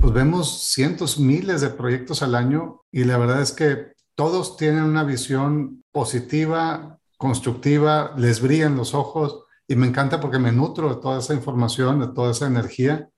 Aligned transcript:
Pues 0.00 0.12
vemos 0.12 0.70
cientos, 0.72 1.18
miles 1.18 1.60
de 1.60 1.70
proyectos 1.70 2.22
al 2.22 2.34
año 2.34 2.82
y 2.90 3.04
la 3.04 3.18
verdad 3.18 3.42
es 3.42 3.52
que 3.52 3.92
todos 4.14 4.56
tienen 4.56 4.84
una 4.84 5.04
visión 5.04 5.84
positiva, 5.92 6.98
constructiva, 7.18 8.14
les 8.16 8.40
brillan 8.40 8.76
los 8.76 8.94
ojos 8.94 9.44
y 9.66 9.76
me 9.76 9.86
encanta 9.86 10.20
porque 10.20 10.38
me 10.38 10.52
nutro 10.52 10.94
de 10.94 11.00
toda 11.00 11.18
esa 11.18 11.34
información, 11.34 12.00
de 12.00 12.08
toda 12.08 12.30
esa 12.30 12.46
energía 12.46 13.08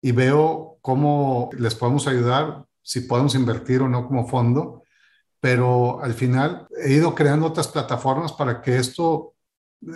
y 0.00 0.12
veo 0.12 0.78
cómo 0.82 1.50
les 1.58 1.74
podemos 1.74 2.06
ayudar, 2.06 2.64
si 2.82 3.00
podemos 3.00 3.34
invertir 3.34 3.82
o 3.82 3.88
no 3.88 4.06
como 4.06 4.28
fondo, 4.28 4.82
pero 5.40 6.02
al 6.02 6.14
final 6.14 6.66
he 6.84 6.92
ido 6.92 7.14
creando 7.14 7.46
otras 7.46 7.68
plataformas 7.68 8.32
para 8.32 8.60
que 8.60 8.76
esto 8.76 9.34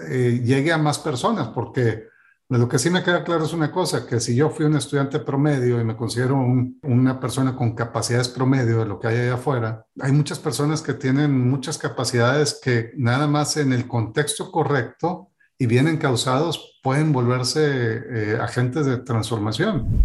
eh, 0.09 0.41
llegue 0.45 0.73
a 0.73 0.79
más 0.79 0.99
personas, 0.99 1.49
porque 1.49 2.05
lo 2.49 2.69
que 2.69 2.79
sí 2.79 2.91
me 2.91 3.03
queda 3.03 3.25
claro 3.25 3.45
es 3.45 3.53
una 3.53 3.73
cosa, 3.73 4.07
que 4.07 4.21
si 4.21 4.37
yo 4.37 4.51
fui 4.51 4.67
un 4.67 4.77
estudiante 4.77 5.19
promedio 5.19 5.81
y 5.81 5.85
me 5.85 5.97
considero 5.97 6.37
una 6.83 7.19
persona 7.19 7.57
con 7.57 7.75
capacidades 7.75 8.29
promedio 8.29 8.79
de 8.79 8.87
lo 8.87 9.01
que 9.01 9.09
hay 9.09 9.17
allá 9.19 9.35
afuera, 9.35 9.87
hay 10.01 10.13
muchas 10.13 10.39
personas 10.39 10.81
que 10.81 10.95
tienen 10.95 11.49
muchas 11.49 11.77
capacidades 11.77 12.61
que 12.63 12.93
nada 12.97 13.27
más 13.27 13.57
en 13.57 13.73
el 13.73 13.89
contexto 13.89 14.53
correcto 14.53 15.33
y 15.59 15.67
bien 15.67 15.89
encausados 15.89 16.79
pueden 16.83 17.13
volverse 17.13 17.63
eh, 17.65 18.39
agentes 18.41 18.87
de 18.87 18.99
transformación. 18.99 20.05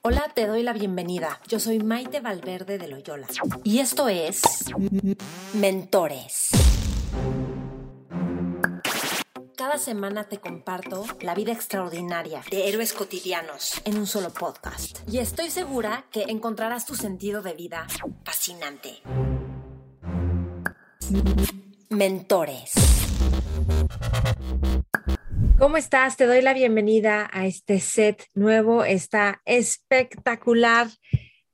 Hola, 0.00 0.24
te 0.34 0.46
doy 0.46 0.62
la 0.62 0.72
bienvenida. 0.72 1.38
Yo 1.46 1.60
soy 1.60 1.80
Maite 1.80 2.20
Valverde 2.20 2.78
de 2.78 2.88
Loyola 2.88 3.26
y 3.62 3.80
esto 3.80 4.08
es 4.08 4.40
Mentores. 5.52 6.48
Cada 9.62 9.78
semana 9.78 10.24
te 10.24 10.38
comparto 10.38 11.04
la 11.20 11.36
vida 11.36 11.52
extraordinaria 11.52 12.42
de 12.50 12.68
héroes 12.68 12.92
cotidianos 12.92 13.80
en 13.84 13.96
un 13.96 14.08
solo 14.08 14.30
podcast. 14.30 14.98
Y 15.08 15.18
estoy 15.18 15.50
segura 15.50 16.04
que 16.10 16.22
encontrarás 16.22 16.84
tu 16.84 16.96
sentido 16.96 17.42
de 17.42 17.54
vida 17.54 17.86
fascinante. 18.24 19.02
Mentores. 21.90 22.72
¿Cómo 25.60 25.76
estás? 25.76 26.16
Te 26.16 26.26
doy 26.26 26.42
la 26.42 26.54
bienvenida 26.54 27.30
a 27.32 27.46
este 27.46 27.78
set 27.78 28.26
nuevo. 28.34 28.82
Está 28.82 29.42
espectacular. 29.44 30.88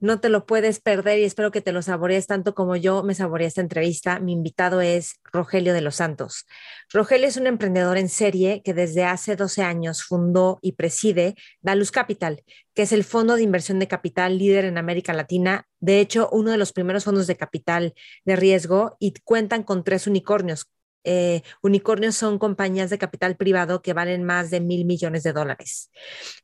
No 0.01 0.21
te 0.21 0.29
lo 0.29 0.47
puedes 0.47 0.79
perder 0.79 1.19
y 1.19 1.25
espero 1.25 1.51
que 1.51 1.61
te 1.61 1.73
lo 1.73 1.83
saborees 1.83 2.29
tanto 2.29 2.55
como 2.55 2.77
yo 2.77 3.03
me 3.03 3.17
saboreé 3.17 3.49
esta 3.49 3.63
entrevista. 3.63 4.21
Mi 4.21 4.33
invitado 4.33 4.81
es 4.81 5.15
Rogelio 5.33 5.75
de 5.75 5.81
los 5.81 5.97
Santos. 5.97 6.47
Rogelio 6.93 7.27
es 7.27 7.37
un 7.37 7.49
emprendedor 7.49 7.99
en 7.99 8.09
serie 8.09 8.63
que 8.65 8.75
desde 8.75 9.05
hace 9.05 9.35
12 9.35 9.63
años 9.63 10.05
fundó 10.05 10.61
y 10.63 10.73
preside 10.73 11.35
Dalus 11.63 11.91
Capital, 11.91 12.45
que 12.75 12.83
es 12.83 12.93
el 12.93 13.03
fondo 13.03 13.35
de 13.35 13.43
inversión 13.43 13.81
de 13.81 13.89
capital 13.89 14.39
líder 14.39 14.67
en 14.67 14.79
América 14.79 15.13
Latina. 15.13 15.67
De 15.81 15.99
hecho, 15.99 16.29
uno 16.31 16.53
de 16.53 16.59
los 16.59 16.73
primeros 16.73 17.03
fondos 17.03 17.27
de 17.27 17.37
capital 17.37 17.93
de 18.25 18.37
riesgo 18.37 18.97
y 19.01 19.15
cuentan 19.25 19.65
con 19.65 19.83
tres 19.83 20.07
unicornios, 20.07 20.71
eh, 21.11 21.43
unicornios 21.63 22.17
son 22.17 22.39
compañías 22.39 22.91
de 22.91 22.99
capital 22.99 23.35
privado 23.37 23.81
que 23.81 23.95
valen 23.95 24.25
más 24.25 24.51
de 24.51 24.61
mil 24.61 24.85
millones 24.85 25.23
de 25.23 25.33
dólares. 25.33 25.91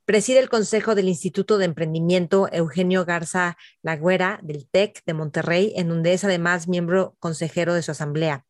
Preside 0.07 0.39
el 0.39 0.49
Consejo 0.49 0.95
del 0.95 1.09
Instituto 1.09 1.59
de 1.59 1.67
Emprendimiento 1.67 2.49
Eugenio 2.51 3.05
Garza 3.05 3.59
Lagüera 3.83 4.41
del 4.43 4.67
TEC 4.67 5.05
de 5.05 5.13
Monterrey, 5.13 5.75
en 5.77 5.91
donde 5.91 6.15
es 6.15 6.25
además 6.25 6.67
miembro 6.67 7.15
consejero 7.19 7.75
de 7.75 7.83
su 7.83 7.91
asamblea. 7.91 8.47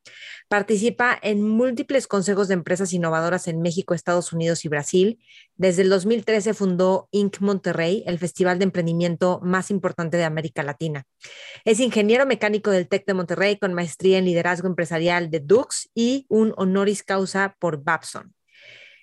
Participa 0.54 1.18
en 1.20 1.42
múltiples 1.42 2.06
consejos 2.06 2.46
de 2.46 2.54
empresas 2.54 2.92
innovadoras 2.92 3.48
en 3.48 3.60
México, 3.60 3.92
Estados 3.92 4.32
Unidos 4.32 4.64
y 4.64 4.68
Brasil. 4.68 5.18
Desde 5.56 5.82
el 5.82 5.88
2013 5.88 6.54
fundó 6.54 7.08
Inc. 7.10 7.40
Monterrey, 7.40 8.04
el 8.06 8.20
festival 8.20 8.60
de 8.60 8.66
emprendimiento 8.66 9.40
más 9.42 9.72
importante 9.72 10.16
de 10.16 10.22
América 10.22 10.62
Latina. 10.62 11.08
Es 11.64 11.80
ingeniero 11.80 12.24
mecánico 12.24 12.70
del 12.70 12.86
TEC 12.86 13.04
de 13.04 13.14
Monterrey 13.14 13.58
con 13.58 13.74
maestría 13.74 14.18
en 14.18 14.26
liderazgo 14.26 14.68
empresarial 14.68 15.28
de 15.28 15.40
Dux 15.40 15.90
y 15.92 16.24
un 16.28 16.54
honoris 16.56 17.02
causa 17.02 17.56
por 17.58 17.82
Babson. 17.82 18.32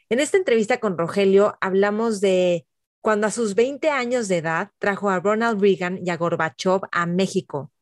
En 0.07 0.22
esta 0.22 0.38
entrevista 0.38 0.79
con 0.79 0.97
Rogelio 0.97 1.57
hablamos 1.59 2.22
de 2.22 2.66
cuando 3.01 3.28
a 3.28 3.31
sus 3.31 3.56
20 3.56 3.89
años 3.89 4.29
de 4.29 4.38
edad 4.38 4.72
trajo 4.79 5.09
a 5.09 5.19
Ronald 5.19 5.62
Reagan 5.62 6.00
y 6.01 6.12
a 6.12 6.16
Gorbachev 6.16 6.79
a 6.94 7.06
México. 7.07 7.73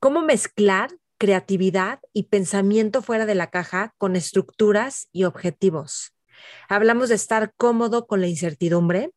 ¿Cómo 0.00 0.20
mezclar 0.20 0.90
creatividad 1.18 2.00
y 2.12 2.24
pensamiento 2.24 3.02
fuera 3.02 3.26
de 3.26 3.34
la 3.34 3.50
caja 3.50 3.94
con 3.98 4.16
estructuras 4.16 5.08
y 5.12 5.24
objetivos. 5.24 6.14
Hablamos 6.68 7.08
de 7.08 7.14
estar 7.14 7.52
cómodo 7.56 8.06
con 8.06 8.20
la 8.20 8.26
incertidumbre. 8.26 9.10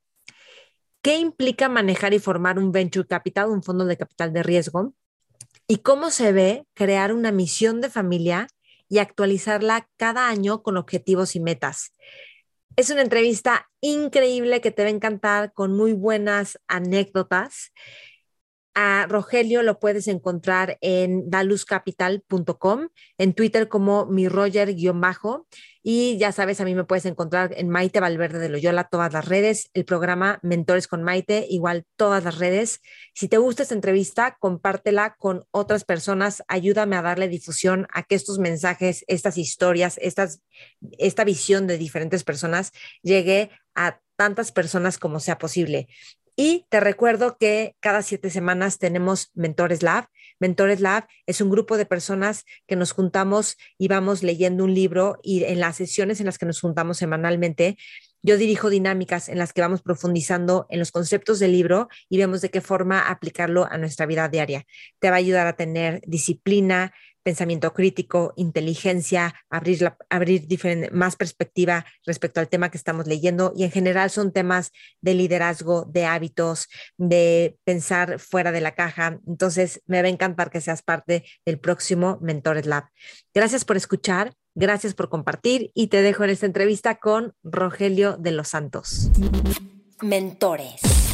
¿Qué 1.02 1.18
implica 1.18 1.70
manejar 1.70 2.14
y 2.14 2.20
formar 2.20 2.60
un 2.60 2.72
venture 2.72 3.08
capital, 3.08 3.50
un 3.50 3.64
fondo 3.64 3.86
de 3.86 3.98
capital 3.98 4.34
de 4.34 4.44
riesgo? 4.44 4.94
¿Y 5.68 5.78
cómo 5.78 6.12
se 6.12 6.32
ve 6.32 6.66
crear 6.74 7.14
una 7.14 7.32
misión 7.32 7.82
de 7.82 7.90
familia 7.90 8.48
y 8.90 9.00
actualizarla 9.00 9.90
cada 9.98 10.30
año 10.30 10.64
con 10.64 10.78
objetivos 10.78 11.36
y 11.36 11.40
metas? 11.40 11.92
Es 12.78 12.90
una 12.90 13.02
entrevista 13.02 13.68
increíble 13.82 14.62
que 14.62 14.72
te 14.72 14.84
va 14.84 14.90
a 14.90 14.92
encantar 14.92 15.52
con 15.54 15.76
muy 15.76 15.94
buenas 15.94 16.60
anécdotas. 16.68 17.74
A 18.80 19.08
Rogelio 19.08 19.64
lo 19.64 19.80
puedes 19.80 20.08
encontrar 20.08 20.78
en 20.82 21.32
daluscapital.com, 21.32 22.90
en 23.18 23.34
Twitter 23.34 23.70
como 23.70 24.06
mi 24.06 24.28
Roger-bajo. 24.30 25.48
Y 25.82 26.20
ya 26.20 26.32
sabes, 26.32 26.62
a 26.62 26.64
mí 26.64 26.76
me 26.76 26.84
puedes 26.84 27.08
encontrar 27.08 27.56
en 27.58 27.70
Maite 27.70 28.00
Valverde 28.00 28.38
de 28.38 28.50
Loyola, 28.50 28.84
todas 28.84 29.12
las 29.14 29.26
redes, 29.26 29.72
el 29.74 29.84
programa 29.84 30.38
Mentores 30.44 30.88
con 30.88 31.02
Maite, 31.02 31.48
igual 31.50 31.88
todas 31.96 32.24
las 32.24 32.38
redes. 32.38 32.82
Si 33.16 33.28
te 33.28 33.40
gusta 33.40 33.64
esta 33.64 33.74
entrevista, 33.74 34.38
compártela 34.40 35.16
con 35.18 35.48
otras 35.50 35.84
personas, 35.84 36.44
ayúdame 36.48 36.98
a 36.98 37.02
darle 37.02 37.30
difusión 37.30 37.88
a 37.92 38.04
que 38.04 38.14
estos 38.14 38.38
mensajes, 38.38 39.04
estas 39.08 39.40
historias, 39.40 39.98
estas, 40.04 40.44
esta 41.00 41.24
visión 41.24 41.66
de 41.66 41.80
diferentes 41.80 42.24
personas 42.24 42.74
llegue 43.02 43.50
a 43.74 44.02
tantas 44.18 44.52
personas 44.52 45.00
como 45.00 45.20
sea 45.20 45.40
posible. 45.40 45.88
Y 46.40 46.68
te 46.70 46.80
recuerdo 46.80 47.36
que 47.40 47.76
cada 47.80 48.04
siete 48.04 48.30
semanas 48.30 48.78
tenemos 48.78 49.32
Mentores 49.34 49.82
Lab. 49.82 50.08
Mentores 50.40 50.80
Lab 50.82 51.08
es 51.26 51.42
un 51.42 51.50
grupo 51.50 51.78
de 51.78 51.88
personas 51.88 52.46
que 52.68 52.76
nos 52.76 52.92
juntamos 52.92 53.58
y 53.80 53.88
vamos 53.88 54.22
leyendo 54.22 54.64
un 54.64 54.76
libro 54.76 55.18
y 55.24 55.46
en 55.46 55.60
las 55.60 55.78
sesiones 55.78 56.20
en 56.20 56.28
las 56.28 56.38
que 56.38 56.46
nos 56.46 56.62
juntamos 56.62 56.98
semanalmente, 56.98 57.76
yo 58.22 58.38
dirijo 58.38 58.70
dinámicas 58.70 59.30
en 59.30 59.40
las 59.40 59.54
que 59.54 59.62
vamos 59.62 59.82
profundizando 59.82 60.68
en 60.70 60.80
los 60.80 60.92
conceptos 60.92 61.40
del 61.40 61.54
libro 61.54 61.88
y 62.10 62.18
vemos 62.18 62.42
de 62.42 62.50
qué 62.50 62.62
forma 62.62 63.10
aplicarlo 63.10 63.66
a 63.72 63.78
nuestra 63.78 64.06
vida 64.06 64.28
diaria. 64.28 64.66
Te 65.00 65.10
va 65.10 65.16
a 65.16 65.20
ayudar 65.20 65.48
a 65.48 65.56
tener 65.56 66.02
disciplina, 66.06 66.94
pensamiento 67.28 67.74
crítico, 67.74 68.32
inteligencia, 68.38 69.36
abrir, 69.50 69.92
abrir 70.10 70.48
más 70.94 71.18
perspectiva 71.18 71.86
respecto 72.06 72.40
al 72.40 72.48
tema 72.48 72.72
que 72.72 72.78
estamos 72.78 73.06
leyendo 73.06 73.52
y 73.54 73.66
en 73.66 73.72
general 73.72 74.10
son 74.10 74.32
temas 74.32 74.72
de 75.02 75.14
liderazgo, 75.14 75.84
de 75.84 76.06
hábitos, 76.06 76.70
de 76.96 77.58
pensar 77.66 78.20
fuera 78.20 78.54
de 78.54 78.62
la 78.62 78.76
caja. 78.76 79.20
Entonces, 79.28 79.82
me 79.88 80.02
va 80.02 80.08
a 80.08 80.12
encantar 80.12 80.50
que 80.50 80.62
seas 80.62 80.82
parte 80.82 81.26
del 81.46 81.60
próximo 81.60 82.18
Mentores 82.22 82.66
Lab. 82.66 82.86
Gracias 83.34 83.66
por 83.66 83.76
escuchar, 83.76 84.34
gracias 84.56 84.94
por 84.94 85.10
compartir 85.10 85.72
y 85.74 85.88
te 85.88 86.02
dejo 86.02 86.24
en 86.24 86.30
esta 86.30 86.46
entrevista 86.46 86.96
con 86.96 87.34
Rogelio 87.44 88.16
de 88.16 88.32
los 88.32 88.48
Santos. 88.48 89.12
Mentores. 90.02 91.07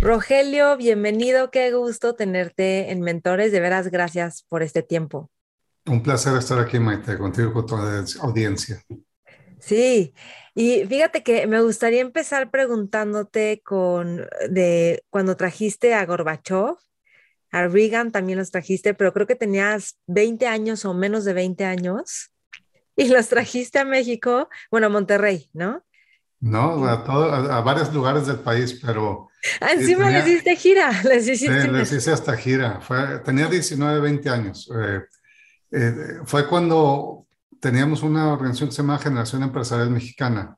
Rogelio, 0.00 0.76
bienvenido, 0.76 1.50
qué 1.50 1.72
gusto 1.72 2.14
tenerte 2.14 2.90
en 2.90 3.00
Mentores, 3.00 3.52
de 3.52 3.60
veras 3.60 3.88
gracias 3.88 4.44
por 4.48 4.62
este 4.62 4.82
tiempo. 4.82 5.30
Un 5.86 6.02
placer 6.02 6.36
estar 6.36 6.58
aquí, 6.58 6.78
Maite, 6.78 7.18
contigo, 7.18 7.52
con 7.52 7.66
toda 7.66 8.00
la 8.00 8.06
audiencia. 8.22 8.82
Sí, 9.58 10.14
y 10.54 10.84
fíjate 10.86 11.22
que 11.22 11.46
me 11.46 11.60
gustaría 11.60 12.00
empezar 12.00 12.50
preguntándote 12.50 13.60
con 13.64 14.26
de 14.48 15.04
cuando 15.10 15.36
trajiste 15.36 15.94
a 15.94 16.06
Gorbachev, 16.06 16.76
a 17.50 17.66
Reagan 17.66 18.12
también 18.12 18.38
los 18.38 18.50
trajiste, 18.50 18.94
pero 18.94 19.12
creo 19.12 19.26
que 19.26 19.34
tenías 19.34 19.98
20 20.06 20.46
años 20.46 20.84
o 20.84 20.94
menos 20.94 21.24
de 21.24 21.32
20 21.32 21.64
años 21.64 22.32
y 22.96 23.08
los 23.08 23.28
trajiste 23.28 23.78
a 23.78 23.84
México, 23.84 24.48
bueno, 24.70 24.88
a 24.88 24.90
Monterrey, 24.90 25.50
¿no? 25.52 25.84
No, 26.40 26.84
a, 26.86 26.92
a, 27.56 27.60
varios 27.62 27.92
lugares 27.92 28.26
del 28.26 28.38
país, 28.38 28.78
pero... 28.80 29.28
Ah, 29.60 29.72
encima 29.72 30.08
les 30.10 30.26
hiciste 30.26 30.56
gira, 30.56 31.02
les 31.04 31.26
hiciste... 31.26 31.62
Sí, 31.62 31.68
les 31.68 31.92
hice 31.92 32.12
hasta 32.12 32.36
gira. 32.36 32.80
Fue, 32.80 33.18
tenía 33.24 33.48
19, 33.48 34.00
20 34.00 34.30
años. 34.30 34.70
Eh, 34.74 35.00
eh, 35.72 35.94
fue 36.24 36.46
cuando 36.46 37.26
teníamos 37.60 38.02
una 38.02 38.32
organización 38.32 38.68
que 38.68 38.76
se 38.76 38.82
llama 38.82 38.98
Generación 38.98 39.42
Empresarial 39.42 39.90
Mexicana, 39.90 40.56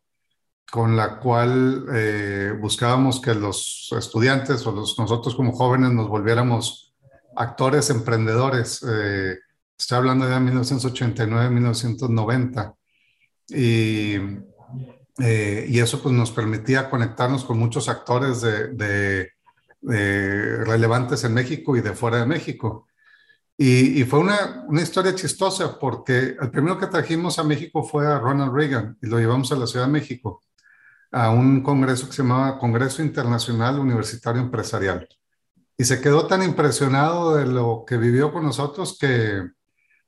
con 0.71 0.97
la 0.97 1.19
cual 1.19 1.87
eh, 1.95 2.53
buscábamos 2.61 3.21
que 3.21 3.35
los 3.35 3.89
estudiantes 3.97 4.67
o 4.67 4.73
los, 4.73 4.99
nosotros 4.99 5.35
como 5.35 5.53
jóvenes 5.53 5.93
nos 5.93 6.09
volviéramos 6.09 6.95
actores 7.37 7.89
emprendedores. 7.89 8.85
estoy 9.79 9.97
hablando 9.97 10.27
de 10.27 10.39
1989, 10.41 11.49
1990. 11.49 12.75
Y 13.49 14.19
eh, 15.21 15.67
y 15.69 15.79
eso 15.81 16.03
pues 16.03 16.15
nos 16.15 16.31
permitía 16.31 16.89
conectarnos 16.89 17.45
con 17.45 17.59
muchos 17.59 17.89
actores 17.89 18.41
de, 18.41 19.33
relevantes 19.83 21.25
en 21.25 21.35
México 21.35 21.77
y 21.77 21.81
de 21.81 21.95
fuera 21.95 22.19
de 22.19 22.27
México. 22.27 22.87
Y, 23.57 24.05
fue 24.05 24.21
una, 24.21 24.65
una, 24.69 24.81
historia 24.81 25.15
chistosa 25.15 25.79
porque 25.79 26.37
el 26.41 26.51
primero 26.51 26.79
que 26.79 26.87
trajimos 26.87 27.39
a 27.39 27.45
México 27.45 27.83
fue 27.83 28.07
a 28.07 28.19
Ronald 28.19 28.55
Reagan 28.55 28.97
y 29.03 29.07
lo 29.07 29.19
llevamos 29.19 29.53
a 29.53 29.57
la 29.57 29.67
Ciudad 29.67 29.85
de 29.87 29.93
México, 29.93 30.43
a 31.13 31.31
un 31.31 31.63
congreso 31.63 32.07
que 32.07 32.15
se 32.15 32.23
llamaba 32.23 32.59
Congreso 32.59 33.03
Internacional 33.03 33.79
Universitario 33.79 34.41
Empresarial. 34.41 35.07
Y 35.77 35.85
se 35.85 36.01
quedó 36.01 36.27
tan 36.27 36.43
impresionado 36.43 37.37
de 37.37 37.47
lo 37.47 37.85
que 37.87 37.99
vivió 37.99 38.33
con 38.33 38.45
nosotros 38.45 38.97
que 38.99 39.51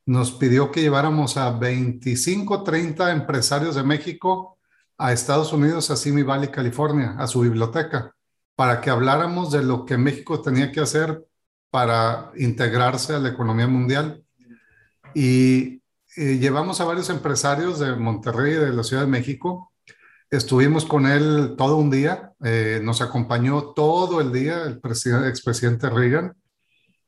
nos 0.07 0.33
pidió 0.33 0.71
que 0.71 0.81
lleváramos 0.81 1.37
a 1.37 1.51
25, 1.51 2.63
30 2.63 3.13
empresarios 3.13 3.75
de 3.75 3.83
México 3.83 4.59
a 4.99 5.13
Estados 5.13 5.53
Unidos, 5.53 5.91
a 5.91 5.97
Simi 5.97 6.23
Valley, 6.23 6.49
California, 6.49 7.15
a 7.19 7.27
su 7.27 7.41
biblioteca, 7.41 8.15
para 8.55 8.81
que 8.81 8.91
habláramos 8.91 9.51
de 9.51 9.63
lo 9.63 9.85
que 9.85 9.97
México 9.97 10.41
tenía 10.41 10.71
que 10.71 10.81
hacer 10.81 11.25
para 11.71 12.31
integrarse 12.37 13.15
a 13.15 13.19
la 13.19 13.31
economía 13.31 13.67
mundial. 13.67 14.25
Y, 15.15 15.81
llevamos 16.15 16.79
a 16.81 16.85
varios 16.85 17.09
empresarios 17.09 17.79
de 17.79 17.97
Monterrey 17.97 18.53
y 18.53 18.57
de 18.57 18.73
la 18.73 18.85
Ciudad 18.85 19.03
de 19.03 19.09
México. 19.09 19.73
Estuvimos 20.31 20.85
con 20.85 21.07
él 21.07 21.55
todo 21.57 21.77
un 21.79 21.91
día, 21.91 22.33
eh, 22.45 22.81
nos 22.83 23.01
acompañó 23.01 23.73
todo 23.73 24.21
el 24.21 24.31
día 24.31 24.65
el 24.65 24.81
expresidente 25.27 25.89
Reagan. 25.89 26.35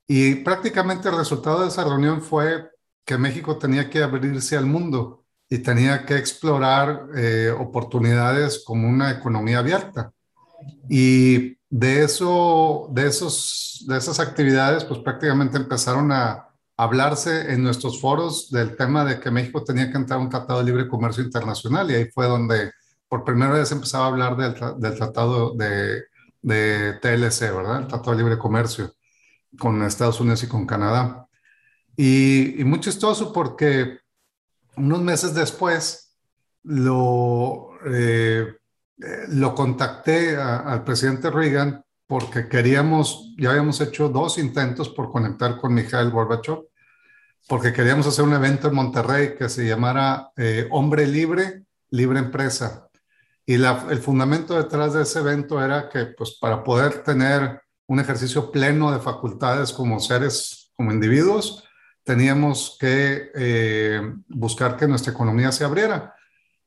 Y 0.07 0.37
prácticamente 0.37 1.11
el 1.11 1.17
resultado 1.17 1.63
de 1.63 1.69
esa 1.69 1.85
reunión 1.85 2.23
fue 2.23 2.71
que 3.05 3.19
México 3.19 3.59
tenía 3.59 3.91
que 3.91 4.03
abrirse 4.03 4.57
al 4.57 4.67
mundo 4.67 5.24
y 5.55 5.59
tenía 5.59 6.05
que 6.05 6.17
explorar 6.17 7.07
eh, 7.15 7.55
oportunidades 7.57 8.65
como 8.65 8.89
una 8.89 9.13
economía 9.13 9.61
abierta. 9.61 10.13
Y 10.91 11.57
de, 11.71 12.03
eso, 12.03 12.89
de, 12.91 13.07
esos, 13.07 13.85
de 13.87 13.97
esas 13.97 14.19
actividades, 14.19 14.83
pues 14.83 14.99
prácticamente 14.99 15.57
empezaron 15.57 16.11
a 16.11 16.49
hablarse 16.77 17.53
en 17.53 17.63
nuestros 17.63 18.01
foros 18.01 18.51
del 18.51 18.77
tema 18.77 19.05
de 19.05 19.21
que 19.21 19.31
México 19.31 19.63
tenía 19.63 19.93
que 19.93 19.97
entrar 19.97 20.19
a 20.19 20.23
un 20.25 20.29
tratado 20.29 20.59
de 20.59 20.65
libre 20.65 20.89
comercio 20.89 21.23
internacional 21.23 21.89
y 21.89 21.95
ahí 21.95 22.11
fue 22.11 22.27
donde 22.27 22.73
por 23.09 23.23
primera 23.23 23.53
vez 23.53 23.71
empezaba 23.71 24.07
a 24.07 24.09
hablar 24.09 24.37
del, 24.37 24.97
tratado 24.97 25.55
de, 25.55 26.03
de, 26.43 26.95
TLC, 26.95 27.55
¿verdad? 27.55 27.83
El 27.83 27.87
Tratado 27.87 28.11
de 28.11 28.17
Libre 28.17 28.39
Comercio 28.39 28.93
con 29.57 29.81
Estados 29.85 30.19
Unidos 30.19 30.43
y 30.43 30.49
con 30.49 30.67
Canadá. 30.67 31.29
Y, 31.97 32.61
y 32.61 32.65
muy 32.65 32.81
chistoso 32.81 33.33
porque 33.33 34.04
unos 34.77 35.03
meses 35.03 35.35
después 35.35 36.17
lo, 36.63 37.71
eh, 37.87 38.55
lo 39.29 39.55
contacté 39.55 40.37
al 40.37 40.85
presidente 40.85 41.31
Reagan 41.31 41.85
porque 42.07 42.49
queríamos, 42.49 43.35
ya 43.39 43.51
habíamos 43.51 43.81
hecho 43.81 44.09
dos 44.09 44.39
intentos 44.39 44.89
por 44.89 45.11
conectar 45.11 45.57
con 45.57 45.75
Mikhail 45.75 46.11
Gorbachev, 46.11 46.67
porque 47.49 47.73
queríamos 47.73 48.07
hacer 48.07 48.25
un 48.25 48.35
evento 48.35 48.69
en 48.69 48.75
Monterrey 48.75 49.35
que 49.37 49.49
se 49.49 49.67
llamara 49.67 50.31
eh, 50.37 50.69
Hombre 50.71 51.07
Libre, 51.07 51.65
Libre 51.91 52.19
Empresa. 52.19 52.89
Y 53.47 53.55
el 53.55 53.99
fundamento 53.99 54.55
detrás 54.55 54.95
de 54.95 55.03
ese 55.03 55.19
evento 55.19 55.63
era 55.63 55.89
que, 55.89 56.07
pues, 56.07 56.39
para 56.41 56.65
poder 56.65 57.03
tener 57.03 57.61
un 57.87 58.01
ejercicio 58.01 58.51
pleno 58.51 58.91
de 58.91 59.01
facultades 59.01 59.73
como 59.73 60.01
seres, 60.01 60.73
como 60.77 60.93
individuos, 60.93 61.64
teníamos 62.05 62.77
que 62.79 63.31
eh, 63.35 64.15
buscar 64.29 64.77
que 64.77 64.87
nuestra 64.87 65.13
economía 65.13 65.51
se 65.51 65.65
abriera. 65.65 66.15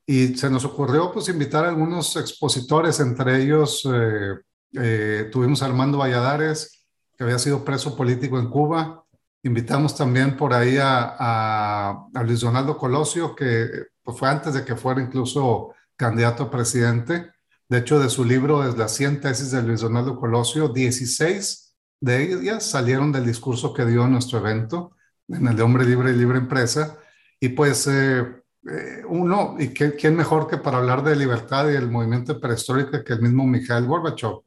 Y 0.06 0.36
se 0.36 0.50
nos 0.50 0.66
ocurrió 0.66 1.12
pues 1.12 1.30
invitar 1.30 1.66
a 1.66 1.70
algunos 1.70 2.16
expositores, 2.16 3.00
entre 3.00 3.42
ellos 3.42 3.88
eh, 3.92 4.36
eh, 4.74 5.30
tuvimos 5.32 5.62
a 5.62 5.66
Armando 5.66 6.00
Valladares, 6.00 6.86
que 7.16 7.24
había 7.24 7.40
sido 7.40 7.64
preso 7.64 7.96
político 7.96 8.40
en 8.40 8.50
Cuba. 8.50 9.04
Invitamos 9.44 9.96
también 9.96 10.36
por 10.36 10.54
ahí 10.54 10.78
a, 10.78 12.08
a, 12.14 12.24
Luis 12.24 12.42
Donaldo 12.42 12.78
Colosio, 12.78 13.36
que 13.36 13.68
pues, 14.02 14.18
fue 14.18 14.30
antes 14.30 14.54
de 14.54 14.66
que 14.66 14.76
fuera 14.76 15.02
incluso 15.02 15.74
candidato 15.96 16.44
a 16.44 16.52
presidente. 16.52 17.32
De 17.70 17.80
hecho, 17.80 18.00
de 18.00 18.10
su 18.10 18.24
libro, 18.24 18.62
de 18.62 18.78
las 18.78 18.94
100 18.96 19.22
tesis 19.22 19.52
de 19.52 19.62
Luis 19.62 19.82
Donaldo 19.82 20.18
Colosio, 20.18 20.70
16 20.70 21.76
de 22.00 22.24
ellas 22.24 22.64
salieron 22.64 23.12
del 23.12 23.26
discurso 23.26 23.74
que 23.74 23.86
dio 23.86 24.06
en 24.06 24.14
nuestro 24.14 24.40
evento 24.40 24.97
en 25.28 25.48
el 25.48 25.56
de 25.56 25.64
Hombre 25.64 25.86
Libre 25.86 26.12
y 26.12 26.16
Libre 26.16 26.38
Empresa. 26.38 26.98
Y 27.40 27.50
pues 27.50 27.88
eh, 27.88 28.26
eh, 28.70 29.04
uno, 29.08 29.56
y 29.60 29.70
qué, 29.70 29.96
quién 29.96 30.16
mejor 30.16 30.48
que 30.48 30.58
para 30.58 30.78
hablar 30.78 31.04
de 31.04 31.16
libertad 31.16 31.70
y 31.70 31.76
el 31.76 31.90
movimiento 31.90 32.40
perestroika 32.40 33.04
que 33.04 33.14
el 33.14 33.22
mismo 33.22 33.46
Mikhail 33.46 33.86
Gorbachev. 33.86 34.42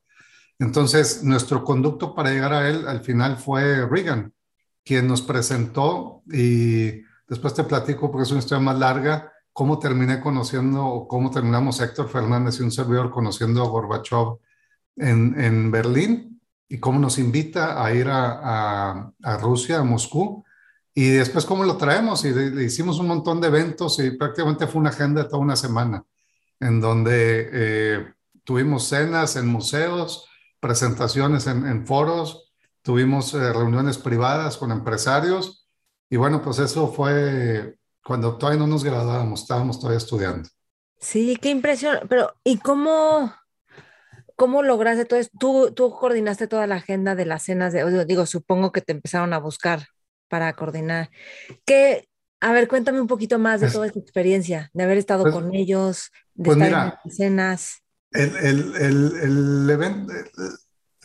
Entonces, 0.58 1.24
nuestro 1.24 1.64
conducto 1.64 2.14
para 2.14 2.30
llegar 2.30 2.52
a 2.52 2.68
él 2.68 2.86
al 2.86 3.00
final 3.00 3.38
fue 3.38 3.86
Reagan, 3.86 4.34
quien 4.84 5.06
nos 5.06 5.22
presentó 5.22 6.22
y 6.30 7.02
después 7.26 7.54
te 7.54 7.64
platico 7.64 8.10
porque 8.10 8.24
es 8.24 8.30
una 8.30 8.40
historia 8.40 8.62
más 8.62 8.78
larga, 8.78 9.32
cómo 9.52 9.78
terminé 9.78 10.20
conociendo 10.20 10.84
o 10.84 11.08
cómo 11.08 11.30
terminamos 11.30 11.80
Héctor 11.80 12.08
Fernández 12.10 12.60
y 12.60 12.62
un 12.62 12.72
servidor 12.72 13.10
conociendo 13.10 13.62
a 13.62 13.68
Gorbachev 13.68 14.38
en, 14.96 15.40
en 15.40 15.70
Berlín 15.70 16.40
y 16.68 16.78
cómo 16.78 16.98
nos 16.98 17.18
invita 17.18 17.82
a 17.82 17.94
ir 17.94 18.08
a, 18.08 18.40
a, 18.42 19.12
a 19.22 19.36
Rusia, 19.38 19.78
a 19.78 19.84
Moscú, 19.84 20.44
y 20.94 21.10
después, 21.10 21.44
¿cómo 21.44 21.64
lo 21.64 21.76
traemos? 21.76 22.24
Y 22.24 22.32
le, 22.32 22.64
hicimos 22.64 22.98
un 22.98 23.06
montón 23.06 23.40
de 23.40 23.48
eventos 23.48 23.98
y 24.00 24.10
prácticamente 24.12 24.66
fue 24.66 24.80
una 24.80 24.90
agenda 24.90 25.22
de 25.22 25.28
toda 25.28 25.42
una 25.42 25.56
semana, 25.56 26.04
en 26.58 26.80
donde 26.80 27.48
eh, 27.52 28.12
tuvimos 28.44 28.88
cenas 28.88 29.36
en 29.36 29.46
museos, 29.46 30.28
presentaciones 30.58 31.46
en, 31.46 31.86
foros, 31.86 32.52
tuvimos 32.82 33.32
eh, 33.34 33.52
reuniones 33.52 33.98
privadas 33.98 34.56
con 34.56 34.72
empresarios. 34.72 35.68
Y 36.08 36.16
bueno, 36.16 36.42
pues 36.42 36.58
eso 36.58 36.92
fue 36.92 37.76
cuando 38.04 38.36
todavía 38.36 38.58
no 38.58 38.66
nos 38.66 38.82
graduábamos, 38.82 39.42
estábamos 39.42 39.78
todavía 39.78 39.98
estudiando. 39.98 40.48
Sí, 40.98 41.36
qué 41.40 41.50
impresión. 41.50 42.00
Pero, 42.08 42.34
¿y 42.42 42.58
cómo, 42.58 43.32
cómo 44.34 44.62
lograste 44.62 45.04
todo 45.04 45.20
esto? 45.20 45.38
¿Tú, 45.38 45.72
tú 45.72 45.90
coordinaste 45.92 46.48
toda 46.48 46.66
la 46.66 46.74
agenda 46.76 47.14
de 47.14 47.26
las 47.26 47.44
cenas 47.44 47.72
de, 47.72 48.04
digo, 48.04 48.26
supongo 48.26 48.72
que 48.72 48.80
te 48.80 48.92
empezaron 48.92 49.32
a 49.32 49.38
buscar 49.38 49.86
para 50.30 50.54
coordinar. 50.54 51.10
¿Qué, 51.66 52.08
a 52.40 52.52
ver, 52.52 52.68
cuéntame 52.68 53.00
un 53.00 53.06
poquito 53.06 53.38
más 53.38 53.60
de 53.60 53.70
toda 53.70 53.86
esta 53.86 53.98
experiencia, 53.98 54.70
de 54.72 54.84
haber 54.84 54.96
estado 54.96 55.24
pues, 55.24 55.34
con 55.34 55.54
ellos, 55.54 56.10
de 56.34 56.44
pues 56.44 56.56
estar 56.56 56.68
en 56.68 56.72
las 56.72 57.06
escenas. 57.06 57.82
El, 58.12 58.36
el, 58.36 58.74
el, 59.20 59.70
evento, 59.70 60.12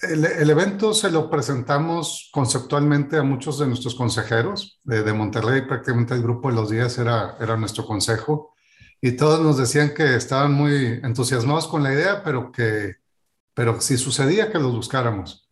el, 0.02 0.50
evento 0.50 0.94
se 0.94 1.12
lo 1.12 1.30
presentamos 1.30 2.30
conceptualmente 2.32 3.18
a 3.18 3.24
muchos 3.24 3.60
de 3.60 3.68
nuestros 3.68 3.96
consejeros 3.96 4.80
de, 4.84 5.04
de, 5.04 5.14
Monterrey, 5.14 5.64
prácticamente 5.68 6.14
el 6.14 6.24
grupo 6.24 6.50
de 6.50 6.56
los 6.56 6.70
días 6.70 6.98
era, 6.98 7.38
era 7.40 7.58
nuestro 7.58 7.86
consejo, 7.86 8.54
y 9.02 9.12
todos 9.12 9.42
nos 9.42 9.58
decían 9.58 9.94
que 9.94 10.16
estaban 10.16 10.54
muy 10.54 11.00
entusiasmados 11.04 11.68
con 11.68 11.84
la 11.84 11.94
idea, 11.94 12.24
pero 12.24 12.52
que 12.52 12.96
pero 13.56 13.80
si 13.82 13.98
sucedía 13.98 14.52
que 14.52 14.60
los 14.60 14.76
buscáramos. 14.76 15.50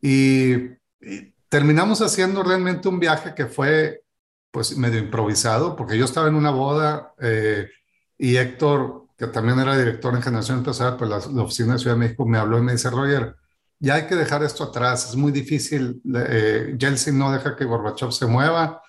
Y, 0.00 0.54
y 1.00 1.31
terminamos 1.52 2.00
haciendo 2.00 2.42
realmente 2.42 2.88
un 2.88 2.98
viaje 2.98 3.34
que 3.34 3.44
fue 3.44 4.04
pues 4.50 4.74
medio 4.78 4.98
improvisado, 4.98 5.76
porque 5.76 5.98
yo 5.98 6.06
estaba 6.06 6.26
en 6.26 6.34
una 6.34 6.50
boda 6.50 7.12
eh, 7.20 7.68
y 8.16 8.36
Héctor, 8.38 9.08
que 9.18 9.26
también 9.26 9.58
era 9.58 9.76
director 9.76 10.14
en 10.14 10.22
Generación 10.22 10.58
Empresarial, 10.58 10.96
pues 10.96 11.10
la, 11.10 11.18
la, 11.30 11.42
oficina 11.42 11.74
de 11.74 11.78
Ciudad 11.78 11.94
de 11.94 12.00
México 12.00 12.24
me 12.24 12.38
habló 12.38 12.56
y 12.56 12.62
me 12.62 12.72
dice, 12.72 12.88
Roger, 12.88 13.36
ya 13.78 13.96
hay 13.96 14.06
que 14.06 14.14
dejar 14.14 14.42
esto 14.42 14.64
atrás, 14.64 15.10
es 15.10 15.14
muy 15.14 15.30
difícil, 15.30 16.00
eh, 16.14 16.74
Yeltsin 16.78 17.18
no 17.18 17.30
deja 17.30 17.54
que 17.54 17.66
Gorbachev 17.66 18.12
se 18.12 18.24
mueva 18.24 18.80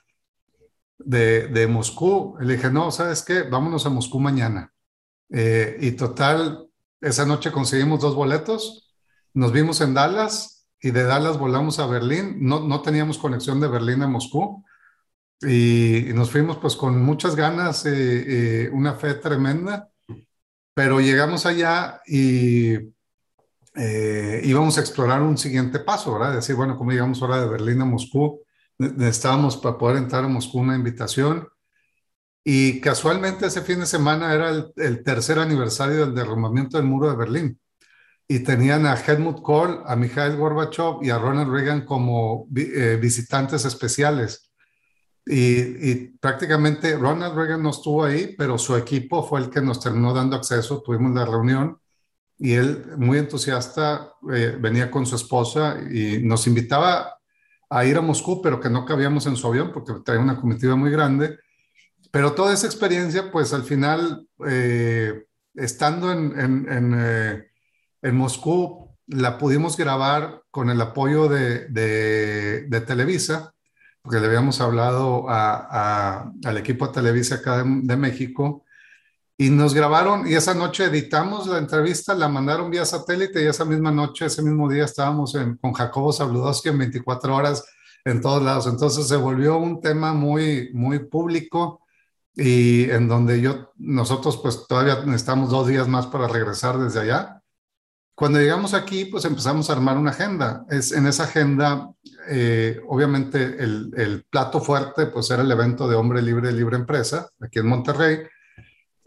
de, 1.00 1.48
de 1.50 1.68
Moscú. 1.68 2.38
Le 2.40 2.56
dije, 2.56 2.70
no, 2.72 2.92
¿sabes 2.92 3.24
qué? 3.24 3.42
Vámonos 3.42 3.86
a 3.86 3.90
Moscú 3.90 4.22
mañana. 4.22 4.74
Eh, 5.30 5.80
y 5.82 5.92
total, 5.92 6.70
esa 7.02 7.26
noche 7.26 7.52
conseguimos 7.52 8.00
dos 8.00 8.16
boletos, 8.16 8.96
nos 9.34 9.52
vimos 9.52 9.82
en 9.82 9.94
Dallas 9.94 10.53
y 10.84 10.92
de 10.92 11.04
Dallas 11.06 11.40
volamos 11.40 11.80
a 11.80 11.88
Berlín. 11.88 12.38
No, 12.42 12.60
no 12.60 12.82
teníamos 12.82 13.18
conexión 13.18 13.62
de 13.62 13.70
Berlín 13.70 14.04
a 14.04 14.08
Moscú 14.08 14.64
y, 15.42 16.12
nos 16.14 16.30
fuimos 16.30 16.58
pues 16.58 16.76
con 16.76 17.02
muchas 17.02 17.36
ganas, 17.38 17.86
eh, 17.86 18.66
eh, 18.66 18.70
una 18.72 18.94
fe 18.96 19.14
tremenda, 19.16 19.90
pero 20.74 21.00
llegamos 21.00 21.46
allá 21.46 22.02
y 22.06 22.74
eh, 23.76 24.42
íbamos 24.44 24.78
a 24.78 24.82
explorar 24.82 25.22
un 25.22 25.38
siguiente 25.38 25.80
paso, 25.80 26.14
¿verdad? 26.14 26.36
Decir, 26.36 26.56
bueno, 26.56 26.78
como 26.78 26.92
llegamos 26.92 27.22
ahora 27.22 27.42
de 27.42 27.48
Berlín 27.48 27.82
a 27.82 27.86
Moscú, 27.86 28.42
necesitábamos 28.78 29.58
para 29.58 29.78
poder 29.78 29.98
entrar 29.98 30.26
a 30.26 30.28
Moscú 30.28 30.60
una 30.60 30.76
invitación. 30.76 31.48
Y 32.44 32.82
casualmente 32.82 33.46
ese 33.46 33.62
fin 33.62 33.80
de 33.80 33.86
semana 33.86 34.34
era 34.34 34.50
el, 34.50 34.74
el 34.76 35.02
tercer 35.02 35.40
aniversario 35.40 36.06
del 36.06 36.16
derrumbamiento 36.16 36.76
del 36.76 36.88
muro 36.88 37.10
de 37.10 37.16
Berlín 37.16 37.60
y 38.28 38.40
tenían 38.40 38.86
a 38.86 38.96
Helmut 38.96 39.42
Kohl, 39.42 39.84
a 39.86 39.96
Mikhail 39.96 40.38
Gorbachev 40.38 41.04
y 41.04 41.10
a 41.10 41.20
Ronald 41.20 41.52
Reagan 41.52 41.86
como 41.86 42.48
eh, 42.56 42.98
visitantes 43.02 43.66
especiales. 43.66 44.52
y, 45.26 46.18
prácticamente 46.20 46.98
Ronald 46.98 47.36
Reagan 47.36 47.64
no 47.64 47.70
estuvo 47.70 48.04
ahí, 48.04 48.36
pero 48.38 48.58
su 48.58 48.76
equipo 48.76 49.24
fue 49.24 49.40
el 49.42 49.50
que 49.50 49.62
nos 49.62 49.80
terminó 49.80 50.14
dando 50.14 50.36
acceso, 50.36 50.82
tuvimos 50.82 51.14
la 51.14 51.26
reunión 51.26 51.78
y 52.38 52.54
él, 52.54 52.84
muy 52.98 53.20
entusiasta, 53.20 54.12
eh, 54.34 54.58
venía 54.60 54.92
con 54.92 55.06
su 55.06 55.16
esposa 55.16 55.78
y 55.90 56.20
nos 56.24 56.48
invitaba 56.48 57.18
a 57.70 57.86
ir 57.86 57.98
a 57.98 58.02
Moscú, 58.02 58.42
pero 58.42 58.60
que 58.60 58.70
no 58.70 58.86
cabíamos 58.86 59.26
en 59.28 59.36
su 59.36 59.48
avión 59.48 59.72
porque 59.74 59.94
traía 60.04 60.22
una 60.22 60.36
comitiva 60.36 60.76
muy 60.76 60.92
grande. 60.92 61.40
Pero 62.12 62.34
toda 62.34 62.54
esa 62.54 62.68
experiencia, 62.68 63.32
pues 63.32 63.54
al 63.54 63.64
final, 63.64 64.28
eh, 64.46 65.26
estando 65.56 66.12
en, 66.12 66.40
en, 66.40 66.72
en, 66.72 67.48
en 68.04 68.18
Moscú, 68.18 68.92
la 69.08 69.38
pudimos 69.38 69.78
grabar 69.78 70.44
con 70.52 70.70
el 70.70 70.80
apoyo 70.82 71.28
de, 71.28 71.68
de, 71.70 72.82
Televisa, 72.82 73.54
porque 74.02 74.20
le 74.20 74.28
habíamos 74.28 74.60
hablado 74.62 75.26
a, 75.30 76.32
al 76.44 76.58
equipo 76.58 76.88
de 76.88 76.94
Televisa 76.94 77.36
acá 77.36 77.64
de, 77.66 77.98
México, 77.98 78.66
y 79.38 79.50
nos 79.50 79.74
grabaron, 79.74 80.28
y 80.28 80.36
esa 80.36 80.54
noche 80.54 80.86
editamos 80.86 81.48
la 81.48 81.58
entrevista, 81.58 82.14
la 82.14 82.28
mandaron 82.28 82.70
vía 82.70 82.86
satélite, 82.86 83.42
y 83.42 83.48
esa 83.48 83.66
misma 83.66 83.92
noche, 83.92 84.26
ese 84.26 84.42
mismo 84.42 84.70
día 84.70 84.86
estábamos 84.86 85.36
con 85.62 85.74
Jacobo 85.74 86.14
Sabludowski 86.14 86.70
en 86.70 86.78
24 86.78 87.36
horas 87.36 87.64
en 88.06 88.22
todos 88.22 88.44
lados. 88.44 88.68
Entonces 88.68 89.08
se 89.08 89.16
volvió 89.16 89.58
un 89.58 89.82
tema 89.82 90.14
muy, 90.14 90.72
muy 90.74 91.00
público 91.00 91.82
y 92.36 92.90
en 92.90 93.08
donde 93.08 93.42
yo, 93.42 93.72
nosotros 93.78 94.38
pues 94.38 94.68
todavía 94.68 95.04
necesitamos 95.06 95.50
dos 95.50 95.68
días 95.68 95.88
más 95.88 96.08
para 96.08 96.28
regresar 96.28 96.78
desde 96.78 97.02
allá 97.02 97.43
cuando 98.16 98.40
llegamos 98.40 98.74
aquí, 98.74 99.06
pues 99.06 99.26
empezamos 99.26 99.70
a 99.70 99.74
armar 99.74 99.98
una 99.98 100.12
agenda. 100.12 100.66
Es, 100.70 100.92
en 100.92 101.08
esa 101.08 101.24
agenda, 101.24 101.90
eh, 102.30 102.80
obviamente, 102.88 103.44
el, 103.64 103.92
el, 103.98 104.24
plato 104.30 104.62
fuerte, 104.62 105.08
pues 105.08 105.32
era 105.32 105.42
el 105.42 105.52
evento 105.52 105.88
de 105.88 105.96
Hombre 105.96 106.22
Libre, 106.22 106.52
Libre 106.52 106.78
Empresa, 106.78 107.28
aquí 107.42 107.60
en 107.60 107.68
Monterrey, 107.68 108.20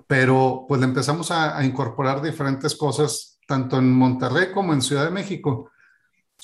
pero 0.06 0.64
pues 0.68 0.80
le 0.80 0.86
empezamos 0.86 1.30
a, 1.30 1.64
incorporar 1.64 2.20
diferentes 2.20 2.75
cosas, 2.75 3.38
tanto 3.46 3.78
en 3.78 3.92
Monterrey 3.92 4.50
como 4.52 4.72
en 4.72 4.82
Ciudad 4.82 5.04
de 5.04 5.10
México. 5.10 5.70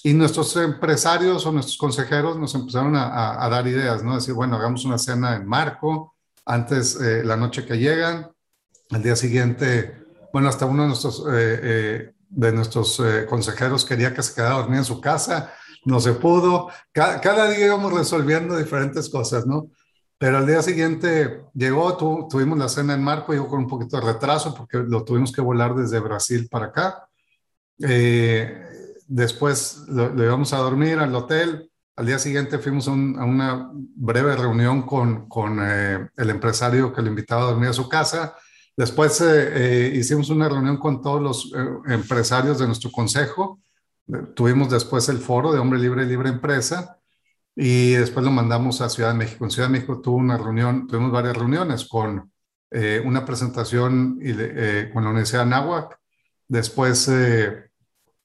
Y 0.04 0.14
nuestros 0.14 0.56
empresarios 0.56 1.44
o 1.44 1.52
nuestros 1.52 1.76
consejeros 1.76 2.38
nos 2.38 2.54
empezaron 2.54 2.96
a, 2.96 3.44
a, 3.44 3.48
dar 3.48 3.66
ideas, 3.66 4.02
¿no? 4.02 4.14
Decir, 4.14 4.34
bueno, 4.34 4.56
hagamos 4.56 4.84
una 4.84 4.98
cena 4.98 5.36
en 5.36 5.46
Marco, 5.46 6.14
antes 6.46 7.00
eh, 7.00 7.22
la 7.24 7.36
noche 7.36 7.64
que 7.66 7.78
llegan, 7.78 8.30
al 8.90 9.02
día 9.02 9.16
siguiente, 9.16 10.02
bueno, 10.32 10.48
hasta 10.48 10.66
uno 10.66 10.82
de 10.82 10.88
nuestros 10.88 11.24
eh, 11.30 12.11
de 12.34 12.52
nuestros 12.52 12.98
eh, 13.00 13.26
consejeros 13.28 13.84
quería 13.84 14.14
que 14.14 14.22
se 14.22 14.34
quedara 14.34 14.56
dormida 14.56 14.78
en 14.78 14.84
su 14.84 15.00
casa, 15.00 15.52
no 15.84 16.00
se 16.00 16.14
pudo. 16.14 16.68
Cada, 16.92 17.50
día 17.50 17.66
íbamos 17.66 17.92
resolviendo 17.92 18.56
diferentes 18.56 19.08
cosas, 19.08 19.46
¿no? 19.46 19.68
Pero 20.18 20.38
al 20.38 20.46
día 20.46 20.62
siguiente 20.62 21.42
llegó, 21.52 21.96
tuvimos 22.28 22.56
la 22.56 22.68
cena 22.68 22.94
en 22.94 23.02
Marco, 23.02 23.32
llegó 23.32 23.48
con 23.48 23.60
un 23.60 23.68
poquito 23.68 23.98
de 23.98 24.12
retraso 24.12 24.54
porque 24.54 24.78
lo 24.78 25.04
tuvimos 25.04 25.32
que 25.32 25.40
volar 25.40 25.74
desde 25.74 25.98
Brasil 25.98 26.48
para 26.48 26.66
acá. 26.66 27.08
Eh, 27.80 28.68
después 29.08 29.82
lo, 29.88 30.14
íbamos 30.22 30.52
a 30.52 30.58
dormir 30.58 31.00
al 31.00 31.14
hotel. 31.14 31.68
Al 31.96 32.06
día 32.06 32.20
siguiente 32.20 32.58
fuimos 32.58 32.86
a, 32.86 32.92
una 32.92 33.70
breve 33.74 34.36
reunión 34.36 34.82
con, 34.82 35.28
con 35.28 35.58
eh, 35.60 36.08
el 36.16 36.30
empresario 36.30 36.92
que 36.92 37.02
le 37.02 37.08
invitaba 37.08 37.42
a 37.42 37.50
dormir 37.50 37.70
a 37.70 37.74
su 37.74 37.88
casa 37.88 38.36
Después 38.76 39.20
eh, 39.20 39.86
eh, 39.86 39.92
hicimos 39.94 40.30
una 40.30 40.48
reunión 40.48 40.78
con 40.78 41.02
todos 41.02 41.20
los 41.20 41.52
eh, 41.54 41.92
empresarios 41.92 42.58
de 42.58 42.66
nuestro 42.66 42.90
consejo. 42.90 43.60
tuvimos 44.34 44.70
después 44.70 45.08
el 45.08 45.18
foro 45.18 45.52
de 45.52 45.58
Hombre 45.58 45.78
Libre 45.78 46.06
Libre 46.06 46.30
Empresa 46.30 46.98
y 47.54 47.92
después 47.92 48.24
lo 48.24 48.32
mandamos 48.32 48.80
a 48.80 48.88
Ciudad 48.88 49.10
de 49.12 49.18
México. 49.18 49.44
En 49.44 49.50
Ciudad 49.50 49.68
de 49.68 49.72
México 49.72 50.00
tuvo 50.00 50.16
una 50.16 50.38
reunión, 50.38 50.86
tuvimos 50.86 51.12
varias 51.12 51.36
reuniones 51.36 51.86
con 51.86 52.30
una 53.04 53.26
presentación 53.26 54.18
con 54.92 55.04
la 55.04 55.10
Universidad 55.10 55.40
de 55.40 55.54
Anáhuac. 55.54 55.98
Después, 56.48 57.10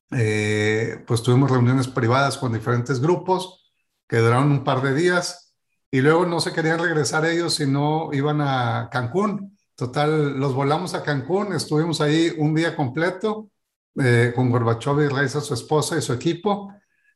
pues 0.09 1.23
tuvimos 1.23 1.51
reuniones 1.51 1.89
privadas 1.89 2.37
con 2.37 2.53
diferentes 2.53 3.01
grupos 3.01 3.73
que 4.07 4.17
duraron 4.17 4.51
un 4.51 4.63
par 4.63 4.81
de 4.81 4.93
días 4.93 5.53
y 5.91 5.99
luego 6.01 6.25
no 6.25 6.39
se 6.39 6.53
querían 6.53 6.79
regresar 6.79 7.25
ellos 7.25 7.55
si 7.55 7.65
no 7.65 8.09
iban 8.13 8.39
a 8.41 8.89
Cancún. 8.91 9.56
Total, 9.77 10.39
los 10.39 10.55
volamos 10.55 10.95
a 10.95 11.03
Cancún, 11.03 11.53
estuvimos 11.53 12.01
ahí 12.01 12.33
un 12.35 12.55
día 12.55 12.75
completo 12.75 13.51
eh, 13.95 14.33
con 14.35 14.49
Gorbachev 14.49 15.23
y 15.23 15.29
su 15.29 15.53
esposa 15.53 15.95
y 15.95 16.01
su 16.01 16.13
equipo. 16.13 16.73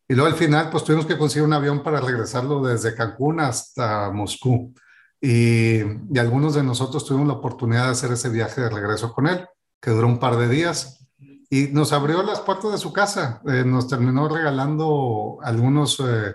Y 0.07 0.13
luego 0.13 0.29
al 0.29 0.37
final, 0.37 0.69
pues 0.69 0.83
tuvimos 0.83 1.07
que 1.07 1.17
conseguir 1.17 1.47
un 1.47 1.53
avión 1.53 1.81
para 1.81 1.99
regresarlo 1.99 2.61
desde 2.61 2.93
Cancún 2.93 3.39
hasta 3.39 4.11
Moscú. 4.11 4.75
Y, 5.19 5.81
algunos 6.19 6.53
de 6.53 6.61
nosotros 6.61 7.03
tuvimos 7.03 7.27
la 7.29 7.33
oportunidad 7.33 7.85
de 7.85 7.91
hacer 7.93 8.11
ese 8.11 8.29
viaje 8.29 8.61
de 8.61 8.69
regreso 8.69 9.11
con 9.11 9.25
él, 9.25 9.43
que 9.81 9.89
duró 9.89 10.05
un 10.05 10.19
par 10.19 10.37
de 10.37 10.47
días. 10.47 11.07
Y 11.49 11.69
nos 11.69 11.93
abrió 11.93 12.21
las 12.21 12.41
puertas 12.41 12.73
de 12.73 12.77
su 12.77 12.93
casa. 12.93 13.41
Eh, 13.47 13.63
nos 13.65 13.87
terminó 13.87 14.29
regalando 14.29 15.39
algunos 15.41 15.99
eh, 15.99 16.31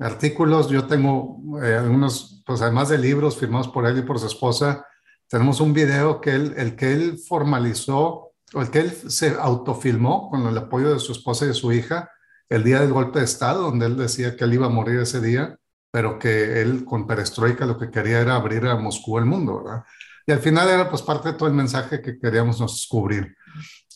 artículos. 0.00 0.68
Yo 0.68 0.88
tengo 0.88 1.38
algunos, 1.62 2.42
pues 2.44 2.60
además 2.60 2.88
de 2.88 2.98
libros 2.98 3.36
firmados 3.36 3.68
por 3.68 3.86
él 3.86 3.98
y 3.98 4.02
por 4.02 4.18
su 4.18 4.26
esposa, 4.26 4.84
tenemos 5.30 5.60
un 5.60 5.72
video 5.72 6.20
que 6.20 6.34
él, 6.34 6.54
el 6.56 6.74
que 6.74 6.92
él 6.92 7.18
formalizó, 7.26 8.32
o 8.52 8.62
el 8.62 8.70
que 8.70 8.80
él 8.80 8.90
se 8.90 9.36
autofilmó 9.38 10.28
con 10.28 10.44
el 10.48 10.58
apoyo 10.58 10.92
de 10.92 10.98
su 10.98 11.12
esposa 11.12 11.44
y 11.44 11.48
de 11.48 11.54
su 11.54 11.72
hija, 11.72 12.10
el 12.48 12.64
día 12.64 12.80
del 12.80 12.92
golpe 12.92 13.20
de 13.20 13.26
Estado, 13.26 13.62
donde 13.62 13.86
él 13.86 13.96
decía 13.96 14.36
que 14.36 14.42
él 14.42 14.54
iba 14.54 14.66
a 14.66 14.70
morir 14.70 14.98
ese 14.98 15.20
día, 15.20 15.56
pero 15.92 16.18
que 16.18 16.60
él 16.60 16.84
con 16.84 17.06
perestroika 17.06 17.64
lo 17.64 17.78
que 17.78 17.92
quería 17.92 18.20
era 18.20 18.34
abrir 18.34 18.66
a 18.66 18.74
Moscú 18.74 19.18
el 19.18 19.24
mundo, 19.24 19.62
¿verdad? 19.62 19.84
Y 20.26 20.32
al 20.32 20.40
final 20.40 20.68
era 20.68 20.90
pues 20.90 21.02
parte 21.02 21.28
de 21.30 21.38
todo 21.38 21.48
el 21.48 21.54
mensaje 21.54 22.02
que 22.02 22.18
queríamos 22.18 22.58
descubrir. 22.58 23.36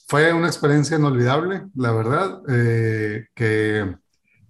Fue 0.06 0.32
una 0.32 0.46
experiencia 0.46 0.96
inolvidable, 0.96 1.64
la 1.74 1.90
verdad, 1.90 2.42
eh, 2.48 3.26
que 3.34 3.96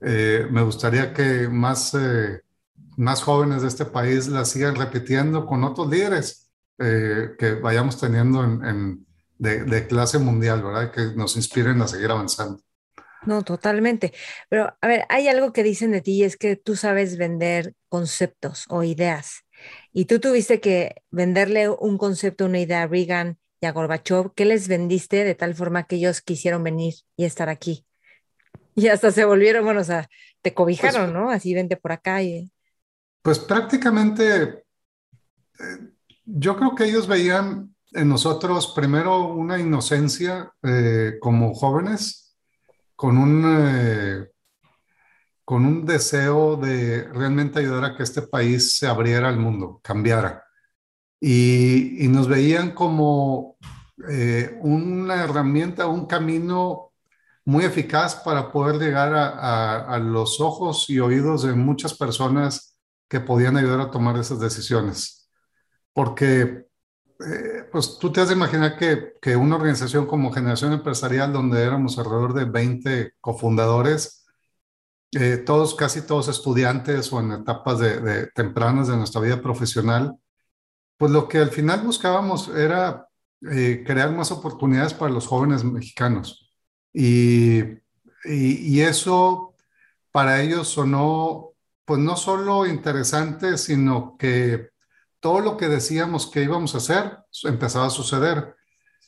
eh, 0.03 0.47
me 0.51 0.63
gustaría 0.63 1.15
que 1.15 1.49
más, 1.49 1.95
eh, 1.95 2.43
más 2.99 3.23
jóvenes 3.23 3.63
de 3.63 3.69
este 3.69 3.87
país 3.87 4.29
la 4.29 4.45
sigan 4.45 4.75
repitiendo 4.75 5.47
con 5.47 5.65
otros 5.65 5.89
líderes 5.89 6.44
eh, 6.79 7.31
que 7.39 7.55
vayamos 7.55 8.01
teniendo 8.01 8.43
en, 8.43 9.07
de, 9.39 9.87
clase 9.87 10.19
mundial, 10.19 10.63
¿verdad? 10.63 10.91
Que 10.91 11.15
nos 11.17 11.37
inspiren 11.37 11.81
a 11.83 11.89
seguir 11.89 12.11
avanzando. 12.11 12.63
No, 13.27 13.43
totalmente. 13.43 14.13
Pero, 14.49 14.77
a 14.81 14.87
ver, 14.87 15.07
hay 15.09 15.29
algo 15.29 15.53
que 15.53 15.63
dicen 15.63 15.93
de 15.93 16.01
ti 16.03 16.13
y 16.13 16.25
es 16.25 16.37
que 16.37 16.57
tú 16.57 16.77
sabes 16.77 17.17
vender 17.17 17.75
conceptos 17.89 18.67
o 18.69 18.83
ideas. 18.83 19.45
Y 19.93 20.05
tú 20.07 20.21
tuviste 20.21 20.61
que 20.61 21.03
venderle 21.11 21.69
un 21.69 21.97
concepto, 21.97 22.45
una 22.47 22.61
idea 22.61 22.83
a 22.83 22.87
Reagan 22.87 23.39
y 23.61 23.67
a 23.67 23.73
Gorbachev. 23.73 24.35
¿Qué 24.35 24.45
les 24.45 24.69
vendiste 24.69 25.25
de 25.25 25.35
tal 25.35 25.55
forma 25.55 25.85
que 25.85 25.97
ellos 25.97 26.21
quisieron 26.21 26.63
venir 26.63 26.95
y 27.17 27.25
estar 27.25 27.49
aquí? 27.49 27.87
Y 28.75 28.89
hasta 28.89 29.11
se 29.11 29.25
volvieron, 29.25 29.65
bueno, 29.65 29.81
o 29.81 29.85
sea, 29.85 30.09
te 30.43 30.53
cobijaron, 30.53 31.13
pues 31.13 31.15
¿no? 31.15 31.31
Así 31.31 31.55
vente 31.55 31.77
por 31.77 31.93
acá. 31.93 32.23
Y... 32.23 32.53
Pues 33.23 33.39
prácticamente 33.39 34.65
eh, 35.61 35.94
yo 36.25 36.57
creo 36.57 36.75
que 36.75 36.85
ellos 36.85 37.07
veían 37.07 37.75
en 37.93 38.09
nosotros 38.09 38.73
primero 38.75 39.29
una 39.29 39.59
inocencia 39.59 40.53
eh, 40.63 41.15
como 41.21 41.55
jóvenes, 41.55 42.37
con 42.97 43.19
un, 43.19 43.45
eh, 43.47 44.29
con 45.45 45.65
un 45.65 45.85
deseo 45.87 46.57
de 46.57 47.05
realmente 47.13 47.61
ayudar 47.61 47.85
a 47.85 47.97
que 47.97 48.03
este 48.03 48.23
país 48.23 48.77
se 48.77 48.87
abriera 48.87 49.29
al 49.29 49.39
mundo, 49.39 49.81
cambiara. 49.83 50.43
Y, 51.21 52.07
nos 52.09 52.29
veían 52.29 52.73
como 52.73 53.57
eh, 54.11 54.59
una 54.61 55.25
herramienta, 55.25 55.87
un 55.87 56.07
camino 56.07 56.93
muy 57.45 57.65
eficaz 57.65 58.17
para 58.17 58.53
poder 58.53 58.77
llegar 58.77 59.13
a 59.15 59.99
los 59.99 60.41
ojos 60.41 60.89
y 60.89 61.01
oídos 61.01 61.43
de 61.43 61.55
muchas 61.55 61.95
personas 61.95 62.77
que 63.09 63.21
podían 63.21 63.57
ayudar 63.57 63.81
a 63.81 63.91
tomar 63.91 64.17
esas 64.19 64.41
decisiones 64.41 65.24
porque 65.95 66.67
eh, 67.21 67.65
pues 67.73 67.99
tú 67.99 68.13
te 68.13 68.21
has 68.21 68.29
de 68.29 68.35
imaginar 68.35 68.77
que, 68.77 69.15
que, 69.23 69.37
una 69.37 69.57
organización 69.57 70.07
como 70.07 70.33
Generación 70.33 70.73
Empresarial, 70.73 71.33
donde 71.33 71.63
éramos 71.63 71.99
alrededor 71.99 72.35
de 72.35 72.45
20 72.45 73.15
cofundadores, 73.21 74.27
eh, 75.13 75.39
todos, 75.39 75.75
casi 75.77 76.03
todos 76.03 76.29
estudiantes 76.29 77.13
o 77.13 77.21
en 77.21 77.33
etapas 77.33 77.79
de, 77.79 78.29
tempranas 78.35 78.89
de 78.89 78.97
nuestra 78.97 79.21
vida 79.21 79.41
profesional, 79.41 80.17
pues 80.97 81.13
lo 81.13 81.29
que 81.29 81.39
al 81.39 81.51
final 81.51 81.83
buscábamos 81.83 82.49
era 82.49 83.09
eh, 83.51 83.85
crear 83.87 84.11
más 84.13 84.33
oportunidades 84.33 84.95
para 84.95 85.13
los 85.13 85.27
jóvenes 85.27 85.65
mexicanos. 85.65 86.51
Y, 86.93 87.61
y, 87.63 87.79
y 88.25 88.81
eso 88.83 89.55
para 90.13 90.43
ellos 90.43 90.69
sonó, 90.69 91.53
pues 91.85 92.01
no 92.01 92.17
solo 92.17 92.67
interesante, 92.67 93.59
sino 93.59 94.17
que 94.19 94.74
todo 95.25 95.41
lo 95.41 95.57
que 95.57 95.69
decíamos 95.71 96.27
que 96.27 96.43
íbamos 96.43 96.75
a 96.75 96.79
hacer 96.79 97.17
empezaba 97.45 97.87
a 97.87 97.91
suceder. 97.91 98.57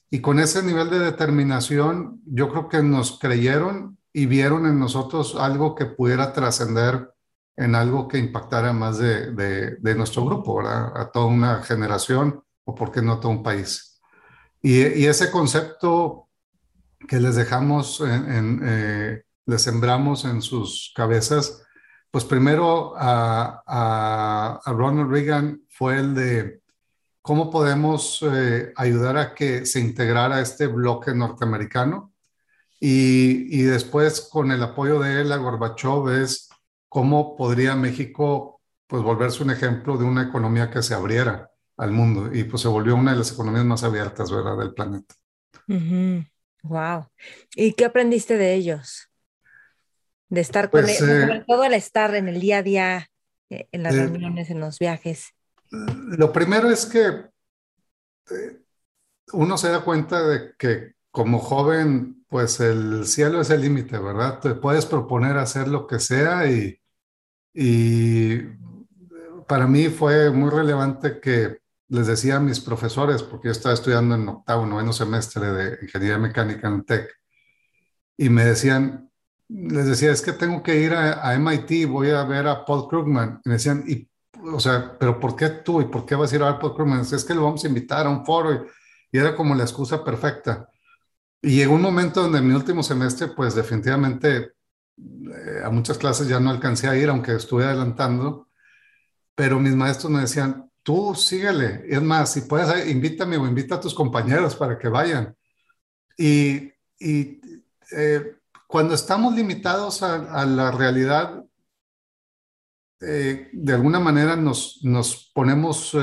Y 0.08 0.23
con 0.23 0.40
ese 0.40 0.62
nivel 0.62 0.88
de 0.88 0.99
determinación, 0.99 2.23
yo 2.25 2.49
creo 2.49 2.70
que 2.70 2.82
nos 2.82 3.18
creyeron 3.18 3.99
y 4.14 4.25
vieron 4.25 4.64
en 4.64 4.78
nosotros 4.78 5.37
algo 5.38 5.75
que 5.75 5.85
pudiera 5.85 6.32
trascender 6.32 7.11
en 7.54 7.75
algo 7.75 8.08
que 8.08 8.16
impactara 8.16 8.73
más 8.73 8.96
de, 8.96 9.76
nuestro 9.94 10.25
grupo, 10.25 10.56
¿verdad? 10.56 10.99
A 10.99 11.11
toda 11.11 11.26
una 11.26 11.62
generación 11.62 12.42
o, 12.64 12.75
por 12.75 12.90
qué 12.92 13.02
no, 13.02 13.12
a 13.12 13.20
todo 13.20 13.32
un 13.32 13.42
país. 13.42 14.00
Y, 14.62 14.87
y 14.87 15.04
ese 15.04 15.30
concepto 15.30 16.30
que 17.06 17.20
les 17.20 17.37
dejamos, 17.37 18.00
en, 18.00 18.62
eh, 18.64 19.23
les 19.44 19.61
sembramos 19.61 20.25
en 20.25 20.40
sus 20.40 20.94
cabezas, 20.96 21.62
pues 22.11 22.25
primero 22.25 22.95
a, 22.97 24.61
Ronald 24.67 25.11
Reagan 25.11 25.63
fue 25.69 25.99
el 25.99 26.15
de 26.15 26.61
cómo 27.23 27.51
podemos 27.51 28.23
eh, 28.23 28.73
ayudar 28.77 29.17
a 29.17 29.35
que 29.35 29.67
se 29.67 29.81
integrara 29.81 30.41
este 30.41 30.67
bloque 30.67 31.15
norteamericano. 31.15 32.13
Y, 32.79 33.59
y, 33.59 33.63
después, 33.63 34.29
con 34.31 34.53
el 34.53 34.63
apoyo 34.63 35.01
de 35.01 35.23
él 35.23 35.33
a 35.33 35.37
Gorbachev, 35.37 36.23
es 36.23 36.51
cómo 36.89 37.35
podría 37.37 37.75
México 37.75 38.61
pues 38.87 39.03
volverse 39.03 39.43
un 39.43 39.51
ejemplo 39.51 39.97
de 39.97 40.05
una 40.05 40.23
economía 40.23 40.71
que 40.71 40.83
se 40.83 40.95
abriera 40.95 41.51
al 41.77 41.91
mundo 41.91 42.35
y 42.35 42.45
pues 42.45 42.63
se 42.63 42.69
volvió 42.69 42.95
una 42.97 43.13
de 43.13 43.19
las 43.19 43.33
economías 43.33 43.65
más 43.65 43.83
abiertas, 43.83 44.31
del 44.31 44.75
planeta. 44.75 45.15
Wow. 46.63 47.07
¿Y 47.55 47.73
qué 47.73 47.85
aprendiste 47.85 48.37
de 48.37 48.55
ellos? 48.55 49.06
De 50.28 50.40
estar 50.40 50.71
con 50.71 50.83
pues, 50.83 51.00
ellos, 51.00 51.21
sobre 51.21 51.38
eh, 51.38 51.45
todo 51.47 51.64
el 51.64 51.75
estar 51.75 52.14
en 52.14 52.28
el 52.28 52.40
día 52.40 52.59
a 52.59 52.62
día, 52.62 53.11
eh, 53.50 53.68
en 53.73 53.83
las 53.83 53.95
eh, 53.95 54.06
reuniones, 54.06 54.50
en 54.50 54.61
los 54.61 54.78
viajes. 54.78 55.35
Lo 55.71 56.33
primero 56.33 56.71
es 56.71 56.87
que 56.87 57.26
uno 59.33 59.59
se 59.59 59.68
da 59.68 59.85
cuenta 59.85 60.26
de 60.26 60.54
que 60.59 60.95
como 61.11 61.38
joven, 61.38 62.25
pues 62.28 62.61
el 62.61 63.06
cielo 63.06 63.40
es 63.40 63.50
el 63.50 63.62
límite, 63.62 63.99
¿verdad? 63.99 64.40
Te 64.40 64.54
puedes 64.54 64.85
proponer 64.85 65.38
hacer 65.38 65.68
lo 65.68 65.87
que 65.87 65.99
sea 65.99 66.50
y, 66.50 66.78
y 67.54 68.42
para 69.47 69.66
mí 69.66 69.88
fue 69.88 70.30
muy 70.30 70.50
relevante 70.50 71.21
que 71.21 71.61
les 71.88 72.06
decía 72.06 72.37
a 72.37 72.40
mis 72.40 72.61
profesores, 72.61 73.23
porque 73.23 73.49
yo 73.49 73.52
estaba 73.52 73.75
estudiando 73.75 74.14
en 74.14 74.28
octavo, 74.28 74.66
noveno 74.66 74.92
semestre 74.92 75.52
de 75.52 75.78
ingeniería 75.83 76.18
mecánica 76.18 76.68
en 76.68 76.85
TEC, 76.85 77.09
y 78.16 78.28
me 78.28 78.45
decían, 78.45 79.11
les 79.49 79.87
decía, 79.87 80.12
es 80.12 80.23
que 80.23 80.33
tengo 80.33 80.62
que 80.62 80.76
ir 80.81 80.95
a, 80.95 81.35
MIT, 81.35 81.88
voy 81.88 82.11
a 82.11 82.25
ver 82.25 82.47
a 82.47 82.65
Paul 82.65 82.88
Krugman. 82.88 83.41
Y 83.45 83.49
me 83.49 83.55
decían, 83.55 83.85
y, 83.87 84.09
o 84.43 84.61
sea, 84.61 84.97
pero 84.99 85.21
¿por 85.21 85.37
qué 85.37 85.49
tú 85.49 85.81
y 85.81 85.87
por 85.87 86.05
qué 86.07 86.15
vas 86.15 86.33
a 86.33 86.37
ir 86.37 86.43
a 86.43 86.47
ver 86.47 86.55
a 86.55 86.59
Paul 86.59 86.75
Krugman? 86.75 87.00
Es 87.00 87.25
que 87.25 87.35
lo 87.35 87.45
vamos 87.45 87.65
a 87.65 87.69
invitar 87.69 88.07
a 88.07 88.11
un 88.11 88.25
foro 88.25 88.53
y, 88.53 88.59
y 89.12 89.19
era 89.19 89.37
como 89.37 89.55
la 89.55 89.62
excusa 89.65 90.05
perfecta. 90.05 90.69
Y 91.43 91.57
llegó 91.57 91.75
un 91.75 91.83
momento 91.83 92.23
donde 92.23 92.38
en 92.38 92.49
mi 92.49 92.55
último 92.55 92.83
semestre, 92.83 93.29
pues 93.29 93.55
definitivamente 93.55 94.57
eh, 94.99 95.62
a 95.65 95.71
muchas 95.71 95.99
clases 95.99 96.29
ya 96.29 96.41
no 96.41 96.50
alcancé 96.50 96.88
a 96.88 96.97
ir, 96.97 97.09
aunque 97.09 97.35
estuve 97.35 97.65
adelantando, 97.65 98.49
pero 99.35 99.61
mis 99.61 99.75
maestros 99.75 100.11
me 100.11 100.21
decían, 100.21 100.71
tú 100.83 101.15
síguele, 101.15 101.85
es 101.88 102.00
más, 102.03 102.33
si 102.33 102.43
puedes, 102.43 102.88
invítame 102.88 103.37
o 103.37 103.47
invita 103.47 103.76
a 103.76 103.81
tus 103.81 103.95
compañeros 103.95 104.57
para 104.57 104.79
que 104.79 104.88
vayan. 104.88 105.37
Y, 106.17 106.73
y 106.99 107.41
eh, 107.93 108.36
cuando 108.66 108.94
estamos 108.94 109.35
limitados 109.35 110.02
a, 110.02 110.44
la 110.46 110.70
realidad, 110.70 111.44
eh, 113.00 113.49
de 113.52 113.73
alguna 113.73 114.00
manera 114.00 114.37
nos, 114.37 114.80
nos 114.82 115.30
ponemos 115.35 115.96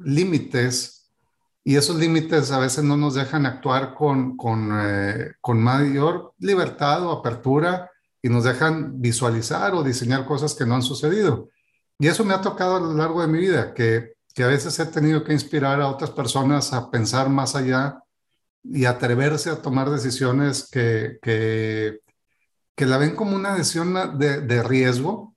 límites 0.00 0.94
y 1.66 1.76
esos 1.76 1.96
límites 1.96 2.52
a 2.52 2.58
veces 2.58 2.84
no 2.84 2.98
nos 2.98 3.14
dejan 3.14 3.46
actuar 3.46 3.94
con, 3.94 4.36
con, 4.36 4.70
eh, 4.74 5.32
con, 5.40 5.62
mayor 5.62 6.34
libertad 6.38 7.02
o 7.06 7.10
apertura 7.10 7.90
y 8.20 8.28
nos 8.28 8.44
dejan 8.44 9.00
visualizar 9.00 9.72
o 9.72 9.82
diseñar 9.82 10.26
cosas 10.26 10.54
que 10.54 10.66
no 10.66 10.74
han 10.74 10.82
sucedido. 10.82 11.48
Y 11.98 12.08
eso 12.08 12.22
me 12.24 12.34
ha 12.34 12.42
tocado 12.42 12.76
a 12.76 12.80
lo 12.80 12.92
largo 12.92 13.22
de 13.22 13.28
mi 13.28 13.38
vida, 13.38 13.72
que, 13.72 14.12
que 14.34 14.44
a 14.44 14.48
veces 14.48 14.78
he 14.78 14.84
tenido 14.86 15.24
que 15.24 15.32
inspirar 15.32 15.80
a 15.80 15.88
otras 15.88 16.10
personas 16.10 16.74
a 16.74 16.90
pensar 16.90 17.30
más 17.30 17.56
allá 17.56 17.98
y 18.64 18.86
atreverse 18.86 19.50
a 19.50 19.62
tomar 19.62 19.90
decisiones 19.90 20.68
que, 20.70 21.18
que, 21.22 22.00
la 22.86 22.98
ven 22.98 23.14
como 23.14 23.36
una 23.36 23.54
decisión 23.54 24.18
de, 24.18 24.40
de 24.40 24.62
riesgo, 24.62 25.36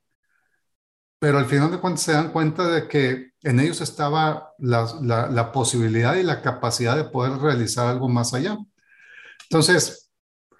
pero 1.18 1.38
al 1.38 1.46
final 1.46 1.70
de 1.70 1.78
cuentas 1.78 2.02
se 2.02 2.12
dan 2.12 2.32
cuenta 2.32 2.68
de 2.68 2.88
que 2.88 3.28
en 3.42 3.60
ellos 3.60 3.80
estaba 3.80 4.52
la, 4.58 5.52
posibilidad 5.52 6.16
y 6.16 6.22
la 6.22 6.42
capacidad 6.42 6.96
de 6.96 7.04
poder 7.04 7.38
realizar 7.38 7.86
algo 7.86 8.08
más 8.08 8.34
allá. 8.34 8.58
Entonces, 9.44 10.10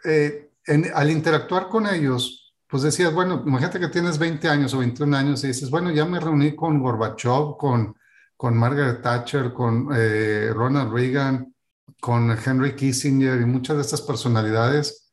eh, 0.05 0.51
al 0.95 1.11
interactuar 1.11 1.69
con 1.69 1.87
ellos, 1.87 2.55
pues 2.66 2.83
decías, 2.83 3.12
bueno, 3.12 3.43
imagínate 3.47 3.81
que 3.81 3.88
tienes 3.88 4.19
20 4.19 4.49
años 4.49 4.75
o 4.75 4.79
21 4.79 5.16
años 5.16 5.43
y 5.45 5.49
dices, 5.49 5.71
bueno, 5.71 5.90
ya 5.90 6.05
me 6.05 6.21
reuní 6.21 6.55
con 6.55 6.81
Gorbachev, 6.81 7.57
con, 7.59 7.97
con 8.37 8.57
Margaret 8.57 9.03
Thatcher, 9.03 9.53
con 9.53 9.88
eh, 9.95 10.51
Ronald 10.55 10.93
Reagan, 10.93 11.55
con 12.01 12.31
Henry 12.31 12.77
Kissinger 12.77 13.41
y 13.41 13.47
muchas 13.47 13.77
de 13.77 13.83
estas 13.83 14.03
personalidades. 14.03 15.13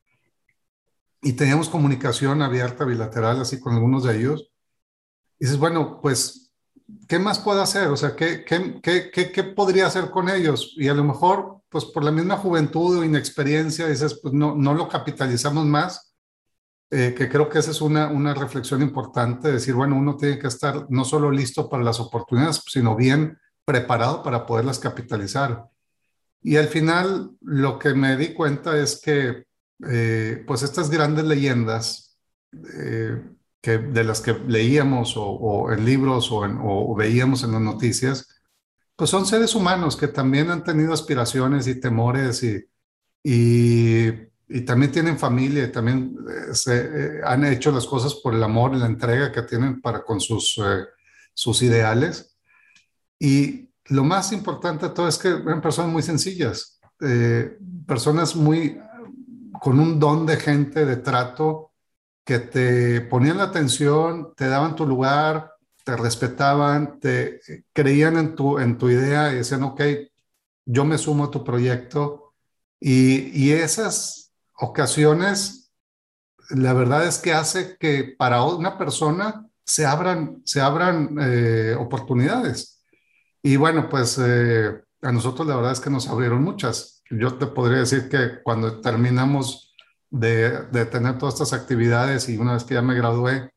Y 1.22 1.34
teníamos 1.34 1.70
comunicación 1.70 2.42
abierta, 2.42 2.86
bilateral, 2.86 3.42
así 3.42 3.60
con 3.60 3.74
algunos 3.74 4.04
de 4.04 4.18
ellos. 4.18 4.52
Y 5.40 5.46
dices, 5.46 5.58
bueno, 5.58 6.00
pues, 6.02 6.54
¿qué 7.08 7.18
más 7.18 7.40
puedo 7.40 7.62
hacer? 7.62 7.88
O 7.88 7.98
sea, 7.98 8.16
¿qué, 8.16 8.46
qué, 8.46 8.80
qué, 8.82 9.32
qué, 9.32 9.44
podría 9.44 9.88
hacer 9.88 10.12
con 10.12 10.30
ellos? 10.30 10.74
Y 10.78 10.88
a 10.88 10.94
lo 10.94 11.04
mejor, 11.04 11.62
pues 11.70 11.86
por 11.86 12.04
la 12.04 12.12
misma 12.12 12.38
juventud 12.38 13.00
o 13.00 13.04
inexperiencia, 13.04 13.88
dices, 13.88 14.20
pues 14.22 14.34
no, 14.34 14.56
no 14.56 14.74
lo 14.74 14.88
capitalizamos 14.88 15.66
más. 15.66 16.16
Eh, 16.92 17.16
que 17.18 17.28
creo 17.28 17.50
que 17.50 17.58
esa 17.58 17.72
es 17.72 17.82
una, 17.82 18.08
una 18.10 18.36
reflexión 18.36 18.84
importante, 18.84 19.52
decir, 19.52 19.74
bueno, 19.74 19.96
uno 19.96 20.16
tiene 20.16 20.38
que 20.38 20.48
estar 20.48 20.86
no 20.90 21.04
solo 21.04 21.32
listo 21.32 21.68
para 21.68 21.84
las 21.84 22.00
oportunidades, 22.00 22.62
sino 22.68 22.96
bien 22.96 23.40
preparado 23.66 24.22
para 24.22 24.46
poderlas 24.46 24.78
capitalizar. 24.78 25.68
Y 26.46 26.58
al 26.58 26.68
final, 26.68 27.32
lo 27.42 27.80
que 27.80 27.96
me 27.96 28.16
di 28.18 28.34
cuenta 28.34 28.78
es 28.78 29.02
que, 29.02 29.46
eh, 29.90 30.44
pues 30.46 30.62
estas 30.62 30.92
grandes 30.92 31.26
leyendas, 31.26 32.20
eh, 32.80 33.20
de 33.64 34.04
las 34.04 34.22
que 34.22 34.34
leíamos 34.48 35.16
o, 35.18 35.72
en 35.72 35.84
libros 35.86 36.32
o, 36.32 36.42
o, 36.42 36.96
veíamos 36.96 37.44
en 37.44 37.54
las 37.54 37.62
noticias, 37.62 38.28
pues 38.96 39.10
son 39.10 39.26
seres 39.26 39.56
humanos 39.56 39.98
que 39.98 40.08
también 40.08 40.52
han 40.52 40.64
tenido 40.64 40.94
aspiraciones 40.94 41.66
y 41.66 41.80
temores 41.80 42.44
y, 42.44 42.64
y, 43.24 44.10
y 44.48 44.62
también 44.62 44.92
tienen 44.92 45.18
familia 45.18 45.64
y 45.64 45.72
también 45.72 46.16
eh, 46.30 46.54
se, 46.54 46.78
eh, 46.78 47.22
han 47.24 47.44
hecho 47.46 47.72
las 47.72 47.88
cosas 47.88 48.14
por 48.14 48.36
el 48.36 48.44
amor 48.44 48.76
y 48.76 48.80
la 48.80 48.86
entrega 48.86 49.32
que 49.32 49.42
tienen 49.42 49.82
para 49.82 50.04
con 50.04 50.22
sus, 50.22 50.60
eh, 50.60 50.86
sus 51.34 51.64
ideales. 51.64 52.38
Y 53.18 53.72
lo 53.86 54.04
más 54.04 54.32
importante 54.32 54.88
de 54.88 54.94
todo 54.94 55.08
es 55.08 55.18
que 55.18 55.30
eran 55.30 55.62
personas 55.62 55.92
muy 55.92 56.02
sencillas, 56.02 56.80
personas 57.86 58.36
muy 58.36 58.80
con 59.62 59.80
un 59.80 60.00
don 60.00 60.26
de 60.26 60.38
gente, 60.38 60.86
de 60.86 60.98
trato, 60.98 61.72
que 62.24 62.40
te 62.40 63.02
ponían 63.02 63.38
la 63.38 63.46
atención, 63.46 64.34
te 64.36 64.48
daban 64.48 64.76
tu 64.76 64.86
lugar, 64.86 65.54
te 65.84 65.96
respetaban, 65.96 67.00
te 67.00 67.40
creían 67.72 68.18
en 68.18 68.36
tu, 68.36 68.58
en 68.58 68.78
tu 68.78 68.90
idea 68.90 69.32
y 69.32 69.36
decían, 69.36 69.64
ok, 69.64 69.82
yo 70.66 70.84
me 70.84 70.98
sumo 70.98 71.26
a 71.26 71.32
tu 71.32 71.44
proyecto. 71.44 72.34
Y, 72.80 73.30
y 73.40 73.52
esas 73.52 74.34
ocasiones, 74.58 75.72
la 76.50 76.74
verdad 76.74 77.06
es 77.06 77.20
que 77.20 77.34
hace 77.34 77.78
que 77.78 78.16
para 78.18 78.44
una 78.44 78.78
persona 78.78 79.46
se 79.64 79.86
abran, 79.86 80.42
se 80.44 80.62
abran 80.62 81.18
eh, 81.22 81.76
oportunidades. 81.78 82.75
Y 83.46 83.58
bueno, 83.58 83.88
pues 83.90 84.18
eh, 84.20 84.82
a 85.04 85.12
nosotros 85.12 85.48
la 85.48 85.56
verdad 85.56 85.74
es 85.74 85.80
que 85.80 85.92
nos 85.92 86.08
abrieron 86.10 86.42
muchas. 86.44 87.04
Yo 87.12 87.38
te 87.38 87.46
podría 87.46 87.78
decir 87.78 88.10
que 88.10 88.42
cuando 88.42 88.82
terminamos 88.82 89.76
de, 90.10 90.52
tener 90.88 91.20
todas 91.20 91.36
estas 91.36 91.54
actividades 91.54 92.28
y 92.28 92.38
una 92.40 92.54
vez 92.54 92.64
que 92.64 92.74
ya 92.74 92.82
me 92.82 92.96
gradué, 92.96 93.52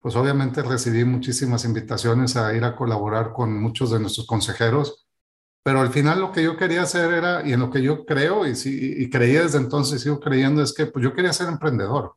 pues 0.00 0.16
obviamente 0.16 0.62
recibí 0.62 1.04
muchísimas 1.04 1.66
invitaciones 1.66 2.36
a 2.36 2.54
ir 2.54 2.64
a 2.64 2.74
colaborar 2.74 3.34
con 3.34 3.60
muchos 3.60 3.90
de 3.90 4.00
nuestros 4.00 4.26
consejeros, 4.26 5.06
pero 5.62 5.82
al 5.82 5.90
final 5.90 6.20
lo 6.22 6.32
que 6.32 6.42
yo 6.42 6.56
quería 6.56 6.82
hacer 6.82 7.12
era, 7.12 7.46
y 7.46 7.52
en 7.52 7.60
lo 7.60 7.70
que 7.70 7.82
yo 7.82 8.06
creo 8.06 8.46
y, 8.46 8.56
sí, 8.56 8.94
y 8.96 9.10
creía 9.10 9.42
desde 9.42 9.58
entonces, 9.58 10.00
sigo 10.02 10.20
creyendo, 10.20 10.62
es 10.62 10.72
que 10.72 10.86
pues 10.86 11.02
yo 11.04 11.12
quería 11.14 11.34
ser 11.34 11.48
emprendedor. 11.48 12.16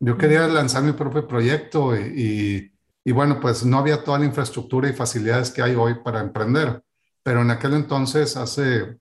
Yo 0.00 0.16
quería 0.16 0.46
lanzar 0.46 0.84
mi 0.84 0.92
propio 0.92 1.26
proyecto 1.26 1.96
y, 1.96 2.00
y, 2.00 2.77
bueno, 3.12 3.40
pues 3.40 3.64
no 3.64 3.78
había 3.78 4.04
toda 4.04 4.18
la 4.18 4.26
infraestructura 4.26 4.88
y 4.88 4.92
facilidades 4.92 5.50
que 5.50 5.62
hay 5.62 5.74
hoy 5.74 5.96
para 6.04 6.20
emprender, 6.20 6.82
pero 7.22 7.42
en 7.42 7.50
aquel 7.50 7.74
entonces, 7.74 8.36
hace, 8.36 8.98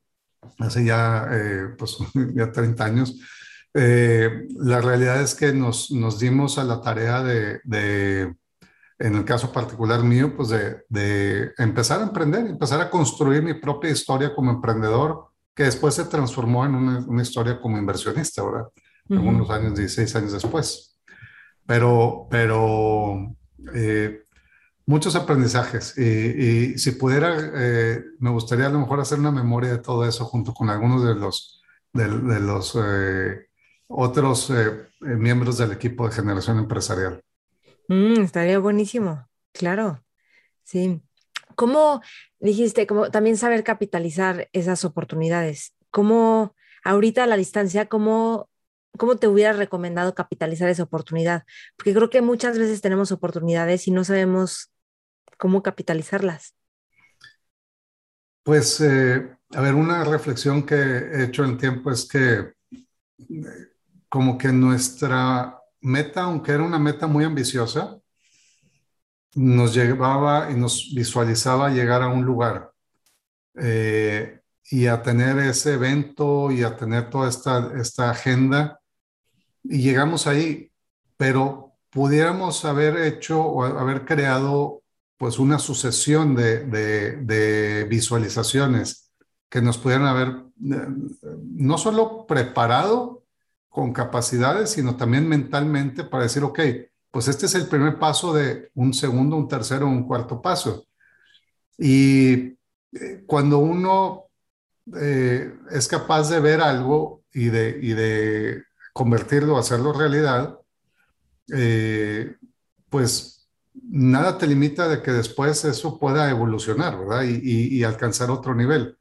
hace 0.60 0.86
ya, 0.86 1.28
eh, 1.32 1.76
pues, 1.78 1.98
ya 2.34 2.52
30 2.52 2.86
años, 2.86 3.16
eh, 3.74 4.48
la 4.56 4.82
realidad 4.82 5.22
es 5.22 5.36
que 5.36 5.54
nos, 5.54 5.92
nos 5.92 6.20
dimos 6.20 6.58
a 6.58 6.64
la 6.64 6.82
tarea 6.82 7.22
de, 7.22 7.60
de, 7.64 8.36
en 9.00 9.16
el 9.16 9.26
caso 9.26 9.52
particular 9.52 10.04
mío, 10.04 10.36
pues 10.36 10.50
de, 10.50 10.84
de, 10.90 11.52
empezar 11.58 12.00
a 12.00 12.06
emprender, 12.06 12.48
empezar 12.48 12.82
a 12.82 12.90
construir 12.90 13.44
mi 13.44 13.54
propia 13.54 13.92
historia 13.92 14.34
como 14.34 14.52
emprendedor, 14.52 15.28
que 15.54 15.64
después 15.64 15.94
se 15.96 16.06
transformó 16.06 16.66
en 16.66 16.76
una, 16.76 17.00
una 17.00 17.22
historia 17.22 17.60
como 17.60 17.78
inversionista, 17.78 18.44
¿verdad? 18.44 18.68
Algunos 19.10 19.50
años, 19.50 19.76
16 19.76 20.16
años 20.16 20.34
después. 20.34 21.00
pero, 21.66 22.28
pero 22.30 23.37
eh, 23.74 24.24
muchos 24.86 25.15
aprendizajes. 25.15 25.98
Y, 25.98 26.78
si 26.78 26.91
pudiera, 26.91 27.36
eh, 27.56 28.04
me 28.20 28.30
gustaría 28.30 28.67
a 28.67 28.70
lo 28.70 28.80
mejor 28.80 29.00
hacer 29.00 29.20
una 29.20 29.32
memoria 29.32 29.72
de 29.72 29.80
todo 29.80 30.08
eso 30.08 30.26
junto 30.26 30.54
con 30.54 30.70
algunos 30.70 31.06
de 31.06 31.15
los, 31.15 31.62
de, 31.93 32.08
los 32.39 32.78
eh, 32.82 33.48
otros 33.88 34.52
miembros 35.00 35.58
del 35.58 35.72
equipo 35.72 36.08
de 36.08 36.15
generación 36.15 36.58
empresarial. 36.58 37.22
Mm, 37.88 38.22
estaría 38.22 38.60
buenísimo, 38.60 39.28
claro. 39.54 40.04
Sí. 40.63 41.02
¿Cómo 41.56 42.02
dijiste, 42.39 42.88
también 43.12 43.38
saber 43.38 43.63
capitalizar 43.63 44.50
esas 44.54 44.86
oportunidades? 44.86 45.74
¿Cómo 45.89 46.56
ahorita 46.84 47.24
a 47.24 47.28
la 47.28 47.38
distancia, 47.38 47.88
cómo, 47.88 48.50
cómo 48.98 49.18
te 49.18 49.28
hubiera 49.28 49.54
recomendado 49.54 50.14
capitalizar 50.16 50.70
esa 50.70 50.84
oportunidad? 50.84 51.44
Porque 51.78 51.94
creo 51.94 52.10
que 52.10 52.22
muchas 52.22 52.58
veces 52.58 52.82
tenemos 52.82 53.12
oportunidades 53.12 53.88
y 53.88 53.92
no 53.92 54.04
sabemos 54.04 54.72
cómo 55.38 55.64
capitalizarlas. 55.64 56.56
Pues, 58.44 58.80
eh, 58.82 59.38
a 59.52 59.62
ver, 59.62 59.76
una 59.76 60.04
reflexión 60.04 60.66
que 60.66 60.76
he 60.76 61.24
hecho 61.26 61.44
en 61.44 61.58
tiempo 61.58 61.92
es 61.92 62.08
que 62.08 62.54
como 64.10 64.38
que 64.38 64.52
nuestra 64.52 65.60
meta, 65.82 66.24
aunque 66.24 66.54
era 66.54 66.64
una 66.64 66.80
meta 66.80 67.08
muy 67.08 67.26
ambiciosa, 67.26 68.00
nos 69.36 69.74
llevaba 69.74 70.50
y 70.52 70.56
nos 70.56 70.92
visualizaba 70.96 71.70
llegar 71.70 72.02
a 72.02 72.08
un 72.08 72.26
lugar 72.26 72.72
eh, 73.56 74.42
y 74.72 74.88
a 74.88 75.02
tener 75.02 75.38
ese 75.40 75.74
evento 75.74 76.52
y 76.52 76.64
a 76.64 76.76
tener 76.76 77.10
toda 77.10 77.30
esta, 77.30 77.72
esta 77.80 78.10
agenda. 78.10 78.77
Y 79.69 79.82
llegamos 79.82 80.27
ahí, 80.27 80.71
pero 81.17 81.73
pudiéramos 81.89 82.63
haber 82.65 82.97
hecho 82.97 83.41
o 83.41 83.63
haber 83.63 84.06
creado 84.06 84.84
pues 85.17 85.39
una 85.39 85.60
sucesión 85.60 86.36
de, 86.36 87.88
visualizaciones 87.89 89.12
que 89.49 89.62
nos 89.62 89.77
pudieran 89.77 90.06
haber 90.06 90.27
eh, 90.27 90.88
no 91.56 91.77
solo 91.77 92.27
preparado 92.27 93.23
con 93.69 93.93
capacidades, 93.93 94.71
sino 94.71 94.95
también 94.95 95.27
mentalmente 95.27 96.03
para 96.03 96.23
decir, 96.23 96.43
ok, 96.43 96.60
pues 97.12 97.27
este 97.27 97.47
es 97.47 97.56
el 97.56 97.67
primer 97.67 97.97
paso 97.99 98.34
de 98.34 98.69
un 98.75 98.93
segundo, 98.93 99.36
un 99.36 99.47
tercero, 99.47 99.88
un 99.88 100.06
cuarto 100.06 100.41
paso. 100.41 100.86
Y 101.77 102.58
eh, 102.91 103.23
cuando 103.25 103.60
uno 103.60 104.25
eh, 104.95 105.53
es 105.71 105.88
capaz 105.88 106.30
de 106.30 106.39
ver 106.39 106.62
algo 106.62 107.23
y 107.34 107.49
de 107.49 108.63
convertirlo, 108.98 109.58
hacerlo 109.58 109.94
realidad, 109.94 110.60
eh, 111.54 112.36
pues 112.90 113.48
nada 113.74 114.38
te 114.38 114.48
limita 114.48 114.88
de 114.88 115.02
que 115.02 115.12
después 115.12 115.64
eso 115.66 116.00
pueda 116.00 116.30
evolucionar, 116.30 116.98
¿verdad? 116.98 117.24
Y, 117.24 117.78
y, 117.78 117.84
alcanzar 117.84 118.32
otro 118.32 118.56
nivel. 118.56 118.98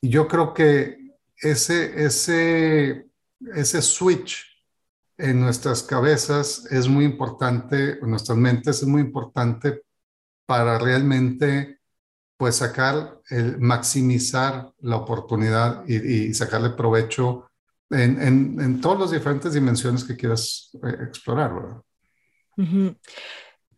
Y 0.00 0.08
yo 0.08 0.28
creo 0.28 0.54
que 0.54 1.16
ese, 1.42 2.04
ese, 2.04 3.08
ese 3.54 3.82
switch 3.82 4.46
en 5.18 5.40
nuestras 5.40 5.82
cabezas 5.82 6.66
es 6.70 6.88
muy 6.88 7.04
importante, 7.04 7.98
en 8.00 8.10
nuestras 8.10 8.38
mentes 8.38 8.82
es 8.82 8.88
muy 8.88 9.02
importante 9.02 9.82
para 10.46 10.78
realmente 10.78 11.80
pues 12.36 12.56
sacar, 12.56 13.20
el, 13.30 13.58
maximizar 13.58 14.72
la 14.80 14.96
oportunidad 14.96 15.86
y, 15.86 16.34
sacarle 16.34 16.70
provecho 16.70 17.50
en, 17.90 18.20
en, 18.20 18.60
en, 18.60 18.80
todas 18.80 19.00
las 19.00 19.10
diferentes 19.10 19.52
dimensiones 19.52 20.04
que 20.04 20.16
quieras 20.16 20.70
eh, 20.82 20.96
explorar, 21.06 21.54
¿verdad? 21.54 22.96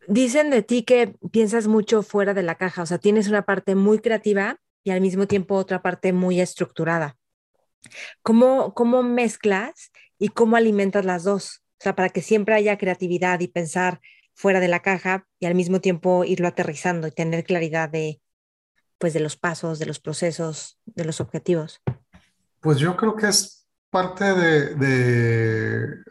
Dicen 0.07 0.49
de 0.49 0.61
ti 0.61 0.83
que 0.83 1.15
piensas 1.31 1.67
mucho 1.67 2.03
fuera 2.03 2.33
de 2.33 2.43
la 2.43 2.55
caja, 2.55 2.83
o 2.83 2.85
sea, 2.85 2.97
tienes 2.97 3.27
una 3.27 3.43
parte 3.43 3.75
muy 3.75 3.99
creativa 3.99 4.59
y 4.83 4.91
al 4.91 5.01
mismo 5.01 5.27
tiempo 5.27 5.55
otra 5.55 5.81
parte 5.81 6.13
muy 6.13 6.39
estructurada. 6.39 7.17
¿Cómo, 8.21 8.73
cómo 8.73 9.03
mezclas 9.03 9.91
y 10.19 10.29
cómo 10.29 10.55
alimentas 10.55 11.05
las 11.05 11.23
dos. 11.23 11.63
O 11.79 11.83
sea, 11.83 11.95
para 11.95 12.09
que 12.09 12.21
siempre 12.21 12.55
haya 12.55 12.77
creatividad 12.77 13.39
y 13.39 13.47
pensar 13.47 14.01
fuera 14.33 14.59
de 14.59 14.67
la 14.67 14.81
caja 14.81 15.27
y 15.39 15.45
al 15.45 15.55
mismo 15.55 15.79
tiempo 15.81 16.23
irlo 16.23 16.47
aterrizando 16.47 17.07
y 17.07 17.11
tener 17.11 17.43
claridad 17.43 17.89
de, 17.89 18.21
pues, 18.97 19.13
de 19.13 19.19
los 19.19 19.35
pasos, 19.35 19.79
de 19.79 19.85
los 19.85 19.99
procesos, 19.99 20.79
de 20.85 21.05
los 21.05 21.21
objetivos. 21.21 21.81
Pues 22.59 22.79
yo 22.79 22.95
creo 22.97 23.15
que 23.15 23.27
es 23.27 23.56
parte 23.97 24.25
de, 24.75 26.03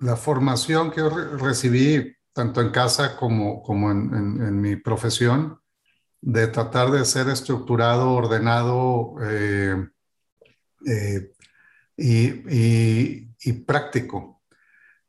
la 0.00 0.14
formación 0.14 0.90
que 0.90 1.00
recibí 1.08 2.14
tanto 2.34 2.60
en 2.60 2.68
casa 2.70 3.16
como, 3.16 3.62
en, 3.90 4.60
mi 4.60 4.76
profesión, 4.76 5.58
de 6.20 6.48
tratar 6.48 6.90
de 6.90 7.02
ser 7.06 7.30
estructurado, 7.30 8.12
ordenado 8.12 9.14
eh, 9.22 9.88
eh, 10.86 11.32
y, 11.96 13.30
y 13.42 13.52
práctico, 13.64 14.42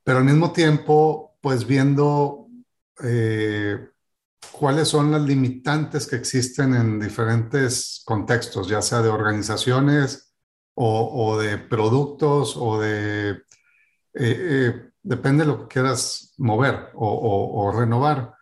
pero 0.01 0.19
al 0.19 0.23
mismo 0.23 0.53
tiempo, 0.53 1.35
pues 1.41 1.67
viendo 1.67 2.47
eh, 3.03 3.89
cuáles 4.53 4.87
son 4.87 5.11
las 5.11 5.21
limitantes 5.21 6.07
que 6.07 6.15
existen 6.15 6.75
en 6.75 6.97
diferentes 6.97 8.03
contextos, 8.05 8.69
ya 8.69 8.81
sea 8.81 9.01
de 9.01 9.09
organizaciones 9.09 10.24
o, 10.75 11.37
de 11.39 11.57
productos 11.57 12.55
o 12.57 12.79
de... 12.79 13.31
Eh, 13.31 13.41
eh, 14.13 14.89
depende 15.01 15.43
de 15.43 15.51
lo 15.51 15.61
que 15.61 15.73
quieras 15.73 16.33
mover 16.37 16.89
o, 16.93 17.71
renovar. 17.75 18.33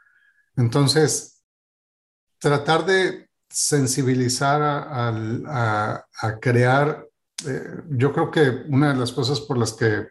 Entonces, 0.55 1.43
tratar 2.39 2.85
de 2.85 3.29
sensibilizar 3.49 4.61
a, 4.63 6.05
crear 6.39 7.05
eh, 7.45 7.81
yo 7.89 8.13
creo 8.13 8.31
que 8.31 8.63
una 8.69 8.93
de 8.93 8.99
las 8.99 9.11
cosas 9.11 9.41
por 9.41 9.57
las 9.57 9.73
que 9.73 10.07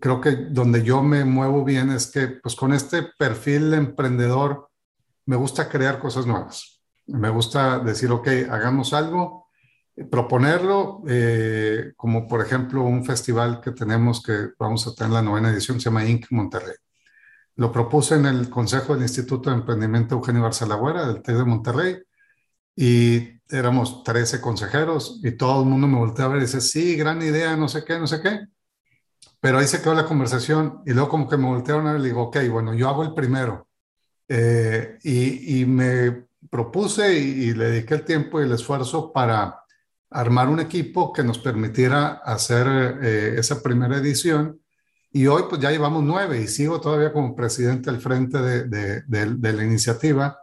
creo 0.00 0.20
que 0.20 0.30
donde 0.50 0.82
yo 0.82 1.02
me 1.02 1.24
muevo 1.24 1.64
bien 1.64 1.90
es 1.90 2.06
que 2.06 2.28
pues 2.28 2.56
con 2.56 2.72
este 2.72 3.02
perfil 3.18 3.74
emprendedor 3.74 4.70
me 5.26 5.36
gusta 5.36 5.68
crear 5.68 5.98
cosas 5.98 6.26
nuevas. 6.26 6.80
Me 7.06 7.30
gusta 7.30 7.78
decir, 7.78 8.10
ok, 8.10 8.28
hagamos 8.50 8.92
algo, 8.92 9.45
proponerlo, 10.10 11.02
eh, 11.08 11.92
como 11.96 12.26
por 12.28 12.42
ejemplo 12.44 12.82
un 12.82 13.04
festival 13.04 13.60
que 13.60 13.72
tenemos 13.72 14.22
que 14.22 14.50
vamos 14.58 14.86
a 14.86 14.94
tener 14.94 15.12
la 15.12 15.22
novena 15.22 15.50
edición, 15.50 15.80
se 15.80 15.86
llama 15.86 16.04
Inc. 16.04 16.26
Monterrey. 16.30 16.76
Lo 17.56 17.72
propuse 17.72 18.16
en 18.16 18.26
el 18.26 18.50
Consejo 18.50 18.94
del 18.94 19.02
Instituto 19.02 19.50
de 19.50 19.56
Emprendimiento 19.56 20.16
Eugenio 20.16 20.42
Barcelagüera 20.42 21.06
del 21.06 21.22
TEC 21.22 21.36
de 21.36 21.44
Monterrey 21.44 21.98
y 22.76 23.40
éramos 23.48 24.02
13 24.04 24.40
consejeros 24.40 25.20
y 25.22 25.32
todo 25.32 25.62
el 25.62 25.68
mundo 25.68 25.86
me 25.86 25.98
volteaba 25.98 26.32
a 26.32 26.34
ver 26.34 26.42
y 26.42 26.46
dice, 26.46 26.60
sí, 26.60 26.96
gran 26.96 27.22
idea, 27.22 27.56
no 27.56 27.68
sé 27.68 27.84
qué, 27.84 27.98
no 27.98 28.06
sé 28.06 28.20
qué. 28.20 28.40
Pero 29.40 29.58
ahí 29.58 29.66
se 29.66 29.80
quedó 29.80 29.94
la 29.94 30.06
conversación 30.06 30.82
y 30.84 30.92
luego 30.92 31.08
como 31.08 31.28
que 31.28 31.36
me 31.36 31.46
voltearon 31.46 31.86
a 31.86 31.92
ver 31.92 32.00
y 32.00 32.02
le 32.02 32.08
digo, 32.08 32.24
ok, 32.24 32.38
bueno, 32.50 32.74
yo 32.74 32.88
hago 32.88 33.02
el 33.04 33.14
primero. 33.14 33.68
Eh, 34.28 34.98
y, 35.04 35.60
y, 35.60 35.66
me 35.66 36.26
propuse 36.50 37.14
y, 37.14 37.54
le 37.54 37.66
dediqué 37.66 37.94
el 37.94 38.04
tiempo 38.04 38.40
y 38.40 38.44
el 38.44 38.52
esfuerzo 38.52 39.12
para 39.12 39.62
armar 40.10 40.48
un 40.48 40.60
equipo 40.60 41.12
que 41.12 41.24
nos 41.24 41.38
permitiera 41.38 42.20
hacer 42.24 42.66
eh, 43.02 43.34
esa 43.38 43.62
primera 43.62 43.96
edición. 43.96 44.60
Y 45.12 45.26
hoy 45.26 45.44
pues 45.48 45.60
ya 45.60 45.70
llevamos 45.70 46.02
nueve 46.02 46.40
y 46.40 46.48
sigo 46.48 46.80
todavía 46.80 47.12
como 47.12 47.34
presidente 47.34 47.90
al 47.90 48.00
frente 48.00 48.38
de, 48.38 48.64
de, 48.64 49.02
de 49.02 49.52
la 49.52 49.64
iniciativa. 49.64 50.38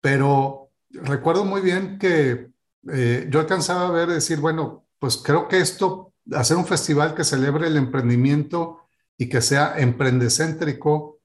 Pero 0.00 0.70
recuerdo 0.90 1.44
muy 1.44 1.60
bien 1.60 1.98
que 1.98 2.50
eh, 2.92 3.28
yo 3.30 3.40
alcanzaba 3.40 3.86
a 3.86 3.90
ver, 3.92 4.08
decir, 4.08 4.40
bueno, 4.40 4.86
pues 4.98 5.16
creo 5.16 5.46
que 5.46 5.60
esto, 5.60 6.12
hacer 6.32 6.56
un 6.56 6.66
festival 6.66 7.14
que 7.14 7.24
celebre 7.24 7.68
el 7.68 7.76
emprendimiento 7.76 8.80
y 9.16 9.28
que 9.28 9.40
sea 9.40 9.78
emprendecéntrico, 9.78 11.20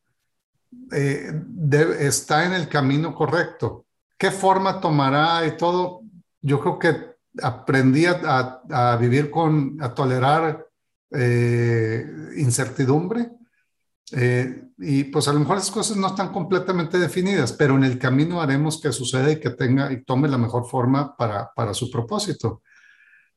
eh, 0.91 1.31
está 1.99 2.45
en 2.45 2.53
el 2.53 2.69
camino 2.69 3.15
correcto. 3.15 3.85
¿Qué 4.17 4.29
forma 4.29 4.79
tomará 4.79 5.45
y 5.47 5.57
todo? 5.57 6.01
Yo 6.41 6.59
creo 6.59 6.77
que 6.77 7.16
aprendí 7.41 8.05
a, 8.05 8.97
vivir 8.99 9.29
con, 9.29 9.77
a 9.81 9.93
tolerar 9.93 10.67
eh, 11.11 12.05
incertidumbre 12.37 13.31
eh, 14.11 14.63
y 14.77 15.05
pues 15.05 15.27
a 15.27 15.33
lo 15.33 15.39
mejor 15.39 15.55
las 15.55 15.71
cosas 15.71 15.97
no 15.97 16.07
están 16.07 16.31
completamente 16.31 16.97
definidas, 16.97 17.51
pero 17.53 17.75
en 17.75 17.83
el 17.83 17.99
camino 17.99 18.41
haremos 18.41 18.79
que 18.79 18.91
suceda 18.91 19.31
y 19.31 19.39
que 19.39 19.49
tenga 19.49 19.91
y 19.91 20.03
tome 20.03 20.27
la 20.27 20.37
mejor 20.37 20.65
forma 20.67 21.15
para, 21.17 21.51
para 21.53 21.73
su 21.73 21.91
propósito. 21.91 22.61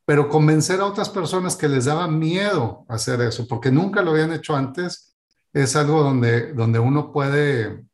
Pero 0.04 0.28
convencer 0.28 0.80
a 0.80 0.86
otras 0.86 1.08
personas 1.08 1.56
que 1.56 1.68
les 1.68 1.86
daba 1.86 2.08
miedo 2.08 2.84
hacer 2.88 3.20
eso, 3.20 3.46
porque 3.48 3.70
nunca 3.70 4.02
lo 4.02 4.12
habían 4.12 4.32
hecho 4.32 4.54
antes, 4.54 5.16
es 5.52 5.76
algo 5.76 6.02
donde, 6.02 6.52
donde 6.52 6.78
uno 6.78 7.12
puede 7.12 7.84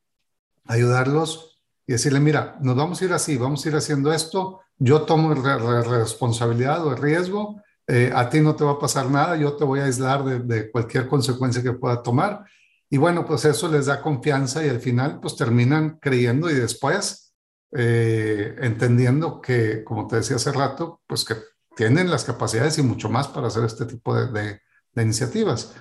ayudarlos 0.64 1.61
y 1.87 1.92
decirle, 1.92 2.21
mira, 2.21 2.59
nos 2.61 2.77
vamos 2.77 3.01
a 3.01 3.05
ir 3.05 3.12
así, 3.12 3.37
vamos 3.37 3.64
a 3.64 3.69
ir 3.69 3.77
haciendo 3.77 4.12
esto, 4.12 4.61
yo 4.79 5.03
tomo 5.03 5.35
la 5.35 5.83
responsabilidad 5.83 6.87
o 6.87 6.93
el 6.93 7.03
riesgo, 7.03 7.62
eh, 7.87 8.11
a 8.15 8.29
ti 8.29 8.41
no 8.41 8.57
te 8.57 8.65
va 8.65 8.73
a 8.73 8.79
pasar 8.79 9.11
nada, 9.11 9.37
yo 9.37 9.57
te 9.57 9.65
voy 9.65 9.81
a 9.81 9.85
aislar 9.85 10.25
de, 10.25 10.71
cualquier 10.71 11.09
consecuencia 11.09 11.62
que 11.62 11.73
pueda 11.73 12.03
tomar. 12.03 12.45
Y 12.91 12.99
bueno, 12.99 13.25
pues 13.25 13.45
eso 13.45 13.69
les 13.69 13.87
da 13.87 14.03
confianza 14.03 14.65
y 14.65 14.69
al 14.69 14.81
final 14.81 15.21
pues 15.21 15.37
terminan 15.37 15.99
creyendo 16.01 16.51
y 16.51 16.55
después 16.55 17.35
eh, 17.73 18.57
entendiendo 18.61 19.41
que, 19.41 19.85
como 19.85 20.07
te 20.07 20.17
decía 20.17 20.37
hace 20.37 20.53
rato, 20.53 21.01
pues 21.07 21.25
que 21.25 21.35
tienen 21.77 22.11
las 22.11 22.25
capacidades 22.25 22.79
y 22.79 22.83
mucho 22.83 23.09
más 23.09 23.29
para 23.29 23.49
hacer 23.49 23.65
este 23.65 23.87
tipo 23.87 24.15
de, 24.15 24.33
de, 24.33 24.61
de 24.93 25.03
iniciativas. 25.03 25.75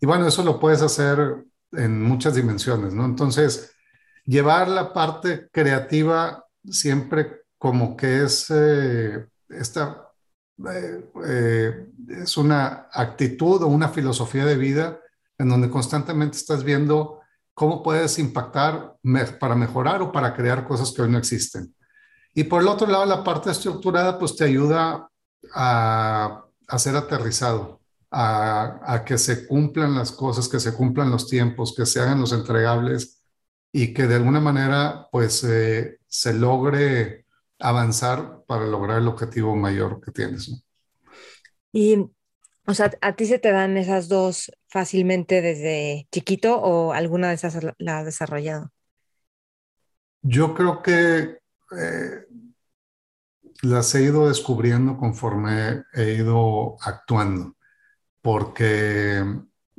Y 0.00 0.06
bueno, 0.06 0.26
eso 0.26 0.44
lo 0.44 0.60
puedes 0.60 0.82
hacer 0.82 1.44
en 1.72 2.02
muchas 2.02 2.34
dimensiones, 2.34 2.94
¿no? 2.94 3.04
Entonces, 3.04 3.72
llevar 4.24 4.68
la 4.68 4.92
parte 4.92 5.48
creativa 5.50 6.44
siempre 6.64 7.37
como 7.58 7.96
que 7.96 8.22
es 8.24 8.46
eh, 8.50 9.26
esta, 9.48 10.08
eh, 10.72 11.04
eh, 11.26 11.86
es 12.08 12.36
una 12.36 12.88
actitud 12.92 13.62
o 13.62 13.66
una 13.66 13.88
filosofía 13.88 14.44
de 14.44 14.56
vida 14.56 15.00
en 15.36 15.48
donde 15.48 15.70
constantemente 15.70 16.36
estás 16.36 16.64
viendo 16.64 17.20
cómo 17.54 17.82
puedes 17.82 18.18
impactar 18.18 18.96
para 19.40 19.54
mejorar 19.56 20.00
o 20.02 20.12
para 20.12 20.34
crear 20.34 20.66
cosas 20.66 20.92
que 20.92 21.02
hoy 21.02 21.10
no 21.10 21.18
existen. 21.18 21.74
Y 22.34 22.44
por 22.44 22.62
el 22.62 22.68
otro 22.68 22.86
lado, 22.86 23.04
la 23.04 23.24
parte 23.24 23.50
estructurada 23.50 24.18
pues 24.18 24.36
te 24.36 24.44
ayuda 24.44 25.08
a, 25.54 26.44
a 26.68 26.78
ser 26.78 26.94
aterrizado, 26.94 27.80
a, 28.10 28.80
a, 28.84 29.04
que 29.04 29.18
se 29.18 29.46
cumplan 29.46 29.94
las 29.96 30.12
cosas, 30.12 30.48
que 30.48 30.60
se 30.60 30.72
cumplan 30.72 31.10
los 31.10 31.26
tiempos, 31.26 31.74
que 31.76 31.86
se 31.86 32.00
hagan 32.00 32.20
los 32.20 32.32
entregables 32.32 33.22
y 33.72 33.92
que 33.92 34.06
de 34.06 34.16
alguna 34.16 34.40
manera 34.40 35.08
pues 35.10 35.42
eh, 35.44 35.98
se 36.06 36.34
logre 36.34 37.26
avanzar 37.58 38.42
para 38.46 38.66
lograr 38.66 38.98
el 38.98 39.08
objetivo 39.08 39.56
mayor 39.56 40.00
que 40.00 40.12
tienes. 40.12 40.48
¿no? 40.48 40.56
Y, 41.72 41.96
o 42.66 42.74
sea, 42.74 42.90
¿a 43.00 43.14
ti 43.14 43.26
se 43.26 43.38
te 43.38 43.50
dan 43.50 43.76
esas 43.76 44.08
dos 44.08 44.50
fácilmente 44.68 45.42
desde 45.42 46.08
chiquito 46.10 46.60
o 46.60 46.92
alguna 46.92 47.28
de 47.28 47.34
esas 47.34 47.58
la 47.78 47.98
has 47.98 48.04
desarrollado? 48.04 48.70
Yo 50.22 50.54
creo 50.54 50.82
que 50.82 51.38
eh, 51.78 52.26
las 53.62 53.94
he 53.94 54.02
ido 54.02 54.28
descubriendo 54.28 54.96
conforme 54.96 55.84
he 55.94 56.14
ido 56.14 56.76
actuando, 56.80 57.56
porque 58.20 59.24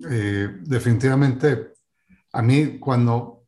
eh, 0.10 0.48
definitivamente 0.62 1.74
a 2.32 2.42
mí 2.42 2.80
cuando 2.80 3.44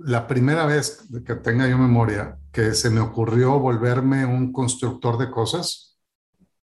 la 0.00 0.26
primera 0.26 0.66
vez 0.66 1.06
que 1.24 1.34
tenga 1.36 1.68
yo 1.68 1.78
memoria 1.78 2.38
que 2.58 2.74
se 2.74 2.90
me 2.90 2.98
ocurrió 2.98 3.56
volverme 3.60 4.26
un 4.26 4.52
constructor 4.52 5.16
de 5.16 5.30
cosas 5.30 5.96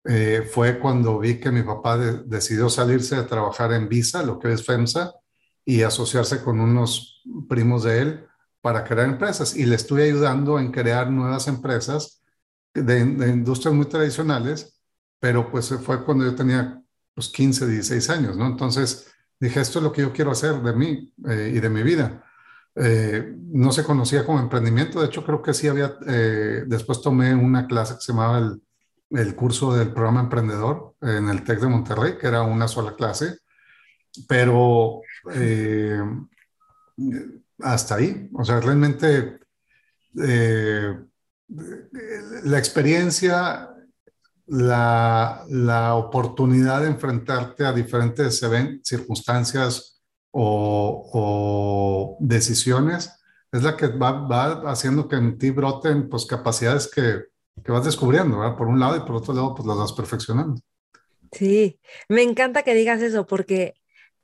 eh, 0.05 0.49
fue 0.49 0.79
cuando 0.79 1.19
vi 1.19 1.37
que 1.37 1.51
mi 1.51 1.63
papá 1.63 1.97
de, 1.97 2.23
decidió 2.23 2.69
salirse 2.69 3.17
a 3.17 3.27
trabajar 3.27 3.73
en 3.73 3.89
Visa, 3.89 4.23
lo 4.23 4.39
que 4.39 4.53
es 4.53 4.65
FEMSA, 4.65 5.13
y 5.65 5.81
asociarse 5.81 6.41
con 6.41 6.61
unos 6.61 7.21
primos 7.49 7.83
de 7.83 7.99
él 7.99 8.25
para 8.61 8.85
crear 8.85 9.05
empresas. 9.05 9.53
Y 9.53 9.65
le 9.65 9.75
estuve 9.75 10.05
ayudando 10.05 10.59
en 10.59 10.71
crear 10.71 11.11
nuevas 11.11 11.49
empresas 11.49 12.21
de, 12.73 13.03
de 13.03 13.27
industrias 13.29 13.73
muy 13.73 13.87
tradicionales, 13.87 14.81
pero 15.19 15.51
pues 15.51 15.75
fue 15.83 16.05
cuando 16.05 16.23
yo 16.23 16.33
tenía 16.35 16.81
pues 17.13 17.27
15, 17.27 17.67
16 17.67 18.09
años, 18.11 18.37
¿no? 18.37 18.47
Entonces 18.47 19.11
dije, 19.41 19.59
esto 19.59 19.79
es 19.79 19.83
lo 19.83 19.91
que 19.91 20.03
yo 20.03 20.13
quiero 20.13 20.31
hacer 20.31 20.61
de 20.61 20.73
mí 20.73 21.13
eh, 21.27 21.51
y 21.53 21.59
de 21.59 21.69
mi 21.69 21.83
vida. 21.83 22.23
Eh, 22.75 23.35
no 23.35 23.71
se 23.71 23.83
conocía 23.83 24.25
como 24.25 24.39
emprendimiento, 24.39 25.01
de 25.01 25.07
hecho 25.07 25.25
creo 25.25 25.41
que 25.41 25.53
sí 25.53 25.67
había, 25.67 25.97
eh, 26.07 26.63
después 26.65 27.01
tomé 27.01 27.35
una 27.35 27.67
clase 27.67 27.95
que 27.95 28.01
se 28.01 28.13
llamaba 28.13 28.37
el, 28.39 28.61
el, 29.09 29.35
curso 29.35 29.73
del 29.75 29.91
programa 29.91 30.21
emprendedor 30.21 30.95
en 31.01 31.27
el 31.27 31.43
TEC 31.43 31.59
de 31.59 31.67
Monterrey, 31.67 32.17
que 32.17 32.27
era 32.27 32.43
una 32.43 32.69
sola 32.69 32.95
clase, 32.95 33.39
pero 34.27 35.01
eh, 35.33 36.01
hasta 37.59 37.95
ahí, 37.95 38.29
o 38.33 38.43
sea, 38.43 38.59
realmente 38.59 39.39
eh, 40.21 40.97
la 42.43 42.57
experiencia, 42.57 43.69
la, 44.47 45.45
la, 45.49 45.95
oportunidad 45.95 46.81
de 46.81 46.87
enfrentarte 46.87 47.65
a 47.65 47.73
diferentes 47.73 48.41
circunstancias, 48.83 49.90
o, 50.31 51.09
o 51.13 52.17
decisiones 52.19 53.11
es 53.51 53.63
la 53.63 53.75
que 53.75 53.87
va, 53.87 54.11
va, 54.11 54.71
haciendo 54.71 55.07
que 55.07 55.17
en 55.17 55.37
ti 55.37 55.51
broten 55.51 56.09
pues 56.09 56.25
capacidades 56.25 56.89
que, 56.89 57.25
que 57.63 57.71
vas 57.71 57.85
descubriendo, 57.85 58.39
¿verdad? 58.39 58.55
Por 58.55 58.67
un 58.67 58.79
lado 58.79 58.95
y 58.95 59.01
por 59.01 59.17
otro 59.17 59.33
lado 59.33 59.53
pues 59.53 59.67
las 59.67 59.77
vas 59.77 59.93
perfeccionando. 59.93 60.61
Sí, 61.31 61.79
me 62.09 62.23
encanta 62.23 62.63
que 62.63 62.73
digas 62.73 63.01
eso 63.01 63.25
porque 63.25 63.75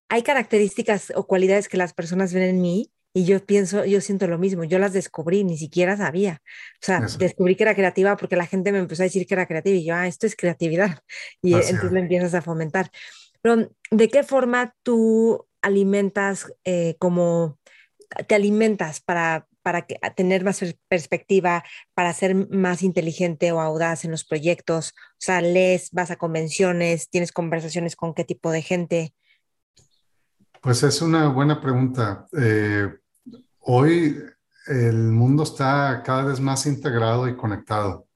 hay 0.10 0.24
características 0.24 1.12
o 1.16 1.28
cualidades 1.28 1.68
que 1.68 1.78
las 1.78 1.94
personas 1.94 2.34
ven 2.34 2.44
en 2.44 2.62
mí 2.62 2.92
y 3.14 3.26
yo 3.26 3.44
pienso, 3.44 3.84
yo 3.84 4.00
siento 4.00 4.28
lo 4.28 4.38
mismo, 4.38 4.64
yo 4.64 4.80
las 4.80 4.94
descubrí, 4.94 5.44
ni 5.44 5.58
siquiera 5.58 5.98
sabía. 5.98 6.42
O 6.76 6.86
sea, 6.86 7.00
eso. 7.00 7.18
descubrí 7.18 7.56
que 7.56 7.64
era 7.64 7.76
creativa 7.76 8.16
porque 8.16 8.36
la 8.36 8.46
gente 8.46 8.72
me 8.72 8.78
empezó 8.80 9.04
a 9.04 9.06
decir 9.06 9.26
que 9.26 9.34
era 9.34 9.48
creativa 9.48 9.76
y 9.76 9.86
yo, 9.86 9.96
ah, 9.96 10.08
esto 10.08 10.26
es 10.28 10.36
creatividad. 10.36 11.00
Y 11.42 11.54
Así 11.54 11.72
entonces 11.72 11.92
lo 11.92 12.00
empiezas 12.00 12.34
a 12.36 12.42
fomentar. 12.42 12.92
Pero, 13.42 13.72
¿de 13.92 14.10
qué 14.10 14.24
forma 14.24 14.76
tú 14.84 15.48
alimentas 15.68 16.52
eh, 16.64 16.96
como, 17.00 17.60
te 18.28 18.36
alimentas 18.36 19.00
para, 19.00 19.48
para 19.62 19.86
que, 19.86 20.00
tener 20.16 20.44
más 20.44 20.64
perspectiva, 20.88 21.64
para 21.94 22.14
ser 22.14 22.36
más 22.50 22.84
inteligente 22.84 23.52
o 23.52 23.60
audaz 23.60 24.06
en 24.06 24.12
los 24.12 24.26
proyectos? 24.26 24.94
O 24.96 25.20
sea, 25.20 25.42
lees, 25.42 25.92
vas 25.92 26.12
a 26.12 26.16
convenciones, 26.16 27.10
tienes 27.10 27.32
conversaciones 27.32 27.96
con 27.96 28.14
qué 28.14 28.24
tipo 28.24 28.52
de 28.52 28.62
gente. 28.62 29.14
Pues 30.62 30.84
es 30.84 31.02
una 31.02 31.30
buena 31.30 31.62
pregunta. 31.62 32.28
Eh, 32.38 32.90
hoy 33.60 34.18
el 34.68 35.12
mundo 35.12 35.44
está 35.44 36.02
cada 36.04 36.26
vez 36.26 36.40
más 36.40 36.66
integrado 36.66 37.28
y 37.28 37.38
conectado 37.38 38.08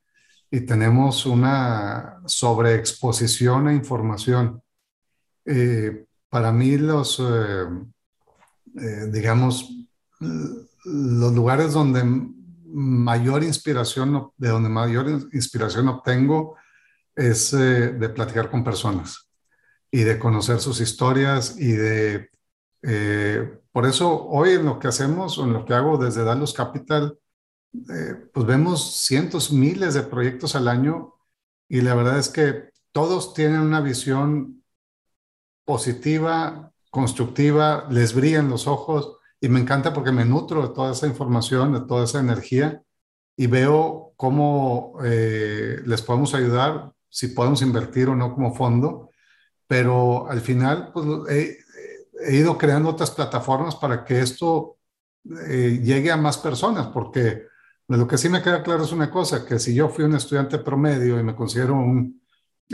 y 0.51 0.61
tenemos 0.61 1.25
una 1.25 2.21
sobreexposición 2.25 3.69
a 3.69 3.73
información. 3.73 4.61
Eh, 5.45 6.05
para 6.31 6.53
mí 6.53 6.77
los, 6.77 7.19
eh, 7.19 7.65
eh, 8.79 9.07
digamos, 9.11 9.69
los 10.85 11.33
lugares 11.33 11.73
donde 11.73 12.03
mayor 12.65 13.43
inspiración, 13.43 14.31
de 14.37 14.47
donde 14.47 14.69
mayor 14.69 15.09
inspiración 15.33 15.89
obtengo, 15.89 16.55
es 17.13 17.51
eh, 17.51 17.91
de 17.91 18.09
platicar 18.09 18.49
con 18.49 18.63
personas 18.63 19.27
y 19.91 20.03
de 20.03 20.17
conocer 20.17 20.61
sus 20.61 20.79
historias 20.79 21.59
y 21.59 21.73
de... 21.73 22.29
Por 23.73 23.85
eso 23.85 24.25
hoy 24.27 24.51
en 24.51 24.65
lo 24.65 24.79
que 24.79 24.87
hacemos 24.87 25.37
o 25.37 25.43
en 25.43 25.53
lo 25.53 25.65
que 25.65 25.73
hago 25.73 25.97
desde 25.97 26.23
Dallas 26.23 26.53
Capital, 26.53 27.19
pues 28.33 28.45
vemos 28.45 28.95
cientos, 29.05 29.51
miles 29.51 29.93
de 29.93 30.03
proyectos 30.03 30.55
al 30.55 30.67
año 30.67 31.13
y 31.69 31.81
la 31.81 31.93
verdad 31.93 32.17
es 32.17 32.29
que 32.29 32.71
todos 32.91 33.33
tienen 33.33 33.59
una 33.59 33.81
visión 33.81 34.60
positiva, 35.71 36.73
constructiva, 36.89 37.87
les 37.89 38.13
brillan 38.13 38.49
los 38.49 38.67
ojos 38.67 39.15
y 39.39 39.47
me 39.47 39.61
encanta 39.61 39.93
porque 39.93 40.11
me 40.11 40.25
nutro 40.25 40.67
de 40.67 40.73
toda 40.73 40.91
esa 40.91 41.07
información, 41.07 41.71
de 41.71 41.79
toda 41.87 42.03
esa 42.03 42.19
energía 42.19 42.83
y 43.37 43.47
veo 43.47 44.11
cómo 44.17 44.95
eh, 45.01 45.77
les 45.85 46.01
podemos 46.01 46.35
ayudar, 46.35 46.91
si 47.07 47.29
podemos 47.29 47.61
invertir 47.61 48.09
o 48.09 48.17
no 48.17 48.33
como 48.33 48.53
fondo, 48.53 49.11
pero 49.65 50.29
al 50.29 50.41
final 50.41 50.91
pues, 50.91 51.05
he, 51.29 51.57
ido 52.35 52.57
creando 52.57 52.89
otras 52.89 53.11
plataformas 53.11 53.77
para 53.77 54.03
que 54.03 54.19
esto 54.19 54.75
eh, 55.47 55.79
llegue 55.81 56.11
a 56.11 56.17
más 56.17 56.37
personas, 56.37 56.87
porque 56.87 57.45
lo 57.87 58.05
que 58.09 58.17
sí 58.17 58.27
me 58.27 58.41
queda 58.41 58.61
claro 58.61 58.83
es 58.83 58.91
una 58.91 59.09
cosa, 59.09 59.45
que 59.45 59.57
si 59.57 59.73
yo 59.73 59.87
fui 59.87 60.03
un 60.03 60.15
estudiante 60.15 60.59
promedio 60.59 61.17
y 61.17 61.23
me 61.23 61.33
considero 61.33 61.75
un, 61.75 62.20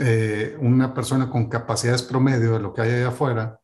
eh, 0.00 0.56
una 0.60 0.94
persona 0.94 1.28
con 1.30 1.48
capacidades 1.48 2.02
promedio 2.02 2.52
de 2.52 2.60
lo 2.60 2.72
que 2.72 2.82
hay 2.82 2.90
allá 2.90 3.08
afuera, 3.08 3.60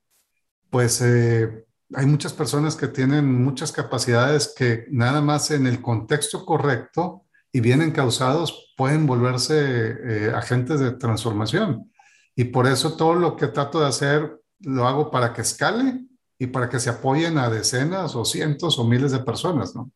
pues 0.70 1.00
eh, 1.00 1.66
hay 1.94 2.06
muchas 2.06 2.32
personas 2.32 2.76
que 2.76 2.88
tienen 2.88 3.42
muchas 3.42 3.72
capacidades 3.72 4.52
que 4.56 4.86
nada 4.90 5.20
más 5.20 5.50
en 5.50 5.66
el 5.66 5.80
contexto 5.80 6.44
correcto 6.44 7.24
y 7.52 7.60
bien 7.60 7.82
encausados 7.82 8.74
pueden 8.76 9.06
volverse 9.06 9.54
eh, 9.56 10.32
agentes 10.34 10.80
de 10.80 10.92
transformación. 10.92 11.92
Y 12.34 12.44
por 12.44 12.66
eso 12.66 12.96
todo 12.96 13.14
lo 13.14 13.36
que 13.36 13.46
trato 13.46 13.80
de 13.80 13.86
hacer 13.86 14.40
lo 14.60 14.88
hago 14.88 15.10
para 15.10 15.32
que 15.32 15.42
escale 15.42 16.04
y 16.38 16.48
para 16.48 16.68
que 16.68 16.80
se 16.80 16.90
apoyen 16.90 17.38
a 17.38 17.48
decenas 17.48 18.16
o 18.16 18.24
cientos 18.24 18.78
o 18.78 18.84
miles 18.84 19.12
de 19.12 19.20
personas, 19.20 19.74
¿no? 19.76 19.92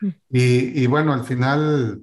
Mm. 0.00 0.08
Y, 0.30 0.82
y, 0.82 0.86
bueno, 0.86 1.12
al 1.12 1.24
final, 1.24 2.02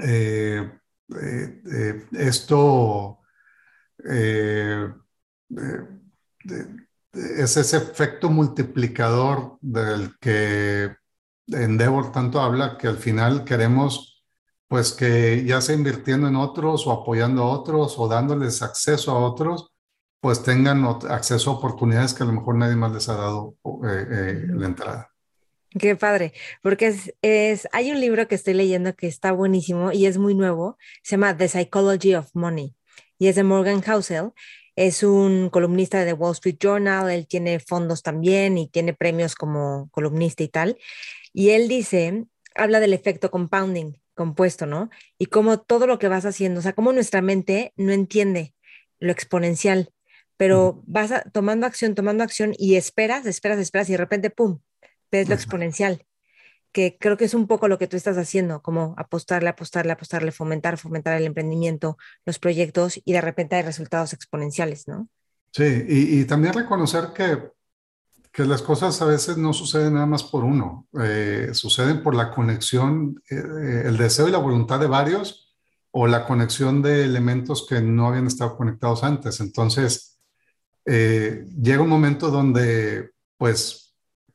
eh, 0.00 0.70
eh, 1.14 1.62
eh, 1.72 2.06
esto 2.12 3.20
eh, 4.08 4.92
es 7.12 7.56
ese 7.56 7.76
efecto 7.76 8.28
multiplicador 8.28 9.58
del 9.60 10.18
que 10.18 10.96
Endeavor 11.48 12.10
tanto 12.10 12.40
habla, 12.40 12.76
que 12.76 12.88
al 12.88 12.96
final 12.98 13.44
queremos 13.44 14.24
pues 14.68 14.92
que 14.92 15.44
ya 15.44 15.60
sea 15.60 15.76
invirtiendo 15.76 16.26
en 16.26 16.34
otros 16.34 16.86
o 16.88 16.92
apoyando 16.92 17.44
a 17.44 17.50
otros 17.52 17.94
o 17.98 18.08
dándoles 18.08 18.62
acceso 18.62 19.12
a 19.12 19.20
otros, 19.20 19.72
pues 20.20 20.42
tengan 20.42 20.84
acceso 21.08 21.50
a 21.52 21.54
oportunidades 21.54 22.14
que 22.14 22.24
a 22.24 22.26
lo 22.26 22.32
mejor 22.32 22.56
nadie 22.56 22.74
más 22.74 22.92
les 22.92 23.08
ha 23.08 23.14
dado 23.14 23.54
la 23.62 24.66
entrada. 24.66 25.15
Qué 25.78 25.96
padre, 25.96 26.32
porque 26.62 26.86
es, 26.86 27.14
es, 27.22 27.68
hay 27.72 27.90
un 27.90 28.00
libro 28.00 28.26
que 28.28 28.34
estoy 28.34 28.54
leyendo 28.54 28.94
que 28.94 29.06
está 29.06 29.32
buenísimo 29.32 29.92
y 29.92 30.06
es 30.06 30.16
muy 30.16 30.34
nuevo, 30.34 30.78
se 31.02 31.12
llama 31.16 31.36
The 31.36 31.48
Psychology 31.48 32.14
of 32.14 32.30
Money 32.34 32.74
y 33.18 33.28
es 33.28 33.36
de 33.36 33.42
Morgan 33.42 33.82
Housel. 33.82 34.32
Es 34.74 35.02
un 35.02 35.48
columnista 35.50 35.98
de 35.98 36.06
The 36.06 36.12
Wall 36.12 36.32
Street 36.32 36.58
Journal, 36.60 37.10
él 37.10 37.26
tiene 37.26 37.60
fondos 37.60 38.02
también 38.02 38.58
y 38.58 38.68
tiene 38.68 38.92
premios 38.94 39.34
como 39.34 39.88
columnista 39.90 40.42
y 40.42 40.48
tal. 40.48 40.78
Y 41.32 41.50
él 41.50 41.66
dice, 41.68 42.26
habla 42.54 42.80
del 42.80 42.92
efecto 42.92 43.30
compounding, 43.30 43.94
compuesto, 44.14 44.66
¿no? 44.66 44.90
Y 45.18 45.26
cómo 45.26 45.60
todo 45.60 45.86
lo 45.86 45.98
que 45.98 46.08
vas 46.08 46.26
haciendo, 46.26 46.60
o 46.60 46.62
sea, 46.62 46.74
cómo 46.74 46.92
nuestra 46.92 47.22
mente 47.22 47.72
no 47.76 47.92
entiende 47.92 48.54
lo 48.98 49.12
exponencial, 49.12 49.92
pero 50.36 50.82
vas 50.86 51.12
tomando 51.32 51.66
acción, 51.66 51.94
tomando 51.94 52.22
acción 52.22 52.54
y 52.58 52.76
esperas, 52.76 53.24
esperas, 53.26 53.58
esperas 53.58 53.88
y 53.88 53.92
de 53.92 53.98
repente, 53.98 54.30
¡pum!, 54.30 54.60
ves 55.10 55.28
lo 55.28 55.34
exponencial, 55.34 56.04
que 56.72 56.96
creo 56.98 57.16
que 57.16 57.24
es 57.24 57.34
un 57.34 57.46
poco 57.46 57.68
lo 57.68 57.78
que 57.78 57.86
tú 57.86 57.96
estás 57.96 58.16
haciendo, 58.18 58.62
como 58.62 58.94
apostarle, 58.98 59.48
apostarle, 59.48 59.92
apostarle, 59.92 60.32
fomentar, 60.32 60.78
fomentar 60.78 61.16
el 61.16 61.26
emprendimiento, 61.26 61.96
los 62.24 62.38
proyectos 62.38 63.00
y 63.04 63.12
de 63.12 63.20
repente 63.20 63.56
hay 63.56 63.62
resultados 63.62 64.12
exponenciales, 64.12 64.88
¿no? 64.88 65.08
Sí, 65.52 65.84
y, 65.88 66.20
y 66.20 66.24
también 66.24 66.52
reconocer 66.52 67.12
que 67.14 67.56
que 68.36 68.44
las 68.44 68.60
cosas 68.60 69.00
a 69.00 69.06
veces 69.06 69.38
no 69.38 69.54
suceden 69.54 69.94
nada 69.94 70.04
más 70.04 70.22
por 70.22 70.44
uno, 70.44 70.86
eh, 71.00 71.48
suceden 71.54 72.02
por 72.02 72.14
la 72.14 72.30
conexión, 72.30 73.22
eh, 73.30 73.84
el 73.86 73.96
deseo 73.96 74.28
y 74.28 74.30
la 74.30 74.36
voluntad 74.36 74.78
de 74.78 74.86
varios 74.86 75.56
o 75.90 76.06
la 76.06 76.26
conexión 76.26 76.82
de 76.82 77.04
elementos 77.04 77.66
que 77.66 77.80
no 77.80 78.08
habían 78.08 78.26
estado 78.26 78.54
conectados 78.58 79.04
antes. 79.04 79.40
Entonces, 79.40 80.20
eh, 80.84 81.46
llega 81.58 81.82
un 81.82 81.88
momento 81.88 82.30
donde, 82.30 83.12
pues, 83.38 83.85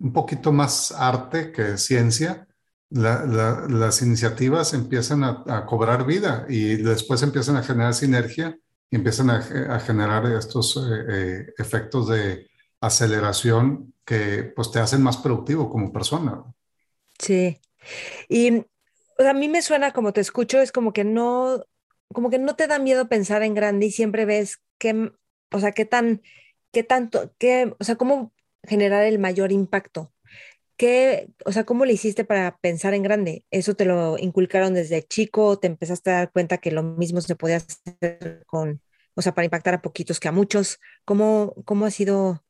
un 0.01 0.13
poquito 0.13 0.51
más 0.51 0.91
arte 0.91 1.51
que 1.51 1.77
ciencia, 1.77 2.47
las 2.89 4.01
iniciativas 4.01 4.73
empiezan 4.73 5.23
a, 5.23 5.65
cobrar 5.65 6.05
vida 6.05 6.45
y 6.49 6.75
después 6.75 7.23
empiezan 7.23 7.55
a 7.55 7.63
generar 7.63 7.93
sinergia 7.93 8.57
y 8.89 8.95
empiezan 8.97 9.29
a, 9.29 9.37
a 9.69 9.79
generar 9.79 10.25
estos 10.25 10.77
efectos 11.57 12.09
de 12.09 12.49
aceleración 12.81 13.93
que 14.03 14.51
pues 14.55 14.71
te 14.71 14.79
hacen 14.79 15.01
más 15.01 15.17
productivo 15.17 15.69
como 15.69 15.93
persona. 15.93 16.43
Sí. 17.17 17.59
Y 18.27 18.65
a 19.19 19.33
mí 19.33 19.47
me 19.47 19.61
suena 19.61 19.91
como 19.91 20.13
te 20.13 20.21
escucho, 20.21 20.59
es 20.59 20.71
como 20.71 20.93
que 20.93 21.03
no, 21.03 21.63
como 22.13 22.29
que 22.29 22.39
no 22.39 22.55
te 22.55 22.67
da 22.67 22.79
miedo 22.79 23.07
pensar 23.07 23.43
en 23.43 23.53
grande 23.53 23.85
y 23.85 23.91
siempre 23.91 24.25
ves 24.25 24.61
qué, 24.77 25.11
o 25.51 25.59
sea, 25.59 25.71
qué 25.71 25.85
tan, 25.85 26.21
qué 26.71 26.83
tanto, 26.83 27.33
qué, 27.37 27.73
o 27.79 27.83
sea, 27.83 27.95
cómo 27.95 28.33
generar 28.63 29.03
el 29.05 29.19
mayor 29.19 29.51
impacto. 29.51 30.13
¿Qué, 30.77 31.29
o 31.45 31.51
sea, 31.51 31.63
cómo 31.65 31.85
le 31.85 31.93
hiciste 31.93 32.25
para 32.25 32.57
pensar 32.57 32.93
en 32.93 33.03
grande? 33.03 33.45
¿Eso 33.51 33.75
te 33.75 33.85
lo 33.85 34.17
inculcaron 34.17 34.73
desde 34.73 35.03
chico? 35.03 35.59
¿Te 35.59 35.67
empezaste 35.67 36.11
a 36.11 36.15
dar 36.15 36.31
cuenta 36.31 36.57
que 36.57 36.71
lo 36.71 36.83
mismo 36.83 37.21
se 37.21 37.35
podía 37.35 37.57
hacer 37.57 38.43
con, 38.47 38.81
o 39.15 39.21
sea, 39.21 39.33
para 39.33 39.45
impactar 39.45 39.75
a 39.75 39.81
poquitos 39.81 40.19
que 40.19 40.27
a 40.27 40.31
muchos? 40.31 40.79
¿Cómo, 41.05 41.53
cómo 41.65 41.85
ha 41.85 41.91
sido 41.91 42.43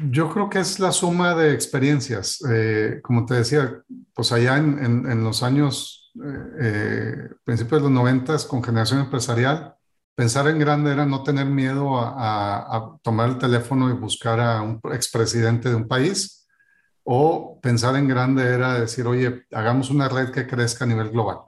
yo 0.00 0.30
creo 0.30 0.48
que 0.48 0.60
es 0.60 0.78
la 0.78 0.92
suma 0.92 1.34
de 1.34 1.52
experiencias. 1.52 2.38
Eh, 2.48 3.00
como 3.02 3.26
te 3.26 3.34
decía, 3.34 3.82
pues 4.14 4.30
allá 4.30 4.56
en, 4.56 5.24
los 5.24 5.42
años, 5.42 6.12
eh, 6.24 6.44
eh, 6.60 7.28
principios 7.44 7.80
de 7.80 7.88
los 7.88 7.90
noventas, 7.90 8.44
con 8.44 8.62
generación 8.62 9.00
empresarial, 9.00 9.74
pensar 10.18 10.48
en 10.48 10.58
grande 10.58 10.90
era 10.90 11.06
no 11.06 11.22
tener 11.22 11.46
miedo 11.46 11.96
a, 11.96 12.98
tomar 13.02 13.28
el 13.28 13.38
teléfono 13.38 13.88
y 13.88 13.92
buscar 13.92 14.40
a 14.40 14.62
un 14.62 14.80
expresidente 14.92 15.68
de 15.68 15.76
un 15.76 15.86
país, 15.86 16.44
o 17.04 17.60
pensar 17.62 17.94
en 17.94 18.08
grande 18.08 18.42
era 18.42 18.80
decir, 18.80 19.06
oye, 19.06 19.44
hagamos 19.52 19.90
una 19.90 20.08
red 20.08 20.32
que 20.32 20.44
crezca 20.44 20.84
a 20.84 20.88
nivel 20.88 21.10
global. 21.10 21.38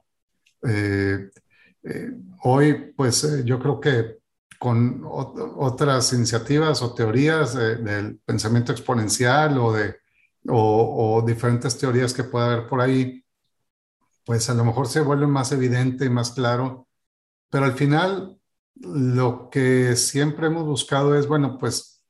hoy, 2.44 2.92
pues 2.96 3.44
yo 3.44 3.58
creo 3.58 3.80
que 3.80 4.18
con 4.56 5.02
otras 5.04 6.12
iniciativas 6.12 6.80
o 6.80 6.94
teorías 6.94 7.54
del 7.54 8.20
pensamiento 8.24 8.70
exponencial 8.70 9.58
o 9.58 9.72
de 9.72 9.96
o, 10.46 11.24
diferentes 11.26 11.76
teorías 11.76 12.14
que 12.14 12.22
pueda 12.22 12.52
haber 12.52 12.68
por 12.68 12.80
ahí, 12.80 13.24
pues 14.24 14.48
a 14.48 14.54
lo 14.54 14.64
mejor 14.64 14.86
se 14.86 15.00
vuelve 15.00 15.26
más 15.26 15.50
evidente 15.50 16.04
y 16.04 16.08
más 16.08 16.30
claro, 16.30 16.86
pero 17.50 17.64
al 17.64 17.72
final 17.72 18.39
lo 18.80 19.48
que 19.50 19.94
siempre 19.96 20.46
hemos 20.46 20.64
buscado 20.64 21.14
es, 21.14 21.26
bueno, 21.26 21.58
pues 21.58 22.02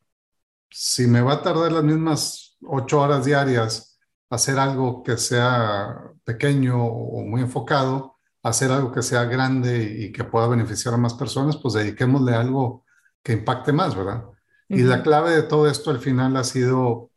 si 0.70 1.06
me 1.06 1.20
va 1.20 1.35
a 1.35 1.42
tardar 1.42 1.72
las 1.72 1.85
mismas 1.85 2.56
ocho 2.62 3.00
horas 3.00 3.24
diarias 3.24 3.98
hacer 4.30 4.59
algo 4.59 5.02
que 5.02 5.16
sea 5.16 6.12
pequeño 6.24 6.85
o 6.85 7.22
muy 7.22 7.42
enfocado, 7.42 8.16
hacer 8.42 8.70
algo 8.70 8.92
que 8.92 9.02
sea 9.02 9.24
grande 9.24 9.83
y 9.98 10.12
que 10.12 10.24
pueda 10.24 10.46
beneficiar 10.46 10.94
a 10.94 10.98
más 10.98 11.14
personas, 11.14 11.56
pues 11.56 11.74
dediquémosle 11.74 12.35
algo 12.35 12.85
que 13.22 13.33
impacte 13.33 13.72
más, 13.72 13.94
¿verdad? 13.94 14.24
Y 14.68 14.83
la 14.83 15.02
clave 15.02 15.33
de 15.33 15.42
todo 15.42 15.68
esto 15.68 15.90
al 15.90 15.98
final 15.98 16.37
ha 16.37 16.44
sido 16.44 17.11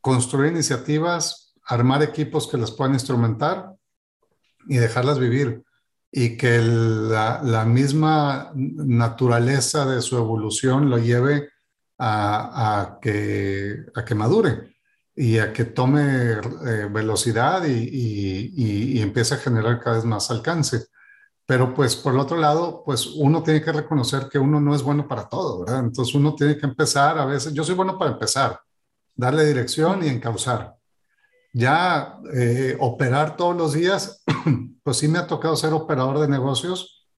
construir 0.00 0.50
iniciativas, 0.50 1.54
armar 1.64 2.02
equipos 2.02 2.48
que 2.48 2.58
las 2.58 2.72
puedan 2.72 2.94
instrumentar 2.94 3.72
y 4.66 4.76
dejarlas 4.76 5.20
vivir. 5.20 5.64
Y 6.16 6.36
que 6.36 6.60
la, 6.60 7.64
misma 7.66 8.52
naturaleza 8.54 9.84
de 9.84 10.00
su 10.00 10.16
evolución 10.16 10.88
lo 10.88 10.98
lleve 10.98 11.50
a, 11.98 12.98
que, 13.02 13.84
a 13.94 14.04
que 14.04 14.14
madure 14.14 14.76
y 15.16 15.38
a 15.38 15.52
que 15.52 15.64
tome 15.64 16.02
eh, 16.02 16.88
velocidad 16.90 17.64
y, 17.66 17.88
y, 18.54 19.00
empiece 19.00 19.34
a 19.34 19.38
generar 19.38 19.80
cada 19.80 19.96
vez 19.96 20.04
más 20.04 20.30
alcance. 20.30 20.86
Pero 21.46 21.74
pues 21.74 21.96
por 21.96 22.16
otro 22.16 22.36
lado, 22.36 22.82
pues 22.84 23.06
uno 23.06 23.42
tiene 23.42 23.60
que 23.62 23.72
reconocer 23.72 24.28
que 24.30 24.38
uno 24.38 24.60
no 24.60 24.74
es 24.74 24.82
bueno 24.82 25.08
para 25.08 25.28
todo, 25.28 25.60
¿verdad? 25.60 25.80
Entonces 25.80 26.14
uno 26.14 26.34
tiene 26.34 26.56
que 26.56 26.66
empezar 26.66 27.18
a 27.18 27.26
veces, 27.26 27.52
yo 27.52 27.64
soy 27.64 27.74
bueno 27.74 27.98
para 27.98 28.12
empezar, 28.12 28.60
darle 29.16 29.44
dirección 29.46 30.04
y 30.04 30.08
encauzar. 30.08 30.76
Ya 31.54 32.18
eh, 32.34 32.76
operar 32.78 33.36
todos 33.36 33.56
los 33.56 33.72
días, 33.72 34.22
pues 34.82 34.98
sí 34.98 35.08
me 35.08 35.18
ha 35.18 35.26
tocado 35.26 35.56
ser 35.56 35.72
operador 35.72 36.18
de 36.18 36.28
negocios 36.28 37.08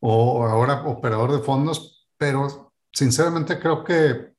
o 0.00 0.46
ahora 0.46 0.84
operador 0.86 1.32
de 1.32 1.40
fondos, 1.40 2.08
pero 2.16 2.72
sinceramente 2.92 3.58
creo 3.58 3.84
que 3.84 4.34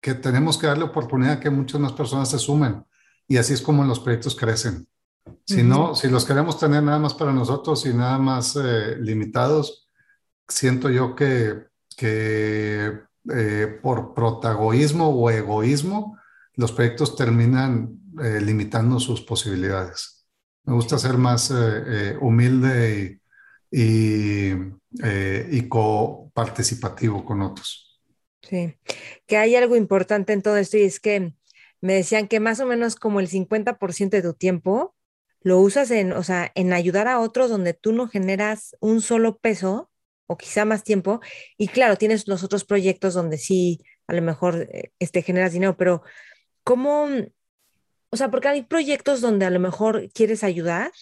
que 0.00 0.14
tenemos 0.14 0.56
que 0.56 0.66
darle 0.66 0.84
oportunidad 0.84 1.34
a 1.34 1.40
que 1.40 1.50
muchas 1.50 1.80
más 1.80 1.92
personas 1.92 2.30
se 2.30 2.38
sumen. 2.38 2.84
Y 3.28 3.36
así 3.36 3.52
es 3.52 3.62
como 3.62 3.84
los 3.84 4.00
proyectos 4.00 4.34
crecen. 4.34 4.88
Si 5.44 5.62
no, 5.62 5.94
si 5.94 6.08
los 6.08 6.24
queremos 6.24 6.58
tener 6.58 6.82
nada 6.82 6.98
más 6.98 7.14
para 7.14 7.32
nosotros 7.32 7.84
y 7.86 7.92
nada 7.92 8.18
más 8.18 8.56
eh, 8.56 8.96
limitados, 8.98 9.86
siento 10.48 10.88
yo 10.88 11.14
que, 11.14 11.66
que 11.96 13.00
eh, 13.32 13.78
por 13.82 14.14
protagonismo 14.14 15.08
o 15.08 15.30
egoísmo, 15.30 16.18
los 16.60 16.72
proyectos 16.72 17.16
terminan 17.16 17.98
eh, 18.22 18.40
limitando 18.40 19.00
sus 19.00 19.22
posibilidades. 19.22 20.26
Me 20.64 20.74
gusta 20.74 20.98
ser 20.98 21.16
más 21.16 21.52
humilde 22.20 23.20
y, 23.70 23.80
y, 23.80 24.52
y 25.50 25.68
coparticipativo 25.68 27.24
con 27.24 27.40
otros. 27.40 28.00
Sí, 28.42 28.76
que 29.26 29.36
hay 29.38 29.56
algo 29.56 29.74
importante 29.74 30.32
en 30.32 30.42
todo 30.42 30.58
esto 30.58 30.76
y 30.76 30.82
es 30.82 31.00
que 31.00 31.32
me 31.80 31.94
decían 31.94 32.28
que 32.28 32.40
más 32.40 32.60
o 32.60 32.66
menos 32.66 32.96
como 32.96 33.20
el 33.20 33.28
50% 33.28 34.10
de 34.10 34.22
tu 34.22 34.34
tiempo 34.34 34.94
lo 35.42 35.58
usas 35.58 35.90
en, 35.90 36.12
o 36.12 36.22
sea, 36.22 36.52
en 36.54 36.72
ayudar 36.72 37.08
a 37.08 37.20
otros 37.20 37.50
donde 37.50 37.74
tú 37.74 37.92
no 37.92 38.08
generas 38.08 38.76
un 38.80 39.00
solo 39.00 39.38
peso 39.38 39.90
o 40.26 40.36
quizá 40.36 40.64
más 40.64 40.84
tiempo. 40.84 41.20
Y 41.56 41.68
claro, 41.68 41.96
tienes 41.96 42.28
los 42.28 42.44
otros 42.44 42.64
proyectos 42.64 43.14
donde 43.14 43.38
sí, 43.38 43.80
a 44.06 44.12
lo 44.14 44.22
mejor 44.22 44.68
eh, 44.70 44.92
este, 44.98 45.22
generas 45.22 45.52
dinero, 45.52 45.76
pero 45.76 46.02
¿cómo? 46.64 47.08
O 48.10 48.16
sea, 48.16 48.30
porque 48.30 48.48
hay 48.48 48.62
proyectos 48.62 49.20
donde 49.20 49.46
a 49.46 49.50
lo 49.50 49.60
mejor 49.60 50.10
quieres 50.12 50.44
ayudar, 50.44 50.92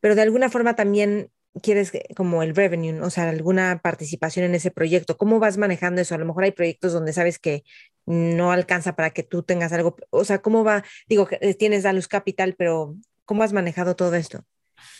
pero 0.00 0.14
de 0.14 0.22
alguna 0.22 0.50
forma 0.50 0.76
también 0.76 1.30
quieres 1.62 1.92
como 2.16 2.42
el 2.42 2.54
revenue, 2.54 3.00
o 3.00 3.10
sea, 3.10 3.28
alguna 3.28 3.80
participación 3.82 4.44
en 4.44 4.54
ese 4.54 4.70
proyecto. 4.70 5.16
¿Cómo 5.16 5.38
vas 5.38 5.56
manejando 5.56 6.00
eso? 6.00 6.14
A 6.14 6.18
lo 6.18 6.26
mejor 6.26 6.44
hay 6.44 6.52
proyectos 6.52 6.92
donde 6.92 7.12
sabes 7.12 7.38
que 7.38 7.64
no 8.06 8.52
alcanza 8.52 8.96
para 8.96 9.10
que 9.10 9.22
tú 9.22 9.42
tengas 9.42 9.72
algo, 9.72 9.96
o 10.10 10.24
sea, 10.24 10.42
¿cómo 10.42 10.64
va? 10.64 10.84
Digo, 11.08 11.28
eh, 11.40 11.54
tienes 11.54 11.84
Dalus 11.84 12.08
Capital, 12.08 12.54
pero 12.58 12.96
¿cómo 13.24 13.42
has 13.42 13.52
manejado 13.52 13.96
todo 13.96 14.14
esto? 14.14 14.44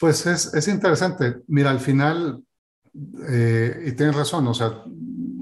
Pues 0.01 0.27
es, 0.27 0.55
es 0.55 0.69
interesante. 0.69 1.37
Mira, 1.47 1.71
al 1.71 1.81
final, 1.81 2.43
eh, 3.29 3.85
y 3.87 3.93
tienes 3.93 4.15
razón, 4.15 4.47
o 4.47 4.55
sea, 4.55 4.85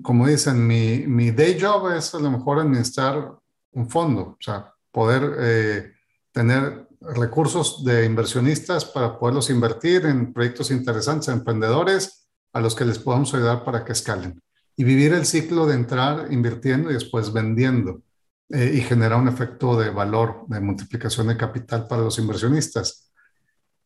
como 0.02 0.26
dicen, 0.26 0.66
mi, 0.66 1.04
mi, 1.06 1.30
day 1.30 1.58
job 1.60 1.92
es 1.92 2.14
a 2.14 2.18
lo 2.18 2.30
mejor 2.30 2.58
administrar 2.58 3.36
un 3.72 3.88
fondo, 3.88 4.22
o 4.22 4.38
sea, 4.40 4.72
poder 4.90 5.36
eh, 5.38 5.92
tener 6.32 6.88
recursos 7.00 7.84
de 7.84 8.04
inversionistas 8.04 8.84
para 8.84 9.18
poderlos 9.18 9.50
invertir 9.50 10.06
en 10.06 10.32
proyectos 10.32 10.70
interesantes, 10.70 11.28
emprendedores, 11.28 12.28
a 12.52 12.60
los 12.60 12.74
que 12.74 12.84
les 12.84 12.98
podamos 12.98 13.32
ayudar 13.34 13.64
para 13.64 13.84
que 13.84 13.92
escalen. 13.92 14.40
Y 14.76 14.84
vivir 14.84 15.12
el 15.12 15.26
ciclo 15.26 15.66
de 15.66 15.74
entrar 15.74 16.32
invirtiendo 16.32 16.90
y 16.90 16.94
después 16.94 17.32
vendiendo 17.32 18.02
eh, 18.50 18.72
y 18.74 18.80
generar 18.82 19.18
un 19.18 19.28
efecto 19.28 19.78
de 19.78 19.90
valor, 19.90 20.44
de 20.48 20.60
multiplicación 20.60 21.28
de 21.28 21.36
capital 21.36 21.86
para 21.88 22.02
los 22.02 22.18
inversionistas. 22.18 23.10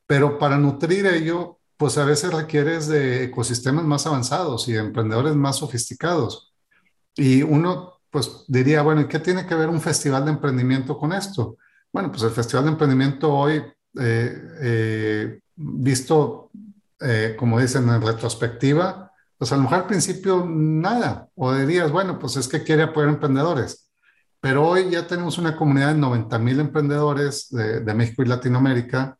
Pero 0.06 0.38
para 0.38 0.58
nutrir 0.58 1.06
ello, 1.06 1.58
pues 1.76 1.98
a 1.98 2.04
veces 2.04 2.32
requieres 2.32 2.88
de 2.88 3.24
ecosistemas 3.24 3.84
más 3.84 4.06
avanzados 4.06 4.68
y 4.68 4.72
de 4.72 4.80
emprendedores 4.80 5.34
más 5.34 5.56
sofisticados. 5.56 6.54
Y 7.14 7.42
uno, 7.42 7.95
pues 8.10 8.44
diría, 8.48 8.82
bueno, 8.82 9.02
¿y 9.02 9.08
qué 9.08 9.18
tiene 9.18 9.46
que 9.46 9.54
ver 9.54 9.68
un 9.68 9.80
festival 9.80 10.24
de 10.24 10.32
emprendimiento 10.32 10.96
con 10.96 11.12
esto? 11.12 11.56
Bueno, 11.92 12.10
pues 12.10 12.22
el 12.24 12.30
Festival 12.30 12.64
de 12.64 12.70
Emprendimiento 12.72 13.32
hoy, 13.32 13.62
eh, 13.98 14.42
eh, 14.60 15.40
visto, 15.54 16.50
eh, 17.00 17.34
como 17.38 17.58
dicen, 17.58 17.88
en 17.88 18.02
retrospectiva, 18.02 19.10
pues 19.38 19.50
a 19.50 19.56
lo 19.56 19.62
mejor 19.62 19.78
al 19.78 19.86
principio 19.86 20.44
nada, 20.46 21.28
o 21.34 21.54
dirías, 21.54 21.90
bueno, 21.90 22.18
pues 22.18 22.36
es 22.36 22.48
que 22.48 22.62
quiere 22.62 22.82
apoyar 22.82 23.08
emprendedores, 23.08 23.90
pero 24.40 24.68
hoy 24.68 24.90
ya 24.90 25.06
tenemos 25.06 25.38
una 25.38 25.56
comunidad 25.56 25.94
de 25.94 25.98
90 25.98 26.38
mil 26.38 26.60
emprendedores 26.60 27.48
de, 27.50 27.94
México 27.94 28.22
y 28.22 28.26
Latinoamérica, 28.26 29.18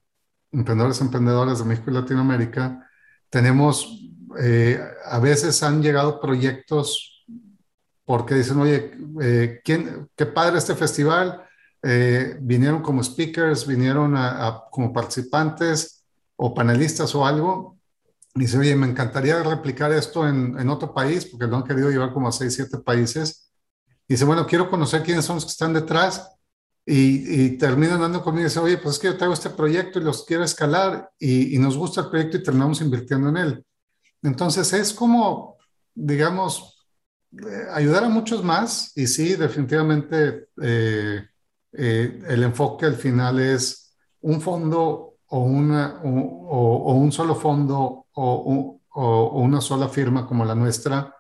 emprendedores, 0.53 1.01
emprendedoras 1.01 1.59
de 1.61 1.65
México 1.65 1.91
y 1.91 1.95
Latinoamérica, 1.95 2.87
tenemos, 3.31 4.11
a 5.07 5.19
veces 5.19 5.63
han 5.63 5.83
llegado 5.83 6.21
proyectos 6.21 7.16
porque 8.07 8.37
dicen, 8.37 8.59
oye, 8.59 9.61
¿quién, 9.63 10.09
qué 10.17 10.27
padre 10.27 10.59
este 10.59 10.75
festival, 10.75 11.47
eh, 11.83 12.37
vinieron 12.41 12.83
como 12.83 13.03
speakers, 13.03 13.65
vinieron 13.65 14.17
como 14.73 14.93
participantes 14.93 16.05
o 16.35 16.53
panelistas 16.55 17.15
o 17.15 17.25
algo. 17.27 17.79
Y 18.35 18.41
dice, 18.41 18.59
oye, 18.59 18.75
me 18.75 18.89
encantaría 18.89 19.43
replicar 19.43 19.93
esto 19.93 20.27
en, 20.27 20.69
otro 20.69 20.93
país, 20.93 21.27
porque 21.27 21.47
lo 21.47 21.57
han 21.57 21.63
querido 21.63 21.91
llevar 21.91 22.13
como 22.13 22.29
a 22.29 22.33
seis, 22.33 22.55
siete 22.55 22.79
países. 22.79 23.53
Y 24.09 24.15
dice, 24.15 24.25
bueno, 24.25 24.47
quiero 24.47 24.69
conocer 24.69 25.03
quiénes 25.03 25.25
son 25.25 25.37
los 25.37 25.45
que 25.45 25.53
están 25.53 25.73
detrás. 25.73 26.33
Y, 26.85 27.45
y 27.45 27.59
terminan 27.59 28.01
dando 28.01 28.23
conmigo 28.23 28.43
y 28.43 28.49
dice, 28.49 28.61
oye, 28.61 28.79
pues 28.79 28.97
es 28.97 29.01
que 29.01 29.09
yo 29.09 29.17
traigo 29.17 29.35
este 29.35 29.51
proyecto 29.51 29.99
y 29.99 30.03
los 30.03 30.25
quiero 30.25 30.45
escalar 30.45 31.11
y, 31.19 31.57
y 31.57 31.59
nos 31.59 31.77
gusta 31.77 32.03
el 32.03 32.11
proyecto 32.11 32.37
y 32.37 32.43
terminamos 32.43 32.81
invirtiendo 32.81 33.29
en 33.29 33.37
él. 33.37 33.67
Entonces 34.23 34.73
es 34.73 34.93
como, 34.93 35.57
digamos, 35.95 36.76
eh, 36.76 36.76
ayudar 37.73 38.05
a 38.05 38.09
muchos 38.09 38.43
más 38.43 38.93
y 38.97 39.07
sí, 39.07 39.35
definitivamente 39.35 40.49
eh, 40.63 41.25
eh, 41.73 42.23
el 42.29 42.43
enfoque 42.43 42.87
al 42.87 42.97
final 42.97 43.41
es 43.41 43.95
un 44.21 44.41
fondo 44.41 45.17
o, 45.29 45.41
una, 45.41 46.01
o, 46.03 46.95
un 46.95 47.13
solo 47.13 47.35
fondo 47.35 48.07
o, 48.13 48.81
o, 48.95 49.41
una 49.41 49.61
sola 49.61 49.89
firma 49.89 50.27
como 50.27 50.45
la 50.45 50.55
nuestra, 50.55 51.15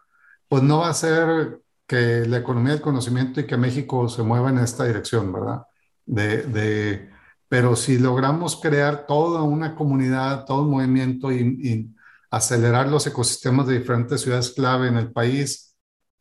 pues 0.48 0.62
no 0.62 0.78
va 0.78 0.88
a 0.88 0.94
ser 0.94 1.60
que 1.86 2.24
la 2.26 2.38
economía 2.38 2.72
del 2.72 2.82
conocimiento 2.82 3.40
y 3.40 3.46
que 3.46 3.56
México 3.56 4.08
se 4.08 4.22
mueva 4.22 4.50
en 4.50 4.58
esta 4.58 4.84
dirección, 4.84 5.32
¿verdad? 5.32 5.62
De, 6.04 6.42
de, 6.44 7.10
pero 7.48 7.76
si 7.76 7.98
logramos 7.98 8.56
crear 8.60 9.06
toda 9.06 9.42
una 9.42 9.74
comunidad, 9.74 10.44
todo 10.44 10.62
un 10.62 10.70
movimiento 10.70 11.30
y, 11.32 11.40
y 11.40 11.94
acelerar 12.30 12.88
los 12.88 13.06
ecosistemas 13.06 13.66
de 13.66 13.78
diferentes 13.78 14.20
ciudades 14.20 14.52
clave 14.52 14.88
en 14.88 14.96
el 14.96 15.12
país 15.12 15.65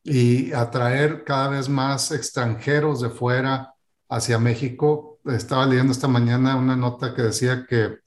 y 0.05 0.53
atraer 0.53 1.23
cada 1.23 1.49
vez 1.49 1.67
más 1.67 2.11
extranjeros 2.11 3.01
de 3.01 3.09
fuera 3.09 3.73
hacia 4.07 4.37
México. 4.37 5.19
Estaba 5.25 5.65
leyendo 5.65 5.91
esta 5.91 6.07
mañana 6.07 6.55
una 6.57 6.75
nota 6.75 7.15
que 7.15 7.23
decía 7.23 7.65
que 7.67 7.97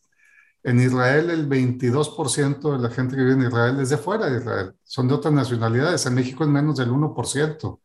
en 0.63 0.81
Israel 0.81 1.31
el 1.31 1.49
22% 1.49 2.77
de 2.77 2.79
la 2.79 2.91
gente 2.91 3.17
que 3.17 3.23
vive 3.23 3.35
en 3.35 3.49
Israel 3.49 3.81
es 3.81 3.91
de 3.91 3.97
fuera 3.99 4.27
de 4.27 4.39
Israel, 4.39 4.75
son 4.85 5.09
de 5.09 5.15
otras 5.15 5.35
nacionalidades. 5.35 6.07
En 6.07 6.15
México 6.15 6.45
es 6.45 6.51
menos 6.51 6.77
del 6.77 6.91
1%. 6.91 7.81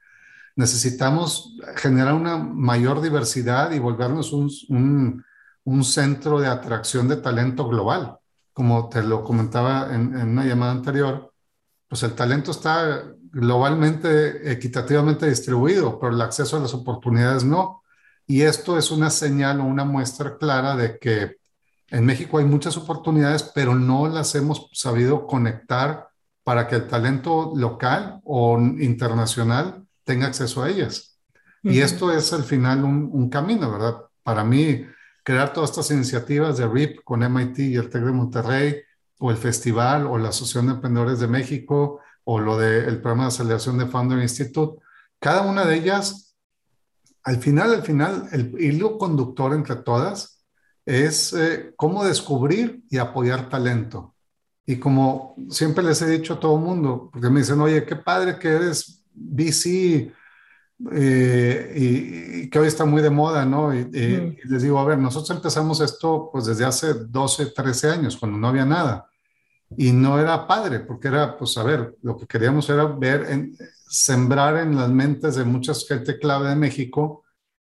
Necesitamos 0.58 1.58
generar 1.78 2.14
una 2.14 2.38
mayor 2.38 3.02
diversidad 3.02 3.72
y 3.72 3.80
volvernos 3.80 4.32
un, 4.32 5.24
un, 5.66 5.84
centro 5.84 6.40
de 6.40 6.48
atracción 6.48 7.08
de 7.08 7.16
talento 7.16 7.68
global. 7.68 8.20
Como 8.54 8.90
te 8.90 9.02
lo 9.02 9.24
comentaba 9.24 9.96
en, 9.96 10.16
en 10.16 10.30
una 10.30 10.46
llamada 10.46 10.74
anterior, 10.74 11.34
pues 11.88 12.04
el 12.04 12.14
talento 12.14 12.52
está 12.52 13.04
globalmente, 13.34 14.52
equitativamente 14.52 15.28
distribuido, 15.28 16.00
pero 16.00 16.14
el 16.14 16.22
acceso 16.22 16.56
a 16.56 16.60
las 16.62 16.74
oportunidades 16.74 17.44
no. 17.44 17.84
Y 18.28 18.44
esto 18.44 18.78
es 18.78 18.92
una 18.92 19.10
señal 19.10 19.60
o 19.60 19.66
una 19.66 19.84
muestra 19.84 20.38
clara 20.38 20.76
de 20.76 20.98
que 21.00 21.38
en 21.90 22.06
México 22.06 22.38
hay 22.38 22.46
muchas 22.46 22.78
oportunidades, 22.78 23.44
pero 23.56 23.76
no 23.76 24.08
las 24.08 24.34
hemos 24.36 24.70
sabido 24.74 25.26
conectar 25.28 26.08
para 26.44 26.68
que 26.68 26.76
el 26.76 26.88
talento 26.88 27.54
local 27.56 28.22
o 28.24 28.60
internacional 28.60 29.86
tenga 30.04 30.28
acceso 30.28 30.64
a 30.64 30.70
ellas. 30.70 31.20
Y 31.64 31.80
esto 31.80 32.12
es 32.12 32.34
al 32.34 32.44
final 32.44 32.84
un, 32.84 33.30
camino, 33.30 33.72
¿verdad? 33.72 33.96
Para 34.22 34.44
mí, 34.44 34.86
crear 35.24 35.54
todas 35.54 35.70
estas 35.70 35.92
iniciativas 35.92 36.58
de 36.58 36.68
RIP 36.68 37.04
con 37.04 37.24
MIT 37.24 37.60
y 37.60 37.76
el 37.78 37.90
TEC 37.90 38.04
de 38.04 38.12
Monterrey, 38.12 38.82
o 39.20 39.32
el 39.32 39.38
festival, 39.38 40.06
o 40.06 40.18
la 40.18 40.30
Asociación 40.30 40.68
de 40.68 40.74
Emprendedores 40.74 41.20
de 41.20 41.28
México, 41.28 42.02
o 42.24 42.40
lo 42.40 42.58
del 42.58 43.02
programa 43.02 43.24
de 43.24 43.30
aceleración 43.30 43.78
de 43.78 43.88
Founder 43.88 44.20
Institute, 44.20 44.82
cada 45.20 45.42
una 45.42 45.66
de 45.66 45.76
ellas 45.76 46.24
al 47.24 47.38
final, 47.38 47.74
al 47.74 47.84
final, 47.84 48.28
el 48.32 48.56
hilo 48.60 48.98
conductor 48.98 49.54
entre 49.54 49.78
todas 49.78 50.44
es 50.86 51.34
eh, 51.34 51.74
cómo 51.78 52.04
descubrir 52.04 52.84
y 52.90 52.98
apoyar 52.98 53.50
talento. 53.50 54.14
Y 54.66 54.78
como 54.78 55.36
siempre 55.50 55.84
les 55.84 56.02
he 56.02 56.10
dicho 56.10 56.34
a 56.34 56.40
todo 56.40 56.58
el 56.58 56.64
mundo, 56.64 57.10
porque 57.12 57.30
me 57.30 57.40
dicen, 57.40 57.62
oye, 57.62 57.86
qué 57.86 57.96
padre 57.96 58.38
que 58.38 58.50
eres 58.50 59.06
VC 59.14 60.12
eh, 60.92 61.74
y, 61.76 62.50
que 62.50 62.60
hoy 62.60 62.68
está 62.68 62.84
muy 62.84 63.02
de 63.02 63.10
moda, 63.10 63.46
¿no? 63.46 63.74
Y, 63.74 63.80
y, 63.80 64.38
les 64.46 64.64
digo, 64.64 64.78
a 64.80 64.86
ver, 64.86 64.98
nosotros 64.98 65.36
empezamos 65.36 65.80
esto 65.80 66.30
pues 66.32 66.46
desde 66.46 66.66
hace 66.66 66.94
12, 66.94 67.48
13 67.48 67.90
años, 67.90 68.18
cuando 68.18 68.38
no 68.38 68.48
había 68.50 68.66
nada. 68.66 69.10
Y 69.78 69.92
no 69.92 70.20
era 70.20 70.48
padre, 70.48 70.80
porque 70.82 71.08
era, 71.08 71.38
pues, 71.38 71.58
a 71.58 71.64
ver, 71.64 71.96
lo 72.02 72.18
que 72.18 72.28
queríamos 72.28 72.70
era 72.70 72.86
ver, 72.86 73.26
en, 73.30 73.56
sembrar 73.88 74.58
en 74.58 74.76
las 74.76 74.90
mentes 74.90 75.36
de 75.36 75.44
mucha 75.44 75.74
gente 75.74 76.18
clave 76.20 76.50
de 76.50 76.56
México 76.56 77.24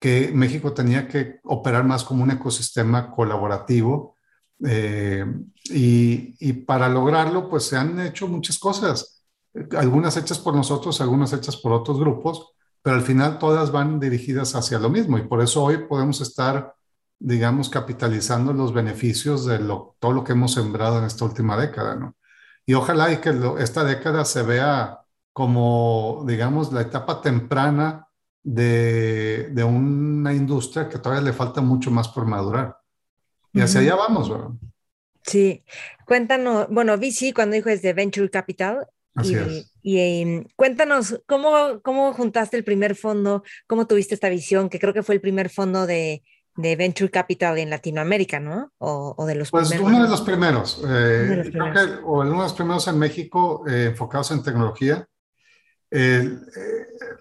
que 0.01 0.30
México 0.32 0.72
tenía 0.72 1.09
que 1.09 1.40
operar 1.44 1.84
más 1.84 2.05
como 2.05 2.22
un 2.22 2.30
ecosistema 2.30 3.11
colaborativo. 3.11 4.16
Eh, 4.64 5.24
y, 5.64 6.34
y, 6.38 6.53
para 6.53 6.88
lograrlo, 6.88 7.49
pues 7.49 7.64
se 7.64 7.76
han 7.76 8.01
hecho 8.01 8.28
muchas 8.28 8.59
cosas, 8.59 9.24
algunas 9.76 10.16
hechas 10.16 10.38
por 10.38 10.55
nosotros, 10.55 11.01
algunas 11.01 11.32
hechas 11.32 11.57
por 11.57 11.72
otros 11.72 11.99
grupos, 11.99 12.53
pero 12.82 12.96
al 12.96 13.03
final 13.03 13.38
todas 13.38 13.70
van 13.70 14.01
dirigidas 14.01 14.55
hacia 14.55 14.78
lo 14.78 14.88
mismo 14.88 15.18
y 15.18 15.22
por 15.22 15.42
eso 15.42 15.62
hoy 15.62 15.78
podemos 15.88 16.20
estar, 16.20 16.74
digamos, 17.18 17.68
capitalizando 17.68 18.52
los 18.52 18.72
beneficios 18.72 19.44
de 19.44 19.58
lo, 19.58 19.96
todo 19.98 20.12
lo 20.12 20.24
que 20.24 20.32
hemos 20.32 20.54
sembrado 20.54 20.98
en 20.98 21.04
esta 21.04 21.24
última 21.24 21.56
década, 21.56 21.96
¿no? 21.96 22.16
Y 22.64 22.74
ojalá 22.74 23.10
y 23.12 23.16
que 23.16 23.34
esta 23.60 23.82
década 23.82 24.24
se 24.24 24.42
vea 24.42 25.00
como, 25.32 26.24
digamos, 26.26 26.72
la 26.72 26.82
etapa 26.82 27.20
temprana 27.22 28.06
de, 28.42 29.48
de, 29.50 29.64
una 29.64 30.34
industria 30.34 30.88
que 30.88 30.98
todavía 30.98 31.24
le 31.24 31.32
falta 31.32 31.60
mucho 31.60 31.90
más 31.90 32.08
por 32.08 32.26
madurar. 32.26 32.76
Y 33.52 33.60
hacia 33.60 33.80
allá 33.80 33.96
vamos, 33.96 34.30
¿verdad? 34.30 34.50
Sí, 35.22 35.64
cuéntanos, 36.06 36.68
bueno, 36.70 36.96
VC 36.96 37.32
cuando 37.34 37.56
dijo 37.56 37.68
es 37.68 37.82
de 37.82 37.92
Venture 37.92 38.30
Capital. 38.30 38.86
Así 39.14 39.32
y, 39.32 39.36
es. 39.36 39.72
y 39.82 39.98
eh, 39.98 40.46
cuéntanos, 40.54 41.22
¿cómo, 41.26 41.80
¿cómo 41.82 42.12
juntaste 42.12 42.56
el 42.56 42.64
primer 42.64 42.94
fondo? 42.94 43.42
¿Cómo 43.66 43.86
tuviste 43.86 44.14
esta 44.14 44.28
visión? 44.28 44.68
Que 44.68 44.78
creo 44.78 44.94
que 44.94 45.02
fue 45.02 45.16
el 45.16 45.20
primer 45.20 45.50
fondo 45.50 45.86
de, 45.86 46.22
de 46.59 46.74
Venture 46.74 47.09
Capital 47.09 47.56
en 47.59 47.70
Latinoamérica, 47.70 48.40
¿no? 48.40 48.72
O, 48.78 49.14
o 49.16 49.26
de 49.26 49.36
los 49.36 49.48
pues 49.48 49.68
primeros. 49.68 49.92
uno 49.92 50.02
de 50.02 50.11
los 50.11 50.22
primeros, 50.22 50.82
eh, 50.84 50.88
de 50.88 51.36
los 51.36 51.50
creo 51.50 51.72
primeros. 51.72 51.86
que, 51.86 52.04
o 52.04 52.20
uno 52.22 52.32
de 52.32 52.38
los 52.38 52.52
primeros 52.52 52.88
en 52.88 52.98
México 52.98 53.62
eh, 53.68 53.86
enfocados 53.90 54.32
en 54.32 54.42
tecnología. 54.42 55.06
Eh, 55.88 56.36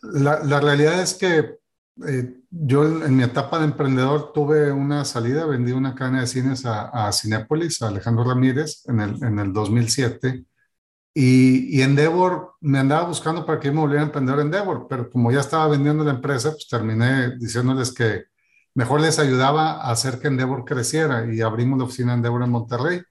la, 0.02 0.44
la, 0.44 0.60
realidad 0.60 1.00
es 1.04 1.14
que 1.14 1.60
eh, 2.08 2.34
yo 2.50 3.06
en 3.06 3.16
mi 3.16 3.22
etapa 3.22 3.60
de 3.60 3.66
emprendedor 3.66 4.34
tuve 4.34 4.72
una 4.72 5.06
salida, 5.06 5.46
vendí 5.46 5.72
una 5.72 5.94
cadena 5.94 6.22
de 6.22 6.28
cines 6.28 6.66
a, 6.66 7.08
a 7.08 7.14
Cinépolis, 7.14 7.84
a 7.84 7.90
Alejandro 7.90 8.24
Ramírez, 8.24 8.86
en 8.88 9.02
el, 9.02 9.24
en 9.24 9.38
el 9.38 9.54
2007. 9.54 10.46
Y, 11.14 11.78
y 11.78 11.84
Endeavor 11.84 12.56
me 12.62 12.80
andaba 12.80 13.08
buscando 13.08 13.46
para 13.46 13.60
que 13.60 13.68
yo 13.68 13.74
me 13.76 13.82
volviera 13.82 14.02
a 14.02 14.06
emprender 14.08 14.40
Endeavor, 14.40 14.88
pero 14.90 15.12
como 15.12 15.32
ya 15.32 15.42
estaba 15.42 15.68
vendiendo 15.68 16.04
la 16.04 16.12
empresa, 16.14 16.50
pues 16.50 16.68
terminé 16.68 17.38
diciéndoles 17.38 17.94
que 17.94 18.36
mejor 18.78 19.02
les 19.02 19.18
ayudaba 19.18 19.82
a 19.82 19.90
hacer 19.90 20.20
que 20.20 20.28
Endeavor 20.28 20.64
creciera 20.64 21.26
y 21.34 21.42
abrimos 21.42 21.80
la 21.80 21.86
oficina 21.86 22.14
Endeavor 22.14 22.44
en 22.44 22.52
Monterrey, 22.52 23.02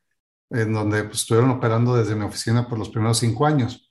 en 0.48 0.72
donde 0.72 1.02
pues, 1.02 1.22
estuvieron 1.22 1.50
operando 1.50 1.96
desde 1.96 2.14
mi 2.14 2.24
oficina 2.24 2.68
por 2.68 2.78
los 2.78 2.88
primeros 2.88 3.18
cinco 3.18 3.46
años. 3.46 3.90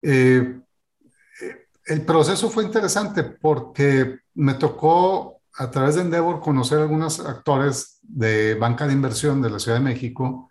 Eh, 0.00 0.60
el 1.84 2.02
proceso 2.06 2.48
fue 2.48 2.64
interesante 2.64 3.22
porque 3.22 4.20
me 4.32 4.54
tocó 4.54 5.42
a 5.58 5.70
través 5.70 5.96
de 5.96 6.00
Endeavor 6.00 6.40
conocer 6.40 6.78
algunos 6.78 7.20
actores 7.20 7.98
de 8.00 8.54
banca 8.54 8.86
de 8.86 8.94
inversión 8.94 9.42
de 9.42 9.50
la 9.50 9.58
Ciudad 9.58 9.76
de 9.76 9.84
México 9.84 10.48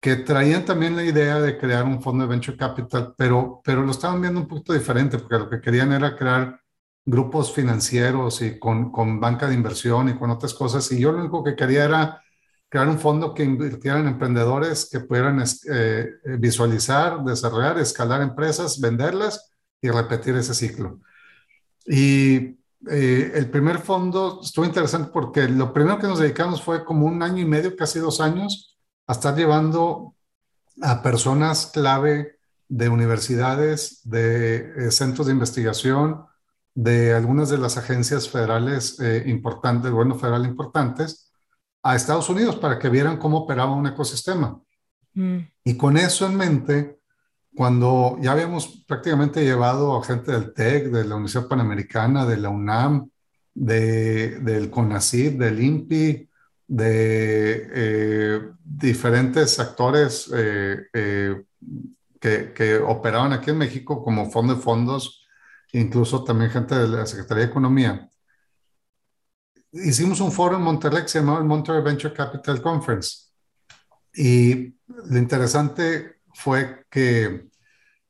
que 0.00 0.16
traían 0.16 0.64
también 0.64 0.96
la 0.96 1.04
idea 1.04 1.38
de 1.38 1.56
crear 1.56 1.84
un 1.84 2.02
fondo 2.02 2.24
de 2.24 2.30
venture 2.30 2.56
capital, 2.56 3.14
pero, 3.16 3.62
pero 3.64 3.82
lo 3.82 3.92
estaban 3.92 4.20
viendo 4.20 4.40
un 4.40 4.48
poquito 4.48 4.72
diferente, 4.72 5.18
porque 5.18 5.38
lo 5.38 5.48
que 5.48 5.60
querían 5.60 5.92
era 5.92 6.16
crear 6.16 6.60
grupos 7.04 7.52
financieros 7.52 8.40
y 8.42 8.58
con, 8.58 8.90
con 8.90 9.20
banca 9.20 9.46
de 9.46 9.54
inversión 9.54 10.08
y 10.08 10.18
con 10.18 10.30
otras 10.30 10.54
cosas. 10.54 10.90
Y 10.92 11.00
yo 11.00 11.12
lo 11.12 11.20
único 11.20 11.44
que 11.44 11.54
quería 11.54 11.84
era 11.84 12.22
crear 12.68 12.88
un 12.88 12.98
fondo 12.98 13.34
que 13.34 13.44
invirtiera 13.44 14.00
en 14.00 14.08
emprendedores 14.08 14.88
que 14.90 15.00
pudieran 15.00 15.42
eh, 15.70 16.08
visualizar, 16.38 17.22
desarrollar, 17.22 17.78
escalar 17.78 18.22
empresas, 18.22 18.80
venderlas 18.80 19.52
y 19.80 19.90
repetir 19.90 20.34
ese 20.36 20.54
ciclo. 20.54 21.00
Y 21.86 22.58
eh, 22.90 23.32
el 23.34 23.50
primer 23.50 23.78
fondo 23.78 24.40
estuvo 24.42 24.64
interesante 24.64 25.10
porque 25.12 25.48
lo 25.48 25.72
primero 25.72 25.98
que 25.98 26.06
nos 26.06 26.18
dedicamos 26.18 26.62
fue 26.62 26.84
como 26.84 27.06
un 27.06 27.22
año 27.22 27.42
y 27.42 27.46
medio, 27.46 27.76
casi 27.76 27.98
dos 27.98 28.20
años, 28.20 28.76
a 29.06 29.12
estar 29.12 29.36
llevando 29.36 30.14
a 30.82 31.02
personas 31.02 31.66
clave 31.66 32.38
de 32.68 32.88
universidades, 32.88 34.00
de 34.04 34.86
eh, 34.86 34.90
centros 34.90 35.26
de 35.26 35.32
investigación, 35.32 36.24
de 36.74 37.14
algunas 37.14 37.48
de 37.48 37.58
las 37.58 37.76
agencias 37.76 38.28
federales 38.28 38.98
eh, 39.00 39.24
importantes, 39.26 39.90
bueno, 39.92 40.16
federal 40.16 40.44
importantes, 40.44 41.32
a 41.82 41.94
Estados 41.94 42.28
Unidos 42.28 42.56
para 42.56 42.78
que 42.78 42.88
vieran 42.88 43.18
cómo 43.18 43.38
operaba 43.38 43.74
un 43.74 43.86
ecosistema. 43.86 44.60
Mm. 45.14 45.38
Y 45.64 45.76
con 45.76 45.96
eso 45.96 46.26
en 46.26 46.36
mente, 46.36 46.98
cuando 47.54 48.18
ya 48.20 48.32
habíamos 48.32 48.84
prácticamente 48.86 49.44
llevado 49.44 49.96
a 49.96 50.04
gente 50.04 50.32
del 50.32 50.52
TEC, 50.52 50.90
de 50.90 51.04
la 51.04 51.14
Universidad 51.14 51.46
Panamericana, 51.46 52.26
de 52.26 52.36
la 52.38 52.48
UNAM, 52.48 53.08
de, 53.54 54.40
del 54.40 54.70
CONACYT, 54.70 55.38
del 55.38 55.62
INPI, 55.62 56.28
de 56.66 57.70
eh, 57.72 58.40
diferentes 58.64 59.60
actores 59.60 60.30
eh, 60.34 60.86
eh, 60.92 61.44
que, 62.18 62.52
que, 62.52 62.76
operaban 62.78 63.32
aquí 63.32 63.50
en 63.50 63.58
México 63.58 64.02
como 64.02 64.30
fondo 64.30 64.54
de 64.54 64.60
fondos, 64.60 65.23
incluso 65.78 66.22
también 66.22 66.50
gente 66.50 66.74
de 66.74 66.88
la 66.88 67.06
Secretaría 67.06 67.44
de 67.44 67.50
Economía. 67.50 68.08
Hicimos 69.72 70.20
un 70.20 70.30
foro 70.30 70.56
en 70.56 70.62
Monterrey 70.62 71.02
que 71.02 71.08
se 71.08 71.18
llamaba 71.18 71.38
el 71.38 71.44
Monterrey 71.44 71.82
Venture 71.82 72.14
Capital 72.14 72.62
Conference. 72.62 73.28
Y 74.14 74.76
lo 74.86 75.18
interesante 75.18 76.20
fue 76.32 76.86
que 76.88 77.48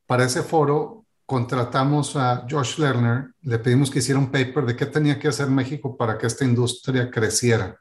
para 0.06 0.24
ese 0.24 0.42
foro 0.42 1.06
contratamos 1.24 2.16
a 2.16 2.46
Josh 2.48 2.78
Lerner, 2.78 3.30
le 3.40 3.58
pedimos 3.58 3.90
que 3.90 4.00
hiciera 4.00 4.20
un 4.20 4.30
paper 4.30 4.66
de 4.66 4.76
qué 4.76 4.84
tenía 4.84 5.18
que 5.18 5.28
hacer 5.28 5.48
México 5.48 5.96
para 5.96 6.18
que 6.18 6.26
esta 6.26 6.44
industria 6.44 7.10
creciera. 7.10 7.80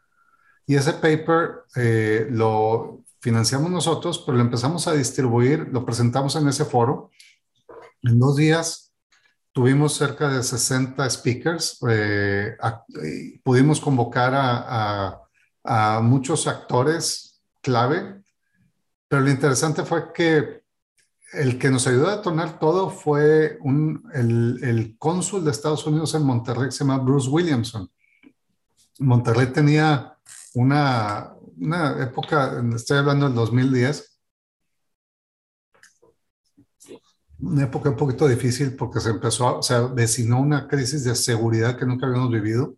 Y 0.65 0.75
ese 0.75 0.93
paper 0.93 1.63
eh, 1.75 2.27
lo 2.29 3.03
financiamos 3.19 3.69
nosotros, 3.69 4.23
pero 4.25 4.37
lo 4.37 4.43
empezamos 4.43 4.87
a 4.87 4.93
distribuir, 4.93 5.67
lo 5.73 5.85
presentamos 5.85 6.37
en 6.37 6.47
ese 6.47 6.63
foro. 6.63 7.11
En 8.01 8.17
dos 8.17 8.37
días 8.37 8.82
tuvimos 9.53 9.93
cerca 9.93 10.29
de 10.29 10.43
60 10.43 11.09
speakers, 11.09 11.79
eh, 11.87 12.57
pudimos 13.43 13.79
convocar 13.79 14.33
a, 14.35 15.19
muchos 16.01 16.45
actores 16.47 17.41
clave, 17.61 18.21
pero 19.07 19.21
lo 19.21 19.31
interesante 19.31 19.85
fue 19.85 20.11
que 20.11 20.63
el 21.31 21.57
que 21.57 21.69
nos 21.71 21.87
ayudó 21.87 22.09
a 22.09 22.17
detonar 22.17 22.59
todo 22.59 22.89
fue 22.89 23.57
un, 23.61 24.03
el, 24.13 24.59
el 24.61 24.97
cónsul 24.97 25.45
de 25.45 25.51
Estados 25.51 25.87
Unidos 25.87 26.13
en 26.15 26.23
Monterrey, 26.23 26.65
que 26.65 26.73
se 26.73 26.83
llama 26.83 26.97
Bruce 26.97 27.29
Williamson. 27.29 27.89
Monterrey 28.99 29.47
tenía 29.47 30.17
una, 30.53 31.33
una 31.57 32.03
época, 32.03 32.61
estoy 32.75 32.97
hablando 32.97 33.27
del 33.27 33.35
2010, 33.35 34.12
una 37.43 37.63
época 37.63 37.89
un 37.89 37.97
poquito 37.97 38.27
difícil 38.27 38.75
porque 38.75 38.99
se 38.99 39.09
empezó, 39.09 39.59
o 39.59 39.63
sea, 39.63 39.81
vecinó 39.81 40.39
una 40.39 40.67
crisis 40.67 41.03
de 41.03 41.15
seguridad 41.15 41.77
que 41.77 41.85
nunca 41.85 42.07
habíamos 42.07 42.31
vivido. 42.31 42.75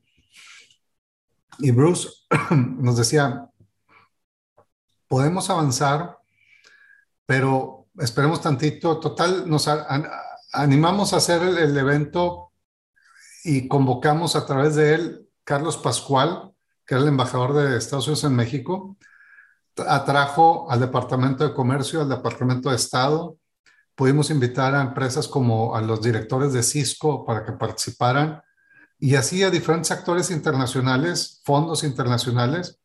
Y 1.59 1.71
Bruce 1.71 2.09
nos 2.51 2.97
decía, 2.97 3.49
podemos 5.07 5.49
avanzar, 5.49 6.17
pero 7.25 7.87
esperemos 7.99 8.41
tantito. 8.41 8.99
Total, 8.99 9.49
nos 9.49 9.69
animamos 10.51 11.13
a 11.13 11.17
hacer 11.17 11.41
el 11.41 11.77
evento 11.77 12.51
y 13.43 13.67
convocamos 13.67 14.35
a 14.35 14.45
través 14.45 14.75
de 14.75 14.95
él 14.95 15.29
Carlos 15.43 15.77
Pascual, 15.77 16.51
que 16.85 16.95
era 16.95 17.03
el 17.03 17.09
embajador 17.09 17.53
de 17.53 17.77
Estados 17.77 18.07
Unidos 18.07 18.23
en 18.23 18.35
México, 18.35 18.97
atrajo 19.87 20.69
al 20.71 20.79
Departamento 20.79 21.47
de 21.47 21.53
Comercio, 21.53 22.01
al 22.01 22.09
Departamento 22.09 22.69
de 22.69 22.75
Estado. 22.75 23.37
Pudimos 23.95 24.29
invitar 24.29 24.75
a 24.75 24.81
empresas 24.81 25.27
como 25.27 25.75
a 25.75 25.81
los 25.81 26.01
directores 26.01 26.53
de 26.53 26.63
Cisco 26.63 27.25
para 27.25 27.45
que 27.45 27.53
participaran 27.53 28.41
y 28.99 29.15
así 29.15 29.43
a 29.43 29.49
diferentes 29.49 29.91
actores 29.91 30.31
internacionales, 30.31 31.41
fondos 31.43 31.83
internacionales, 31.83 32.79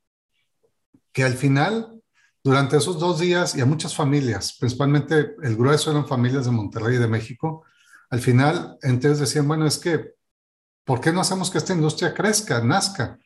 que 1.13 1.25
al 1.25 1.35
final, 1.35 2.01
durante 2.43 2.77
esos 2.77 2.99
dos 2.99 3.19
días, 3.21 3.55
y 3.55 3.61
a 3.61 3.67
muchas 3.67 3.95
familias, 3.95 4.57
principalmente 4.59 5.35
el 5.43 5.57
grueso 5.57 5.91
eran 5.91 6.07
familias 6.07 6.45
de 6.45 6.53
Monterrey 6.53 6.97
y 6.97 7.01
de 7.01 7.09
México, 7.09 7.65
al 8.11 8.21
final, 8.21 8.77
entonces 8.83 9.21
decían, 9.21 9.47
bueno, 9.47 9.67
es 9.67 9.79
que, 9.79 10.15
¿por 10.85 11.01
qué 11.01 11.13
no 11.13 11.21
hacemos 11.21 11.51
que 11.51 11.59
esta 11.59 11.75
industria 11.75 12.13
crezca, 12.13 12.61
nazca? 12.63 13.19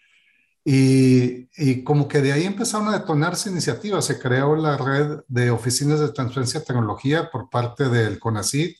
Y, 0.64 1.50
y, 1.58 1.84
como 1.84 2.08
que 2.08 2.22
de 2.22 2.32
ahí 2.32 2.44
empezaron 2.44 2.88
a 2.88 2.98
detonarse 2.98 3.50
iniciativas. 3.50 4.06
Se 4.06 4.18
creó 4.18 4.56
la 4.56 4.78
red 4.78 5.20
de 5.28 5.50
oficinas 5.50 6.00
de 6.00 6.08
transferencia 6.08 6.60
de 6.60 6.66
tecnología 6.66 7.30
por 7.30 7.50
parte 7.50 7.88
del 7.90 8.18
CONACID. 8.18 8.74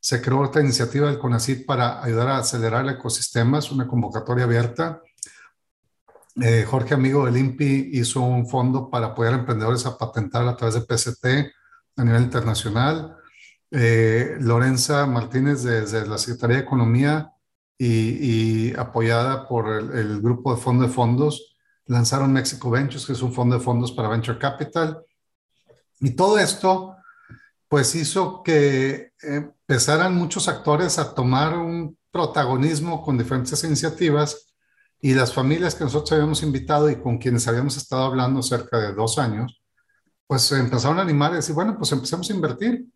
Se 0.00 0.22
creó 0.22 0.40
otra 0.40 0.62
iniciativa 0.62 1.08
del 1.08 1.18
CONACID 1.18 1.66
para 1.66 2.02
ayudar 2.02 2.28
a 2.28 2.38
acelerar 2.38 2.84
el 2.84 2.94
ecosistema. 2.94 3.58
Es 3.58 3.70
una 3.70 3.86
convocatoria 3.86 4.44
abierta. 4.44 5.02
Eh, 6.40 6.64
Jorge 6.68 6.94
Amigo 6.94 7.26
del 7.26 7.36
INPI 7.36 7.90
hizo 7.94 8.20
un 8.20 8.48
fondo 8.48 8.88
para 8.90 9.08
apoyar 9.08 9.34
a 9.34 9.38
emprendedores 9.38 9.86
a 9.86 9.98
patentar 9.98 10.46
a 10.46 10.56
través 10.56 10.74
de 10.74 10.82
PCT 10.82 11.52
a 11.96 12.04
nivel 12.04 12.22
internacional. 12.22 13.16
Eh, 13.70 14.36
Lorenza 14.40 15.04
Martínez 15.06 15.64
desde 15.64 16.06
la 16.06 16.16
Secretaría 16.16 16.58
de 16.58 16.62
Economía 16.62 17.32
y, 17.78 18.74
apoyada 18.76 19.46
por 19.46 19.68
el, 19.68 20.20
grupo 20.20 20.54
de 20.54 20.60
fondo 20.60 20.84
de 20.84 20.92
fondos, 20.92 21.56
lanzaron 21.86 22.32
Mexico 22.32 22.70
Ventures, 22.70 23.06
que 23.06 23.12
es 23.12 23.22
un 23.22 23.32
fondo 23.32 23.56
de 23.56 23.64
fondos 23.64 23.92
para 23.92 24.08
Venture 24.08 24.38
Capital. 24.38 24.98
Y 26.00 26.10
todo 26.10 26.38
esto, 26.38 26.96
pues 27.68 27.94
hizo 27.94 28.42
que 28.42 29.12
empezaran 29.22 30.14
muchos 30.14 30.48
actores 30.48 30.98
a 30.98 31.14
tomar 31.14 31.56
un 31.56 31.96
protagonismo 32.10 33.02
con 33.02 33.16
diferentes 33.16 33.62
iniciativas 33.64 34.54
y 35.00 35.14
las 35.14 35.32
familias 35.32 35.74
que 35.74 35.84
nosotros 35.84 36.12
habíamos 36.12 36.42
invitado 36.42 36.90
y 36.90 36.96
con 36.96 37.18
quienes 37.18 37.46
habíamos 37.46 37.76
estado 37.76 38.04
hablando 38.04 38.42
cerca 38.42 38.78
de 38.78 38.92
dos 38.92 39.18
años, 39.18 39.62
pues 40.26 40.50
empezaron 40.52 40.98
a 40.98 41.02
animar 41.02 41.32
y 41.32 41.36
decir, 41.36 41.54
bueno, 41.54 41.76
pues 41.78 41.92
empecemos 41.92 42.28
a 42.28 42.34
invertir. 42.34 42.86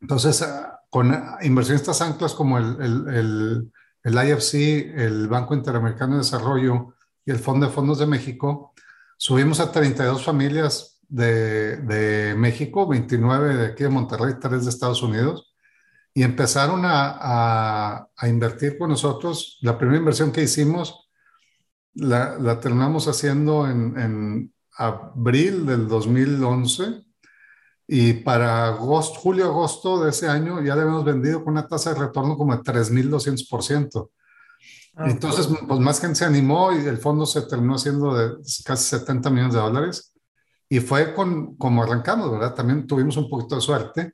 Entonces, 0.00 0.40
ah, 0.42 0.80
con 0.88 1.12
inversionistas 1.42 2.00
anclas 2.00 2.34
como 2.34 2.58
el, 2.58 2.76
el, 2.80 3.14
el 3.14 3.72
IFC, 4.04 4.94
el 4.96 5.28
Banco 5.28 5.54
Interamericano 5.54 6.14
de 6.14 6.18
Desarrollo 6.20 6.94
y 7.24 7.30
el 7.30 7.38
Fondo 7.38 7.66
de 7.66 7.72
Fondos 7.72 7.98
de 7.98 8.06
México, 8.06 8.72
subimos 9.16 9.60
a 9.60 9.70
32 9.70 10.24
familias 10.24 11.00
de, 11.08 11.76
de 11.78 12.34
México, 12.34 12.86
29 12.86 13.56
de 13.56 13.66
aquí 13.66 13.82
de 13.82 13.90
Monterrey, 13.90 14.34
3 14.40 14.64
de 14.64 14.70
Estados 14.70 15.02
Unidos, 15.02 15.54
y 16.14 16.22
empezaron 16.22 16.84
a, 16.84 18.08
a, 18.16 18.28
invertir 18.28 18.78
con 18.78 18.90
nosotros. 18.90 19.58
La 19.60 19.78
primera 19.78 19.98
inversión 19.98 20.32
que 20.32 20.42
hicimos 20.42 21.08
la, 21.94 22.38
la 22.38 22.58
terminamos 22.58 23.06
haciendo 23.06 23.68
en, 23.68 23.98
en 23.98 24.54
abril 24.76 25.66
del 25.66 25.86
2011 25.86 27.09
y 27.92 28.12
para 28.12 28.68
agosto, 28.68 29.18
julio, 29.18 29.46
agosto 29.46 30.04
de 30.04 30.10
ese 30.10 30.28
año 30.28 30.62
ya 30.62 30.76
le 30.76 30.82
habíamos 30.82 31.04
vendido 31.04 31.42
con 31.42 31.54
una 31.54 31.66
tasa 31.66 31.92
de 31.92 31.98
retorno 31.98 32.36
como 32.36 32.54
de 32.54 32.62
3.200%. 32.62 34.10
Ah, 34.94 35.10
Entonces, 35.10 35.48
pues 35.66 35.80
más 35.80 36.00
gente 36.00 36.14
se 36.20 36.24
animó 36.24 36.70
y 36.70 36.86
el 36.86 36.98
fondo 36.98 37.26
se 37.26 37.42
terminó 37.42 37.74
haciendo 37.74 38.14
de 38.14 38.36
casi 38.64 38.84
70 38.90 39.30
millones 39.30 39.54
de 39.54 39.60
dólares. 39.60 40.14
Y 40.68 40.78
fue 40.78 41.12
con, 41.14 41.56
como 41.56 41.82
arrancamos, 41.82 42.30
¿verdad? 42.30 42.54
También 42.54 42.86
tuvimos 42.86 43.16
un 43.16 43.28
poquito 43.28 43.56
de 43.56 43.60
suerte. 43.60 44.12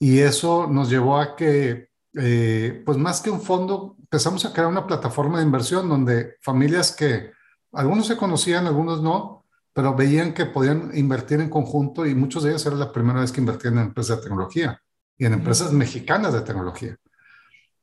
Y 0.00 0.18
eso 0.18 0.66
nos 0.66 0.90
llevó 0.90 1.16
a 1.18 1.36
que, 1.36 1.90
eh, 2.14 2.82
pues 2.84 2.98
más 2.98 3.20
que 3.20 3.30
un 3.30 3.40
fondo, 3.40 3.94
empezamos 4.00 4.44
a 4.44 4.52
crear 4.52 4.66
una 4.66 4.84
plataforma 4.84 5.38
de 5.38 5.44
inversión 5.44 5.88
donde 5.88 6.38
familias 6.40 6.90
que 6.90 7.30
algunos 7.70 8.08
se 8.08 8.16
conocían, 8.16 8.66
algunos 8.66 9.00
no, 9.00 9.41
pero 9.72 9.94
veían 9.94 10.34
que 10.34 10.46
podían 10.46 10.90
invertir 10.94 11.40
en 11.40 11.48
conjunto 11.48 12.06
y 12.06 12.14
muchos 12.14 12.42
de 12.42 12.50
ellos 12.50 12.66
era 12.66 12.76
la 12.76 12.92
primera 12.92 13.20
vez 13.20 13.32
que 13.32 13.40
invertían 13.40 13.78
en 13.78 13.84
empresas 13.84 14.18
de 14.18 14.22
tecnología 14.24 14.80
y 15.16 15.26
en 15.26 15.34
empresas 15.34 15.72
mexicanas 15.72 16.32
de 16.32 16.40
tecnología. 16.42 16.96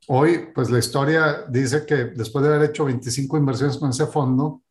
hoy, 0.07 0.49
pues 0.53 0.69
la 0.69 0.79
historia 0.79 1.45
dice 1.49 1.85
que 1.85 1.95
después 2.05 2.43
de 2.43 2.53
haber 2.53 2.69
hecho 2.69 2.85
25 2.85 3.37
inversiones 3.37 3.77
con 3.77 3.91
ese 3.91 4.07
fondo, 4.07 4.63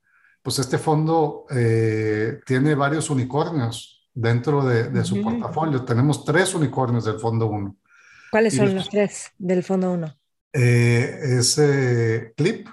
pues 0.43 0.59
este 0.59 0.79
fondo 0.79 1.47
eh, 1.51 2.41
tiene 2.47 2.75
varios 2.75 3.11
unicornios 3.11 4.09
dentro 4.15 4.65
de, 4.65 5.05
su 5.05 5.23
portafolio. 5.23 5.85
Tenemos 5.85 6.25
tres 6.25 6.55
unicornios 6.55 7.05
del 7.05 7.19
fondo 7.19 7.47
1. 7.47 7.77
¿Cuáles 8.31 8.57
son 8.57 8.75
los, 8.75 8.89
tres 8.89 9.31
del 9.39 9.63
fondo 9.63 9.93
1? 9.93 10.19
Eh, 10.53 11.19
es 11.39 11.59
eh, 11.59 12.33
Clip, 12.37 12.69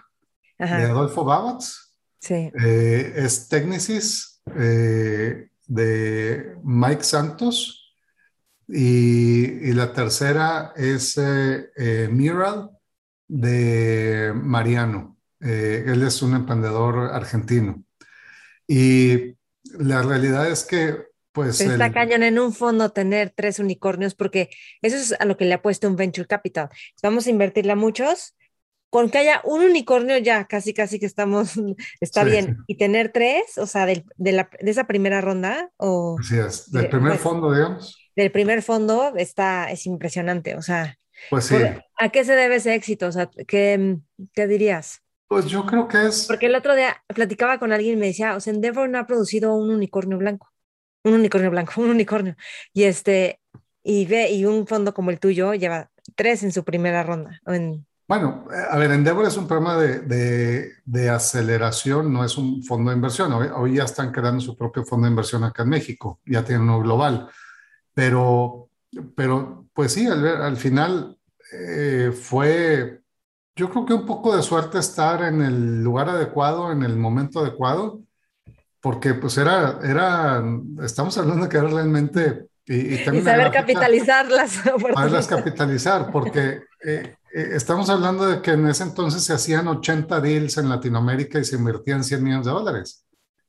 de 0.57 0.65
Adolfo 0.65 1.23
Babatz. 1.23 1.93
Sí. 2.19 2.51
es 2.55 3.47
Technicis, 3.47 4.34
de 4.45 5.49
Mike 6.63 7.03
Santos 7.03 7.85
y, 8.67 9.73
la 9.73 9.93
tercera 9.93 10.73
es 10.75 11.17
eh, 11.17 11.69
eh, 11.75 12.09
Mural 12.11 12.71
de 13.27 14.31
Mariano. 14.35 15.17
Eh, 15.41 15.83
él 15.87 16.03
es 16.03 16.21
un 16.21 16.35
emprendedor 16.35 17.13
argentino. 17.13 17.83
Y 18.67 19.35
la 19.77 20.01
realidad 20.01 20.49
es 20.49 20.63
que, 20.63 20.97
pues... 21.31 21.61
Está 21.61 21.91
cañón 21.91 22.23
en 22.23 22.39
un 22.39 22.53
fondo 22.53 22.91
tener 22.91 23.31
tres 23.35 23.59
unicornios 23.59 24.15
porque 24.15 24.49
eso 24.81 24.95
es 24.95 25.13
a 25.19 25.25
lo 25.25 25.37
que 25.37 25.45
le 25.45 25.53
ha 25.53 25.61
puesto 25.61 25.87
un 25.87 25.95
venture 25.95 26.27
capital. 26.27 26.69
Vamos 27.03 27.27
a 27.27 27.29
invertirle 27.29 27.73
a 27.73 27.75
muchos. 27.75 28.35
Con 28.95 29.09
que 29.09 29.17
haya 29.17 29.41
un 29.43 29.61
unicornio 29.61 30.17
ya 30.17 30.45
casi 30.45 30.73
casi 30.73 30.99
que 30.99 31.05
estamos, 31.05 31.53
está 31.99 32.23
bien. 32.23 32.59
Y 32.67 32.77
tener 32.77 33.11
tres, 33.11 33.57
o 33.57 33.65
sea, 33.65 33.85
de, 33.85 34.05
la, 34.17 34.49
de 34.59 34.71
esa 34.71 34.85
primera 34.85 35.19
ronda. 35.19 35.69
O, 35.77 36.15
Así 36.19 36.37
es, 36.37 36.71
del 36.71 36.87
primer 36.87 37.13
pues 37.13 37.21
fondo, 37.21 37.53
digamos 37.53 38.05
del 38.15 38.31
primer 38.31 38.61
fondo 38.61 39.13
está, 39.15 39.71
es 39.71 39.85
impresionante. 39.85 40.55
O 40.55 40.61
sea, 40.61 40.97
pues 41.29 41.45
sí. 41.45 41.55
¿a 41.97 42.09
qué 42.09 42.23
se 42.23 42.35
debe 42.35 42.55
ese 42.55 42.73
éxito? 42.73 43.07
O 43.07 43.11
sea, 43.11 43.29
¿qué, 43.47 43.97
¿qué, 44.33 44.47
dirías? 44.47 45.01
Pues 45.27 45.45
yo 45.47 45.65
creo 45.65 45.87
que 45.87 46.05
es... 46.07 46.25
Porque 46.27 46.45
el 46.45 46.55
otro 46.55 46.75
día 46.75 47.03
platicaba 47.13 47.59
con 47.59 47.73
alguien 47.73 47.97
y 47.97 47.99
me 47.99 48.07
decía, 48.07 48.35
o 48.35 48.39
sea, 48.39 48.53
Endeavor 48.53 48.89
no 48.89 48.99
ha 48.99 49.07
producido 49.07 49.55
un 49.55 49.69
unicornio 49.69 50.17
blanco. 50.17 50.51
Un 51.03 51.13
unicornio 51.13 51.51
blanco, 51.51 51.73
un 51.81 51.89
unicornio. 51.89 52.35
Y 52.73 52.83
este, 52.83 53.41
y 53.83 54.05
ve, 54.05 54.31
y 54.31 54.45
un 54.45 54.65
fondo 54.67 54.93
como 54.93 55.11
el 55.11 55.19
tuyo 55.19 55.53
lleva 55.53 55.91
tres 56.15 56.43
en 56.43 56.51
su 56.51 56.63
primera 56.63 57.03
ronda. 57.03 57.41
En... 57.47 57.85
Bueno, 58.07 58.45
eh, 58.51 58.63
a 58.69 58.77
ver, 58.77 58.91
Endeavor 58.91 59.25
es 59.25 59.35
un 59.35 59.47
programa 59.47 59.77
de, 59.77 60.71
de, 60.85 61.09
aceleración, 61.09 62.13
no 62.13 62.23
es 62.23 62.37
un 62.37 62.63
fondo 62.63 62.91
de 62.91 62.97
inversión. 62.97 63.33
Hoy, 63.33 63.75
ya 63.75 63.83
están 63.83 64.11
creando 64.11 64.41
su 64.41 64.55
propio 64.55 64.85
fondo 64.85 65.05
de 65.05 65.11
inversión 65.11 65.43
acá 65.43 65.63
en 65.63 65.69
México, 65.69 66.19
ya 66.25 66.43
tienen 66.45 66.63
uno 66.69 66.81
global. 66.81 67.29
Pero, 67.93 68.69
pero 69.15 69.67
pues 69.73 69.93
sí, 69.93 70.05
al, 70.05 70.25
al 70.27 70.57
final 70.57 71.17
eh, 71.51 72.11
fue, 72.11 73.01
yo 73.55 73.69
creo 73.71 73.85
que 73.85 73.93
un 73.93 74.05
poco 74.05 74.35
de 74.35 74.43
suerte 74.43 74.79
estar 74.79 75.23
en 75.23 75.41
el 75.41 75.83
lugar 75.83 76.09
adecuado, 76.09 76.71
en 76.71 76.83
el 76.83 76.97
momento 76.97 77.39
adecuado, 77.39 78.01
porque 78.81 79.15
pues 79.15 79.37
era, 79.37 79.79
era 79.83 80.43
estamos 80.83 81.17
hablando 81.17 81.49
que 81.49 81.57
era 81.57 81.67
realmente... 81.67 82.49
Y, 82.67 82.97
saber 82.97 83.51
capitalizarlas. 83.51 84.51
Saberlas 84.95 85.27
capitalizar, 85.27 86.11
porque 86.11 86.61
eh, 86.83 87.15
eh, 87.33 87.49
estamos 87.53 87.89
hablando 87.89 88.25
de 88.25 88.41
que 88.41 88.51
en 88.51 88.67
ese 88.67 88.83
entonces 88.83 89.23
se 89.23 89.33
hacían 89.33 89.67
80 89.67 90.19
deals 90.19 90.57
en 90.57 90.69
Latinoamérica 90.69 91.39
y 91.39 91.45
se 91.45 91.57
invertían 91.57 92.03
100 92.03 92.23
millones 92.23 92.45
de 92.47 92.51
dólares. 92.51 93.05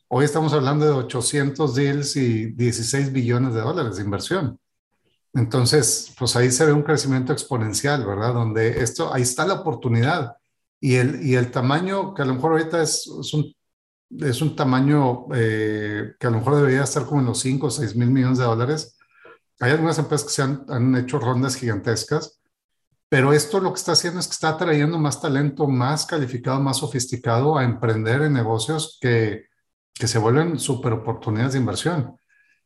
Hoy 0.09 0.25
estamos 0.25 0.53
hablando 0.53 0.85
de 0.85 0.93
800 0.93 1.75
deals 1.75 2.17
y 2.17 2.53
16 2.53 3.13
billones 3.13 3.55
de 3.55 3.61
dólares 3.61 3.97
de 3.97 4.05
inversión. 4.05 4.59
Entonces, 5.33 6.15
pues 6.19 6.37
ahí 6.37 6.51
se 6.51 6.65
ve 6.65 6.73
un 6.73 6.83
crecimiento 6.83 7.33
exponencial, 7.33 8.07
¿verdad? 8.07 8.35
Donde 8.35 8.83
esto, 8.83 9.13
ahí 9.13 9.23
está 9.23 9.47
la 9.47 9.55
oportunidad. 9.55 10.37
Y 10.81 10.97
el, 10.97 11.27
y 11.27 11.35
el 11.35 11.51
tamaño, 11.51 12.15
que 12.15 12.23
a 12.23 12.25
lo 12.25 12.35
mejor 12.35 12.53
ahorita 12.53 12.83
es, 12.83 13.11
es 13.21 13.35
un, 13.35 13.55
es 14.21 14.41
un 14.41 14.55
tamaño 14.55 15.27
eh, 15.35 16.13
que 16.19 16.27
a 16.27 16.31
lo 16.31 16.39
mejor 16.39 16.57
debería 16.57 16.85
estar 16.85 17.05
como 17.07 17.21
en 17.21 17.27
los 17.27 17.41
5 17.41 17.67
o 17.67 17.71
6 17.71 17.97
mil 17.97 18.11
millones 18.11 18.39
de 18.39 18.45
dólares. 18.45 18.96
Hay 19.61 19.73
algunas 19.73 19.99
empresas 19.99 20.27
que 20.27 20.35
se 20.35 20.43
han, 20.43 20.65
han 20.69 20.95
hecho 20.97 21.19
rondas 21.19 21.57
gigantescas, 21.57 22.41
pero 23.09 23.33
esto 23.33 23.61
lo 23.61 23.73
que 23.73 23.79
está 23.79 23.93
haciendo 23.93 24.21
es 24.21 24.27
que 24.27 24.33
está 24.33 24.51
atrayendo 24.51 24.99
más 24.99 25.21
talento, 25.21 25.67
más 25.69 26.07
calificado, 26.07 26.61
más 26.61 26.79
sofisticado 26.79 27.57
a 27.57 27.65
emprender 27.65 28.23
en 28.23 28.33
negocios 28.33 28.99
que, 29.01 29.47
que 29.95 30.09
se 30.09 30.19
vuelven 30.19 30.59
super 30.59 30.93
oportunidades 30.93 31.53
de 31.55 31.61
inversión. 31.61 32.17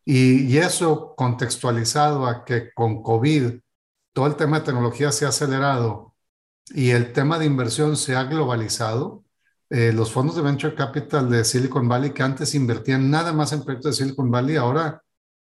Y, 0.04 0.58
eso 0.58 1.14
contextualizado 1.16 2.26
a 2.26 2.44
que 2.44 2.72
con 2.74 3.02
COVID 3.02 3.60
todo 4.12 4.26
el 4.26 4.36
tema 4.36 4.58
de 4.58 4.66
tecnología 4.66 5.12
se 5.12 5.26
ha 5.26 5.28
acelerado 5.28 6.14
y 6.74 6.90
el 6.90 7.12
tema 7.12 7.38
de 7.38 7.46
inversión 7.46 7.96
se 7.96 8.16
ha 8.16 8.24
globalizado, 8.24 9.24
eh, 9.70 9.92
los 9.92 10.10
fondos 10.12 10.36
de 10.36 10.42
venture 10.42 10.74
capital 10.74 11.30
de 11.30 11.44
Silicon 11.44 11.88
Valley 11.88 12.10
que 12.12 12.22
antes 12.22 12.54
invertían 12.54 13.10
nada 13.10 13.32
más 13.32 13.52
en 13.52 13.62
proyectos 13.62 13.96
de 13.96 14.04
Silicon 14.04 14.30
Valley, 14.30 14.56
ahora 14.56 15.02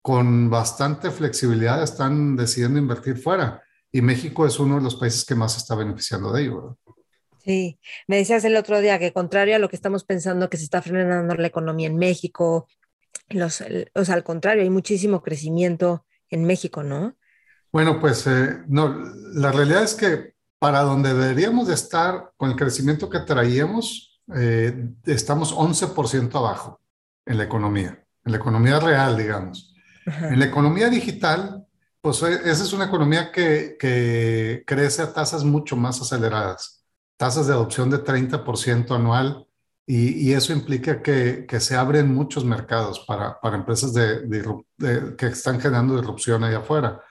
con 0.10 0.50
bastante 0.50 1.12
flexibilidad 1.12 1.84
están 1.84 2.36
decidiendo 2.36 2.80
invertir 2.80 3.16
fuera. 3.16 3.62
Y 3.92 4.02
México 4.02 4.48
es 4.48 4.58
uno 4.58 4.78
de 4.78 4.82
los 4.82 4.96
países 4.96 5.24
que 5.24 5.36
más 5.36 5.56
está 5.56 5.76
beneficiando 5.76 6.34
de 6.34 6.42
ello. 6.42 6.80
Sí, 7.46 7.80
me 8.08 8.18
decías 8.18 8.44
el 8.44 8.56
otro 8.56 8.82
día 8.82 8.98
que 8.98 9.14
contrario 9.14 9.56
a 9.56 9.60
lo 9.60 9.70
que 9.70 9.76
estamos 9.76 10.04
pensando 10.06 10.50
que 10.50 10.58
se 10.58 10.64
está 10.64 10.82
frenando 10.82 11.36
la 11.36 11.46
economía 11.46 11.86
en 11.86 11.98
México, 11.98 12.68
los, 13.28 13.64
o 13.94 14.04
sea, 14.04 14.16
al 14.16 14.24
contrario, 14.24 14.64
hay 14.64 14.72
muchísimo 14.72 15.22
crecimiento 15.22 16.08
en 16.32 16.44
México, 16.44 16.82
¿no? 16.82 17.16
Bueno, 17.72 18.00
pues 18.00 18.26
eh, 18.26 18.64
no, 18.68 19.14
la 19.36 19.52
realidad 19.52 19.84
es 19.84 19.94
que 19.94 20.34
para 20.58 20.82
donde 20.82 21.14
deberíamos 21.14 21.68
de 21.68 21.76
estar 21.76 22.32
con 22.36 22.50
el 22.50 22.56
crecimiento 22.56 23.12
que 23.12 23.20
traíamos, 23.20 24.20
eh, 24.34 24.90
estamos 25.06 25.56
11% 25.56 26.34
abajo 26.34 26.82
en 27.28 27.38
la 27.38 27.44
economía, 27.44 28.04
en 28.26 28.32
la 28.32 28.40
economía 28.40 28.80
real, 28.80 29.16
digamos. 29.16 29.69
En 30.22 30.40
la 30.40 30.46
economía 30.46 30.90
digital, 30.90 31.66
pues 32.02 32.22
eh, 32.24 32.40
esa 32.46 32.64
es 32.64 32.74
una 32.74 32.86
economía 32.86 33.32
que, 33.32 33.76
que 33.80 34.64
crece 34.66 35.02
a 35.02 35.14
tasas 35.14 35.44
mucho 35.44 35.76
más 35.76 36.02
aceleradas 36.02 36.80
tasas 37.20 37.48
de 37.48 37.54
adopción 37.54 37.90
de 37.90 38.02
30% 38.02 38.96
anual 38.96 39.46
y, 39.86 40.32
eso 40.34 40.54
implica 40.54 41.02
que, 41.02 41.46
se 41.60 41.76
abren 41.76 42.14
muchos 42.14 42.46
mercados 42.46 43.04
para, 43.08 43.42
para 43.42 43.58
empresas 43.58 43.92
de, 43.92 44.56
que 45.18 45.26
están 45.26 45.60
generando 45.60 45.98
disrupción 45.98 46.44
allá 46.44 46.60
afuera, 46.60 47.02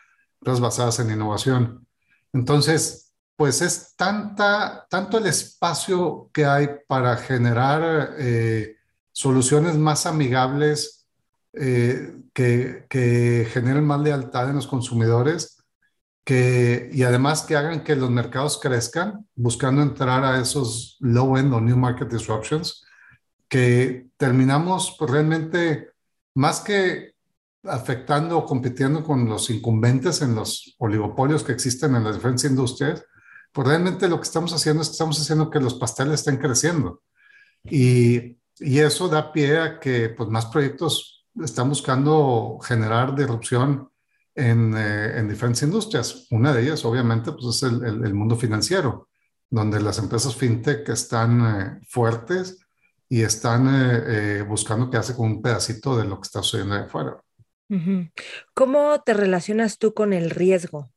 empresas 0.40 0.60
basadas 0.60 1.00
en 1.00 1.10
innovación. 1.10 1.86
Entonces, 2.32 3.12
pues 3.36 3.60
es 3.60 3.96
tanta, 3.96 4.86
tanto 4.88 5.18
el 5.18 5.26
espacio 5.26 6.30
que 6.32 6.46
hay 6.46 6.68
para 6.86 7.16
generar 7.16 8.14
eh, 8.16 8.76
soluciones 9.12 9.76
más 9.76 10.06
amigables 10.06 10.97
eh, 11.54 12.16
que, 12.32 12.86
que 12.88 13.46
generen 13.50 13.84
más 13.84 14.00
lealtad 14.00 14.50
en 14.50 14.56
los 14.56 14.66
consumidores 14.66 15.58
y 16.30 17.02
además 17.04 17.42
que 17.42 17.56
hagan 17.56 17.82
que 17.82 17.96
los 17.96 18.10
mercados 18.10 18.60
crezcan, 18.60 19.26
buscando 19.34 19.80
entrar 19.80 20.24
a 20.24 20.38
esos 20.40 20.98
low-end 21.00 21.54
o 21.54 21.60
new 21.60 21.76
market 21.76 22.10
disruptions, 22.10 22.84
que 23.48 24.08
terminamos 24.18 24.94
pues, 24.98 25.10
realmente 25.10 25.88
más 26.34 26.60
que 26.60 27.14
afectando 27.64 28.36
o 28.36 28.44
compitiendo 28.44 29.02
con 29.02 29.26
los 29.26 29.48
incumbentes 29.48 30.20
en 30.20 30.34
los 30.34 30.76
oligopolios 30.78 31.42
que 31.42 31.52
existen 31.52 31.96
en 31.96 32.04
las 32.04 32.16
diferentes 32.16 32.44
industrias, 32.44 33.04
pues 33.50 33.66
realmente 33.66 34.06
lo 34.06 34.16
que 34.16 34.24
estamos 34.24 34.52
haciendo 34.52 34.82
es 34.82 34.88
que 34.88 34.92
estamos 34.92 35.18
haciendo 35.18 35.50
que 35.50 35.60
los 35.60 35.74
pasteles 35.74 36.20
estén 36.20 36.36
creciendo. 36.36 37.02
Y, 37.64 38.36
y 38.58 38.78
eso 38.80 39.08
da 39.08 39.32
pie 39.32 39.58
a 39.58 39.80
que 39.80 40.10
pues, 40.10 40.28
más 40.28 40.46
proyectos 40.46 41.17
están 41.42 41.68
buscando 41.68 42.58
generar 42.62 43.14
disrupción 43.14 43.90
eh, 44.34 45.14
en, 45.16 45.28
diferentes 45.28 45.62
industrias. 45.64 46.28
Una 46.30 46.52
de 46.52 46.62
ellas, 46.62 46.84
obviamente, 46.84 47.32
pues 47.32 47.56
es 47.56 47.62
el, 47.64 48.14
mundo 48.14 48.36
financiero, 48.36 49.08
donde 49.50 49.80
las 49.80 49.98
empresas 49.98 50.36
fintech 50.36 50.88
están 50.88 51.40
eh, 51.40 51.80
fuertes 51.88 52.58
y 53.08 53.22
están 53.22 53.66
eh, 53.68 54.42
buscando 54.42 54.90
qué 54.90 54.98
hace 54.98 55.16
con 55.16 55.26
un 55.26 55.42
pedacito 55.42 55.96
de 55.96 56.04
lo 56.04 56.20
que 56.20 56.26
está 56.26 56.42
sucediendo 56.42 56.76
de 56.76 56.82
afuera. 56.82 57.20
¿Cómo 58.54 59.02
te 59.04 59.12
relacionas 59.12 59.78
tú 59.78 59.92
con 59.92 60.12
el 60.12 60.30
riesgo? 60.30 60.90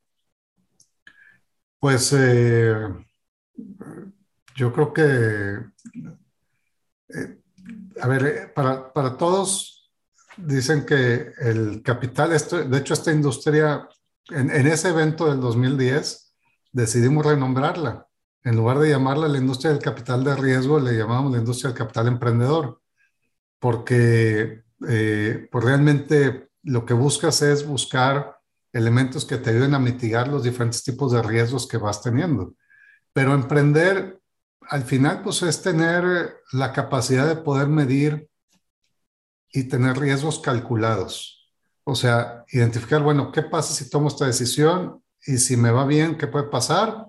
Pues 1.80 2.12
yo 4.56 4.72
creo 4.72 4.94
que, 4.94 5.58
a 8.00 8.08
ver, 8.08 8.54
para, 8.54 8.94
para 8.94 9.18
todos 9.18 9.71
dicen 10.46 10.86
que 10.86 11.34
el 11.40 11.82
capital, 11.84 12.34
esto, 12.34 12.64
de 12.64 12.78
hecho 12.78 12.94
esta 12.94 13.12
industria, 13.12 13.88
en, 14.30 14.50
ese 14.50 14.90
evento 14.90 15.30
del 15.30 15.40
2010, 15.40 16.34
decidimos 16.72 17.26
renombrarla. 17.26 18.08
En 18.44 18.56
lugar 18.56 18.80
de 18.80 18.90
llamarla 18.90 19.28
la 19.28 19.38
industria 19.38 19.72
del 19.72 19.82
capital 19.82 20.24
de 20.24 20.36
riesgo, 20.36 20.80
le 20.80 20.98
llamamos 20.98 21.32
la 21.32 21.40
industria 21.40 21.70
del 21.70 21.78
capital 21.78 22.08
emprendedor, 22.08 22.82
porque 23.60 24.64
eh, 24.88 25.48
pues 25.52 25.64
realmente 25.64 26.50
lo 26.64 26.86
que 26.86 26.94
buscas 26.94 27.42
es 27.42 27.66
buscar 27.66 28.40
elementos 28.74 29.26
que 29.26 29.38
te 29.38 29.50
ayuden 29.52 29.76
a 29.76 29.80
mitigar 29.80 30.28
los 30.28 30.44
diferentes 30.44 30.84
tipos 30.84 31.12
de 31.12 31.22
riesgos 31.22 31.68
que 31.68 31.78
vas 31.78 32.02
teniendo. 32.02 32.56
Pero 33.14 33.34
emprender, 33.34 34.20
al 34.62 34.84
final, 34.84 35.22
pues 35.22 35.44
es 35.44 35.62
tener 35.62 36.38
la 36.54 36.72
capacidad 36.72 37.28
de 37.28 37.36
poder 37.36 37.68
medir 37.68 38.31
y 39.52 39.66
tener 39.66 39.98
riesgos 39.98 40.40
calculados. 40.40 41.50
O 41.84 41.96
sea, 41.96 42.46
identificar, 42.52 43.02
bueno, 43.02 43.32
¿qué 43.32 43.42
pasa 43.42 43.74
si 43.74 43.90
tomo 43.90 44.08
esta 44.08 44.26
decisión? 44.26 45.04
Y 45.26 45.38
si 45.38 45.58
me 45.58 45.72
va 45.72 45.86
bien, 45.86 46.18
¿qué 46.18 46.28
puede 46.28 46.48
pasar? 46.48 47.08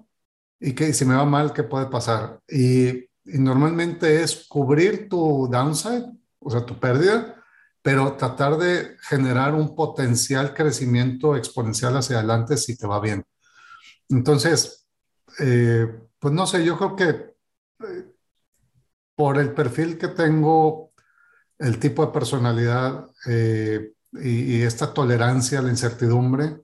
Y, 0.59 0.74
qué, 0.74 0.93
si 0.93 1.05
me 1.05 1.14
va 1.14 1.24
mal, 1.24 1.53
¿qué 1.53 1.62
puede 1.62 1.86
pasar? 1.86 2.40
Y, 2.49 2.88
y 3.24 3.38
normalmente 3.38 4.22
es 4.22 4.47
cubrir 4.49 5.09
tu 5.09 5.49
downside, 5.51 6.07
o 6.38 6.51
sea, 6.51 6.64
tu 6.64 6.78
pérdida, 6.78 7.43
pero 7.82 8.16
tratar 8.16 8.57
de 8.57 8.97
generar 9.03 9.55
un 9.55 9.74
potencial 9.74 10.55
crecimiento 10.55 11.36
exponencial 11.36 11.97
hacia 11.97 12.18
adelante 12.18 12.57
si 12.57 12.76
te 12.76 12.86
va 12.86 13.01
bien. 13.01 13.24
Entonces, 14.09 14.86
eh, 15.40 15.86
pues 16.18 16.32
no 16.32 16.47
sé, 16.47 16.64
yo 16.64 16.76
creo 16.78 16.97
que 16.97 17.09
eh, 17.09 18.12
por 19.16 19.38
el 19.38 19.53
perfil 19.53 19.99
que 19.99 20.09
tengo, 20.09 20.91
el 21.63 21.79
tipo 21.79 22.05
de 22.05 22.13
personalidad 22.13 23.07
eh, 23.27 23.93
y, 24.13 24.57
y, 24.57 24.63
esta 24.63 24.93
tolerancia 24.93 25.61
a 25.61 25.63
la 25.63 25.71
incertidumbre, 25.71 26.57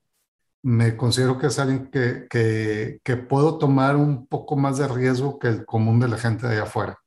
me 0.62 0.96
considero 0.96 1.38
que 1.38 1.46
es 1.46 1.58
alguien 1.58 1.90
que, 1.90 2.26
que, 2.28 3.00
que, 3.02 3.16
puedo 3.16 3.58
tomar 3.58 3.96
un 3.96 4.26
poco 4.26 4.56
más 4.56 4.76
de 4.78 4.88
riesgo 4.88 5.38
que 5.38 5.48
el 5.48 5.64
común 5.64 6.00
de 6.00 6.08
la 6.08 6.18
gente 6.18 6.46
de 6.46 6.54
allá 6.54 6.64
afuera. 6.64 6.98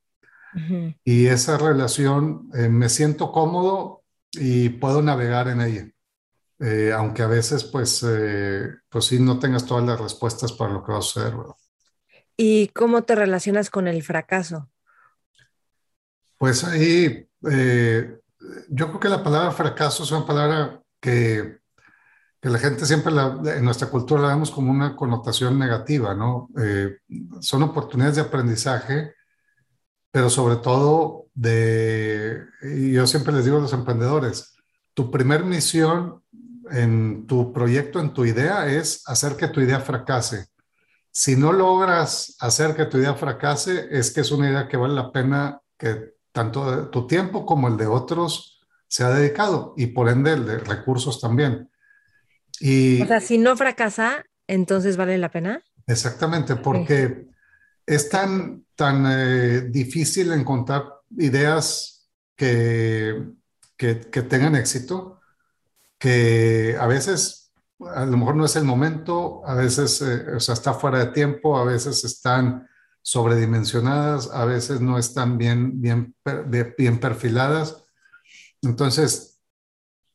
Uh 0.53 0.59
-huh. 0.59 0.99
Y 1.03 1.27
esa 1.27 1.57
relación, 1.57 2.49
eh, 2.55 2.69
me 2.69 2.89
siento 2.89 3.31
cómodo 3.31 4.03
y 4.31 4.69
puedo 4.69 5.01
navegar 5.01 5.47
en 5.49 5.61
ella. 5.61 5.91
Eh, 6.59 6.93
aunque 6.93 7.23
a 7.23 7.27
veces, 7.27 7.63
pues, 7.63 8.05
pues 8.89 9.05
sí, 9.05 9.19
no 9.19 9.39
tengas 9.39 9.65
todas 9.65 9.83
las 9.83 9.99
respuestas 9.99 10.53
para 10.53 10.71
lo 10.71 10.83
que 10.83 10.91
va 10.91 10.99
a 10.99 11.01
suceder. 11.01 11.35
¿verdad? 11.35 11.55
¿Y 12.37 12.69
cómo 12.69 13.03
te 13.03 13.15
relacionas 13.15 13.69
con 13.69 13.87
el 13.87 14.01
fracaso? 14.03 14.69
Pues 16.41 16.63
ahí, 16.63 17.23
eh, 17.51 18.17
yo 18.69 18.87
creo 18.87 18.99
que 18.99 19.09
la 19.09 19.23
palabra 19.23 19.51
fracaso 19.51 20.01
es 20.01 20.11
una 20.11 20.25
palabra 20.25 20.81
que, 20.99 21.59
que 22.41 22.49
la 22.49 22.57
gente 22.57 22.87
siempre, 22.87 23.13
en 23.55 23.63
nuestra 23.63 23.89
cultura, 23.89 24.23
la 24.23 24.29
vemos 24.29 24.49
como 24.49 24.71
una 24.71 24.95
connotación 24.95 25.59
negativa, 25.59 26.15
¿no? 26.15 26.49
Eh, 26.59 26.97
son 27.41 27.61
oportunidades 27.61 28.15
de 28.15 28.23
aprendizaje, 28.23 29.13
pero 30.09 30.31
sobre 30.31 30.55
todo 30.55 31.27
de, 31.35 32.43
y 32.63 32.93
yo 32.93 33.05
siempre 33.05 33.33
les 33.33 33.45
digo 33.45 33.57
a 33.57 33.61
los 33.61 33.73
emprendedores, 33.73 34.55
tu 34.95 35.11
primer 35.11 35.45
misión 35.45 36.23
en 36.71 37.27
tu 37.27 37.53
proyecto, 37.53 37.99
en 37.99 38.15
tu 38.15 38.25
idea, 38.25 38.65
es 38.65 39.03
hacer 39.05 39.35
que 39.35 39.47
tu 39.47 39.61
idea 39.61 39.79
fracase. 39.79 40.47
Si 41.11 41.35
no 41.35 41.53
logras 41.53 42.35
hacer 42.39 42.75
que 42.75 42.85
tu 42.85 42.97
idea 42.97 43.13
fracase, 43.13 43.89
es 43.91 44.09
que 44.09 44.21
es 44.21 44.31
una 44.31 44.49
idea 44.49 44.67
que 44.67 44.77
vale 44.77 44.95
la 44.95 45.11
pena 45.11 45.61
que 45.77 46.19
tanto 46.31 46.89
tu 46.89 47.07
tiempo 47.07 47.45
como 47.45 47.67
el 47.67 47.77
de 47.77 47.87
otros 47.87 48.61
se 48.87 49.03
ha 49.03 49.09
dedicado 49.09 49.73
y 49.77 49.87
por 49.87 50.09
ende 50.09 50.33
el 50.33 50.45
de 50.45 50.57
recursos 50.59 51.19
también. 51.19 51.69
Y, 52.59 53.01
o 53.01 53.07
sea, 53.07 53.21
si 53.21 53.37
no 53.37 53.55
fracasa, 53.55 54.23
entonces 54.47 54.97
vale 54.97 55.17
la 55.17 55.31
pena. 55.31 55.63
Exactamente, 55.87 56.55
porque 56.55 57.07
sí. 57.07 57.31
es 57.85 58.09
tan, 58.09 58.65
tan 58.75 59.05
eh, 59.07 59.61
difícil 59.69 60.31
encontrar 60.31 60.83
ideas 61.17 62.09
que, 62.35 63.23
que, 63.77 63.99
que, 63.99 64.21
tengan 64.23 64.55
éxito 64.55 65.19
que 65.97 66.75
a 66.79 66.87
veces 66.87 67.41
a 67.95 68.05
lo 68.05 68.17
mejor 68.17 68.35
no 68.35 68.45
es 68.45 68.55
el 68.55 68.63
momento, 68.63 69.41
a 69.45 69.55
veces 69.55 70.01
eh, 70.01 70.35
o 70.35 70.39
sea, 70.39 70.53
está 70.53 70.73
fuera 70.73 70.99
de 70.99 71.11
tiempo, 71.11 71.57
a 71.57 71.63
veces 71.63 72.03
están 72.03 72.67
sobredimensionadas, 73.01 74.31
a 74.31 74.45
veces 74.45 74.81
no 74.81 74.97
están 74.97 75.37
bien, 75.37 75.81
bien, 75.81 76.15
bien 76.77 76.99
perfiladas. 76.99 77.83
Entonces, 78.61 79.39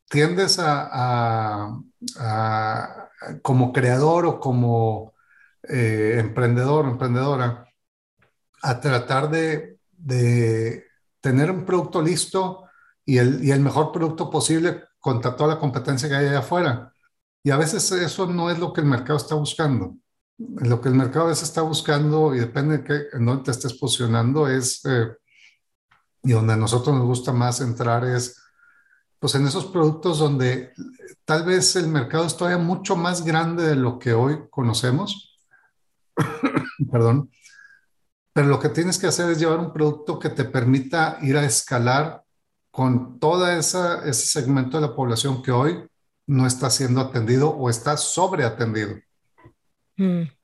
tiendes 0.09 0.59
a, 0.59 1.82
a, 2.18 3.11
como 3.43 3.72
creador 3.72 4.26
o 4.26 4.41
como 4.41 5.14
eh, 5.68 6.16
emprendedor 6.18 6.87
emprendedora 6.87 7.66
a 8.62 8.80
tratar 8.80 9.30
de, 9.30 9.78
de, 9.93 10.84
tener 11.20 11.51
un 11.51 11.64
producto 11.64 12.01
listo 12.03 12.64
y 13.05 13.18
el, 13.18 13.45
y 13.45 13.51
el 13.51 13.61
mejor 13.61 13.93
producto 13.93 14.30
posible 14.30 14.84
contra 15.01 15.37
toda 15.37 15.55
la 15.55 15.61
competencia 15.61 16.09
que 16.09 16.14
hay 16.16 16.26
allá 16.28 16.41
afuera. 16.41 16.93
Y 17.43 17.51
a 17.51 17.57
veces 17.57 17.91
eso 17.93 18.26
no 18.26 18.51
es 18.51 18.59
lo 18.59 18.72
que 18.72 18.80
el 18.80 18.87
mercado 18.87 19.16
está 19.16 19.34
buscando 19.34 19.97
lo 20.39 20.80
que 20.80 20.89
el 20.89 20.95
mercado 20.95 21.26
a 21.26 21.28
veces 21.28 21.49
está 21.49 21.62
buscando 21.62 22.34
y 22.34 22.39
depende 22.39 22.78
de 22.78 22.84
qué, 22.84 23.16
en 23.16 23.24
dónde 23.24 23.45
te 23.45 23.51
estés 23.53 23.74
posicionando 23.74 24.49
es, 24.49 24.84
eh, 24.84 25.09
y 26.22 26.32
donde 26.32 26.55
a 26.55 26.57
nosotros 26.57 26.95
nos 26.95 27.07
gusta 27.07 27.32
más 27.32 27.61
entrar 27.61 28.05
es, 28.05 28.43
pues 29.18 29.34
en 29.34 29.47
esos 29.47 29.66
productos 29.66 30.18
donde 30.18 30.72
tal 31.24 31.45
vez 31.45 31.74
el 31.76 31.89
mercado 31.89 32.26
es 32.26 32.37
todavía 32.37 32.62
mucho 32.62 32.97
más 32.97 33.24
grande 33.24 33.64
de 33.64 33.76
lo 33.76 33.99
que 33.99 34.12
hoy 34.12 34.41
conocemos, 34.51 35.41
perdón, 36.91 37.30
pero 38.32 38.49
lo 38.49 38.61
que 38.61 38.68
tienes 38.68 38.99
que 38.99 39.07
hacer 39.07 39.30
es 39.30 39.39
llevar 39.39 39.59
un 39.59 39.72
producto 39.72 40.18
que 40.18 40.28
te 40.28 40.45
permita 40.45 41.18
ir 41.22 41.39
a 41.39 41.45
escalar 41.45 42.22
con 42.70 43.18
esa, 43.59 44.07
ese 44.07 44.26
segmento 44.26 44.78
de 44.78 44.87
la 44.87 44.95
población 44.95 45.43
que 45.43 45.51
hoy 45.51 45.89
no 46.26 46.47
está 46.47 46.68
siendo 46.68 47.01
atendido 47.01 47.49
o 47.49 47.70
está 47.70 47.97
sobreatendido. 47.97 48.97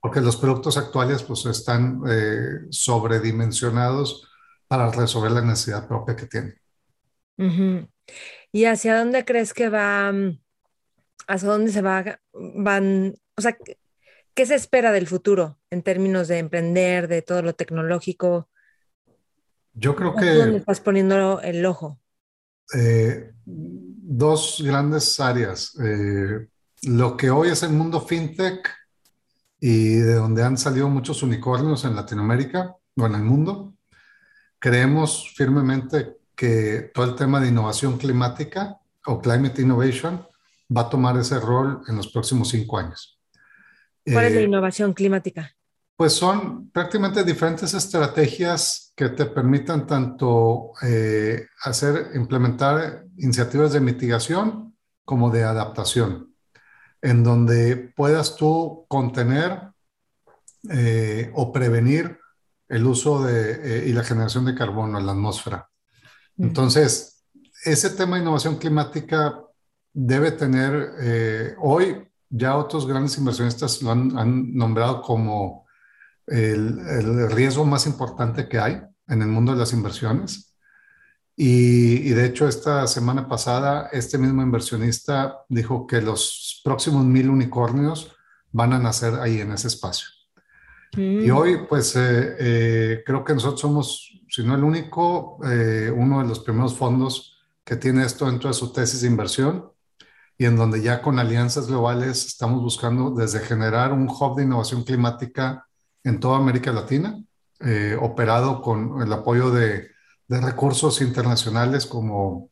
Porque 0.00 0.20
los 0.20 0.36
productos 0.36 0.76
actuales 0.76 1.22
pues 1.22 1.44
están 1.46 2.02
eh, 2.08 2.66
sobredimensionados 2.70 4.28
para 4.66 4.90
resolver 4.90 5.32
la 5.32 5.42
necesidad 5.42 5.86
propia 5.86 6.16
que 6.16 6.26
tienen. 6.26 6.54
Uh 7.36 7.44
-huh. 7.44 7.88
¿Y 8.50 8.64
hacia 8.64 8.98
dónde 8.98 9.24
crees 9.24 9.52
que 9.52 9.68
va, 9.68 10.12
hacia 11.26 11.48
dónde 11.48 11.72
se 11.72 11.82
va, 11.82 12.18
van, 12.32 13.14
o 13.36 13.40
sea, 13.40 13.56
qué 14.34 14.46
se 14.46 14.54
espera 14.54 14.92
del 14.92 15.06
futuro 15.06 15.58
en 15.70 15.82
términos 15.82 16.28
de 16.28 16.38
emprender, 16.38 17.08
de 17.08 17.22
todo 17.22 17.42
lo 17.42 17.54
tecnológico? 17.54 18.48
Yo 19.74 19.94
creo 19.94 20.14
que... 20.14 20.34
¿Dónde 20.34 20.58
estás 20.58 20.80
poniendo 20.80 21.40
el 21.40 21.64
ojo? 21.64 21.98
Eh, 22.74 23.32
dos 23.44 24.62
grandes 24.64 25.18
áreas. 25.20 25.74
Eh, 25.82 26.46
lo 26.82 27.16
que 27.16 27.30
hoy 27.30 27.50
es 27.50 27.62
el 27.62 27.70
mundo 27.70 28.00
fintech, 28.00 28.68
y 29.64 29.94
de 29.94 30.14
donde 30.14 30.42
han 30.42 30.58
salido 30.58 30.88
muchos 30.88 31.22
unicornios 31.22 31.84
en 31.84 31.94
Latinoamérica 31.94 32.74
o 32.96 33.06
en 33.06 33.14
el 33.14 33.22
mundo. 33.22 33.74
Creemos 34.58 35.32
firmemente 35.36 36.16
que 36.34 36.90
todo 36.92 37.04
el 37.04 37.14
tema 37.14 37.38
de 37.38 37.46
innovación 37.46 37.96
climática 37.96 38.76
o 39.06 39.20
climate 39.20 39.62
innovation 39.62 40.26
va 40.76 40.80
a 40.80 40.90
tomar 40.90 41.16
ese 41.16 41.38
rol 41.38 41.80
en 41.86 41.94
los 41.94 42.08
próximos 42.08 42.48
cinco 42.48 42.76
años. 42.76 43.20
¿Cuál 44.04 44.24
eh, 44.24 44.28
es 44.28 44.34
la 44.34 44.40
innovación 44.42 44.94
climática? 44.94 45.54
Pues 45.94 46.12
son 46.12 46.68
prácticamente 46.70 47.22
diferentes 47.22 47.72
estrategias 47.72 48.92
que 48.96 49.10
te 49.10 49.26
permitan 49.26 49.86
tanto 49.86 50.72
eh, 50.82 51.46
hacer, 51.62 52.10
implementar 52.16 53.04
iniciativas 53.16 53.74
de 53.74 53.80
mitigación 53.80 54.76
como 55.04 55.30
de 55.30 55.44
adaptación 55.44 56.31
en 57.02 57.24
donde 57.24 57.76
puedas 57.76 58.36
tú 58.36 58.86
contener 58.88 59.72
eh, 60.70 61.30
o 61.34 61.52
prevenir 61.52 62.18
el 62.68 62.86
uso 62.86 63.24
de, 63.24 63.80
eh, 63.80 63.88
y 63.88 63.92
la 63.92 64.04
generación 64.04 64.44
de 64.44 64.54
carbono 64.54 64.98
en 64.98 65.06
la 65.06 65.12
atmósfera. 65.12 65.68
Entonces, 66.38 67.24
ese 67.64 67.90
tema 67.90 68.16
de 68.16 68.22
innovación 68.22 68.56
climática 68.56 69.42
debe 69.92 70.32
tener, 70.32 70.94
eh, 71.00 71.54
hoy 71.58 72.08
ya 72.30 72.56
otros 72.56 72.86
grandes 72.86 73.18
inversionistas 73.18 73.82
lo 73.82 73.90
han, 73.90 74.16
han 74.16 74.54
nombrado 74.54 75.02
como 75.02 75.66
el, 76.26 76.78
el, 76.78 77.30
riesgo 77.30 77.64
más 77.64 77.86
importante 77.86 78.48
que 78.48 78.58
hay 78.58 78.80
en 79.08 79.20
el 79.20 79.28
mundo 79.28 79.52
de 79.52 79.58
las 79.58 79.72
inversiones. 79.72 80.51
Y, 81.44 82.08
y, 82.08 82.10
de 82.10 82.26
hecho, 82.26 82.46
esta 82.46 82.86
semana 82.86 83.26
pasada, 83.26 83.88
este 83.90 84.16
mismo 84.16 84.42
inversionista 84.42 85.44
dijo 85.48 85.88
que 85.88 86.00
los 86.00 86.60
próximos 86.62 87.04
mil 87.04 87.30
unicornios 87.30 88.14
van 88.52 88.72
a 88.72 88.78
nacer 88.78 89.14
ahí 89.14 89.40
en 89.40 89.50
ese 89.50 89.66
espacio. 89.66 90.06
Mm. 90.96 91.24
Y 91.24 91.30
hoy, 91.32 91.66
pues, 91.68 91.96
eh, 91.96 92.36
eh, 92.38 93.02
creo 93.04 93.24
que 93.24 93.34
nosotros 93.34 93.60
somos, 93.60 94.22
si 94.28 94.44
no 94.44 94.54
el 94.54 94.62
único, 94.62 95.40
eh, 95.44 95.92
uno 95.92 96.22
de 96.22 96.28
los 96.28 96.38
primeros 96.38 96.76
fondos 96.76 97.36
que 97.64 97.74
tiene 97.74 98.04
esto 98.04 98.26
dentro 98.26 98.48
de 98.48 98.54
su 98.54 98.72
tesis 98.72 99.00
de 99.00 99.08
inversión 99.08 99.68
y 100.38 100.44
en 100.44 100.54
donde 100.54 100.80
ya 100.80 101.02
con 101.02 101.18
alianzas 101.18 101.66
globales 101.66 102.24
estamos 102.24 102.62
buscando 102.62 103.10
desde 103.10 103.40
generar 103.40 103.92
un 103.92 104.08
hub 104.08 104.36
de 104.36 104.44
innovación 104.44 104.84
climática 104.84 105.66
en 106.04 106.20
toda 106.20 106.38
América 106.38 106.72
Latina, 106.72 107.20
operado 108.00 108.62
con 108.62 109.02
el 109.02 109.12
apoyo 109.12 109.50
de 109.50 109.91
de 110.28 110.40
recursos 110.40 111.00
internacionales 111.00 111.86
como 111.86 112.50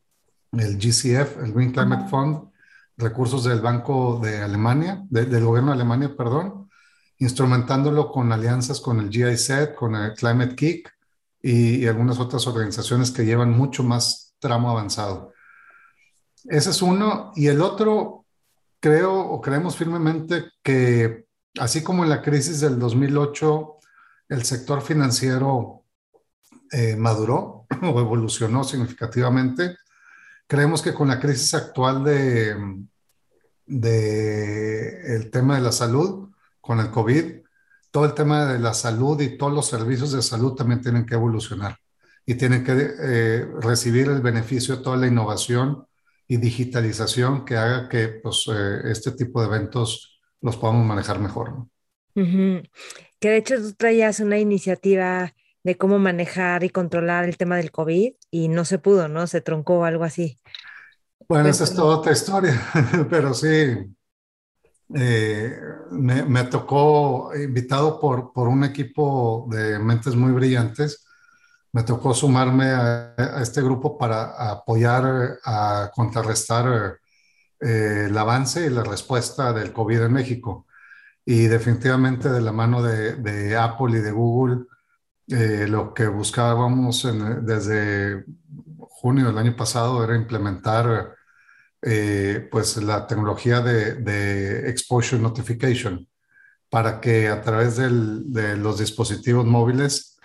el 0.52 0.76
GCF, 0.78 1.42
el 1.44 1.52
Green 1.52 1.72
Climate 1.72 2.08
Fund, 2.08 2.50
recursos 2.96 3.44
del 3.44 3.60
Banco 3.60 4.20
de 4.22 4.42
Alemania, 4.42 5.04
de, 5.08 5.24
del 5.24 5.44
gobierno 5.44 5.70
de 5.70 5.76
Alemania, 5.76 6.14
perdón, 6.16 6.70
instrumentándolo 7.18 8.10
con 8.10 8.32
alianzas 8.32 8.80
con 8.80 8.98
el 9.00 9.10
GIZ, 9.10 9.74
con 9.76 9.94
el 9.94 10.14
Climate 10.14 10.54
Kick 10.54 10.92
y, 11.42 11.86
algunas 11.86 12.18
otras 12.18 12.46
organizaciones 12.46 13.10
que 13.10 13.24
llevan 13.24 13.50
mucho 13.50 13.82
más 13.82 14.34
tramo 14.38 14.70
avanzado. 14.70 15.32
Ese 16.44 16.70
es 16.70 16.82
uno. 16.82 17.32
Y 17.36 17.48
el 17.48 17.60
otro, 17.60 18.26
creo 18.80 19.18
o 19.18 19.40
creemos 19.40 19.76
firmemente 19.76 20.44
que 20.62 21.26
así 21.58 21.82
como 21.82 22.04
en 22.04 22.10
la 22.10 22.22
crisis 22.22 22.60
del 22.60 22.78
2008, 22.78 23.76
el 24.28 24.44
sector 24.44 24.80
financiero 24.82 25.79
eh, 26.72 26.96
maduró 26.96 27.66
o 27.82 28.00
evolucionó 28.00 28.64
significativamente, 28.64 29.76
creemos 30.46 30.82
que 30.82 30.94
con 30.94 31.08
la 31.08 31.20
crisis 31.20 31.54
actual 31.54 32.04
de, 32.04 32.56
de 33.66 35.16
el 35.16 35.30
tema 35.30 35.56
de 35.56 35.62
la 35.62 35.72
salud, 35.72 36.30
con 36.60 36.80
el 36.80 36.90
COVID, 36.90 37.40
todo 37.90 38.04
el 38.04 38.14
tema 38.14 38.52
de 38.52 38.58
la 38.58 38.74
salud 38.74 39.20
y 39.20 39.36
todos 39.36 39.52
los 39.52 39.66
servicios 39.66 40.12
de 40.12 40.22
salud 40.22 40.54
también 40.54 40.80
tienen 40.80 41.06
que 41.06 41.14
evolucionar 41.14 41.76
y 42.24 42.34
tienen 42.34 42.62
que 42.62 42.72
eh, 42.72 43.46
recibir 43.60 44.08
el 44.08 44.20
beneficio 44.20 44.76
de 44.76 44.82
toda 44.82 44.96
la 44.96 45.06
innovación 45.06 45.86
y 46.28 46.36
digitalización 46.36 47.44
que 47.44 47.56
haga 47.56 47.88
que 47.88 48.08
pues, 48.08 48.48
eh, 48.52 48.82
este 48.84 49.12
tipo 49.12 49.40
de 49.40 49.48
eventos 49.48 50.20
los 50.40 50.56
podamos 50.56 50.86
manejar 50.86 51.18
mejor. 51.18 51.66
Que 52.14 53.28
de 53.28 53.36
hecho 53.36 53.56
tú 53.56 53.72
traías 53.72 54.20
una 54.20 54.38
iniciativa 54.38 55.34
de 55.62 55.76
cómo 55.76 55.98
manejar 55.98 56.64
y 56.64 56.70
controlar 56.70 57.24
el 57.24 57.36
tema 57.36 57.56
del 57.56 57.70
COVID 57.70 58.12
y 58.30 58.48
no 58.48 58.64
se 58.64 58.78
pudo, 58.78 59.08
¿no? 59.08 59.26
Se 59.26 59.40
truncó 59.40 59.84
algo 59.84 60.04
así. 60.04 60.38
Bueno, 61.28 61.48
esa 61.48 61.64
es 61.64 61.74
toda 61.74 61.98
otra 61.98 62.12
historia, 62.12 62.60
pero 63.10 63.34
sí, 63.34 63.46
eh, 64.94 65.56
me, 65.92 66.44
tocó, 66.44 67.30
invitado 67.36 68.00
por, 68.00 68.32
por 68.32 68.48
un 68.48 68.64
equipo 68.64 69.46
de 69.50 69.78
mentes 69.78 70.16
muy 70.16 70.32
brillantes, 70.32 71.06
me 71.72 71.84
tocó 71.84 72.14
sumarme 72.14 72.64
a, 72.70 73.14
este 73.40 73.62
grupo 73.62 73.96
para 73.96 74.50
apoyar, 74.50 75.38
a 75.44 75.90
contrarrestar 75.94 76.98
eh, 77.60 78.06
el 78.08 78.18
avance 78.18 78.66
y 78.66 78.70
la 78.70 78.82
respuesta 78.82 79.52
del 79.52 79.72
COVID 79.72 80.02
en 80.02 80.12
México. 80.12 80.66
Y 81.24 81.46
definitivamente 81.46 82.28
de 82.28 82.40
la 82.40 82.50
mano 82.50 82.82
de, 82.82 83.14
de 83.16 83.56
Apple 83.56 83.98
y 83.98 84.00
de 84.00 84.10
Google, 84.10 84.64
eh, 85.30 85.66
lo 85.68 85.94
que 85.94 86.08
buscábamos 86.08 87.06
desde 87.42 88.24
junio 88.80 89.26
del 89.26 89.38
año 89.38 89.54
pasado 89.54 90.02
era 90.02 90.16
implementar 90.16 91.14
eh, 91.82 92.48
pues 92.50 92.76
la 92.78 93.06
tecnología 93.06 93.60
de, 93.60 94.68
exposure 94.68 95.22
notification 95.22 96.08
para 96.68 97.00
que 97.00 97.28
a 97.28 97.42
través 97.42 97.76
de 97.76 98.56
los 98.56 98.78
dispositivos 98.78 99.46
móviles 99.46 100.18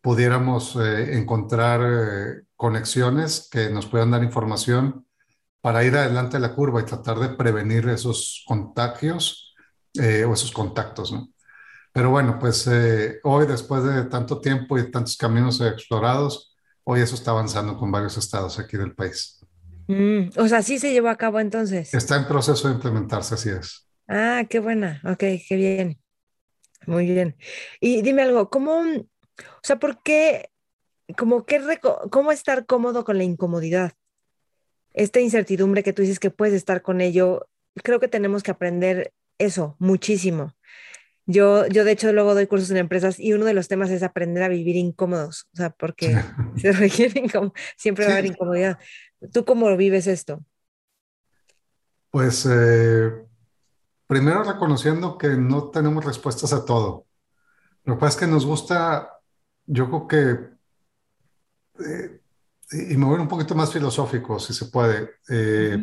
pudiéramos 0.00 0.76
eh, 0.76 1.18
encontrar 1.18 2.44
conexiones 2.54 3.48
que 3.50 3.68
nos 3.68 3.86
puedan 3.86 4.12
dar 4.12 4.22
información 4.22 5.06
para 5.60 5.82
ir 5.84 5.96
adelante 5.96 6.36
a 6.36 6.40
la 6.40 6.54
curva 6.54 6.80
y 6.80 6.84
tratar 6.84 7.18
de 7.18 7.30
prevenir 7.30 7.88
esos 7.88 8.44
contagios 8.46 9.54
o 9.94 10.32
esos 10.32 10.52
contactos, 10.52 11.12
¿no? 11.12 11.32
Pero 11.92 12.10
bueno, 12.10 12.38
pues 12.38 12.66
eh, 12.66 13.20
hoy, 13.22 13.46
después 13.46 13.84
de 13.84 14.04
tanto 14.04 14.40
tiempo 14.40 14.78
y 14.78 14.90
tantos 14.90 15.16
caminos 15.16 15.60
explorados, 15.60 16.56
hoy 16.84 17.00
eso 17.00 17.14
está 17.14 17.32
avanzando 17.32 17.76
con 17.76 17.92
varios 17.92 18.16
estados 18.16 18.58
aquí 18.58 18.76
del 18.76 18.94
país. 18.94 19.40
Mm, 19.88 20.30
o 20.38 20.48
sea, 20.48 20.62
sí 20.62 20.78
se 20.78 20.92
llevó 20.92 21.08
a 21.08 21.16
cabo 21.16 21.38
entonces. 21.38 21.92
Está 21.92 22.16
en 22.16 22.26
proceso 22.26 22.68
de 22.68 22.74
implementarse, 22.74 23.34
así 23.34 23.50
es. 23.50 23.86
Ah, 24.08 24.44
qué 24.48 24.58
buena. 24.58 25.02
Ok, 25.04 25.24
qué 25.46 25.56
bien. 25.56 26.00
Muy 26.86 27.06
bien. 27.06 27.36
Y 27.80 28.02
dime 28.02 28.22
algo, 28.22 28.48
¿cómo, 28.50 28.80
o 28.80 29.60
sea, 29.62 29.78
por 29.78 30.02
qué, 30.02 30.50
como 31.16 31.44
qué, 31.44 31.60
cómo 32.10 32.32
estar 32.32 32.66
cómodo 32.66 33.04
con 33.04 33.18
la 33.18 33.24
incomodidad? 33.24 33.92
Esta 34.92 35.20
incertidumbre 35.20 35.82
que 35.82 35.92
tú 35.92 36.02
dices 36.02 36.18
que 36.18 36.30
puedes 36.30 36.54
estar 36.54 36.82
con 36.82 37.00
ello, 37.00 37.48
creo 37.82 38.00
que 38.00 38.08
tenemos 38.08 38.42
que 38.42 38.50
aprender 38.50 39.12
eso 39.38 39.76
muchísimo. 39.78 40.54
Yo, 41.26 41.66
yo 41.68 41.84
de 41.84 41.92
hecho 41.92 42.12
luego 42.12 42.34
doy 42.34 42.46
cursos 42.46 42.70
en 42.70 42.78
empresas 42.78 43.20
y 43.20 43.32
uno 43.32 43.44
de 43.44 43.54
los 43.54 43.68
temas 43.68 43.90
es 43.90 44.02
aprender 44.02 44.42
a 44.42 44.48
vivir 44.48 44.76
incómodos, 44.76 45.46
o 45.52 45.56
sea, 45.56 45.70
porque 45.70 46.16
se 46.56 46.72
requiere 46.72 47.24
siempre 47.76 48.04
va 48.04 48.10
a 48.10 48.14
haber 48.14 48.26
incomodidad. 48.26 48.78
¿Tú 49.32 49.44
cómo 49.44 49.74
vives 49.76 50.06
esto? 50.06 50.44
Pues 52.10 52.46
eh, 52.50 53.10
primero 54.06 54.42
reconociendo 54.42 55.16
que 55.16 55.28
no 55.28 55.70
tenemos 55.70 56.04
respuestas 56.04 56.52
a 56.52 56.64
todo. 56.64 57.06
Lo 57.84 57.94
que 57.94 58.00
pasa 58.00 58.16
es 58.16 58.20
que 58.20 58.30
nos 58.30 58.44
gusta, 58.44 59.20
yo 59.66 59.88
creo 59.88 60.06
que, 60.06 60.52
eh, 61.84 62.20
y 62.90 62.96
me 62.96 63.06
voy 63.06 63.20
un 63.20 63.28
poquito 63.28 63.54
más 63.54 63.72
filosófico, 63.72 64.38
si 64.38 64.52
se 64.52 64.66
puede. 64.66 65.10
Eh, 65.28 65.82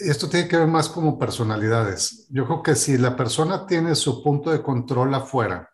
esto 0.00 0.28
tiene 0.28 0.48
que 0.48 0.56
ver 0.56 0.68
más 0.68 0.88
como 0.88 1.18
personalidades. 1.18 2.26
Yo 2.30 2.46
creo 2.46 2.62
que 2.62 2.74
si 2.74 2.98
la 2.98 3.16
persona 3.16 3.66
tiene 3.66 3.94
su 3.94 4.22
punto 4.22 4.50
de 4.50 4.62
control 4.62 5.14
afuera, 5.14 5.68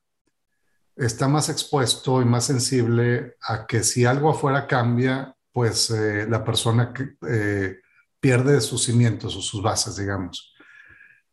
está 0.96 1.28
más 1.28 1.48
expuesto 1.48 2.20
y 2.20 2.24
más 2.24 2.44
sensible 2.44 3.36
a 3.42 3.66
que 3.66 3.84
si 3.84 4.04
algo 4.04 4.30
afuera 4.30 4.66
cambia, 4.66 5.34
pues 5.52 5.90
eh, 5.90 6.26
la 6.28 6.44
persona 6.44 6.92
eh, 7.28 7.78
pierde 8.20 8.60
sus 8.60 8.84
cimientos 8.84 9.36
o 9.36 9.40
sus 9.40 9.62
bases, 9.62 9.96
digamos. 9.96 10.54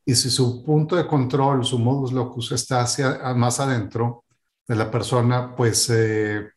Y 0.06 0.14
si 0.14 0.30
su 0.30 0.64
punto 0.64 0.96
de 0.96 1.08
control, 1.08 1.66
su 1.66 1.80
modus 1.80 2.14
locus 2.14 2.52
está 2.52 2.82
hacia, 2.82 3.34
más 3.34 3.60
adentro 3.60 4.24
de 4.68 4.76
la 4.76 4.92
persona, 4.92 5.56
pues 5.56 5.90
eh, 5.90 6.52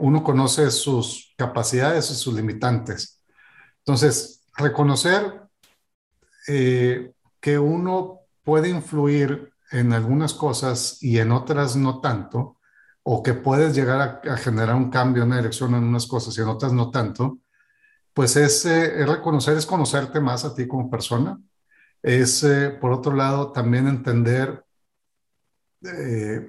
uno 0.00 0.24
conoce 0.24 0.68
sus 0.72 1.32
capacidades 1.36 2.10
y 2.10 2.14
sus 2.14 2.34
limitantes. 2.34 3.22
Entonces, 3.78 4.44
reconocer 4.56 5.41
eh, 6.48 7.12
que 7.40 7.58
uno 7.58 8.20
puede 8.44 8.68
influir 8.68 9.52
en 9.70 9.92
algunas 9.92 10.34
cosas 10.34 11.02
y 11.02 11.18
en 11.18 11.32
otras 11.32 11.76
no 11.76 12.00
tanto, 12.00 12.58
o 13.02 13.22
que 13.22 13.34
puedes 13.34 13.74
llegar 13.74 14.22
a, 14.28 14.36
generar 14.36 14.76
un 14.76 14.90
cambio, 14.90 15.24
una 15.24 15.38
dirección 15.38 15.74
en 15.74 15.84
unas 15.84 16.06
cosas 16.06 16.36
y 16.36 16.40
en 16.40 16.48
otras 16.48 16.72
no 16.72 16.90
tanto, 16.90 17.38
pues 18.14 18.36
es, 18.36 18.64
eh, 18.66 19.06
reconocer, 19.06 19.56
es 19.56 19.66
conocerte 19.66 20.20
más 20.20 20.44
a 20.44 20.54
ti 20.54 20.68
como 20.68 20.90
persona. 20.90 21.40
Es, 22.02 22.42
eh, 22.44 22.70
por 22.70 22.92
otro 22.92 23.14
lado, 23.14 23.52
también 23.52 23.88
entender, 23.88 24.64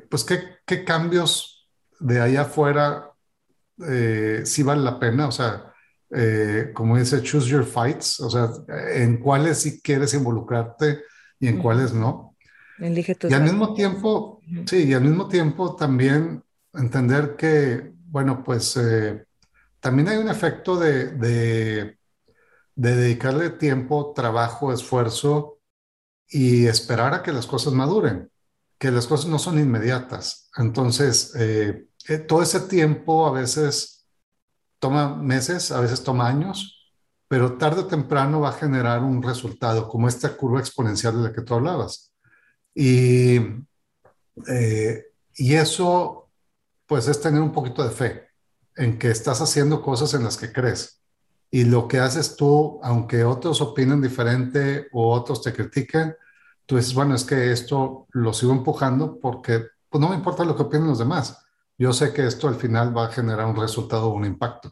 pues, 0.09 0.23
qué, 0.23 0.57
qué, 0.65 0.83
cambios 0.83 1.69
de 1.99 2.21
allá 2.21 2.41
afuera 2.43 3.11
sí 4.45 4.63
vale 4.63 4.81
la 4.83 4.99
pena. 4.99 5.27
O 5.27 5.31
sea, 5.31 5.72
eh, 6.15 6.71
como 6.73 6.97
dice, 6.97 7.21
choose 7.21 7.49
your 7.49 7.65
fights, 7.65 8.19
o 8.19 8.29
sea, 8.29 8.49
en 8.93 9.17
cuáles 9.17 9.59
sí 9.59 9.81
quieres 9.81 10.13
involucrarte 10.13 11.01
y 11.39 11.47
en 11.47 11.59
cuáles 11.61 11.93
no. 11.93 12.35
Elige 12.79 13.17
y 13.29 13.33
al 13.33 13.43
mismo 13.43 13.73
tiempo, 13.73 14.41
sí, 14.65 14.83
y 14.83 14.93
al 14.93 15.01
mismo 15.01 15.27
tiempo 15.27 15.75
también 15.75 16.43
entender 16.73 17.35
que, 17.35 17.93
bueno, 18.07 18.43
pues 18.43 18.77
eh, 18.77 19.25
también 19.79 20.07
hay 20.09 20.17
un 20.17 20.29
efecto 20.29 20.77
de, 20.77 21.11
de, 21.11 21.97
de, 22.75 22.95
dedicarle 22.95 23.51
tiempo, 23.51 24.13
trabajo, 24.15 24.73
esfuerzo 24.73 25.59
y 26.27 26.65
esperar 26.65 27.13
a 27.13 27.23
que 27.23 27.31
las 27.31 27.45
cosas 27.45 27.73
maduren, 27.73 28.29
que 28.77 28.91
las 28.91 29.07
cosas 29.07 29.27
no 29.27 29.39
son 29.39 29.59
inmediatas. 29.59 30.49
Entonces, 30.57 31.33
eh, 31.37 31.87
todo 32.27 32.41
ese 32.41 32.61
tiempo 32.61 33.27
a 33.27 33.31
veces 33.31 33.92
toma 34.83 35.15
meses, 35.15 35.71
a 35.71 35.79
veces 35.79 36.03
toma 36.03 36.27
años, 36.27 36.91
pero 37.29 37.53
tarde 37.53 37.83
o 37.83 37.87
temprano 37.87 38.41
va 38.41 38.49
a 38.49 38.59
generar 38.63 39.01
un 39.01 39.23
resultado, 39.23 39.87
como 39.87 40.09
esta 40.09 40.35
curva 40.35 40.59
exponencial 40.59 41.15
de 41.15 41.29
la 41.29 41.33
que 41.33 41.41
tú 41.41 41.53
hablabas. 41.53 42.11
Y, 42.75 43.37
eh, 44.45 45.05
y 45.35 45.53
eso, 45.53 46.27
pues, 46.85 47.07
es 47.07 47.21
tener 47.21 47.41
un 47.41 47.53
poquito 47.53 47.81
de 47.81 47.91
fe 47.91 48.27
en 48.75 48.99
que 48.99 49.09
estás 49.09 49.39
haciendo 49.39 49.81
cosas 49.81 50.13
en 50.15 50.25
las 50.25 50.35
que 50.35 50.51
crees. 50.51 50.99
Y 51.49 51.63
lo 51.63 51.87
que 51.87 51.99
haces 51.99 52.35
tú, 52.35 52.81
aunque 52.83 53.23
otros 53.23 53.61
opinen 53.61 54.01
diferente 54.01 54.87
o 54.91 55.13
otros 55.13 55.41
te 55.41 55.53
critiquen, 55.53 56.13
tú 56.65 56.75
dices, 56.75 56.93
bueno, 56.93 57.15
es 57.15 57.23
que 57.23 57.53
esto 57.53 58.07
lo 58.11 58.33
sigo 58.33 58.51
empujando 58.51 59.17
porque 59.17 59.65
pues, 59.89 60.01
no 60.01 60.09
me 60.09 60.15
importa 60.15 60.43
lo 60.43 60.57
que 60.57 60.63
opinen 60.63 60.87
los 60.87 60.99
demás 60.99 61.42
yo 61.83 61.91
sé 61.91 62.13
que 62.13 62.25
esto 62.25 62.47
al 62.47 62.55
final 62.55 62.95
va 62.95 63.07
a 63.07 63.11
generar 63.11 63.45
un 63.45 63.57
resultado 63.57 64.07
o 64.07 64.15
un 64.15 64.23
impacto. 64.23 64.71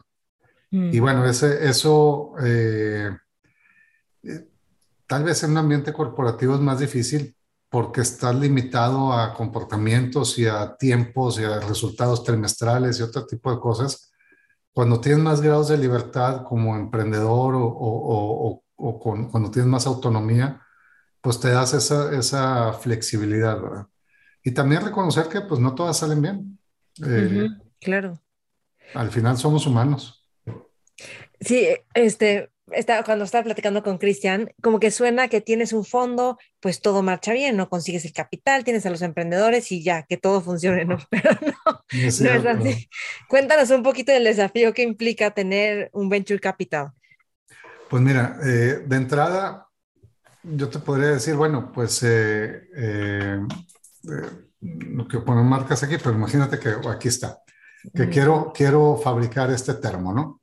Y 0.70 0.98
mm. 0.98 1.00
bueno, 1.02 1.26
ese, 1.26 1.68
eso 1.68 2.32
eh, 2.42 3.10
eh, 4.22 4.48
tal 5.06 5.22
vez 5.22 5.42
en 5.42 5.50
un 5.50 5.58
ambiente 5.58 5.92
corporativo 5.92 6.54
es 6.54 6.60
más 6.60 6.78
difícil 6.78 7.36
porque 7.68 8.00
estás 8.00 8.34
limitado 8.34 9.12
a 9.12 9.34
comportamientos 9.34 10.38
y 10.38 10.46
a 10.46 10.74
tiempos 10.76 11.38
y 11.38 11.44
a 11.44 11.60
resultados 11.60 12.24
trimestrales 12.24 12.98
y 12.98 13.02
otro 13.02 13.26
tipo 13.26 13.52
de 13.52 13.60
cosas. 13.60 14.10
Cuando 14.72 14.98
tienes 14.98 15.22
más 15.22 15.42
grados 15.42 15.68
de 15.68 15.76
libertad 15.76 16.44
como 16.44 16.76
emprendedor 16.76 17.54
o, 17.54 17.66
o, 17.66 18.48
o, 18.48 18.64
o 18.76 18.98
cuando 19.30 19.50
tienes 19.50 19.70
más 19.70 19.86
autonomía, 19.86 20.62
pues 21.20 21.38
te 21.38 21.50
das 21.50 21.74
esa, 21.74 22.10
esa 22.16 22.72
flexibilidad, 22.72 23.60
¿verdad? 23.60 23.86
Y 24.42 24.52
también 24.52 24.82
reconocer 24.82 25.28
que 25.28 25.42
pues 25.42 25.60
no 25.60 25.74
todas 25.74 25.98
salen 25.98 26.22
bien. 26.22 26.58
Eh, 27.06 27.48
claro. 27.80 28.20
Al 28.94 29.10
final 29.10 29.36
somos 29.38 29.66
humanos. 29.66 30.26
Sí, 31.40 31.66
este, 31.94 32.50
está, 32.70 33.02
cuando 33.02 33.24
estaba 33.24 33.44
platicando 33.44 33.82
con 33.82 33.98
Cristian, 33.98 34.52
como 34.62 34.78
que 34.78 34.90
suena 34.90 35.28
que 35.28 35.40
tienes 35.40 35.72
un 35.72 35.84
fondo, 35.84 36.38
pues 36.60 36.80
todo 36.80 37.02
marcha 37.02 37.32
bien, 37.32 37.56
no 37.56 37.68
consigues 37.68 38.04
el 38.04 38.12
capital, 38.12 38.64
tienes 38.64 38.86
a 38.86 38.90
los 38.90 39.02
emprendedores 39.02 39.72
y 39.72 39.82
ya, 39.82 40.04
que 40.04 40.16
todo 40.16 40.40
funcione, 40.40 40.84
¿no? 40.84 40.98
Pero 41.10 41.30
no, 41.40 41.84
no 41.92 42.06
es 42.06 42.20
así. 42.20 42.88
Cuéntanos 43.28 43.70
un 43.70 43.82
poquito 43.82 44.12
del 44.12 44.24
desafío 44.24 44.72
que 44.72 44.82
implica 44.82 45.32
tener 45.32 45.90
un 45.92 46.08
venture 46.08 46.40
capital. 46.40 46.92
Pues 47.88 48.02
mira, 48.02 48.38
eh, 48.44 48.82
de 48.86 48.96
entrada, 48.96 49.68
yo 50.42 50.68
te 50.68 50.78
podría 50.78 51.08
decir, 51.08 51.34
bueno, 51.34 51.70
pues 51.72 52.02
eh, 52.02 52.62
eh, 52.74 53.40
no 54.62 55.06
quiero 55.06 55.24
poner 55.24 55.44
marcas 55.44 55.82
aquí, 55.82 55.96
pero 55.98 56.14
imagínate 56.14 56.58
que 56.58 56.74
aquí 56.88 57.08
está, 57.08 57.42
que 57.94 58.08
quiero, 58.08 58.52
quiero 58.54 58.96
fabricar 58.96 59.50
este 59.50 59.74
termo, 59.74 60.12
¿no? 60.12 60.40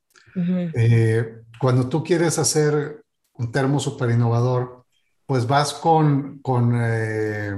cuando 1.60 1.90
tú 1.90 2.04
quieres 2.04 2.38
hacer 2.38 3.04
un 3.34 3.52
termo 3.52 3.80
súper 3.80 4.12
innovador, 4.12 4.86
pues 5.26 5.48
vas 5.48 5.74
con, 5.74 6.40
con, 6.40 6.74
eh, 6.76 7.54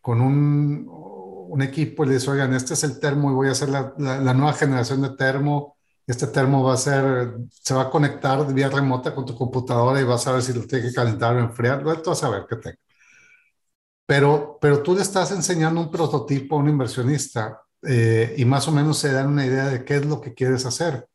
con 0.00 0.20
un, 0.20 0.86
un, 0.88 1.62
equipo 1.62 2.04
y 2.04 2.08
le 2.08 2.14
dices, 2.14 2.28
oigan, 2.28 2.54
este 2.54 2.74
es 2.74 2.84
el 2.84 3.00
termo 3.00 3.30
y 3.30 3.34
voy 3.34 3.48
a 3.48 3.52
hacer 3.52 3.68
la, 3.68 3.94
la, 3.98 4.34
nueva 4.34 4.52
generación 4.52 5.02
de 5.02 5.10
termo. 5.10 5.76
Este 6.06 6.26
termo 6.26 6.62
va 6.62 6.74
a 6.74 6.76
ser, 6.76 7.34
se 7.50 7.74
va 7.74 7.82
a 7.82 7.90
conectar 7.90 8.52
vía 8.52 8.68
remota 8.68 9.14
con 9.14 9.24
tu 9.24 9.34
computadora 9.36 10.00
y 10.00 10.04
vas 10.04 10.26
a 10.26 10.32
ver 10.32 10.42
si 10.42 10.52
lo 10.52 10.66
tiene 10.66 10.88
que 10.88 10.94
calentar 10.94 11.34
o 11.36 11.40
enfriar. 11.40 11.82
Tú 12.02 12.10
vas 12.10 12.22
a 12.24 12.30
ver 12.30 12.46
qué 12.48 12.56
tengo. 12.56 12.78
Pero, 14.06 14.58
pero 14.60 14.82
tú 14.82 14.94
le 14.94 15.02
estás 15.02 15.30
enseñando 15.30 15.80
un 15.80 15.90
prototipo 15.90 16.56
a 16.56 16.58
un 16.58 16.68
inversionista 16.68 17.62
eh, 17.82 18.34
y 18.36 18.44
más 18.44 18.68
o 18.68 18.72
menos 18.72 18.98
se 18.98 19.12
dan 19.12 19.28
una 19.28 19.46
idea 19.46 19.66
de 19.66 19.84
qué 19.84 19.96
es 19.96 20.06
lo 20.06 20.20
que 20.20 20.34
quieres 20.34 20.66
hacer 20.66 21.08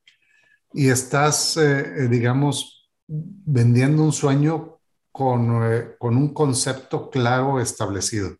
y 0.73 0.89
estás, 0.89 1.57
eh, 1.57 1.79
eh, 1.79 2.07
digamos, 2.07 2.89
vendiendo 3.07 4.03
un 4.03 4.11
sueño 4.11 4.79
con, 5.11 5.59
con, 5.97 6.17
un 6.17 6.33
concepto 6.33 7.09
claro 7.09 7.59
establecido. 7.59 8.35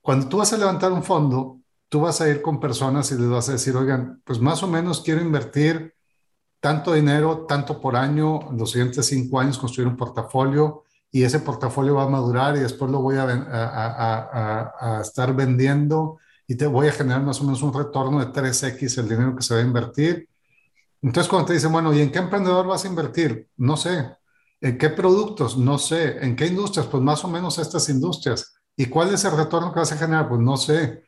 Cuando 0.00 0.28
tú 0.28 0.38
vas 0.38 0.52
a 0.52 0.58
levantar 0.58 0.92
un 0.92 1.02
fondo, 1.02 1.60
tú 1.88 2.00
vas 2.00 2.20
a 2.20 2.28
ir 2.28 2.42
con 2.42 2.60
personas 2.60 3.10
y 3.10 3.16
les 3.16 3.28
vas 3.28 3.48
a 3.48 3.52
decir, 3.52 3.74
oigan, 3.76 4.22
pues 4.24 4.38
más 4.38 4.62
o 4.62 4.68
menos 4.68 5.00
quiero 5.00 5.20
invertir 5.20 5.94
tanto 6.60 6.92
dinero, 6.92 7.46
tanto 7.48 7.80
por 7.80 7.96
año, 7.96 8.50
en 8.50 8.58
los 8.58 8.70
siguientes 8.70 9.06
cinco 9.06 9.40
años 9.40 9.58
construir 9.58 9.88
un 9.88 9.96
portafolio 9.96 10.84
y 11.10 11.22
ese 11.22 11.40
portafolio 11.40 11.94
va 11.94 12.04
a 12.04 12.08
madurar 12.08 12.56
y 12.56 12.60
después 12.60 12.90
lo 12.90 13.00
voy 13.00 13.16
a, 13.16 13.24
a, 13.24 14.98
a, 14.98 15.00
estar 15.00 15.34
vendiendo 15.34 16.18
y 16.46 16.56
te 16.56 16.66
voy 16.66 16.88
a 16.88 16.92
generar 16.92 17.22
más 17.22 17.40
o 17.40 17.44
menos 17.44 17.62
un 17.62 17.72
retorno 17.72 18.20
de 18.20 18.32
3x 18.32 18.98
el 18.98 19.08
dinero 19.08 19.34
que 19.34 19.42
se 19.42 19.54
va 19.54 19.60
a 19.60 19.64
invertir 19.64 20.28
entonces, 21.06 21.30
cuando 21.30 21.46
te 21.46 21.52
dicen, 21.54 21.72
bueno, 21.72 21.92
¿y 21.94 22.00
en 22.00 22.10
qué 22.10 22.18
emprendedor 22.18 22.66
vas 22.66 22.84
a 22.84 22.88
invertir? 22.88 23.48
No 23.56 23.76
sé. 23.76 24.10
¿En 24.60 24.76
qué 24.76 24.90
productos? 24.90 25.56
No 25.56 25.78
sé. 25.78 26.18
¿En 26.24 26.34
qué 26.34 26.46
industrias? 26.46 26.86
Pues 26.88 27.02
más 27.02 27.24
o 27.24 27.28
menos 27.28 27.58
estas 27.58 27.88
industrias. 27.88 28.54
¿Y 28.76 28.86
cuál 28.86 29.14
es 29.14 29.24
el 29.24 29.36
retorno 29.36 29.72
que 29.72 29.80
vas 29.80 29.92
a 29.92 29.98
generar? 29.98 30.28
Pues 30.28 30.40
no 30.40 30.56
sé. 30.56 31.04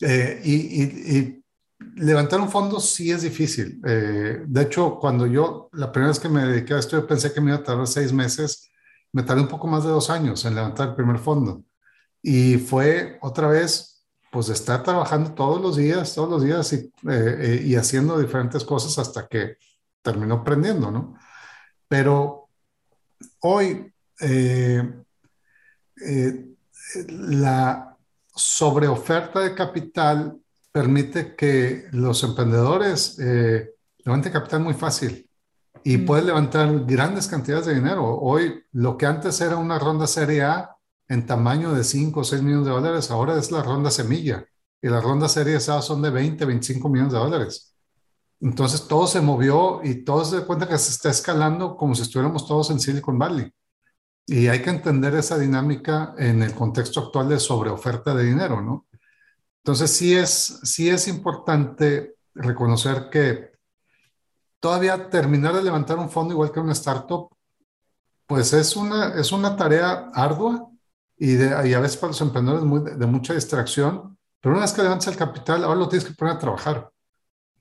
Eh, 0.00 0.40
y, 0.44 1.42
levantar 1.94 2.40
un 2.40 2.50
fondo 2.50 2.80
sí 2.80 3.10
es 3.10 3.22
difícil. 3.22 3.80
Eh, 3.86 4.42
de 4.46 4.62
hecho, 4.62 4.98
cuando 4.98 5.26
yo, 5.26 5.68
la 5.74 5.92
primera 5.92 6.08
vez 6.10 6.18
que 6.18 6.28
me 6.28 6.44
dediqué 6.44 6.74
a 6.74 6.78
esto, 6.78 6.96
yo 6.98 7.06
pensé 7.06 7.32
que 7.32 7.40
me 7.40 7.50
iba 7.50 7.60
a 7.60 7.62
tardar 7.62 7.86
seis 7.86 8.12
meses. 8.12 8.70
Me 9.12 9.22
tardé 9.22 9.42
un 9.42 9.48
poco 9.48 9.66
más 9.66 9.84
de 9.84 9.90
dos 9.90 10.10
años 10.10 10.44
en 10.44 10.54
levantar 10.54 10.90
el 10.90 10.94
primer 10.94 11.18
fondo. 11.18 11.64
Y 12.22 12.58
fue 12.58 13.18
otra 13.22 13.48
vez 13.48 13.96
pues 14.30 14.48
estar 14.48 14.82
trabajando 14.82 15.32
todos 15.32 15.60
los 15.60 15.76
días, 15.76 16.14
todos 16.14 16.28
los 16.28 16.42
días 16.42 16.72
y, 16.72 16.92
eh, 17.08 17.62
y 17.64 17.76
haciendo 17.76 18.18
diferentes 18.18 18.64
cosas 18.64 18.98
hasta 18.98 19.26
que 19.28 19.56
terminó 20.02 20.36
aprendiendo, 20.36 20.90
¿no? 20.90 21.18
Pero 21.88 22.48
hoy 23.40 23.92
eh, 24.20 25.02
eh, 26.04 26.46
la 27.08 27.96
sobreoferta 28.34 29.40
de 29.40 29.54
capital 29.54 30.38
permite 30.70 31.34
que 31.34 31.86
los 31.92 32.22
emprendedores 32.22 33.16
levanten 33.18 34.32
capital 34.32 34.60
muy 34.60 34.74
fácil 34.74 35.25
y 35.86 35.98
mm. 35.98 36.04
pueden 36.04 36.26
levantar 36.26 36.84
grandes 36.84 37.28
cantidades 37.28 37.66
de 37.66 37.76
dinero. 37.76 38.18
Hoy 38.18 38.60
lo 38.72 38.98
que 38.98 39.06
antes 39.06 39.40
era 39.40 39.56
una 39.56 39.78
ronda 39.78 40.08
serie 40.08 40.42
A, 40.42 40.76
en 41.06 41.26
tamaño 41.26 41.72
de 41.72 41.84
5 41.84 42.18
o 42.18 42.24
6 42.24 42.42
millones 42.42 42.66
de 42.66 42.72
dólares, 42.72 43.08
ahora 43.12 43.38
es 43.38 43.52
la 43.52 43.62
ronda 43.62 43.92
semilla. 43.92 44.44
Y 44.82 44.88
las 44.88 45.04
rondas 45.04 45.30
series 45.30 45.68
A 45.68 45.80
son 45.80 46.02
de 46.02 46.10
20, 46.10 46.44
25 46.44 46.88
millones 46.88 47.12
de 47.12 47.20
dólares. 47.20 47.76
Entonces 48.40 48.88
todo 48.88 49.06
se 49.06 49.20
movió 49.20 49.80
y 49.84 50.02
todos 50.02 50.30
se 50.30 50.38
dan 50.38 50.46
cuenta 50.46 50.68
que 50.68 50.76
se 50.76 50.90
está 50.90 51.10
escalando 51.10 51.76
como 51.76 51.94
si 51.94 52.02
estuviéramos 52.02 52.48
todos 52.48 52.68
en 52.70 52.80
Silicon 52.80 53.16
Valley. 53.16 53.48
Y 54.26 54.48
hay 54.48 54.62
que 54.62 54.70
entender 54.70 55.14
esa 55.14 55.38
dinámica 55.38 56.16
en 56.18 56.42
el 56.42 56.52
contexto 56.52 56.98
actual 56.98 57.28
de 57.28 57.38
sobreoferta 57.38 58.12
de 58.12 58.24
dinero, 58.24 58.60
¿no? 58.60 58.88
Entonces 59.62 59.92
sí 59.92 60.16
es, 60.16 60.58
sí 60.64 60.90
es 60.90 61.06
importante 61.06 62.16
reconocer 62.34 63.08
que 63.08 63.55
todavía 64.60 65.08
terminar 65.10 65.54
de 65.54 65.62
levantar 65.62 65.98
un 65.98 66.10
fondo 66.10 66.34
igual 66.34 66.52
que 66.52 66.60
una 66.60 66.72
startup, 66.72 67.28
pues 68.26 68.52
es 68.52 68.76
una, 68.76 69.14
es 69.14 69.32
una 69.32 69.56
tarea 69.56 70.10
ardua, 70.12 70.68
y, 71.18 71.34
de, 71.34 71.54
a 71.54 71.80
veces 71.80 71.96
para 71.96 72.08
los 72.08 72.20
emprendedores 72.20 72.64
muy, 72.64 72.80
de, 72.80 73.06
mucha 73.06 73.34
distracción, 73.34 74.18
pero 74.40 74.54
una 74.54 74.64
vez 74.64 74.72
que 74.72 74.82
levantas 74.82 75.08
el 75.08 75.16
capital, 75.16 75.64
ahora 75.64 75.80
lo 75.80 75.88
tienes 75.88 76.06
que 76.06 76.14
poner 76.14 76.34
a 76.34 76.38
trabajar. 76.38 76.90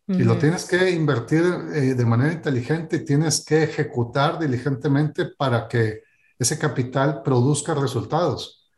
Y 0.08 0.24
lo 0.24 0.38
tienes 0.38 0.66
que 0.66 0.92
invertir 0.92 1.44
eh, 1.74 1.96
de 1.96 2.06
manera 2.06 2.32
inteligente 2.32 2.98
y 2.98 3.06
tienes 3.06 3.44
que 3.44 3.64
ejecutar 3.64 4.38
diligentemente 4.38 5.26
para 5.36 5.68
que 5.68 6.04
ese 6.38 6.60
capital 6.60 7.24
produzca 7.24 7.74
resultados. 7.74 8.70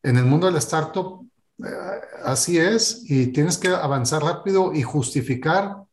En 0.00 0.16
el 0.16 0.24
mundo 0.24 0.46
del 0.46 0.58
startup, 0.58 1.28
eh, 1.58 1.66
así 2.24 2.58
es, 2.58 3.02
y 3.10 3.32
tienes 3.32 3.58
que 3.58 3.66
avanzar 3.66 4.22
rápido 4.22 4.72
y 4.72 4.82
justificar, 4.82 5.85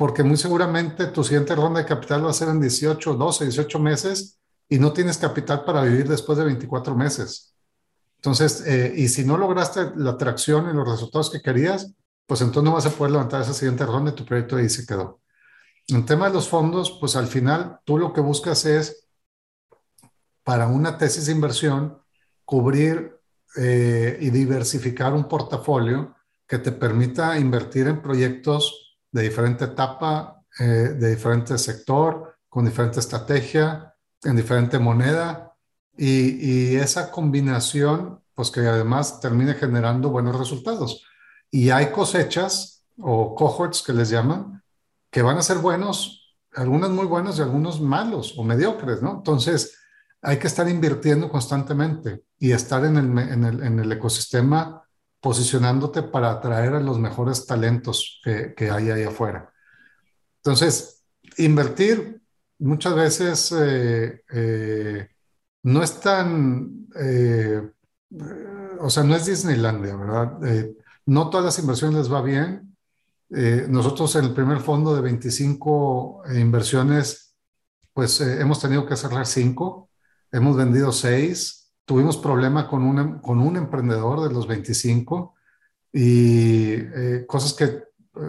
porque 0.00 0.22
muy 0.22 0.38
seguramente 0.38 1.08
tu 1.08 1.22
siguiente 1.22 1.54
ronda 1.54 1.80
de 1.80 1.84
capital 1.86 2.24
va 2.24 2.30
a 2.30 2.32
ser 2.32 2.48
en 2.48 2.58
18, 2.58 3.16
12, 3.16 3.44
18 3.44 3.78
meses 3.80 4.40
y 4.66 4.78
no 4.78 4.94
tienes 4.94 5.18
capital 5.18 5.62
para 5.62 5.82
vivir 5.82 6.08
después 6.08 6.38
de 6.38 6.44
24 6.44 6.94
meses. 6.96 7.54
Entonces, 8.16 8.66
eh, 8.66 8.94
y 8.96 9.08
si 9.08 9.26
no 9.26 9.36
lograste 9.36 9.92
la 9.96 10.12
atracción 10.12 10.70
y 10.70 10.72
los 10.72 10.88
resultados 10.88 11.28
que 11.28 11.42
querías, 11.42 11.92
pues 12.26 12.40
entonces 12.40 12.62
no 12.62 12.72
vas 12.72 12.86
a 12.86 12.90
poder 12.92 13.12
levantar 13.12 13.42
esa 13.42 13.52
siguiente 13.52 13.84
ronda 13.84 14.12
y 14.12 14.14
tu 14.14 14.24
proyecto 14.24 14.56
ahí 14.56 14.70
se 14.70 14.86
quedó. 14.86 15.20
En 15.88 16.06
tema 16.06 16.28
de 16.28 16.32
los 16.32 16.48
fondos, 16.48 16.96
pues 16.98 17.14
al 17.14 17.26
final 17.26 17.80
tú 17.84 17.98
lo 17.98 18.14
que 18.14 18.22
buscas 18.22 18.64
es, 18.64 19.06
para 20.42 20.66
una 20.66 20.96
tesis 20.96 21.26
de 21.26 21.32
inversión, 21.32 21.98
cubrir 22.46 23.20
eh, 23.54 24.16
y 24.18 24.30
diversificar 24.30 25.12
un 25.12 25.28
portafolio 25.28 26.14
que 26.46 26.56
te 26.56 26.72
permita 26.72 27.38
invertir 27.38 27.86
en 27.86 28.00
proyectos 28.00 28.89
de 29.12 29.22
diferente 29.22 29.64
etapa, 29.64 30.42
eh, 30.58 30.64
de 30.64 31.10
diferente 31.10 31.58
sector, 31.58 32.36
con 32.48 32.64
diferente 32.64 33.00
estrategia, 33.00 33.94
en 34.22 34.36
diferente 34.36 34.78
moneda, 34.78 35.54
y, 35.96 36.76
esa 36.76 37.10
combinación, 37.10 38.22
pues 38.34 38.50
que 38.50 38.60
además 38.60 39.20
termine 39.20 39.54
generando 39.54 40.08
buenos 40.08 40.38
resultados. 40.38 41.04
Y 41.50 41.70
hay 41.70 41.90
cosechas 41.90 42.84
o 42.98 43.34
cohorts 43.34 43.82
que 43.82 43.92
les 43.92 44.08
llaman, 44.08 44.62
que 45.10 45.22
van 45.22 45.36
a 45.36 45.42
ser 45.42 45.58
buenos, 45.58 46.36
algunos 46.54 46.90
muy 46.90 47.06
buenos 47.06 47.38
y 47.38 47.42
algunos 47.42 47.80
malos 47.80 48.34
o 48.38 48.44
mediocres, 48.44 49.02
¿no? 49.02 49.16
Entonces, 49.16 49.76
hay 50.22 50.38
que 50.38 50.46
estar 50.46 50.68
invirtiendo 50.68 51.28
constantemente 51.28 52.24
y 52.38 52.52
estar 52.52 52.84
en 52.84 52.96
el, 52.96 53.18
en 53.18 53.44
el, 53.44 53.62
en 53.62 53.78
el 53.78 53.92
ecosistema 53.92 54.82
posicionándote 55.20 56.02
para 56.02 56.30
atraer 56.30 56.74
a 56.74 56.80
los 56.80 56.98
mejores 56.98 57.46
talentos 57.46 58.20
que, 58.24 58.54
que 58.54 58.70
hay 58.70 58.90
ahí 58.90 59.02
afuera. 59.04 59.52
Entonces, 60.36 61.04
invertir 61.36 62.20
muchas 62.60 62.94
veces 62.94 63.52
eh, 63.58 64.22
eh, 64.32 65.08
no 65.64 65.82
es 65.82 66.00
tan, 66.00 66.86
eh, 66.96 67.70
o 68.80 68.90
sea, 68.90 69.02
no 69.02 69.16
es 69.16 69.26
Disneylandia, 69.26 69.96
¿verdad? 69.96 70.38
No 71.06 71.30
todas 71.30 71.46
las 71.46 71.58
inversiones 71.58 71.98
les 71.98 72.12
va 72.12 72.22
bien. 72.22 72.76
Nosotros 73.68 74.16
en 74.16 74.24
el 74.24 74.34
primer 74.34 74.60
fondo 74.60 74.94
de 74.94 75.02
25 75.02 76.22
inversiones, 76.34 77.36
pues 77.92 78.20
hemos 78.20 78.60
tenido 78.60 78.86
que 78.86 78.96
cerrar 78.96 79.26
5, 79.26 79.88
hemos 80.32 80.56
vendido 80.56 80.90
6, 80.92 81.59
tuvimos 81.90 82.16
problema 82.18 82.68
con 82.68 82.84
un, 82.84 83.18
con 83.18 83.40
un 83.40 83.56
emprendedor 83.56 84.28
de 84.28 84.32
los 84.32 84.46
25 84.46 85.34
y 85.92 86.76
cosas 87.26 87.52
que 87.52 87.82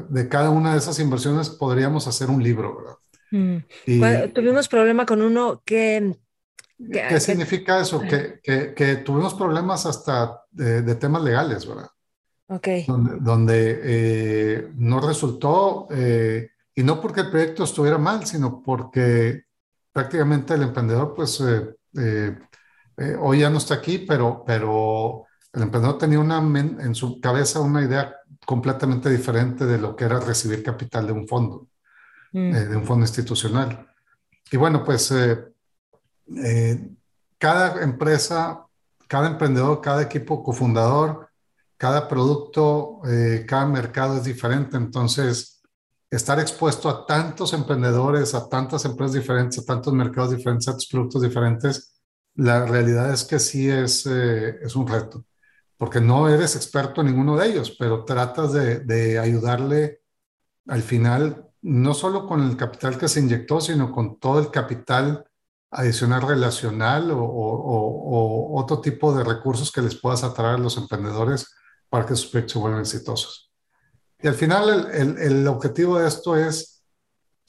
de 0.09 0.28
cada 0.28 0.49
una 0.49 0.72
de 0.72 0.80
esas 0.80 0.97
inversiones 0.97 1.51
podríamos 1.51 2.07
hacer 2.07 2.32
un 2.32 2.41
libro, 2.41 2.76
¿verdad? 2.76 2.95
Mm. 3.30 4.34
tuvimos 4.34 4.68
problema 4.68 5.05
con 5.05 5.22
uno 5.22 5.62
que 5.64 6.18
¿Qué, 6.91 7.20
significa 7.20 7.80
eso? 7.80 8.01
Que, 8.01 8.39
que, 8.76 8.95
tuvimos 8.97 9.36
problemas 9.36 9.86
hasta 9.86 10.41
de, 10.49 10.95
temas 10.95 11.24
legales, 11.24 11.68
¿verdad? 11.68 11.89
Ok. 12.47 12.68
Donde, 12.88 13.80
eh, 13.84 14.72
no 14.76 14.99
resultó, 14.99 15.88
eh, 15.91 16.49
y 16.74 16.82
no 16.82 16.99
porque 16.99 17.22
el 17.22 17.30
proyecto 17.30 17.64
estuviera 17.64 17.99
mal, 17.99 18.26
sino 18.26 18.64
porque 18.64 19.43
prácticamente 19.93 20.55
el 20.55 20.64
emprendedor, 20.64 21.14
pues, 21.16 21.39
eh, 21.41 22.39
hoy 23.19 23.39
ya 23.39 23.49
no 23.49 23.57
está 23.57 23.75
aquí, 23.75 23.99
pero, 23.99 24.43
pero 24.45 25.25
el 25.53 25.63
emprendedor 25.63 25.97
tenía 25.97 26.19
una 26.19 26.37
en 26.37 26.95
su 26.95 27.19
cabeza 27.19 27.59
una 27.59 27.83
idea 27.83 28.15
completamente 28.45 29.09
diferente 29.09 29.65
de 29.65 29.77
lo 29.77 29.95
que 29.95 30.05
era 30.05 30.19
recibir 30.19 30.63
capital 30.63 31.07
de 31.07 31.13
un 31.13 31.27
fondo, 31.27 31.67
mm. 32.31 32.51
de 32.51 32.75
un 32.75 32.85
fondo 32.85 33.03
institucional. 33.03 33.87
Y 34.51 34.57
bueno, 34.57 34.83
pues 34.83 35.11
eh, 35.11 36.89
cada 37.37 37.81
empresa, 37.81 38.65
cada 39.07 39.27
emprendedor, 39.27 39.81
cada 39.81 40.01
equipo 40.03 40.43
cofundador, 40.43 41.29
cada 41.77 42.07
producto, 42.07 43.01
eh, 43.07 43.45
cada 43.47 43.65
mercado 43.65 44.17
es 44.17 44.23
diferente. 44.23 44.77
Entonces, 44.77 45.61
estar 46.09 46.39
expuesto 46.39 46.89
a 46.89 47.05
tantos 47.05 47.53
emprendedores, 47.53 48.35
a 48.35 48.47
tantas 48.49 48.85
empresas 48.85 49.13
diferentes, 49.13 49.59
a 49.59 49.65
tantos 49.65 49.93
mercados 49.93 50.31
diferentes, 50.31 50.67
a 50.67 50.71
tantos 50.71 50.87
productos 50.87 51.21
diferentes, 51.21 52.00
la 52.41 52.65
realidad 52.65 53.13
es 53.13 53.23
que 53.23 53.39
sí 53.39 53.69
es, 53.69 54.05
eh, 54.07 54.59
es 54.63 54.75
un 54.75 54.87
reto, 54.87 55.25
porque 55.77 56.01
no 56.01 56.27
eres 56.27 56.55
experto 56.55 57.01
en 57.01 57.07
ninguno 57.07 57.37
de 57.37 57.47
ellos, 57.47 57.75
pero 57.77 58.03
tratas 58.03 58.53
de, 58.53 58.79
de 58.79 59.19
ayudarle 59.19 60.01
al 60.67 60.81
final, 60.81 61.47
no 61.61 61.93
solo 61.93 62.25
con 62.27 62.41
el 62.47 62.57
capital 62.57 62.97
que 62.97 63.07
se 63.07 63.19
inyectó, 63.19 63.61
sino 63.61 63.91
con 63.91 64.19
todo 64.19 64.39
el 64.39 64.49
capital 64.49 65.25
adicional 65.71 66.23
relacional 66.23 67.11
o, 67.13 68.51
otro 68.53 68.81
tipo 68.81 69.13
de 69.13 69.23
recursos 69.23 69.71
que 69.71 69.81
les 69.81 69.95
puedas 69.95 70.23
atraer 70.23 70.55
a 70.55 70.59
los 70.59 70.77
emprendedores 70.77 71.47
para 71.89 72.05
que 72.05 72.15
sus 72.15 72.27
proyectos 72.27 72.53
se 72.53 72.59
vuelvan 72.59 72.81
exitosos. 72.81 73.51
Y 74.19 74.27
al 74.27 74.35
final 74.35 74.91
el, 74.93 75.17
el, 75.17 75.47
objetivo 75.47 75.97
de 75.97 76.07
esto 76.07 76.35
es 76.35 76.83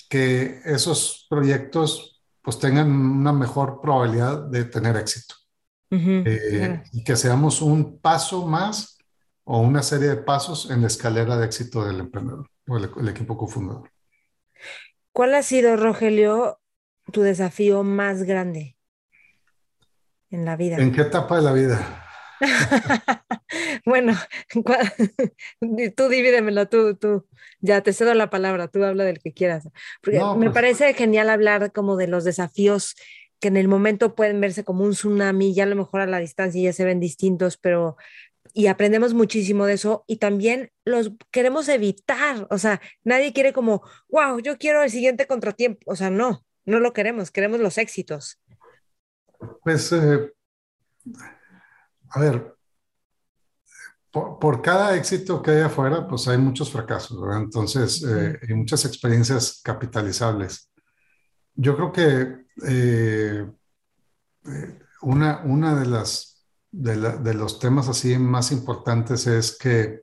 que 0.09 0.61
esos 0.65 1.27
proyectos 1.29 2.12
pues 2.43 2.59
tengan 2.59 2.91
una 2.91 3.33
mejor 3.33 3.81
probabilidad 3.81 4.45
de 4.47 4.65
tener 4.65 4.97
éxito. 4.97 5.35
Eh, 5.95 6.83
y 6.93 7.05
que 7.05 7.17
seamos 7.17 7.61
un 7.61 7.99
paso 7.99 8.47
más 8.47 8.97
o 9.45 9.61
una 9.61 9.83
serie 9.83 10.09
de 10.09 10.17
pasos 10.17 10.71
en 10.71 10.81
la 10.81 10.87
escalera 10.87 11.37
de 11.37 11.45
éxito 11.45 11.85
del 11.85 12.01
emprendedor 12.01 12.49
o 12.67 12.79
el, 12.79 12.91
el 12.99 13.09
equipo 13.09 13.37
cofundador. 13.37 13.91
¿Cuál 15.13 15.35
ha 15.35 15.43
sido, 15.43 15.77
Rogelio, 15.77 16.61
tu 17.13 17.21
desafío 17.21 17.83
más 17.83 18.23
grande 18.23 18.79
en 20.31 20.47
la 20.47 20.57
vida? 20.57 20.79
¿En 20.79 20.93
qué 20.93 21.03
etapa 21.03 21.37
de 21.37 21.43
la 21.43 21.53
vida? 21.53 22.02
bueno, 23.85 24.15
tú 25.97 26.09
divídemelo, 26.09 26.69
tú, 26.69 26.97
tú, 26.97 27.27
ya 27.61 27.83
te 27.83 27.93
cedo 27.93 28.15
la 28.15 28.31
palabra, 28.31 28.69
tú 28.69 28.83
habla 28.85 29.05
del 29.05 29.21
que 29.21 29.33
quieras. 29.33 29.69
Porque 30.03 30.19
me 30.19 30.35
pues 30.35 30.51
parece 30.53 30.95
genial 30.95 31.31
hablar 31.31 31.73
como 31.73 31.97
de 31.97 32.09
los 32.09 32.25
desafíos 32.25 32.97
que 33.41 33.49
en 33.49 33.57
el 33.57 33.67
momento 33.67 34.15
pueden 34.15 34.41
verse 34.41 34.65
como 34.65 34.85
un 34.85 34.93
tsunami, 34.93 35.53
ya 35.53 35.65
a 35.65 35.67
lo 35.67 35.75
mejor 35.75 36.01
a 36.01 36.07
la 36.07 36.21
distancia 36.21 36.63
ya 36.63 36.73
se 36.73 36.85
ven 36.85 37.01
distintos, 37.01 37.57
pero 37.57 37.97
y 38.55 38.67
aprendemos 38.67 39.15
muchísimo 39.15 39.67
de 39.67 39.75
eso 39.75 40.05
y 40.07 40.17
también 40.17 40.71
los 40.85 41.13
queremos 41.31 41.69
evitar, 41.69 42.47
o 42.51 42.59
sea, 42.59 42.81
nadie 43.03 43.33
quiere 43.33 43.53
como, 43.53 43.83
wow, 44.09 44.39
yo 44.41 44.59
quiero 44.59 44.83
el 44.83 44.91
siguiente 44.91 45.27
contratiempo, 45.27 45.81
o 45.87 45.97
sea, 45.97 46.11
no, 46.11 46.45
no 46.65 46.79
lo 46.79 46.93
queremos, 46.93 47.31
queremos 47.31 47.61
los 47.61 47.79
éxitos. 47.79 48.39
Pues, 49.63 49.93
eh, 49.93 50.33
a 52.15 52.21
ver, 52.21 52.55
por, 54.11 54.61
cada 54.61 54.95
éxito 54.97 55.43
que 55.43 55.53
hay 55.53 55.61
afuera, 55.63 56.07
pues 56.07 56.29
hay 56.29 56.37
muchos 56.37 56.71
fracasos, 56.71 57.19
¿verdad? 57.21 57.43
Entonces, 57.43 58.05
eh, 58.05 58.39
hay 58.47 58.55
muchas 58.55 58.85
experiencias 58.85 59.61
capitalizables. 59.65 60.71
Yo 61.55 61.75
creo 61.75 61.93
que 61.93 62.45
eh, 62.67 63.51
una, 65.01 65.43
una 65.45 65.75
de 65.81 65.87
las 65.87 66.47
de, 66.71 66.97
de, 67.19 67.35
los 67.35 67.59
temas 67.59 67.89
así 67.89 68.19
más 68.19 68.51
importantes 68.51 69.27
es 69.27 69.57
que 69.59 70.03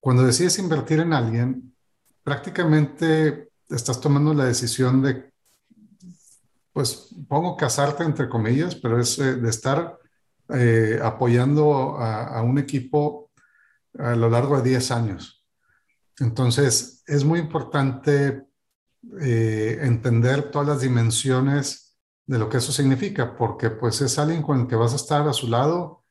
cuando 0.00 0.22
decides 0.22 0.58
invertir 0.58 1.00
en 1.00 1.14
alguien, 1.14 1.74
prácticamente 2.22 3.50
estás 3.68 4.00
tomando 4.00 4.34
la 4.34 4.44
decisión 4.44 5.02
de 5.02 5.32
pues 6.72 7.12
pongo 7.26 7.56
casarte 7.56 8.04
entre 8.04 8.28
comillas, 8.28 8.76
pero 8.76 9.00
es 9.00 9.18
eh, 9.18 9.34
de 9.34 9.50
estar 9.50 9.98
eh, 10.54 10.98
apoyando 11.02 11.98
a, 11.98 12.40
un 12.42 12.58
equipo 12.58 13.30
a 13.98 14.14
lo 14.14 14.30
largo 14.30 14.56
de 14.56 14.70
10 14.70 14.90
años. 14.92 15.44
Entonces, 16.18 17.02
es 17.06 17.24
muy 17.24 17.38
importante 17.38 18.46
eh, 19.20 19.78
entender 19.82 20.50
todas 20.50 20.68
las 20.68 20.80
dimensiones 20.80 21.96
de 22.26 22.38
lo 22.38 22.48
que 22.48 22.58
eso 22.58 22.72
significa, 22.72 23.36
porque 23.36 23.70
pues 23.70 24.00
es 24.00 24.18
alguien 24.18 24.42
con 24.42 24.60
el 24.60 24.66
que 24.66 24.76
vas 24.76 24.92
a 24.92 24.96
estar 24.96 25.26
a 25.28 25.32
su 25.32 25.48
lado 25.48 26.04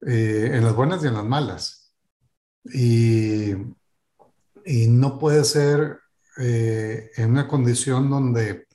en 0.00 0.62
las 0.62 0.74
buenas 0.74 1.02
y 1.02 1.06
en 1.06 1.14
las 1.14 1.24
malas. 1.24 1.94
Y, 2.64 3.54
no 4.88 5.18
puede 5.18 5.44
ser 5.44 6.00
en 6.36 7.30
una 7.30 7.46
condición 7.46 8.10
donde 8.10 8.66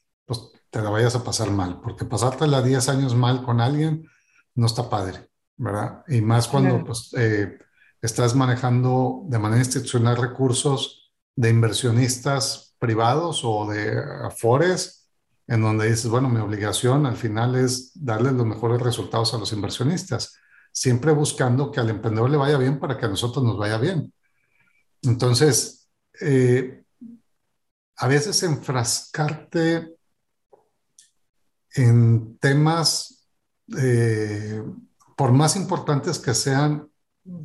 te 0.71 0.81
la 0.81 0.89
vayas 0.89 1.15
a 1.15 1.23
pasar 1.23 1.51
mal, 1.51 1.81
porque 1.81 2.05
pasártela 2.05 2.61
10 2.61 2.89
años 2.89 3.13
mal 3.13 3.43
con 3.43 3.59
alguien 3.59 4.07
no 4.55 4.65
está 4.65 4.89
padre, 4.89 5.29
¿verdad? 5.57 6.03
Y 6.07 6.21
más 6.21 6.47
cuando 6.47 6.83
pues, 6.83 7.13
eh, 7.17 7.57
estás 8.01 8.35
manejando 8.35 9.23
de 9.27 9.39
manera 9.39 9.61
institucional 9.61 10.17
recursos 10.17 11.11
de 11.35 11.49
inversionistas 11.49 12.75
privados 12.79 13.41
o 13.43 13.67
de 13.67 13.97
afores, 14.23 15.09
en 15.47 15.61
donde 15.61 15.89
dices, 15.89 16.07
bueno, 16.07 16.29
mi 16.29 16.39
obligación 16.39 17.05
al 17.05 17.15
final 17.15 17.55
es 17.55 17.91
darle 17.93 18.31
los 18.31 18.45
mejores 18.45 18.81
resultados 18.81 19.33
a 19.33 19.37
los 19.37 19.53
inversionistas, 19.53 20.35
siempre 20.71 21.11
buscando 21.11 21.71
que 21.71 21.79
al 21.79 21.89
emprendedor 21.89 22.29
le 22.29 22.37
vaya 22.37 22.57
bien 22.57 22.79
para 22.79 22.97
que 22.97 23.05
a 23.05 23.09
nosotros 23.09 23.43
nos 23.43 23.57
vaya 23.57 23.77
bien. 23.77 24.13
Entonces, 25.01 25.89
eh, 26.21 26.83
a 27.97 28.07
veces 28.07 28.41
enfrascarte 28.43 29.95
en 31.75 32.37
temas, 32.39 33.20
eh, 33.77 34.63
por 35.15 35.31
más 35.31 35.55
importantes 35.55 36.19
que 36.19 36.33
sean 36.33 36.89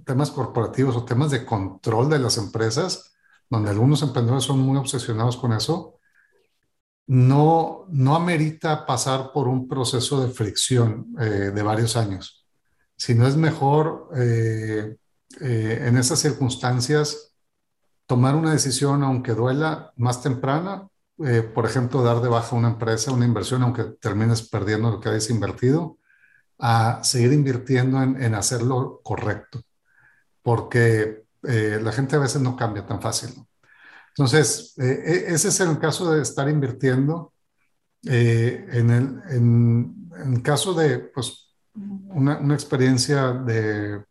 temas 0.05 0.31
corporativos 0.31 0.97
o 0.97 1.05
temas 1.05 1.31
de 1.31 1.45
control 1.45 2.09
de 2.09 2.19
las 2.19 2.39
empresas, 2.39 3.15
donde 3.51 3.71
algunos 3.71 4.03
emprendedores 4.03 4.45
son 4.45 4.61
muy 4.61 4.79
obsesionados 4.79 5.37
con 5.37 5.53
eso, 5.53 5.99
no, 7.07 7.85
no 7.89 8.17
amerita 8.17 8.87
pasar 8.87 9.31
por 9.33 9.47
un 9.47 9.69
proceso 9.69 10.21
de 10.21 10.33
fricción 10.33 11.15
eh, 11.21 11.53
de 11.55 11.63
varios 11.63 11.97
años, 11.97 12.47
sino 12.97 13.27
es 13.27 13.37
mejor 13.37 14.09
eh, 14.17 14.97
en 15.41 15.99
esas 15.99 16.19
circunstancias 16.19 17.35
tomar 18.07 18.35
una 18.35 18.53
decisión, 18.53 19.03
aunque 19.03 19.33
duela, 19.33 19.93
más 19.97 20.23
temprana 20.23 20.89
eh, 21.25 21.43
por 21.43 21.65
ejemplo, 21.65 22.03
dar 22.03 22.21
de 22.21 22.29
baja 22.29 22.55
una 22.57 22.69
empresa, 22.69 23.13
una 23.13 23.25
inversión, 23.25 23.63
aunque 23.63 23.85
termines 23.85 24.43
perdiendo 24.49 24.91
lo 24.91 25.01
que 25.01 25.09
hayas 25.09 25.31
invertido, 25.31 25.99
a 26.59 27.03
seguir 27.05 27.33
invirtiendo 27.33 28.03
en, 28.03 28.35
hacerlo 28.35 29.01
correcto, 29.03 29.63
porque 30.43 31.25
eh, 31.43 31.81
la 31.83 31.93
gente 31.93 32.17
a 32.17 32.21
veces 32.21 32.41
no 32.43 32.57
cambia 32.57 32.87
tan 32.87 33.01
fácil. 33.01 33.31
Entonces, 34.09 34.75
eh, 34.79 35.27
e, 35.29 35.35
ese 35.35 35.49
es 35.49 35.61
el 35.61 35.79
caso 35.79 36.13
de 36.13 36.23
estar 36.23 36.49
invirtiendo. 36.49 37.33
en, 38.05 38.91
el, 38.91 39.23
en, 39.31 40.41
caso 40.43 40.75
de 40.75 40.99
pues, 41.01 41.55
una, 41.75 42.39
una 42.39 42.55
experiencia 42.55 43.33
de, 43.33 44.05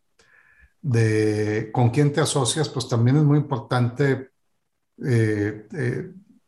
de, 0.82 1.70
con 1.74 1.90
quién 1.90 2.12
te 2.12 2.22
asocias, 2.22 2.70
pues 2.70 2.88
también 2.90 3.18
es 3.18 3.24
muy 3.24 3.38
importante 3.38 4.32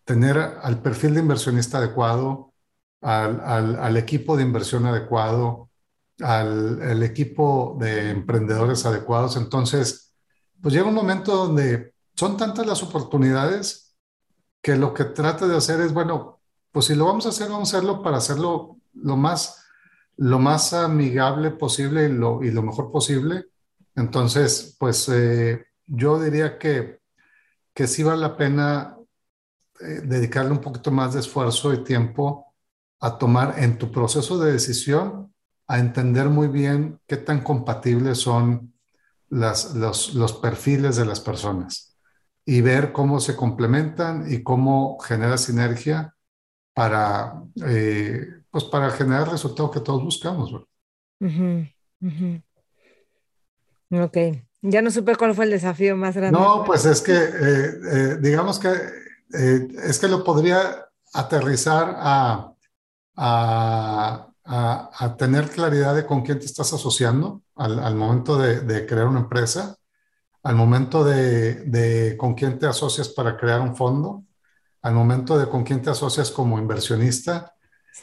tener 0.08 0.38
al 0.38 0.82
perfil 0.82 1.16
de 1.16 1.20
inversionista 1.20 1.80
adecuado, 1.80 2.54
al, 3.02 3.98
equipo 3.98 4.38
de 4.38 4.44
inversión 4.44 4.86
adecuado, 4.86 5.67
al, 6.20 7.04
equipo 7.04 7.78
de 7.80 8.10
emprendedores 8.10 8.86
adecuados. 8.86 9.38
Entonces, 9.38 10.14
pues 10.62 10.74
llega 10.74 10.88
un 10.88 10.94
momento 10.96 11.36
donde 11.36 11.94
son 12.16 12.38
tantas 12.38 12.66
las 12.66 12.82
oportunidades 12.84 13.96
que 14.62 14.76
lo 14.76 14.94
que 14.94 15.06
trata 15.06 15.48
de 15.48 15.58
hacer 15.58 15.82
es, 15.82 15.94
bueno, 15.94 16.40
pues 16.72 16.88
si 16.88 16.96
lo 16.96 17.06
vamos 17.06 17.26
a 17.26 17.30
hacer, 17.30 17.50
vamos 17.50 17.74
a 17.74 17.78
hacerlo 17.78 18.02
para 18.02 18.18
hacerlo 18.18 18.78
lo 18.94 19.16
más, 19.16 19.64
lo 20.18 20.40
más 20.40 20.74
amigable 20.74 21.52
posible 21.52 22.06
y 22.06 22.12
lo, 22.12 22.44
y 22.44 22.52
lo 22.52 22.64
mejor 22.64 22.92
posible. 22.92 23.46
Entonces, 23.96 24.76
pues 24.80 25.08
eh, 25.10 25.66
yo 25.86 26.20
diría 26.20 26.58
que, 26.58 27.00
que 27.74 27.88
sí 27.88 28.04
vale 28.04 28.22
la 28.22 28.36
pena 28.36 28.98
eh, 29.80 30.02
dedicarle 30.04 30.52
un 30.52 30.62
poquito 30.62 30.92
más 30.92 31.14
de 31.14 31.20
esfuerzo 31.20 31.74
y 31.74 31.84
tiempo 31.84 32.54
a 33.00 33.18
tomar 33.18 33.60
en 33.60 33.78
tu 33.78 33.92
proceso 33.92 34.40
de 34.40 34.52
decisión, 34.52 35.34
a 35.68 35.80
entender 35.80 36.30
muy 36.30 36.48
bien 36.48 37.00
qué 37.08 37.18
tan 37.18 37.42
compatibles 37.42 38.20
son 38.20 38.74
las, 39.30 39.76
los, 39.76 40.14
los 40.14 40.34
perfiles 40.34 40.96
de 40.96 41.06
las 41.06 41.20
personas 41.20 41.98
y 42.46 42.62
ver 42.62 42.94
cómo 42.94 43.20
se 43.20 43.36
complementan 43.36 44.32
y 44.32 44.42
cómo 44.42 44.98
genera 45.00 45.38
sinergia 45.38 46.16
para, 46.74 47.44
eh, 47.66 48.26
pues 48.50 48.64
para 48.66 48.90
generar 48.92 49.24
el 49.24 49.32
resultado 49.32 49.70
que 49.70 49.82
todos 49.82 50.02
buscamos. 50.02 50.54
Ok, 53.92 54.18
ya 54.62 54.82
no 54.82 54.92
supe 54.92 55.16
cuál 55.16 55.36
fue 55.36 55.46
el 55.46 55.52
desafío 55.52 55.98
más 55.98 56.16
grande. 56.16 56.40
No, 56.40 56.64
pues 56.66 56.86
es 56.86 57.02
que, 57.02 57.16
eh, 57.16 57.72
eh, 57.92 58.18
digamos 58.22 58.60
que 58.60 58.70
es 59.30 60.00
que 60.00 60.08
lo 60.08 60.24
podría 60.24 60.86
aterrizar 61.14 61.96
a, 61.98 62.54
a, 63.16 64.28
a, 64.48 65.16
tener 65.18 65.50
claridad 65.50 65.96
de 65.96 66.06
con 66.06 66.22
quién 66.22 66.40
te 66.40 66.46
estás 66.46 66.72
asociando 66.74 67.42
al, 67.56 67.80
al 67.80 67.96
momento 67.96 68.38
de, 68.38 68.62
de, 68.62 68.86
crear 68.86 69.08
una 69.08 69.20
empresa, 69.20 69.76
al 70.44 70.56
momento 70.56 71.04
de, 71.04 71.66
de, 71.66 72.16
con 72.18 72.34
quién 72.34 72.58
te 72.58 72.66
asocias 72.66 73.10
para 73.10 73.38
crear 73.38 73.60
un 73.62 73.76
fondo, 73.76 74.24
al 74.82 74.94
momento 74.94 75.38
de 75.38 75.50
con 75.50 75.64
quién 75.64 75.82
te 75.82 75.90
asocias 75.90 76.32
como 76.32 76.58
inversionista. 76.58 77.54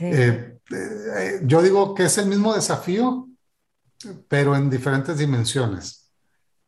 Eh, 0.00 0.58
eh, 0.70 1.40
yo 1.44 1.62
digo 1.62 1.94
que 1.94 2.04
es 2.04 2.18
el 2.18 2.26
mismo 2.26 2.54
desafío, 2.54 3.28
pero 4.28 4.54
en 4.54 4.68
diferentes 4.68 5.16
dimensiones. 5.16 6.10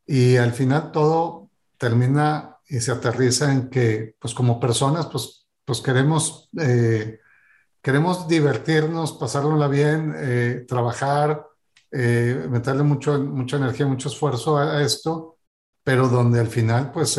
Y 0.07 0.37
al 0.37 0.53
final 0.53 0.91
todo 0.93 1.51
termina 1.77 2.57
y 2.69 2.81
se 2.81 2.93
aterriza 2.93 3.53
en 3.53 3.69
que, 3.69 4.17
pues 4.19 4.33
como 4.33 4.59
personas, 4.59 5.07
pues, 5.07 5.47
pues 5.65 5.81
queremos, 5.81 6.49
eh, 6.59 7.21
queremos 7.87 8.27
divertirnos, 8.27 9.13
pasárnosla 9.13 9.69
bien, 9.69 10.67
trabajar, 10.67 11.47
meterle 11.93 12.83
mucho, 12.83 13.17
mucha 13.21 13.59
energía, 13.59 13.87
mucho 13.87 14.09
esfuerzo 14.09 14.57
a, 14.57 14.79
a, 14.79 14.83
esto, 14.83 15.39
pero 15.85 16.09
donde 16.09 16.41
al 16.41 16.49
final, 16.49 16.91
pues 16.91 17.17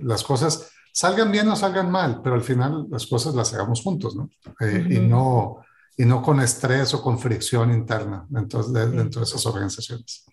las 0.00 0.24
cosas 0.24 0.70
salgan 0.96 1.30
bien 1.30 1.46
o 1.48 1.56
salgan 1.56 1.90
mal, 1.90 2.22
pero 2.22 2.36
al 2.36 2.42
final 2.42 2.86
las 2.90 3.06
cosas 3.06 3.34
las 3.34 3.52
hagamos 3.52 3.82
juntos, 3.82 4.16
¿no? 4.16 4.30
Eh, 4.60 4.86
y 4.88 4.98
no 5.00 5.58
y 5.98 6.06
no 6.06 6.22
con 6.22 6.40
estrés 6.40 6.94
o 6.94 7.02
con 7.02 7.18
fricción 7.18 7.70
interna 7.70 8.26
dentro 8.30 8.62
de, 8.62 8.86
dentro 8.88 9.20
de 9.20 9.26
esas 9.26 9.44
organizaciones. 9.44 10.24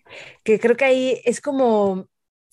Que 0.42 0.58
creo 0.58 0.76
que 0.76 0.84
ahí 0.86 1.20
es 1.24 1.40
como 1.42 2.08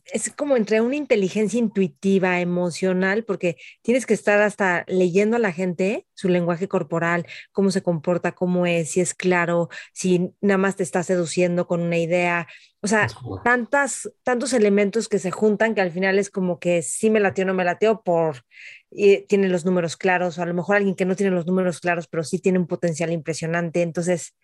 es 0.05 0.31
como 0.31 0.57
entre 0.57 0.81
una 0.81 0.95
inteligencia 0.95 1.59
intuitiva, 1.59 2.39
emocional, 2.39 3.23
porque 3.23 3.57
tienes 3.81 4.05
que 4.05 4.13
estar 4.13 4.41
hasta 4.41 4.83
leyendo 4.87 5.37
a 5.37 5.39
la 5.39 5.51
gente, 5.51 6.07
su 6.13 6.29
lenguaje 6.29 6.67
corporal, 6.67 7.25
cómo 7.51 7.71
se 7.71 7.81
comporta, 7.81 8.33
cómo 8.33 8.65
es, 8.65 8.91
si 8.91 9.01
es 9.01 9.13
claro, 9.13 9.69
si 9.93 10.31
nada 10.41 10.57
más 10.57 10.75
te 10.75 10.83
está 10.83 11.03
seduciendo 11.03 11.67
con 11.67 11.81
una 11.81 11.97
idea. 11.97 12.47
O 12.81 12.87
sea, 12.87 13.07
tantas, 13.43 14.11
tantos 14.23 14.53
elementos 14.53 15.07
que 15.07 15.19
se 15.19 15.31
juntan 15.31 15.75
que 15.75 15.81
al 15.81 15.91
final 15.91 16.19
es 16.19 16.29
como 16.29 16.59
que 16.59 16.81
sí 16.81 17.09
me 17.09 17.19
lateo 17.19 17.45
o 17.45 17.47
no 17.47 17.53
me 17.53 17.63
lateo 17.63 18.01
por, 18.03 18.43
y 18.89 19.25
tiene 19.27 19.49
los 19.49 19.65
números 19.65 19.97
claros, 19.97 20.37
o 20.37 20.41
a 20.41 20.45
lo 20.45 20.53
mejor 20.53 20.77
alguien 20.77 20.95
que 20.95 21.05
no 21.05 21.15
tiene 21.15 21.31
los 21.31 21.45
números 21.45 21.79
claros, 21.79 22.07
pero 22.07 22.23
sí 22.23 22.39
tiene 22.39 22.59
un 22.59 22.67
potencial 22.67 23.11
impresionante. 23.11 23.81
Entonces, 23.81 24.35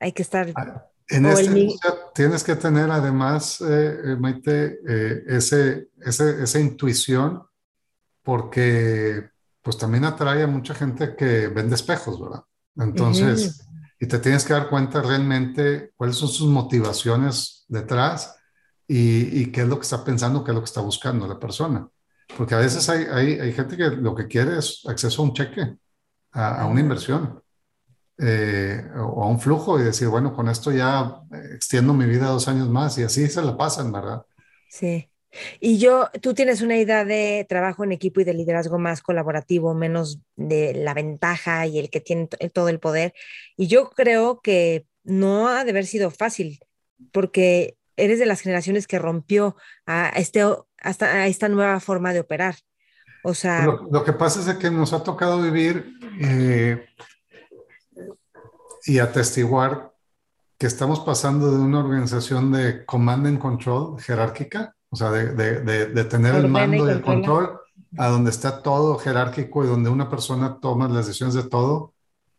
hay 0.00 0.12
que 0.12 0.22
estar 0.22 0.52
ah, 0.56 0.86
en 1.08 1.26
este 1.26 1.68
tienes 2.16 2.42
que 2.42 2.56
tener 2.56 2.90
además, 2.90 3.60
eh, 3.60 4.00
eh, 4.04 4.16
Maite, 4.16 4.80
eh, 4.88 5.22
ese, 5.26 5.90
esa 6.00 6.58
intuición, 6.58 7.42
porque 8.22 9.28
pues 9.60 9.76
también 9.76 10.06
atrae 10.06 10.42
a 10.42 10.46
mucha 10.46 10.74
gente 10.74 11.14
que 11.14 11.48
vende 11.48 11.74
espejos, 11.74 12.18
¿verdad? 12.18 12.42
Entonces, 12.76 13.68
y 14.00 14.06
te 14.06 14.18
tienes 14.18 14.44
que 14.44 14.54
dar 14.54 14.70
cuenta 14.70 15.02
realmente 15.02 15.92
cuáles 15.94 16.16
son 16.16 16.28
sus 16.28 16.48
motivaciones 16.48 17.66
detrás 17.68 18.34
y, 18.88 19.42
y, 19.42 19.52
qué 19.52 19.62
es 19.62 19.68
lo 19.68 19.76
que 19.76 19.82
está 19.82 20.02
pensando, 20.02 20.42
qué 20.42 20.52
es 20.52 20.54
lo 20.54 20.60
que 20.60 20.66
está 20.66 20.80
buscando 20.80 21.26
la 21.26 21.38
persona. 21.38 21.86
Porque 22.36 22.54
a 22.54 22.58
veces 22.58 22.88
hay, 22.88 23.04
hay, 23.04 23.40
hay 23.40 23.52
gente 23.52 23.76
que 23.76 23.90
lo 23.90 24.14
que 24.14 24.26
quiere 24.26 24.58
es 24.58 24.82
acceso 24.86 25.20
a 25.20 25.24
un 25.26 25.34
cheque, 25.34 25.76
a, 26.32 26.62
a 26.62 26.66
una 26.66 26.80
inversión. 26.80 27.42
Eh, 28.18 28.82
o 28.96 29.24
a 29.24 29.28
un 29.28 29.38
flujo 29.38 29.78
y 29.78 29.84
decir, 29.84 30.08
bueno, 30.08 30.34
con 30.34 30.48
esto 30.48 30.72
ya 30.72 31.20
extiendo 31.52 31.92
mi 31.92 32.06
vida 32.06 32.28
dos 32.28 32.48
años 32.48 32.68
más 32.68 32.96
y 32.96 33.02
así 33.02 33.28
se 33.28 33.42
la 33.42 33.56
pasan, 33.56 33.92
¿verdad? 33.92 34.24
Sí. 34.70 35.10
Y 35.60 35.78
yo, 35.78 36.08
tú 36.22 36.34
tienes 36.34 36.62
una 36.62 36.78
idea 36.78 37.04
de 37.04 37.46
trabajo 37.48 37.84
en 37.84 37.92
equipo 37.92 38.20
y 38.20 38.24
de 38.24 38.34
liderazgo 38.34 38.78
más 38.78 39.02
colaborativo, 39.02 39.74
menos 39.74 40.20
de 40.34 40.72
la 40.74 40.94
ventaja 40.94 41.66
y 41.66 41.78
el 41.78 41.90
que 41.90 42.00
tiene 42.00 42.26
todo 42.52 42.68
el 42.68 42.80
poder. 42.80 43.12
Y 43.56 43.66
yo 43.66 43.90
creo 43.90 44.40
que 44.40 44.86
no 45.04 45.48
ha 45.48 45.64
de 45.64 45.70
haber 45.70 45.86
sido 45.86 46.10
fácil, 46.10 46.60
porque 47.12 47.76
eres 47.96 48.18
de 48.18 48.26
las 48.26 48.40
generaciones 48.40 48.86
que 48.86 48.98
rompió 48.98 49.56
a, 49.86 50.08
este, 50.16 50.42
hasta 50.78 51.06
a 51.06 51.26
esta 51.26 51.48
nueva 51.48 51.80
forma 51.80 52.12
de 52.12 52.20
operar. 52.20 52.56
O 53.22 53.34
sea... 53.34 53.66
Lo, 53.90 54.04
que 54.04 54.12
pasa 54.12 54.50
es 54.50 54.58
que 54.58 54.70
nos 54.70 54.92
ha 54.92 55.02
tocado 55.02 55.42
vivir 55.42 55.92
eh, 56.20 56.86
y 58.86 58.98
atestiguar 59.00 59.92
que 60.58 60.66
estamos 60.66 61.00
pasando 61.00 61.50
de 61.50 61.58
una 61.58 61.80
organización 61.80 62.52
de 62.52 62.86
command 62.86 63.26
and 63.26 63.38
control 63.38 64.00
jerárquica, 64.00 64.74
o 64.88 64.96
sea, 64.96 65.10
de, 65.10 65.34
de, 65.34 65.86
de, 65.86 66.04
tener 66.04 66.34
el 66.36 66.48
mando 66.48 66.88
y 66.88 66.92
el 66.92 67.02
control, 67.02 67.60
a 67.98 68.08
donde 68.08 68.30
está 68.30 68.62
todo 68.62 68.96
jerárquico 68.98 69.64
y 69.64 69.66
donde 69.66 69.90
una 69.90 70.08
persona 70.08 70.58
toma 70.60 70.88
las 70.88 71.06
decisiones 71.06 71.34
de 71.34 71.44
todo, 71.44 71.92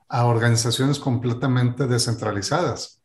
a 0.09 0.25
organizaciones 0.25 0.99
completamente 0.99 1.85
descentralizadas, 1.85 3.01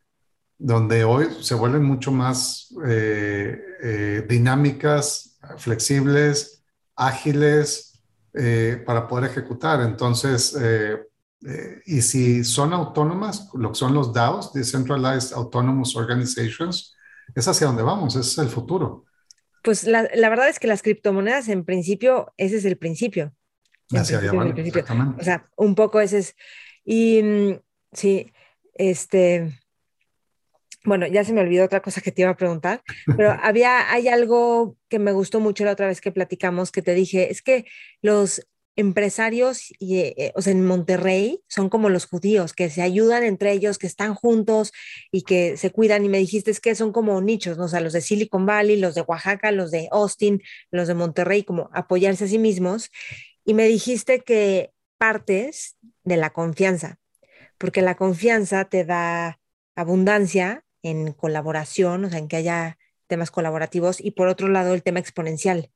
donde 0.57 1.05
hoy 1.05 1.29
se 1.41 1.55
vuelven 1.55 1.83
mucho 1.83 2.13
más 2.13 2.73
eh, 2.87 3.61
eh, 3.83 4.27
dinámicas, 4.29 5.39
flexibles, 5.59 6.63
ágiles 6.95 8.01
eh, 8.33 8.83
para 8.87 9.09
poder 9.09 9.31
ejecutar. 9.31 9.83
Entonces, 9.83 10.57
eh, 11.47 11.83
y 11.87 12.03
si 12.03 12.45
son 12.45 12.73
autónomas, 12.73 13.49
lo 13.55 13.71
que 13.71 13.79
son 13.79 13.95
los 13.95 14.13
DAOs, 14.13 14.53
Decentralized 14.53 15.35
Autonomous 15.35 15.97
Organizations, 15.97 16.97
es 17.35 17.49
hacia 17.49 17.67
donde 17.67 17.83
vamos, 17.83 18.15
ese 18.15 18.29
es 18.29 18.39
el 18.39 18.49
futuro. 18.49 19.05
Pues 19.63 19.85
la, 19.85 20.09
la 20.15 20.29
verdad 20.29 20.49
es 20.49 20.59
que 20.59 20.67
las 20.67 20.83
criptomonedas, 20.83 21.49
en 21.49 21.65
principio, 21.65 22.33
ese 22.37 22.57
es 22.57 22.65
el 22.65 22.77
principio. 22.77 23.33
Hacia 23.91 24.19
allá 24.19 24.33
van, 24.33 25.17
O 25.19 25.23
sea, 25.23 25.49
un 25.57 25.75
poco 25.75 26.01
ese 26.01 26.19
es. 26.19 26.37
Y 26.85 27.23
mm, 27.23 27.61
sí, 27.93 28.33
este. 28.75 29.59
Bueno, 30.85 31.07
ya 31.07 31.23
se 31.25 31.33
me 31.33 31.41
olvidó 31.41 31.65
otra 31.65 31.81
cosa 31.81 32.01
que 32.01 32.11
te 32.11 32.23
iba 32.23 32.31
a 32.33 32.37
preguntar, 32.37 32.83
pero 33.17 33.31
había, 33.43 33.93
hay 33.93 34.09
algo 34.09 34.77
que 34.89 34.99
me 34.99 35.13
gustó 35.13 35.39
mucho 35.39 35.65
la 35.65 35.73
otra 35.73 35.87
vez 35.87 36.01
que 36.01 36.11
platicamos, 36.11 36.73
que 36.73 36.83
te 36.83 36.93
dije, 36.93 37.31
es 37.31 37.41
que 37.41 37.67
los 38.01 38.49
empresarios, 38.77 39.73
y, 39.79 39.99
eh, 39.99 40.15
eh, 40.17 40.33
o 40.35 40.43
sea, 40.43 40.53
en 40.53 40.65
Monterrey 40.65 41.41
son 41.49 41.69
como 41.69 41.89
los 41.89 42.07
judíos, 42.07 42.53
que 42.53 42.71
se 42.71 42.83
ayudan 42.83 43.23
entre 43.23 43.53
ellos, 43.53 43.79
que 43.79 43.87
están 43.87 44.15
juntos 44.15 44.73
y 45.11 45.23
que 45.23 45.57
se 45.57 45.71
cuidan. 45.71 46.05
Y 46.05 46.09
me 46.09 46.19
dijiste 46.19 46.51
es 46.51 46.61
que 46.61 46.75
son 46.75 46.93
como 46.93 47.21
nichos. 47.21 47.59
O 47.59 47.69
sea, 47.69 47.81
los 47.81 47.93
de 47.93 48.01
Silicon 48.01 48.47
Valley, 48.47 48.77
los 48.77 48.95
de 48.95 49.03
Oaxaca, 49.03 49.53
los 49.53 49.71
de 49.71 49.89
Austin, 49.93 50.43
los 50.71 50.89
de 50.89 50.95
Monterrey, 50.95 51.45
como 51.45 51.71
apoyarse 51.73 52.25
a 52.25 52.29
sí 52.29 52.39
mismos. 52.39 52.91
Y 53.45 53.55
me 53.55 53.67
dijiste 53.67 54.21
que 54.21 54.71
partes 54.99 55.77
de 56.05 56.17
la 56.17 56.31
confianza, 56.31 56.99
porque 57.59 57.83
la 57.83 57.97
confianza 57.97 58.65
te 58.67 58.85
da 58.85 59.41
abundancia 59.75 60.65
en 60.83 61.13
colaboración, 61.13 62.05
o 62.05 62.11
sea, 62.11 62.19
en 62.19 62.29
que 62.29 62.37
haya 62.37 62.79
temas 63.09 63.31
colaborativos, 63.31 64.01
y 64.01 64.13
por 64.13 64.29
otro 64.29 64.49
lado, 64.49 64.75
el 64.75 64.83
tema 64.83 65.01
exponencial. 65.01 65.71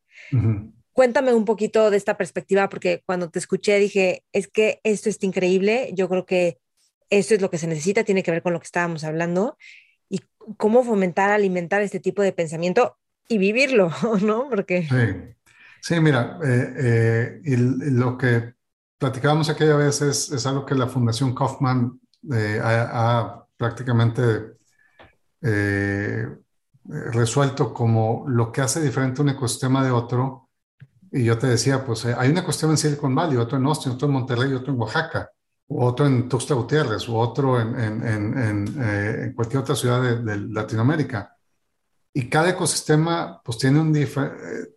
Cuéntame 0.97 1.35
un 1.35 1.44
poquito 1.44 1.90
de 1.90 1.98
esta 1.98 2.16
perspectiva, 2.16 2.70
porque 2.70 3.02
cuando 3.05 3.28
te 3.28 3.39
escuché 3.39 3.78
dije, 3.78 4.24
es 4.32 4.48
que 4.48 4.81
esto 4.82 5.10
es 5.10 5.23
increíble, 5.23 5.90
yo 5.93 6.09
creo 6.09 6.24
que 6.24 6.59
esto 7.10 7.35
es 7.35 7.43
lo 7.43 7.51
que 7.51 7.59
se 7.59 7.66
necesita, 7.66 8.02
tiene 8.02 8.23
que 8.23 8.31
ver 8.31 8.43
con 8.43 8.55
lo 8.55 8.60
que 8.60 8.64
estábamos 8.64 9.05
hablando, 9.05 9.59
y 10.09 10.23
cómo 10.56 10.82
fomentar, 10.82 11.32
alimentar 11.32 11.82
este 11.82 12.01
tipo 12.01 12.23
de 12.23 12.32
pensamiento 12.32 12.97
y 13.28 13.36
vivirlo, 13.36 13.90
¿no? 14.23 14.48
Porque... 14.48 14.89
Sí, 14.89 15.35
sí 15.82 16.01
mira, 16.01 16.39
eh, 16.43 17.43
eh, 17.44 17.56
lo 17.59 18.16
que 18.16 18.55
platicábamos 18.97 19.51
aquella 19.51 19.77
vez 19.77 20.01
es, 20.01 20.32
es 20.32 20.47
algo 20.47 20.64
que 20.64 20.74
la 20.74 20.86
Fundación 20.86 21.35
Kaufman 21.35 22.01
eh, 22.32 22.59
ha, 22.62 23.18
ha, 23.20 23.47
prácticamente 23.59 24.56
resuelto 26.85 27.74
como 27.74 28.24
lo 28.28 28.51
que 28.51 28.62
hace 28.62 28.81
diferente 28.81 29.20
un 29.20 29.28
ecosistema 29.28 29.85
de 29.85 29.90
otro 29.90 30.45
y 31.16 31.24
yo 31.24 31.38
te 31.38 31.47
decía, 31.47 31.84
pues 31.84 32.05
eh, 32.05 32.14
hay 32.16 32.30
una 32.30 32.44
cuestión 32.44 32.70
en 32.70 32.76
Silicon 32.76 33.14
Valley, 33.14 33.38
otro 33.38 33.56
en 33.56 33.64
Austin, 33.64 33.93
otro 33.93 34.06
en 34.06 34.12
Monterrey, 34.12 34.52
otro 34.52 34.72
en 34.72 34.78
Oaxaca, 34.78 35.30
otro 35.68 36.06
en 36.06 36.28
Tuxtla 36.28 36.56
Gutiérrez, 36.56 37.09
u 37.09 37.16
otro 37.16 37.59
en, 37.59 37.74
en, 37.74 38.06
en, 38.38 38.82
eh, 38.82 39.24
en, 39.24 39.32
cualquier 39.32 39.62
otra 39.62 39.74
ciudad 39.74 40.02
de, 40.02 40.22
de, 40.22 40.36
Latinoamérica. 40.48 41.34
Y 42.12 42.28
cada 42.28 42.51
ecosistema 42.51 43.40
pues 43.43 43.56
tiene, 43.56 43.80
un 43.80 43.97
eh, 43.97 44.06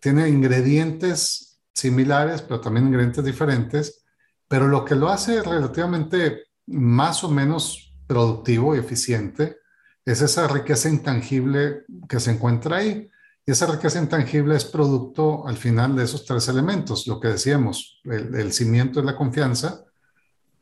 tiene 0.00 0.28
ingredientes 0.30 1.60
similares, 1.74 2.40
pero 2.42 2.60
también 2.60 2.86
ingredientes 2.86 3.24
diferentes. 3.24 4.02
pero 4.48 4.66
lo 4.66 4.84
que 4.84 4.94
lo 4.94 5.10
hace 5.10 5.42
relativamente 5.42 6.44
más 6.66 7.22
o 7.22 7.30
menos 7.30 7.94
productivo 8.06 8.74
y 8.74 8.78
eficiente 8.78 9.58
es 10.04 10.22
esa 10.22 10.48
riqueza 10.48 10.88
intangible 10.88 11.84
que 12.08 12.18
se 12.18 12.32
encuentra 12.32 12.78
ahí. 12.78 13.10
Y 13.50 13.52
esa 13.52 13.66
riqueza 13.66 13.98
intangible 13.98 14.54
es 14.54 14.64
producto 14.64 15.44
al 15.44 15.56
final 15.56 15.96
de 15.96 16.04
esos 16.04 16.24
tres 16.24 16.46
elementos, 16.46 17.08
lo 17.08 17.18
que 17.18 17.26
decíamos, 17.26 18.00
el, 18.04 18.52
cimiento 18.52 19.00
es 19.00 19.06
la 19.06 19.16
confianza. 19.16 19.86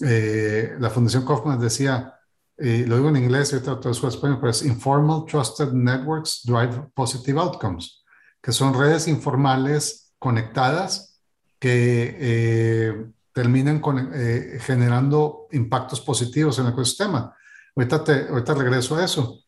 Eh, 0.01 0.74
la 0.81 0.89
Fundación 0.89 1.27
Kaufman 1.27 1.60
decía, 1.60 2.15
y 2.56 2.86
lo 2.86 2.97
digo 2.97 3.10
en 3.10 3.16
inglés, 3.19 3.52
y 3.52 3.62
todo 3.62 3.93
su 3.93 4.09
español, 4.09 4.39
pero 4.40 4.52
es 4.52 4.65
informal 4.65 5.27
trusted 5.27 5.70
networks 5.70 6.40
drive 6.47 6.89
positive 6.94 7.39
outcomes, 7.39 8.06
que 8.40 8.52
son 8.52 8.73
redes 8.73 9.06
informales 9.06 10.15
conectadas 10.19 11.20
que 11.59 12.16
eh, 12.19 13.06
terminan 13.35 13.81
con, 13.81 14.12
eh, 14.15 14.60
generando 14.62 15.48
impactos 15.52 16.01
positivos 16.01 16.59
en 16.59 16.65
el 16.65 16.73
ecosistema. 16.73 17.36
Ahorita, 17.77 18.02
te, 18.02 18.28
ahorita 18.28 18.55
regreso 18.55 18.97
a 18.97 19.05
eso. 19.05 19.44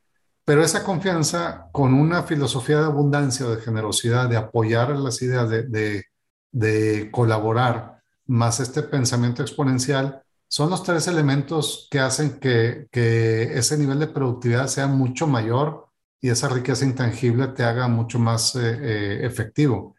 Pero 0.51 0.65
esa 0.65 0.83
confianza 0.83 1.69
con 1.71 1.95
una 1.95 2.25
filosofía 2.25 2.81
de 2.81 2.87
abundancia, 2.87 3.47
de 3.47 3.63
generosidad, 3.63 4.29
de 4.29 4.37
apoyar 4.37 4.91
las 4.99 5.23
ideas, 5.23 5.49
de, 5.49 6.07
de, 6.51 7.09
colaborar, 7.13 8.03
más 8.27 8.59
este 8.59 8.83
pensamiento 8.83 9.43
exponencial, 9.43 10.25
son 10.49 10.71
los 10.71 10.83
tres 10.83 11.07
elementos 11.07 11.87
que 11.89 12.01
hacen 12.01 12.41
que, 12.41 12.89
ese 12.93 13.79
nivel 13.79 14.01
de 14.01 14.09
productividad 14.09 14.67
sea 14.67 14.89
mucho 14.89 15.29
mayor 15.29 15.87
y 16.21 16.31
esa 16.31 16.49
riqueza 16.49 16.85
intangible 16.85 17.47
te 17.47 17.63
haga 17.63 17.87
mucho 17.87 18.19
más 18.19 18.57
eh, 18.57 18.61
eh, 18.61 19.21
efectivo. 19.25 19.95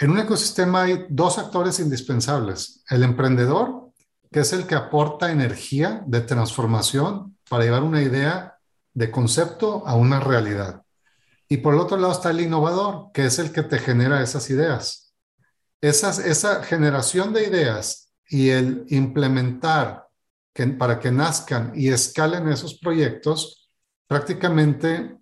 En 0.00 0.10
un 0.10 0.18
ecosistema 0.18 0.82
hay 0.82 1.06
dos 1.08 1.38
actores 1.38 1.78
indispensables. 1.78 2.82
El 2.90 3.04
emprendedor, 3.04 3.92
que 4.32 4.40
es 4.40 4.52
el 4.52 4.66
que 4.66 4.74
aporta 4.74 5.30
energía 5.30 6.02
de 6.04 6.20
transformación 6.20 7.36
para 7.48 7.62
llevar 7.62 7.84
una 7.84 8.02
idea 8.02 8.56
de 8.94 9.10
concepto 9.10 9.86
a 9.86 9.94
una 9.94 10.20
realidad. 10.20 10.82
Y 11.48 11.58
por 11.58 11.74
el 11.74 11.80
otro 11.80 11.96
lado 11.96 12.12
está 12.12 12.30
el 12.30 12.40
innovador, 12.40 13.10
que 13.12 13.26
es 13.26 13.38
el 13.38 13.52
que 13.52 13.62
te 13.62 13.78
genera 13.78 14.22
esas 14.22 14.48
ideas. 14.50 15.14
esa 15.80 16.62
generación 16.62 17.32
de 17.32 17.46
ideas 17.46 18.12
y 18.28 18.50
el 18.50 18.84
implementar 18.88 20.06
que, 20.52 20.66
para 20.68 21.00
que 21.00 21.10
nazcan 21.10 21.72
y 21.74 21.88
escalen 21.88 22.48
esos 22.48 22.78
proyectos, 22.78 23.70
prácticamente 24.06 25.16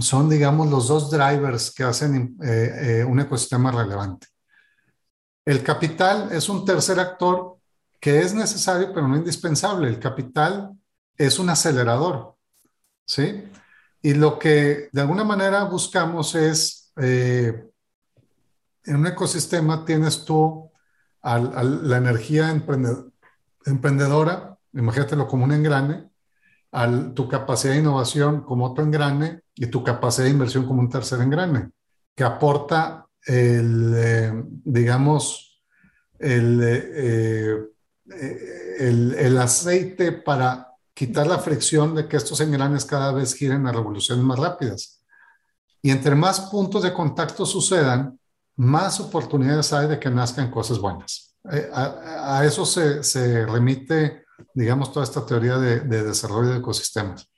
son, 0.00 0.28
digamos, 0.28 0.68
los 0.68 0.88
dos 0.88 1.10
drivers 1.10 1.72
que 1.72 1.84
hacen 1.84 2.36
eh, 2.44 3.00
eh, 3.00 3.04
un 3.04 3.20
ecosistema 3.20 3.72
relevante. 3.72 4.26
El 5.44 5.62
capital 5.62 6.28
es 6.30 6.48
un 6.48 6.64
tercer 6.64 7.00
actor 7.00 7.58
que 8.00 8.20
es 8.20 8.34
necesario, 8.34 8.92
pero 8.92 9.08
no 9.08 9.16
indispensable. 9.16 9.88
El 9.88 9.98
capital 9.98 10.72
es 11.16 11.38
un 11.38 11.50
acelerador, 11.50 12.36
¿sí? 13.08 13.44
Y 14.02 14.14
lo 14.14 14.38
que 14.38 14.88
de 14.92 15.00
alguna 15.00 15.24
manera 15.24 15.64
buscamos 15.64 16.34
es, 16.34 16.92
eh, 17.00 17.64
en 18.84 18.96
un 18.96 19.06
ecosistema 19.06 19.84
tienes 19.84 20.24
tú 20.24 20.70
la 21.22 21.96
energía 21.96 22.50
emprendedora, 23.66 24.56
imagínatelo 24.72 25.26
como 25.26 25.44
un 25.44 25.52
engrane, 25.52 26.08
a 26.70 27.14
tu 27.14 27.28
capacidad 27.28 27.72
de 27.72 27.80
innovación 27.80 28.42
como 28.42 28.66
otro 28.66 28.84
engrane 28.84 29.40
y 29.54 29.66
tu 29.66 29.82
capacidad 29.82 30.26
de 30.26 30.32
inversión 30.32 30.66
como 30.66 30.80
un 30.80 30.90
tercer 30.90 31.20
engrane, 31.20 31.70
que 32.14 32.24
aporta 32.24 33.06
el, 33.26 33.94
eh, 33.96 34.32
digamos, 34.64 35.62
el, 36.18 36.60
eh, 36.62 37.56
el, 38.78 39.14
el, 39.14 39.38
aceite 39.38 40.12
para 40.12 40.67
quitar 40.98 41.28
la 41.28 41.38
fricción 41.38 41.94
de 41.94 42.08
que 42.08 42.16
estos 42.16 42.40
engranes 42.40 42.84
cada 42.84 43.12
vez 43.12 43.32
giren 43.32 43.68
a 43.68 43.72
revoluciones 43.72 44.24
más 44.24 44.36
rápidas. 44.36 45.00
Y 45.80 45.92
entre 45.92 46.16
más 46.16 46.40
puntos 46.40 46.82
de 46.82 46.92
contacto 46.92 47.46
sucedan, 47.46 48.18
más 48.56 48.98
oportunidades 48.98 49.72
hay 49.72 49.86
de 49.86 50.00
que 50.00 50.10
nazcan 50.10 50.50
cosas 50.50 50.80
buenas. 50.80 51.36
Eh, 51.52 51.70
a, 51.72 52.44
eso 52.44 52.66
se, 52.66 53.46
remite, 53.46 54.24
digamos, 54.52 54.92
toda 54.92 55.04
esta 55.04 55.24
teoría 55.24 55.56
de, 55.58 55.78
desarrollo 55.82 56.50
de 56.50 56.58
ecosistemas. 56.58 57.30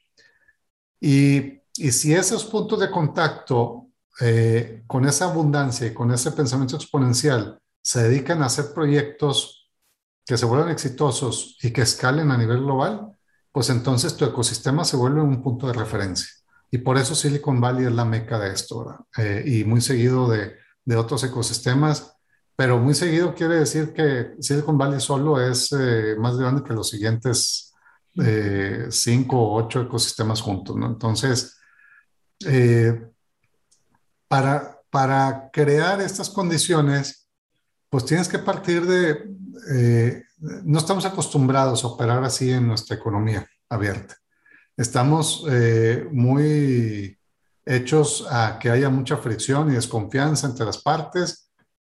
Y, 0.98 1.60
si 1.74 2.14
esos 2.14 2.46
puntos 2.46 2.80
de 2.80 2.90
contacto 2.90 3.88
eh, 4.22 4.84
con 4.86 5.04
esa 5.04 5.26
abundancia 5.26 5.86
y 5.86 5.92
con 5.92 6.10
ese 6.12 6.32
pensamiento 6.32 6.76
exponencial 6.76 7.60
se 7.82 8.04
dedican 8.04 8.42
a 8.42 8.46
hacer 8.46 8.72
proyectos 8.74 9.70
que 10.24 10.38
se 10.38 10.46
vuelvan 10.46 10.70
exitosos 10.70 11.58
y 11.62 11.72
que 11.72 11.82
escalen 11.82 12.30
a 12.30 12.38
nivel 12.38 12.60
global, 12.60 13.09
pues 13.52 13.70
entonces 13.70 14.16
tu 14.16 14.24
ecosistema 14.24 14.84
se 14.84 14.96
vuelve 14.96 15.20
un 15.20 15.42
punto 15.42 15.66
de 15.66 15.72
referencia. 15.72 16.28
Y 16.70 16.78
por 16.78 16.98
eso 16.98 17.14
Silicon 17.14 17.60
Valley 17.60 17.86
es 17.86 17.92
la 17.92 18.04
meca 18.04 18.38
de 18.38 18.52
esto, 18.52 19.06
eh, 19.16 19.42
y 19.44 19.64
muy 19.64 19.80
seguido 19.80 20.28
de, 20.28 20.58
otros 20.96 21.22
ecosistemas, 21.22 22.16
pero 22.56 22.76
muy 22.78 22.94
seguido 22.94 23.32
quiere 23.32 23.60
decir 23.60 23.92
que 23.92 24.34
Silicon 24.40 24.76
Valley 24.76 25.00
solo 25.00 25.40
es 25.40 25.70
eh, 25.70 26.16
más 26.18 26.36
grande 26.36 26.64
que 26.64 26.74
los 26.74 26.88
siguientes 26.88 27.70
eh, 28.18 28.86
cinco 28.90 29.38
o 29.40 29.54
ocho 29.54 29.82
ecosistemas 29.82 30.40
juntos, 30.40 30.76
¿no? 30.76 30.86
Entonces, 30.86 31.56
eh, 32.44 33.08
para, 34.26 34.80
para 34.90 35.50
crear 35.52 36.00
estas 36.00 36.28
condiciones, 36.28 37.28
pues 37.88 38.04
tienes 38.04 38.28
que 38.28 38.38
partir 38.38 38.84
de, 38.84 40.24
no 40.40 40.78
estamos 40.78 41.04
acostumbrados 41.04 41.84
a 41.84 41.88
operar 41.88 42.24
así 42.24 42.50
en 42.50 42.66
nuestra 42.66 42.96
economía 42.96 43.46
abierta. 43.68 44.16
Estamos 44.76 45.44
muy 46.10 47.18
hechos 47.64 48.26
a 48.30 48.58
que 48.58 48.70
haya 48.70 48.88
mucha 48.88 49.16
fricción 49.16 49.70
y 49.70 49.74
desconfianza 49.74 50.46
entre 50.46 50.66
las 50.66 50.78
partes. 50.78 51.50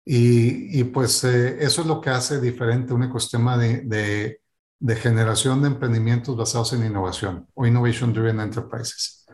Y, 0.04 0.84
pues 0.86 1.24
eh, 1.24 1.64
eso 1.64 1.82
es 1.82 1.88
lo 1.88 2.02
que 2.02 2.10
hace 2.10 2.42
diferente 2.42 2.94
un 2.94 3.04
ecosistema 3.04 3.58
de, 3.58 4.40
de, 4.80 4.96
generación 4.96 5.62
de 5.62 5.68
emprendimientos 5.68 6.36
basados 6.36 6.74
en 6.74 6.86
innovación 6.86 7.48
o 7.54 7.68
Innovation 7.68 8.12
Driven 8.12 8.40
Enterprises. 8.40 9.26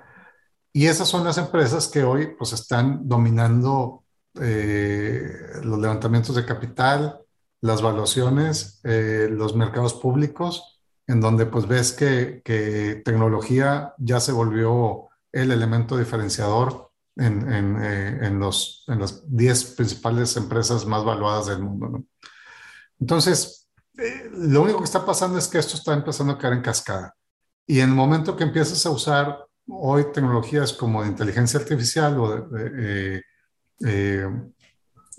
Y 0.73 0.85
esas 0.85 1.07
son 1.07 1.23
las 1.23 1.37
empresas 1.37 1.87
que 1.87 2.03
hoy 2.03 2.35
pues 2.37 2.53
están 2.53 3.07
dominando 3.07 4.03
eh, 4.39 5.25
los 5.63 5.79
levantamientos 5.79 6.35
de 6.35 6.45
capital, 6.45 7.17
las 7.67 7.81
valuaciones, 7.81 8.79
eh, 8.83 9.27
los 9.29 9.55
mercados 9.55 9.93
públicos, 9.93 10.81
en 11.05 11.21
donde 11.21 11.45
pues 11.45 11.67
ves 11.67 11.93
que, 11.93 12.41
que 12.43 13.01
tecnología 13.05 13.93
ya 13.97 14.19
se 14.19 14.31
volvió 14.31 15.09
el 15.31 15.51
elemento 15.51 15.97
diferenciador 15.97 16.91
en, 17.15 17.51
en, 17.51 17.83
eh, 17.83 18.19
en 18.27 18.39
los, 18.39 18.83
en 18.87 18.99
las 18.99 19.23
10 19.35 19.63
principales 19.75 20.35
empresas 20.37 20.85
más 20.85 21.03
valuadas 21.03 21.47
del 21.47 21.59
mundo. 21.59 22.03
Entonces, 22.99 23.67
eh, 23.97 24.29
lo 24.31 24.61
único 24.61 24.79
que 24.79 24.85
está 24.85 25.05
pasando 25.05 25.37
es 25.37 25.47
que 25.47 25.59
esto 25.59 25.75
está 25.75 25.93
empezando 25.93 26.33
a 26.33 26.37
caer 26.37 26.53
en 26.53 26.61
cascada. 26.61 27.15
Y 27.65 27.79
en 27.79 27.89
el 27.89 27.95
momento 27.95 28.35
que 28.35 28.43
empiezas 28.43 28.85
a 28.85 28.91
usar 28.91 29.45
hoy 29.67 30.11
tecnologías 30.13 30.73
como 30.73 31.03
de 31.03 31.09
inteligencia 31.09 31.59
artificial 31.59 32.19
o 32.19 32.47
de, 32.49 33.21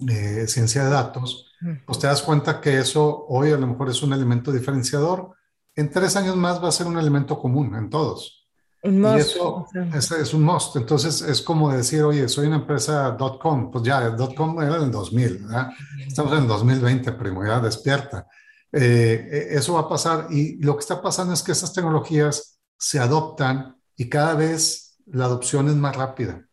eh, 0.06 0.46
ciencia 0.46 0.84
de 0.84 0.90
datos, 0.90 1.46
pues 1.86 1.98
te 1.98 2.06
das 2.06 2.22
cuenta 2.22 2.60
que 2.60 2.78
eso 2.78 3.26
hoy 3.28 3.50
a 3.50 3.56
lo 3.56 3.66
mejor 3.66 3.90
es 3.90 4.02
un 4.02 4.12
elemento 4.12 4.52
diferenciador. 4.52 5.34
En 5.74 5.90
tres 5.90 6.14
años 6.16 6.36
más 6.36 6.62
va 6.62 6.68
a 6.68 6.72
ser 6.72 6.86
un 6.86 6.98
elemento 6.98 7.38
común 7.38 7.74
en 7.74 7.90
todos. 7.90 8.46
Un 8.82 9.02
Y 9.02 9.18
eso 9.18 9.66
es, 9.74 10.34
un 10.34 10.44
must. 10.44 10.76
Entonces 10.76 11.20
es 11.22 11.42
como 11.42 11.72
decir, 11.72 12.02
oye, 12.02 12.28
soy 12.28 12.46
una 12.46 12.56
empresa 12.56 13.16
.com. 13.40 13.70
Pues 13.72 13.84
ya, 13.84 14.16
.com 14.36 14.62
era 14.62 14.76
en 14.76 14.84
el 14.84 14.90
2000, 14.92 15.38
¿verdad? 15.38 15.70
Estamos 16.06 16.32
en 16.32 16.38
el 16.42 16.46
2020, 16.46 17.12
primo, 17.12 17.44
ya 17.44 17.58
despierta. 17.58 18.26
Eh, 18.70 19.48
e, 19.50 19.56
eso 19.56 19.74
va 19.74 19.80
a 19.80 19.88
pasar 19.88 20.26
y 20.30 20.62
lo 20.62 20.74
que 20.76 20.80
está 20.80 21.00
pasando 21.00 21.32
es 21.32 21.42
que 21.42 21.52
esas 21.52 21.72
tecnologías 21.72 22.60
se 22.76 22.98
adoptan 23.00 23.76
y 23.96 24.08
cada 24.08 24.34
vez 24.34 24.96
la 25.06 25.24
adopción 25.24 25.68
es 25.68 25.74
más 25.74 25.96
rápida. 25.96 26.44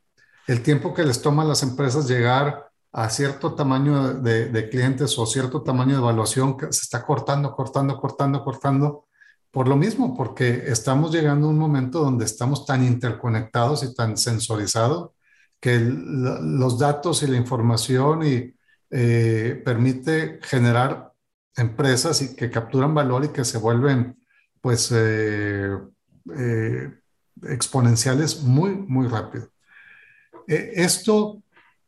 El 0.48 0.62
tiempo 0.62 0.94
que 0.94 1.04
les 1.04 1.22
toma 1.22 1.44
a 1.44 1.46
las 1.46 1.62
empresas 1.62 2.08
llegar 2.08 2.65
a 2.98 3.10
cierto 3.10 3.56
tamaño 3.56 4.14
de, 4.14 4.48
de 4.48 4.70
clientes 4.70 5.20
o 5.20 5.26
cierto 5.26 5.62
tamaño 5.64 5.96
de 5.96 6.02
evaluación 6.02 6.56
se 6.72 6.82
está 6.82 7.06
cortando, 7.06 7.54
cortando, 7.54 8.00
cortando, 8.00 8.42
cortando 8.42 9.06
por 9.52 9.68
lo 9.68 9.76
mismo, 9.76 10.16
porque 10.16 10.64
estamos 10.68 11.14
llegando 11.14 11.48
a 11.48 11.50
un 11.50 11.60
momento 11.60 12.00
donde 12.00 12.24
estamos 12.24 12.66
tan 12.66 12.86
interconectados 12.86 13.84
y 13.84 13.94
tan 13.94 14.16
sensorizados 14.16 15.12
que 15.60 15.80
los 15.80 16.80
datos 16.80 17.22
y 17.24 17.28
la 17.28 17.36
información 17.36 18.26
y, 18.26 18.56
eh, 18.92 19.62
permite 19.66 20.40
generar 20.44 21.12
empresas 21.58 22.22
y 22.22 22.34
que 22.34 22.50
capturan 22.50 22.94
valor 22.94 23.26
y 23.26 23.30
que 23.30 23.44
se 23.44 23.58
vuelven 23.58 24.18
pues 24.62 24.90
eh, 24.96 25.70
eh, 26.38 26.94
exponenciales 27.44 28.42
muy, 28.42 28.72
muy 28.72 29.08
rápido. 29.08 29.50
esto 30.48 31.42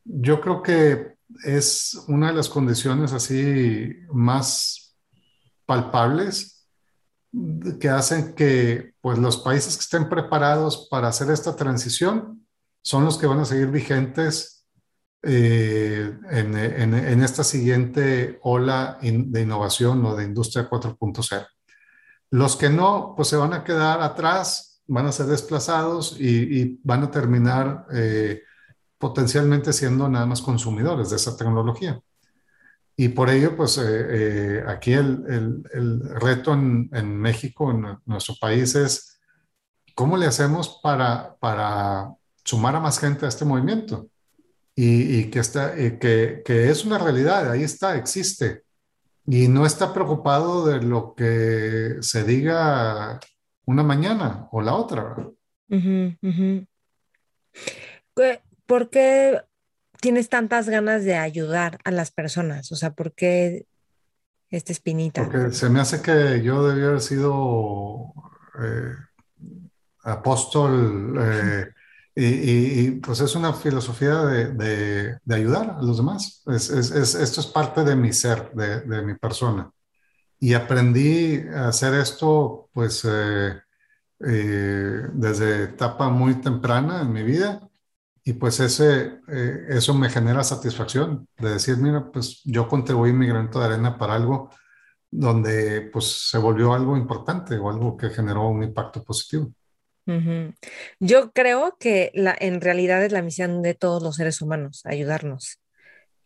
yo 0.07 0.41
creo 0.41 0.61
que 0.61 1.17
es 1.43 2.03
una 2.07 2.27
de 2.27 2.33
las 2.33 2.49
condiciones 2.49 3.11
así 3.13 3.93
más 4.11 4.95
palpables 5.65 6.67
que 7.79 7.89
hacen 7.89 8.33
que 8.33 8.93
pues, 9.01 9.17
los 9.17 9.37
países 9.37 9.75
que 9.75 9.81
estén 9.81 10.09
preparados 10.09 10.87
para 10.89 11.09
hacer 11.09 11.29
esta 11.29 11.55
transición 11.55 12.47
son 12.81 13.03
los 13.03 13.17
que 13.17 13.27
van 13.27 13.39
a 13.39 13.45
seguir 13.45 13.67
vigentes 13.67 14.65
eh, 15.23 16.17
en, 16.29 16.55
en, 16.55 17.23
esta 17.23 17.43
siguiente 17.43 18.39
ola 18.43 18.97
de 19.01 19.41
innovación 19.41 20.05
o 20.05 20.15
de 20.15 20.23
industria 20.23 20.69
4.0. 20.69 21.47
Los 22.29 22.55
que 22.55 22.69
no, 22.69 23.13
pues 23.15 23.27
se 23.27 23.35
van 23.35 23.53
a 23.53 23.63
quedar 23.63 24.01
atrás, 24.01 24.81
van 24.87 25.05
a 25.05 25.11
ser 25.11 25.25
desplazados 25.25 26.15
y, 26.19 26.79
van 26.83 27.03
a 27.03 27.11
terminar 27.11 27.87
eh, 27.91 28.41
potencialmente 28.97 29.73
siendo 29.73 30.09
nada 30.09 30.25
más 30.25 30.41
consumidores 30.41 31.09
de 31.09 31.15
esa 31.17 31.35
tecnología. 31.37 31.99
Y 32.95 33.09
por 33.09 33.29
ello, 33.29 33.55
pues 33.55 33.79
eh, 33.83 34.63
aquí 34.67 34.93
el, 34.93 35.23
el, 35.29 35.63
el 35.71 36.09
reto 36.19 36.53
en, 36.53 36.89
en, 36.93 37.15
México, 37.17 37.69
en 37.69 37.97
nuestro 38.05 38.35
país, 38.41 38.73
es 38.73 39.19
cómo 39.93 40.17
le 40.17 40.25
hacemos 40.25 40.79
para, 40.81 41.35
para 41.39 42.11
sumar 42.43 42.75
a 42.75 42.79
más 42.79 42.99
gente 42.99 43.25
a 43.25 43.29
este 43.29 43.45
movimiento 43.45 44.09
y, 44.79 45.31
que, 45.31 45.39
está, 45.39 45.75
que, 45.75 46.43
que, 46.45 46.69
es 46.69 46.85
una 46.85 46.99
realidad, 46.99 47.49
ahí 47.51 47.63
está, 47.63 47.97
existe. 47.97 48.61
Y 49.25 49.47
no 49.47 49.65
está 49.65 49.91
preocupado 49.91 50.67
de 50.67 50.81
lo 50.81 51.15
que 51.15 51.97
se 52.01 52.23
diga 52.23 53.19
una 53.65 53.81
mañana 53.81 54.47
o 54.51 54.61
la 54.61 54.75
otra. 54.75 55.15
¿Por 58.67 58.89
qué 58.89 59.41
tienes 59.99 60.29
tantas 60.29 60.69
ganas 60.69 61.03
de 61.03 61.15
ayudar 61.15 61.79
a 61.83 61.91
las 61.91 62.11
personas? 62.11 62.71
O 62.71 62.75
sea, 62.75 62.93
¿por 62.93 63.13
qué 63.13 63.65
esta 64.49 64.71
espinita? 64.71 65.23
Porque 65.23 65.51
se 65.53 65.69
me 65.69 65.79
hace 65.79 66.01
que 66.01 66.43
yo 66.43 66.67
debía 66.67 66.89
haber 66.89 67.01
sido 67.01 68.13
eh, 68.61 68.93
apóstol 70.03 71.17
eh, 71.19 71.73
y, 72.19 72.91
pues 72.91 73.21
es 73.21 73.35
una 73.35 73.53
filosofía 73.53 74.15
de, 74.25 75.17
ayudar 75.29 75.77
a 75.79 75.81
los 75.81 75.97
demás. 75.97 76.43
Es, 76.47 76.69
es, 76.69 76.91
esto 77.15 77.41
es 77.41 77.47
parte 77.47 77.83
de 77.83 77.95
mi 77.95 78.11
ser, 78.11 78.51
de, 78.53 78.81
de, 78.81 79.01
mi 79.03 79.13
persona. 79.15 79.71
Y 80.39 80.53
aprendí 80.53 81.43
a 81.53 81.69
hacer 81.69 81.93
esto 81.95 82.69
pues 82.73 83.05
eh, 83.05 83.59
eh, 84.19 85.07
desde 85.13 85.63
etapa 85.65 86.09
muy 86.09 86.35
temprana 86.35 87.01
en 87.01 87.13
mi 87.13 87.23
vida. 87.23 87.66
Y 88.27 88.33
pues 88.33 88.59
ese, 88.59 89.21
eh, 89.29 89.67
eso 89.69 89.93
me 89.93 90.09
genera 90.09 90.43
satisfacción 90.43 91.29
de 91.37 91.51
decir, 91.51 91.77
mira, 91.77 92.11
pues 92.11 92.41
yo 92.43 92.67
contribuí 92.67 93.13
mi 93.13 93.25
granito 93.25 93.57
de 93.57 93.67
arena 93.67 93.97
para 93.97 94.15
algo 94.15 94.49
donde 95.09 95.89
pues 95.93 96.27
se 96.29 96.37
volvió 96.37 96.73
algo 96.73 96.97
importante 96.97 97.57
o 97.57 97.69
algo 97.69 97.95
que 97.95 98.09
generó 98.09 98.49
un 98.49 98.63
impacto 98.63 99.01
positivo. 99.01 99.53
Yo 100.99 101.31
creo 101.31 101.77
que 101.79 102.11
la, 102.15 102.35
en 102.37 102.59
realidad 102.59 103.01
es 103.05 103.13
la 103.13 103.21
misión 103.21 103.61
de 103.61 103.75
todos 103.75 104.03
los 104.03 104.17
seres 104.17 104.41
humanos, 104.41 104.81
ayudarnos. 104.83 105.61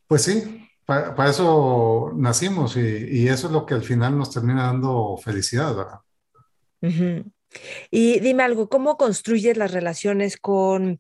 Pues 0.08 0.24
sí, 0.24 0.68
para, 0.88 1.30
eso 1.30 2.14
nacimos 2.16 2.78
y, 2.78 3.28
eso 3.28 3.46
es 3.46 3.54
lo 3.54 3.64
que 3.68 3.76
al 3.76 3.84
final 3.84 4.18
nos 4.18 4.32
termina 4.32 4.64
dando 4.64 5.18
felicidad, 5.18 5.76
¿verdad? 5.76 6.00
Y 7.92 8.20
dime 8.22 8.42
algo, 8.42 8.70
¿cómo 8.70 8.98
construyes 8.98 9.56
las 9.56 9.72
relaciones 9.72 10.38
con, 10.38 11.00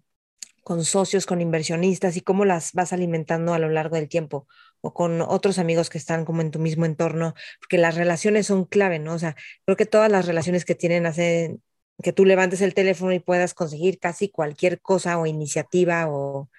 con 0.63 0.85
socios, 0.85 1.25
con 1.25 1.41
inversionistas 1.41 2.17
y 2.17 2.21
cómo 2.21 2.45
las 2.45 2.73
vas 2.73 2.93
alimentando 2.93 3.53
a 3.53 3.59
lo 3.59 3.69
largo 3.69 3.95
del 3.95 4.09
tiempo? 4.09 4.47
o 4.81 4.93
con 4.93 5.21
otros 5.21 5.59
amigos 5.59 5.89
que 5.89 5.97
están 5.97 6.25
como 6.25 6.41
en 6.41 6.51
tu 6.51 6.59
mismo 6.59 6.85
entorno, 6.85 7.35
porque 7.59 7.77
las 7.77 7.95
relaciones 7.95 8.47
son 8.47 8.65
clave, 8.65 8.99
¿no? 8.99 9.13
O 9.13 9.19
sea, 9.19 9.35
creo 9.65 9.77
que 9.77 9.85
todas 9.85 10.11
las 10.11 10.25
relaciones 10.25 10.65
que 10.65 10.75
tienen 10.75 11.05
hacen, 11.05 11.61
que 12.01 12.13
tú 12.13 12.25
levantes 12.25 12.61
el 12.61 12.73
teléfono 12.73 13.13
y 13.13 13.19
puedas 13.19 13.53
conseguir 13.53 13.99
casi 13.99 14.29
cualquier 14.29 14.81
cosa 14.81 15.19
o 15.19 15.27
iniciativa 15.27 16.07
o 16.09 16.49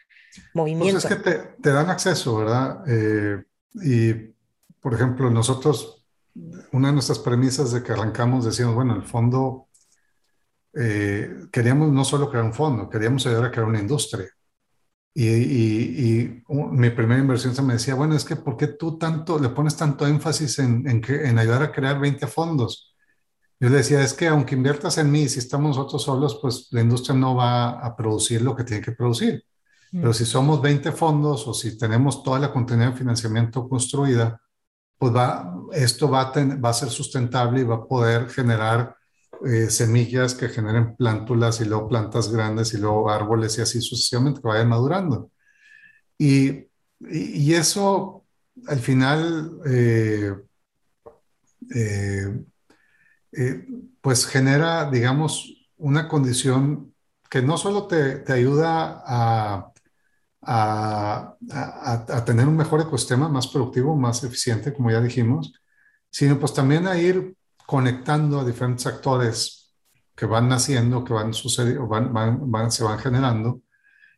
movimiento. 0.55 1.01
Pues 1.01 1.05
es 1.05 1.23
que 1.23 1.39
te, 1.61 1.70
dan 1.70 1.91
acceso, 1.91 2.37
¿verdad? 2.37 2.85
Eh, 2.87 3.43
y, 3.83 4.15
por 4.81 4.95
ejemplo, 4.95 5.29
nosotros, 5.29 6.07
una 6.70 6.89
de 6.89 6.95
nuestras 6.95 7.19
premisas 7.19 7.73
de 7.73 7.83
que 7.83 7.93
arrancamos, 7.93 8.45
decíamos, 8.45 8.77
bueno, 8.77 8.95
el 8.95 9.03
fondo, 9.03 9.66
eh, 10.74 11.47
queríamos 11.51 11.93
no 11.93 12.05
solo 12.05 12.31
crear 12.31 12.44
un 12.44 12.55
fondo, 12.55 12.89
queríamos 12.89 13.27
ayudar 13.27 13.47
a 13.47 13.51
crear 13.51 13.69
una 13.69 13.81
industria. 13.81 14.28
Y, 15.15 15.28
y, 15.28 16.43
mi 16.49 16.89
primera 16.90 17.20
inversión 17.20 17.55
se 17.55 17.61
me 17.61 17.74
decía, 17.74 17.94
bueno, 17.94 18.15
es 18.15 18.24
que 18.24 18.36
¿por 18.36 18.57
qué 18.57 18.69
tú 18.69 18.97
tanto, 18.99 19.39
le 19.39 19.51
pones 19.51 19.77
tanto 19.77 20.07
énfasis 20.07 20.59
en, 20.59 20.89
en, 20.89 21.03
en 21.07 21.39
ayudar 21.39 21.62
a 21.62 21.73
crear 21.73 22.01
20 22.01 22.27
fondos? 22.27 22.94
Yo 23.61 23.69
le 23.69 23.77
decía, 23.77 24.03
es 24.03 24.15
que 24.15 24.27
aunque 24.27 24.55
inviertas 24.55 24.99
en 24.99 25.11
mí, 25.11 25.28
si 25.28 25.39
estamos 25.39 25.77
nosotros 25.77 26.03
solos, 26.03 26.39
pues 26.40 26.69
la 26.73 26.81
industria 26.81 27.15
no 27.15 27.36
va 27.36 27.70
a 27.78 27.94
producir 27.94 28.43
lo 28.43 28.57
que 28.57 28.65
tiene 28.65 28.82
que 28.82 28.93
producir. 28.93 29.44
Pero 29.93 30.11
mm. 30.11 30.15
si 30.15 30.24
somos 30.24 30.61
20 30.62 30.90
fondos 30.93 31.47
o 31.47 31.55
si 31.55 31.77
tenemos 31.78 32.23
toda 32.23 32.39
la 32.40 32.51
continuidad 32.51 32.93
de 32.93 32.99
financiamiento 32.99 33.69
construida, 33.69 34.40
pues 34.99 35.15
va, 35.15 35.55
esto 35.73 36.09
va 36.11 36.23
a, 36.23 36.57
va 36.57 36.70
a 36.70 36.74
ser 36.74 36.89
sustentable 36.89 37.61
y 37.61 37.65
va 37.65 37.77
a 37.77 37.85
poder 37.85 38.28
generar 38.31 38.97
eh, 39.47 39.70
semillas 39.70 40.35
que 40.35 40.48
generen 40.48 40.97
plántulas 40.97 41.60
y 41.60 41.64
luego 41.64 41.89
plantas 41.89 42.31
grandes 42.32 42.74
y 42.74 42.78
luego 42.78 43.10
árboles 43.10 43.59
y 43.59 43.62
así 43.62 43.81
sucesivamente 43.81 44.40
que 44.40 44.48
vayan 44.48 44.69
madurando. 44.69 45.31
Y, 46.19 46.66
y, 47.01 47.55
eso 47.55 48.24
al 48.66 48.78
final 48.78 49.60
eh, 49.66 50.35
eh, 53.32 53.66
pues 54.01 54.27
genera, 54.27 54.90
digamos, 54.90 55.69
una 55.78 56.09
condición 56.09 56.94
que 57.31 57.43
no 57.43 57.56
solo 57.56 57.86
te, 57.86 58.16
te 58.19 58.32
ayuda 58.35 59.02
a, 59.06 59.73
a, 60.43 61.36
a, 61.51 62.24
tener 62.24 62.47
un 62.47 62.56
mejor 62.56 62.82
ecosistema, 62.82 63.28
más 63.28 63.48
productivo, 63.48 63.97
más 63.97 64.23
eficiente, 64.24 64.73
como 64.74 64.90
ya 64.90 65.01
dijimos, 65.01 65.55
sino 66.10 66.39
pues 66.39 66.52
también 66.52 66.86
a 66.86 66.98
ir 66.98 67.35
conectando 67.66 68.40
a 68.40 68.44
diferentes 68.44 68.86
actores 68.86 69.74
que 70.14 70.26
van 70.26 70.48
naciendo, 70.48 71.05
que 71.05 71.12
van 71.12 71.32
sucediendo, 71.34 71.86
van, 71.86 72.12
van, 72.51 72.70
se 72.70 72.84
van 72.84 72.98
generando, 72.98 73.62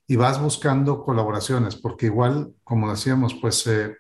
y 0.07 0.17
vas 0.17 0.41
buscando 0.41 1.03
colaboraciones, 1.03 1.77
porque 1.77 2.07
igual, 2.07 2.55
como 2.63 2.91
decíamos, 2.91 3.35
pues 3.41 3.67
eh, 3.67 3.97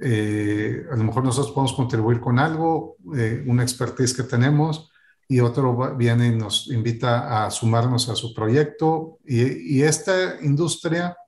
eh, 0.00 0.84
a 0.90 0.96
lo 0.96 1.04
mejor 1.04 1.24
nosotros 1.24 1.52
podemos 1.52 1.74
contribuir 1.74 2.20
con 2.20 2.38
algo, 2.38 2.96
eh, 3.16 3.44
una 3.46 3.62
expertise 3.62 4.14
que 4.14 4.24
tenemos, 4.24 4.90
y 5.28 5.40
otro 5.40 5.94
viene 5.96 6.28
y 6.28 6.36
nos 6.36 6.68
invita 6.68 7.44
a 7.44 7.50
sumarnos 7.50 8.08
a 8.08 8.16
su 8.16 8.32
proyecto. 8.32 9.18
Y, 9.26 9.82
esta 9.82 10.40
industria, 10.42 11.18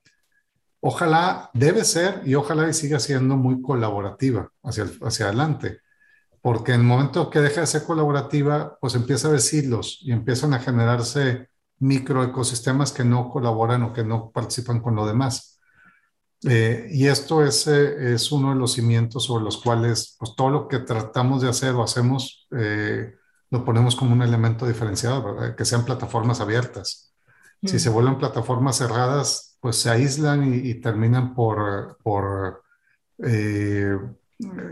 ojalá, 0.81 1.51
debe 1.53 1.85
ser 1.85 2.23
y 2.25 2.35
ojalá 2.35 2.69
y 2.71 2.73
siga 2.73 2.99
siendo 2.99 3.37
muy 3.37 3.61
colaborativa 3.61 4.51
hacia, 4.63 4.87
hacia 5.03 5.27
adelante. 5.27 5.81
Porque 6.43 6.73
en 6.73 6.81
el 6.81 6.87
momento 6.87 7.29
que 7.29 7.41
deja 7.41 7.61
de 7.61 7.67
ser 7.67 7.85
colaborativa, 7.85 8.79
pues 8.81 8.95
empieza 8.95 9.27
a 9.27 9.31
haber 9.31 9.43
silos 9.43 9.99
y 10.03 10.13
empiezan 10.13 10.55
a 10.55 10.61
generarse 10.61 11.51
microecosistemas 11.81 12.93
que 12.93 13.05
no 13.05 13.29
colaboran 13.31 13.83
o 13.83 13.93
que 13.93 14.05
no 14.05 14.31
participan 14.31 14.81
con 14.81 14.95
lo 14.95 15.07
demás. 15.07 15.61
Eh, 16.45 16.89
y 16.91 17.07
esto 17.07 17.45
es, 17.45 17.67
eh, 17.67 18.15
es, 18.15 18.33
uno 18.33 18.51
de 18.51 18.57
los 18.57 18.73
cimientos 18.73 19.25
sobre 19.25 19.45
los 19.45 19.59
cuales 19.59 20.17
pues, 20.19 20.35
todo 20.35 20.49
lo 20.49 20.69
que 20.69 20.79
tratamos 20.79 21.43
de 21.43 21.51
hacer 21.51 21.75
o 21.75 21.83
hacemos 21.83 22.49
eh, 22.57 23.15
lo 23.51 23.65
ponemos 23.65 23.95
como 23.95 24.15
un 24.15 24.23
elemento 24.23 24.67
diferenciado, 24.67 25.57
que 25.57 25.65
sean 25.65 25.85
plataformas 25.85 26.41
abiertas. 26.41 27.13
Si 27.63 27.79
se 27.79 27.91
vuelven 27.91 28.17
plataformas 28.17 28.79
cerradas, 28.79 29.59
pues 29.61 29.77
se 29.77 29.91
aíslan 29.91 30.55
y, 30.55 30.75
terminan 30.77 31.35
por, 31.35 31.99
por 32.03 32.63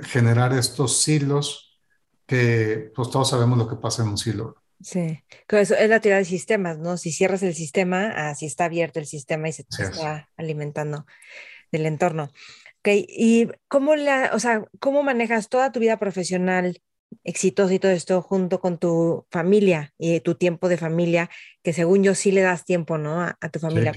generar 0.03 0.53
estos 0.53 1.03
silos 1.03 1.81
que 2.27 2.91
pues 2.95 3.11
todos 3.11 3.31
sabemos 3.31 3.59
lo 3.59 3.69
que 3.69 3.77
pasa 3.77 4.03
en 4.03 4.11
un 4.11 4.19
silo. 4.19 4.63
Sí, 4.81 5.25
eso 5.49 5.75
es 5.75 5.91
la 5.91 6.01
teoría 6.01 6.19
de 6.19 6.25
sistemas, 6.25 6.79
¿no? 6.79 6.97
Si 6.97 7.11
cierras 7.11 7.43
el 7.43 7.55
sistema, 7.55 8.31
así 8.31 8.47
está 8.47 8.67
abierto 8.67 9.01
el 9.01 9.07
sistema 9.07 9.49
y 9.49 9.53
se 9.53 9.65
está 9.69 10.29
alimentando 10.37 11.05
del 11.73 11.87
entorno. 11.87 12.31
Okay. 12.81 13.05
¿Y 13.09 13.49
cómo, 13.67 13.97
la, 13.97 14.31
o 14.35 14.39
sea, 14.39 14.65
cómo 14.79 15.03
manejas 15.03 15.49
toda 15.49 15.73
tu 15.73 15.81
vida 15.81 15.99
profesional 15.99 16.81
exitosa 17.25 17.75
y 17.75 17.79
todo 17.79 17.93
esto 17.93 18.23
junto 18.23 18.61
con 18.61 18.79
tu 18.79 19.27
familia 19.31 19.95
y 19.99 20.21
tu 20.21 20.35
tiempo 20.35 20.69
de 20.69 20.77
familia, 20.77 21.31
que 21.63 21.73
según 21.73 22.05
yo 22.05 22.15
sí 22.15 22.31
le 22.31 22.43
das 22.43 22.65
tiempo, 22.65 22.99
¿no? 22.99 23.23
A, 23.23 23.49
tu 23.51 23.59
familia. 23.59 23.93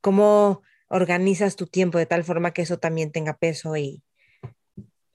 ¿Cómo, 0.00 0.62
organizas 0.88 1.56
tu 1.56 1.66
tiempo 1.66 1.98
de 1.98 2.06
tal 2.06 2.24
forma 2.24 2.52
que 2.52 2.62
eso 2.62 2.78
también 2.78 3.12
tenga 3.12 3.36
peso 3.36 3.76
y... 3.76 4.02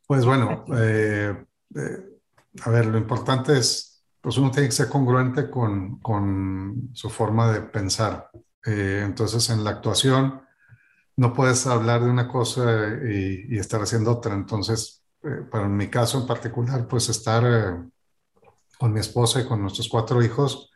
Pues 0.08 0.24
bueno, 0.24 0.66
eh, 0.78 1.46
eh, 1.76 2.20
a 2.62 2.70
ver, 2.70 2.86
lo 2.86 2.98
importante 2.98 3.58
es, 3.58 4.04
pues 4.22 4.38
uno 4.38 4.52
tiene 4.52 4.68
que 4.68 4.76
ser 4.76 4.88
congruente 4.88 5.50
con, 5.50 6.00
con 6.00 6.90
su 6.94 7.10
forma 7.10 7.52
de 7.52 7.62
pensar. 7.62 8.30
Eh, 8.66 9.02
entonces, 9.04 9.50
en 9.50 9.64
la 9.64 9.72
actuación, 9.72 10.42
no 11.18 11.34
puedes 11.34 11.66
hablar 11.68 12.04
de 12.04 12.10
una 12.10 12.28
cosa 12.28 12.64
y, 13.04 13.58
estar 13.58 13.82
haciendo 13.82 14.12
otra. 14.12 14.36
Entonces, 14.36 15.04
para 15.52 15.68
mi 15.68 15.88
caso 15.90 16.20
en 16.20 16.28
particular, 16.28 16.88
pues 16.88 17.10
estar 17.10 17.44
con 18.78 18.94
mi 18.94 19.00
esposa 19.00 19.42
y 19.42 19.46
con 19.48 19.62
nuestros 19.62 19.90
cuatro 19.90 20.22
hijos. 20.22 20.72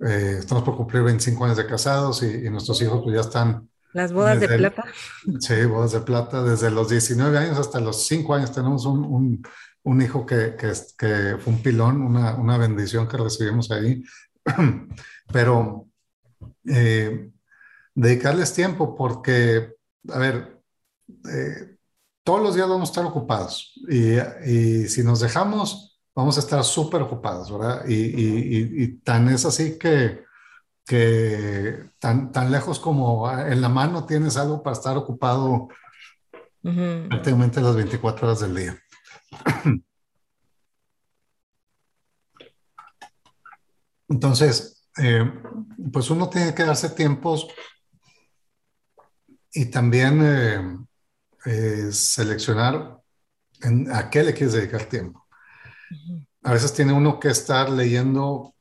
estamos 0.00 0.64
por 0.64 0.76
cumplir 0.76 1.02
25 1.04 1.44
años 1.44 1.56
de 1.56 1.66
casados 1.66 2.22
y, 2.22 2.50
nuestros 2.50 2.80
hijos 2.82 3.02
pues 3.04 3.14
ya 3.14 3.20
están... 3.20 3.68
Las 3.96 4.12
bodas 4.12 4.38
de 4.38 4.46
plata. 4.46 4.84
Sí, 5.40 5.64
bodas 5.64 5.92
de 5.92 6.00
plata. 6.00 6.42
Desde 6.42 6.70
los 6.70 6.90
19 6.90 7.38
años 7.38 7.58
hasta 7.58 7.80
los 7.80 8.06
5 8.06 8.34
años 8.34 8.52
tenemos 8.52 8.84
un, 8.84 9.02
un, 9.02 9.42
un 9.84 10.02
hijo 10.02 10.26
que, 10.26 10.54
que, 10.54 10.70
que, 10.98 11.38
fue 11.38 11.54
un 11.54 11.62
pilón, 11.62 12.02
una, 12.02 12.34
una 12.34 12.58
bendición 12.58 13.08
que 13.08 13.16
recibimos 13.16 13.70
ahí. 13.70 14.04
Pero 15.32 15.86
eh, 16.66 17.30
dedicarles 17.94 18.52
tiempo 18.52 18.94
porque, 18.94 19.72
a 20.10 20.18
ver, 20.18 20.60
eh, 21.32 21.78
todos 22.22 22.42
los 22.42 22.54
días 22.54 22.68
vamos 22.68 22.90
a 22.90 22.92
estar 22.92 23.06
ocupados 23.06 23.80
y, 23.88 24.18
y 24.44 24.88
si 24.88 25.02
nos 25.04 25.20
dejamos, 25.20 26.02
vamos 26.14 26.36
a 26.36 26.40
estar 26.40 26.62
súper 26.64 27.00
ocupados, 27.00 27.50
¿verdad? 27.50 27.88
Y, 27.88 27.94
y, 27.94 28.82
y, 28.82 28.88
tan 28.98 29.30
es 29.30 29.46
así 29.46 29.78
que, 29.78 30.25
que 30.86 31.90
tan, 31.98 32.30
tan 32.30 32.50
lejos 32.52 32.78
como 32.78 33.30
en 33.30 33.60
la 33.60 33.68
mano 33.68 34.06
tienes 34.06 34.36
algo 34.36 34.62
para 34.62 34.76
estar 34.76 34.96
ocupado 34.96 35.68
prácticamente 36.62 37.60
las 37.60 37.76
24 37.76 38.26
horas 38.26 38.40
del 38.40 38.54
día. 38.54 38.78
Entonces, 44.08 44.88
eh, 44.98 45.24
pues 45.92 46.08
uno 46.10 46.30
tiene 46.30 46.54
que 46.54 46.64
darse 46.64 46.90
tiempos 46.90 47.48
y 49.52 49.66
también 49.66 50.20
eh, 50.22 50.78
eh, 51.46 51.88
seleccionar 51.90 52.98
en, 53.62 53.92
a 53.92 54.08
qué 54.08 54.22
le 54.22 54.32
quieres 54.34 54.54
dedicar 54.54 54.84
tiempo. 54.84 55.26
A 56.42 56.52
veces 56.52 56.72
tiene 56.72 56.92
uno 56.92 57.18
que 57.18 57.28
estar 57.28 57.68
leyendo, 57.70 58.54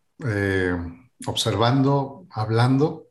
observando, 1.25 2.27
hablando, 2.29 3.07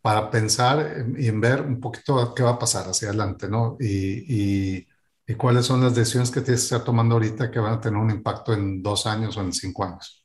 para 0.00 0.30
pensar 0.30 1.06
y 1.16 1.28
en 1.28 1.40
ver 1.40 1.62
un 1.62 1.80
poquito 1.80 2.34
qué 2.34 2.42
va 2.42 2.50
a 2.50 2.58
pasar 2.58 2.88
hacia 2.88 3.08
adelante, 3.08 3.48
¿no? 3.48 3.76
Y, 3.80 4.86
y 5.30 5.34
cuáles 5.34 5.66
son 5.66 5.82
las 5.82 5.94
decisiones 5.94 6.30
que 6.30 6.40
tienes 6.40 6.62
que 6.62 6.64
estar 6.64 6.84
tomando 6.84 7.16
ahorita 7.16 7.50
que 7.50 7.58
van 7.58 7.74
a 7.74 7.80
tener 7.80 8.00
un 8.00 8.10
impacto 8.10 8.54
en 8.54 8.82
dos 8.82 9.06
años 9.06 9.36
o 9.36 9.42
en 9.42 9.52
cinco 9.52 9.84
años. 9.84 10.24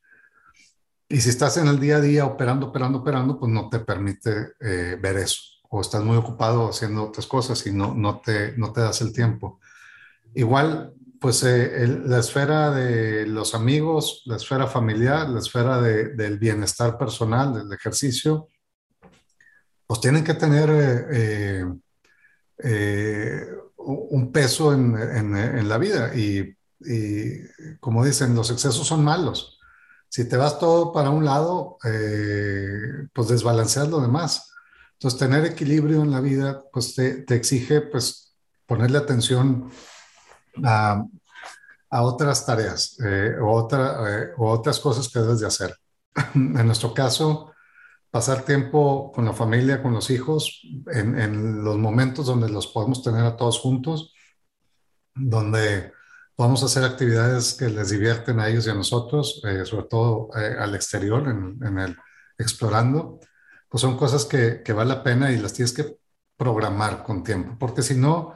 Y 1.09 1.19
si 1.19 1.29
estás 1.29 1.57
en 1.57 1.67
el 1.67 1.77
día 1.77 1.97
a 1.97 2.01
día 2.01 2.25
operando, 2.25 2.67
operando, 2.67 2.99
operando, 2.99 3.37
pues 3.37 3.51
no 3.51 3.69
te 3.69 3.79
permite 3.79 4.53
eh, 4.61 4.97
ver 4.99 5.17
eso. 5.17 5.41
O 5.69 5.81
estás 5.81 6.01
muy 6.03 6.15
ocupado 6.15 6.69
haciendo 6.69 7.03
otras 7.03 7.27
cosas 7.27 7.67
y 7.67 7.73
no, 7.73 7.93
no, 7.93 8.21
te, 8.21 8.57
no 8.57 8.71
te 8.71 8.79
das 8.79 9.01
el 9.01 9.11
tiempo. 9.11 9.59
Igual, 10.33 10.93
pues 11.23 11.43
eh, 11.43 11.87
la 12.05 12.19
esfera 12.19 12.69
de 12.69 13.25
los 13.25 13.55
amigos, 13.55 14.21
la 14.25 14.35
esfera 14.35 14.67
familiar, 14.67 15.27
la 15.29 15.39
esfera 15.39 15.81
de, 15.81 16.09
del 16.09 16.37
bienestar 16.37 16.97
personal, 16.97 17.53
del 17.53 17.73
ejercicio, 17.73 18.49
pues 19.87 20.01
tienen 20.01 20.23
que 20.23 20.35
tener 20.35 20.69
eh, 21.11 21.65
un 23.77 24.31
peso 24.31 24.73
en, 24.73 24.97
en, 24.97 25.35
en 25.35 25.69
la 25.69 25.77
vida. 25.77 26.13
Y, 26.13 26.55
y, 26.81 27.77
como 27.79 28.03
dicen, 28.03 28.35
los 28.35 28.51
excesos 28.51 28.85
son 28.85 29.03
malos 29.03 29.53
si 30.13 30.25
te 30.25 30.37
vas 30.37 30.59
todo 30.59 30.93
para 30.93 31.09
un 31.09 31.25
lado, 31.25 31.79
eh, 31.83 33.07
pues 33.13 33.29
desbalanceas 33.29 33.89
lo 33.89 33.99
demás. 33.99 34.53
Entonces, 34.91 35.19
tener 35.19 35.43
equilibrio 35.43 36.03
en 36.03 36.11
la 36.11 36.21
vida, 36.21 36.63
pues 36.71 36.93
te, 36.93 37.23
te 37.23 37.33
exige, 37.33 37.81
pues, 37.81 38.35
ponerle 38.67 38.99
atención 38.99 39.71
a, 40.63 41.03
a 41.93 42.01
otras 42.01 42.43
tareas 42.43 42.97
eh, 43.05 43.35
o, 43.39 43.51
otra, 43.53 44.03
eh, 44.09 44.29
o 44.37 44.49
otras 44.49 44.79
cosas 44.79 45.07
que 45.09 45.19
debes 45.19 45.41
de 45.41 45.47
hacer. 45.47 45.75
en 46.33 46.65
nuestro 46.65 46.91
caso, 46.91 47.53
pasar 48.09 48.43
tiempo 48.43 49.11
con 49.11 49.25
la 49.25 49.33
familia, 49.33 49.83
con 49.83 49.93
los 49.93 50.09
hijos, 50.09 50.61
en, 50.91 51.63
los 51.63 51.77
momentos 51.77 52.25
donde 52.25 52.49
los 52.49 52.65
podemos 52.67 53.03
tener 53.03 53.23
a 53.23 53.37
todos 53.37 53.59
juntos, 53.59 54.13
donde 55.15 55.93
Podemos 56.35 56.63
hacer 56.63 56.83
actividades 56.83 57.53
que 57.53 57.69
les 57.69 57.91
divierten 57.91 58.39
a 58.39 58.49
ellos 58.49 58.65
y 58.65 58.71
a 58.71 58.73
nosotros, 58.73 59.39
eh, 59.45 59.65
sobre 59.65 59.85
todo 59.85 60.29
al 60.33 60.73
exterior, 60.73 61.27
en, 61.27 61.77
el 61.77 61.95
explorando. 62.39 63.19
Pues 63.69 63.81
son 63.81 63.97
cosas 63.97 64.25
que, 64.25 64.63
que 64.63 64.73
vale 64.73 64.89
la 64.89 65.03
pena 65.03 65.31
y 65.31 65.37
las 65.37 65.53
tienes 65.53 65.73
que 65.73 65.95
programar 66.35 67.03
con 67.03 67.23
tiempo, 67.23 67.55
porque 67.59 67.83
si 67.83 67.93
no, 67.93 68.35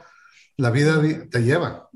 la 0.56 0.70
vida 0.70 1.02
te 1.28 1.42
lleva 1.42 1.88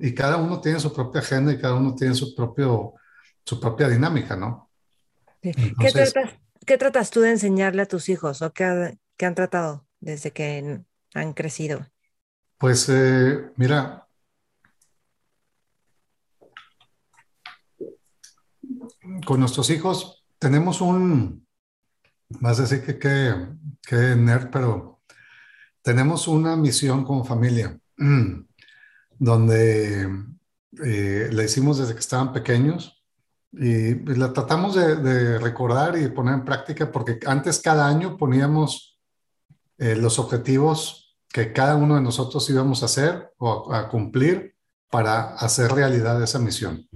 y 0.00 0.14
cada 0.14 0.36
uno 0.36 0.60
tiene 0.60 0.80
su 0.80 0.92
propia 0.92 1.20
agenda 1.20 1.52
y 1.52 1.58
cada 1.58 1.74
uno 1.74 1.94
tiene 1.94 2.14
su, 2.14 2.34
propio, 2.34 2.94
su 3.44 3.60
propia 3.60 3.88
dinámica, 3.88 4.36
¿no? 4.36 4.70
¿Qué, 5.40 5.52
tratas, 5.92 6.30
¿Qué, 6.64 6.78
tratas, 6.78 7.10
tú 7.10 7.20
de 7.20 7.30
enseñarle 7.30 7.82
a 7.82 7.86
tus 7.86 8.08
hijos 8.08 8.42
o 8.42 8.52
qué, 8.52 8.98
qué 9.16 9.26
han 9.26 9.34
tratado 9.34 9.86
desde 10.00 10.30
que 10.30 10.80
han 11.14 11.32
crecido? 11.32 11.86
Pues 12.58 12.88
eh, 12.88 13.50
mira, 13.56 14.06
con 19.26 19.40
nuestros 19.40 19.68
hijos 19.70 20.24
tenemos 20.38 20.80
un, 20.80 21.46
a 22.40 22.54
decir 22.54 22.84
que 22.84 22.98
qué 22.98 23.96
nerd, 24.16 24.50
pero 24.50 24.92
tenemos 25.82 26.28
una 26.28 26.56
misión 26.56 27.04
como 27.04 27.24
familia, 27.24 27.78
donde 29.22 30.02
eh, 30.84 31.28
la 31.30 31.44
hicimos 31.44 31.78
desde 31.78 31.94
que 31.94 32.00
estaban 32.00 32.32
pequeños 32.32 33.04
y 33.52 33.94
la 34.16 34.32
tratamos 34.32 34.74
de, 34.74 35.38
recordar 35.38 35.96
y 35.96 36.08
poner 36.08 36.34
en 36.34 36.44
práctica 36.44 36.90
porque 36.90 37.20
antes 37.26 37.60
cada 37.60 37.86
año 37.86 38.16
poníamos 38.16 38.98
eh, 39.78 39.94
los 39.94 40.18
objetivos 40.18 41.16
que 41.28 41.52
cada 41.52 41.76
uno 41.76 41.94
de 41.94 42.00
nosotros 42.00 42.50
íbamos 42.50 42.82
a 42.82 42.86
hacer 42.86 43.32
o 43.38 43.72
a 43.72 43.88
cumplir 43.88 44.56
para 44.90 45.34
hacer 45.36 45.70
realidad 45.70 46.20
esa 46.20 46.40
misión. 46.40 46.88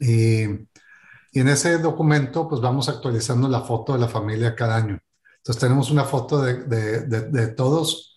Y 0.00 0.42
en 0.42 1.48
ese 1.48 1.78
documento, 1.78 2.48
pues 2.48 2.60
vamos 2.60 2.88
actualizando 2.88 3.48
la 3.48 3.60
foto 3.60 3.92
de 3.92 4.00
la 4.00 4.08
familia 4.08 4.56
cada 4.56 4.76
año. 4.76 4.98
Entonces 5.36 5.60
tenemos 5.60 5.90
una 5.90 6.04
foto 6.04 6.42
de, 6.42 6.64
de, 6.64 7.46
todos 7.48 8.07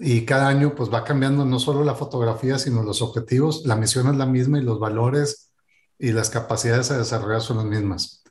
y 0.00 0.24
cada 0.24 0.48
año 0.48 0.74
pues 0.74 0.92
va 0.92 1.04
cambiando 1.04 1.44
no 1.44 1.58
solo 1.58 1.84
la 1.84 1.94
fotografía, 1.94 2.58
sino 2.58 2.82
los 2.82 3.02
objetivos. 3.02 3.64
La 3.66 3.76
misión 3.76 4.08
es 4.08 4.16
la 4.16 4.26
misma 4.26 4.58
y 4.58 4.62
los 4.62 4.78
valores 4.78 5.52
y 5.98 6.12
las 6.12 6.30
capacidades 6.30 6.90
a 6.90 6.98
desarrollar 6.98 7.40
son 7.40 7.58
las 7.58 7.66
mismas. 7.66 8.22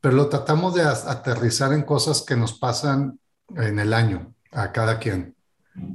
Pero 0.00 0.14
lo 0.14 0.28
tratamos 0.28 0.74
de 0.74 0.82
aterrizar 0.82 1.72
en 1.72 1.82
cosas 1.82 2.22
que 2.22 2.36
nos 2.36 2.58
pasan 2.58 3.18
en 3.56 3.78
el 3.78 3.92
año 3.92 4.34
a 4.52 4.72
cada 4.72 4.98
quien. 4.98 5.36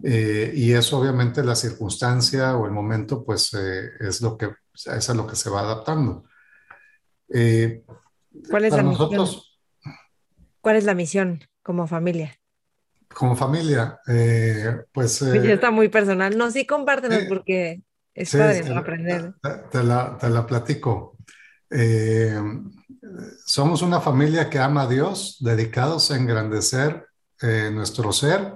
Eh, 0.03 0.51
y 0.55 0.73
eso 0.73 0.99
obviamente 0.99 1.43
la 1.43 1.55
circunstancia 1.55 2.55
o 2.55 2.65
el 2.65 2.71
momento 2.71 3.23
pues 3.23 3.53
eh, 3.53 3.91
es 3.99 4.21
lo 4.21 4.37
que 4.37 4.49
es 4.73 5.09
a 5.09 5.13
lo 5.13 5.25
que 5.27 5.35
se 5.35 5.49
va 5.49 5.61
adaptando. 5.61 6.25
Eh, 7.29 7.83
¿Cuál 8.49 8.65
es 8.65 8.73
la 8.73 8.83
misión? 8.83 9.27
¿Cuál 10.61 10.75
es 10.75 10.83
la 10.83 10.93
misión 10.93 11.39
como 11.63 11.87
familia? 11.87 12.39
Como 13.15 13.35
familia, 13.35 13.99
eh, 14.07 14.83
pues... 14.91 15.21
Eh, 15.21 15.53
está 15.53 15.71
muy 15.71 15.89
personal. 15.89 16.37
No, 16.37 16.51
sí, 16.51 16.65
compártenos 16.65 17.23
porque 17.29 17.81
es 18.13 18.31
padre 18.31 18.63
aprender. 18.75 19.33
Te, 19.71 19.83
la, 19.83 20.17
te 20.19 20.29
la 20.29 20.45
platico. 20.45 21.17
somos 23.45 23.81
una 23.81 24.01
familia 24.01 24.49
que 24.49 24.59
ama 24.59 24.83
a 24.83 24.87
Dios, 24.87 25.37
dedicados 25.39 26.11
a 26.11 26.17
engrandecer 26.17 27.07
nuestro 27.71 28.11
ser, 28.11 28.53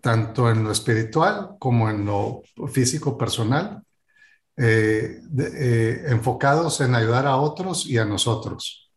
tanto 0.00 0.50
en 0.50 0.64
lo 0.64 0.72
espiritual 0.72 1.56
como 1.58 1.90
en 1.90 2.04
lo 2.04 2.42
físico 2.68 3.16
personal. 3.16 3.82
Eh, 4.60 5.20
eh, 5.38 6.02
enfocados 6.08 6.80
en 6.80 6.92
ayudar 6.96 7.28
a 7.28 7.36
otros 7.36 7.86
y 7.86 7.96
a 7.96 8.04
nosotros, 8.04 8.90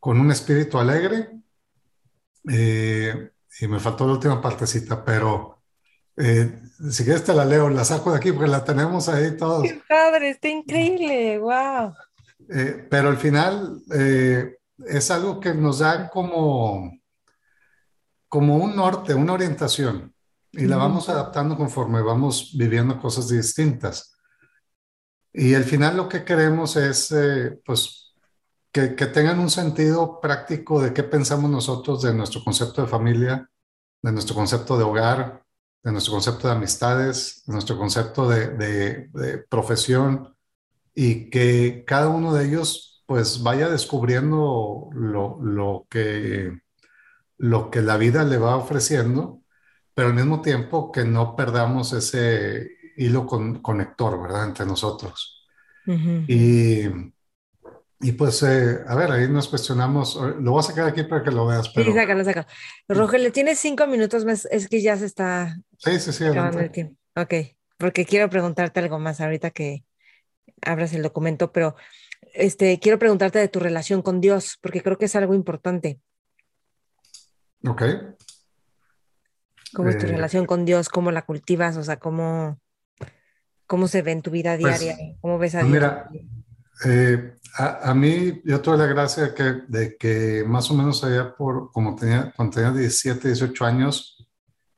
con 0.00 0.18
un 0.18 0.30
espíritu 0.30 0.78
alegre. 0.78 1.28
Eh, 2.50 3.30
y 3.60 3.68
me 3.68 3.80
faltó 3.80 4.06
la 4.06 4.12
última 4.14 4.40
partecita, 4.40 5.04
pero 5.04 5.62
si 6.16 7.04
quieres 7.04 7.24
te 7.24 7.34
la 7.34 7.44
leo, 7.44 7.68
la 7.68 7.84
saco 7.84 8.10
de 8.10 8.16
aquí 8.16 8.32
porque 8.32 8.50
la 8.50 8.64
tenemos 8.64 9.08
ahí 9.08 9.36
todos. 9.36 9.62
¡Qué 9.62 9.82
padre! 9.88 10.30
Está 10.30 10.48
increíble, 10.48 11.38
wow. 11.38 11.92
pero 12.88 13.08
al 13.08 13.18
final 13.18 13.82
es 14.84 15.10
algo 15.10 15.40
que 15.40 15.54
nos 15.54 15.80
da 15.80 16.08
como, 16.08 16.92
como 18.28 18.56
un 18.56 18.76
norte, 18.76 19.14
una 19.14 19.32
orientación, 19.32 20.14
y 20.52 20.66
la 20.66 20.76
vamos 20.76 21.08
adaptando 21.08 21.56
conforme 21.56 22.00
vamos 22.00 22.52
viviendo 22.56 22.98
cosas 22.98 23.28
distintas. 23.28 24.16
Y 25.32 25.54
al 25.54 25.64
final 25.64 25.98
lo 25.98 26.08
que 26.08 26.24
queremos 26.24 26.76
es, 26.76 27.12
eh, 27.12 27.60
pues, 27.64 28.05
que, 28.76 28.94
que, 28.94 29.06
tengan 29.06 29.38
un 29.38 29.48
sentido 29.48 30.20
práctico 30.20 30.82
de 30.82 30.92
qué 30.92 31.02
pensamos 31.02 31.50
nosotros 31.50 32.02
de 32.02 32.12
nuestro 32.12 32.44
concepto 32.44 32.82
de 32.82 32.88
familia, 32.88 33.50
de 34.02 34.12
nuestro 34.12 34.34
concepto 34.34 34.76
de 34.76 34.84
hogar, 34.84 35.42
de 35.82 35.92
nuestro 35.92 36.12
concepto 36.12 36.46
de 36.46 36.52
amistades, 36.52 37.42
de 37.46 37.54
nuestro 37.54 37.78
concepto 37.78 38.28
de, 38.28 38.50
de, 38.50 39.38
profesión 39.48 40.36
y 40.94 41.30
que 41.30 41.84
cada 41.86 42.08
uno 42.10 42.34
de 42.34 42.44
ellos 42.44 43.02
pues 43.06 43.42
vaya 43.42 43.70
descubriendo 43.70 44.90
lo, 44.92 45.38
lo, 45.40 45.86
que, 45.88 46.60
lo 47.38 47.70
que 47.70 47.80
la 47.80 47.96
vida 47.96 48.24
le 48.24 48.36
va 48.36 48.56
ofreciendo, 48.56 49.40
pero 49.94 50.08
al 50.08 50.14
mismo 50.14 50.42
tiempo 50.42 50.92
que 50.92 51.04
no 51.04 51.34
perdamos 51.34 51.94
ese 51.94 52.68
hilo 52.98 53.26
con, 53.26 53.62
conector, 53.62 54.20
¿verdad? 54.20 54.44
Entre 54.48 54.66
nosotros. 54.66 55.48
Y 56.26 56.82
y 58.00 58.12
pues, 58.12 58.42
eh, 58.42 58.80
a 58.86 58.94
ver, 58.94 59.10
ahí 59.10 59.28
nos 59.28 59.48
cuestionamos. 59.48 60.16
Eh, 60.16 60.34
lo 60.40 60.52
voy 60.52 60.60
a 60.60 60.62
sacar 60.62 60.86
aquí 60.86 61.02
para 61.04 61.22
que 61.22 61.30
lo 61.30 61.46
veas. 61.46 61.70
Pero... 61.70 61.90
Sí, 61.90 61.96
sácalo, 61.96 62.24
sácalo. 62.24 62.46
Rogelio, 62.88 63.32
tienes 63.32 63.58
cinco 63.58 63.86
minutos 63.86 64.24
más. 64.24 64.46
Es 64.50 64.68
que 64.68 64.82
ya 64.82 64.96
se 64.96 65.06
está. 65.06 65.56
Sí, 65.78 65.98
sí, 65.98 66.12
sí. 66.12 66.24
Acabando 66.24 66.60
el 66.60 66.70
tiempo. 66.70 66.96
Ok, 67.16 67.34
porque 67.78 68.04
quiero 68.04 68.28
preguntarte 68.28 68.80
algo 68.80 68.98
más 68.98 69.20
ahorita 69.20 69.50
que 69.50 69.84
abras 70.62 70.92
el 70.92 71.02
documento, 71.02 71.52
pero 71.52 71.76
este, 72.34 72.78
quiero 72.78 72.98
preguntarte 72.98 73.38
de 73.38 73.48
tu 73.48 73.60
relación 73.60 74.02
con 74.02 74.20
Dios, 74.20 74.58
porque 74.60 74.82
creo 74.82 74.98
que 74.98 75.06
es 75.06 75.16
algo 75.16 75.34
importante. 75.34 75.98
Ok. 77.66 77.82
¿Cómo 79.72 79.88
es 79.88 79.98
tu 79.98 80.06
eh, 80.06 80.10
relación 80.10 80.44
con 80.46 80.64
Dios? 80.64 80.88
¿Cómo 80.88 81.10
la 81.10 81.22
cultivas? 81.22 81.76
O 81.76 81.82
sea, 81.82 81.98
¿cómo, 81.98 82.60
cómo 83.66 83.88
se 83.88 84.02
ve 84.02 84.12
en 84.12 84.22
tu 84.22 84.30
vida 84.30 84.56
pues, 84.58 84.80
diaria? 84.80 85.16
¿Cómo 85.20 85.38
ves 85.38 85.54
a 85.54 85.60
pues 85.60 85.72
Dios? 85.72 85.82
Mira, 85.82 86.10
eh, 86.84 87.35
a, 87.58 87.94
mí, 87.94 88.42
yo 88.44 88.60
tuve 88.60 88.76
la 88.76 88.86
gracia 88.86 89.34
de 89.68 89.96
que 89.96 90.44
más 90.46 90.70
o 90.70 90.74
menos 90.74 91.02
allá 91.02 91.34
por, 91.34 91.70
como 91.72 91.96
tenía, 91.96 92.32
cuando 92.36 92.54
tenía 92.54 92.70
17, 92.70 93.28
18 93.28 93.64
años, 93.64 94.16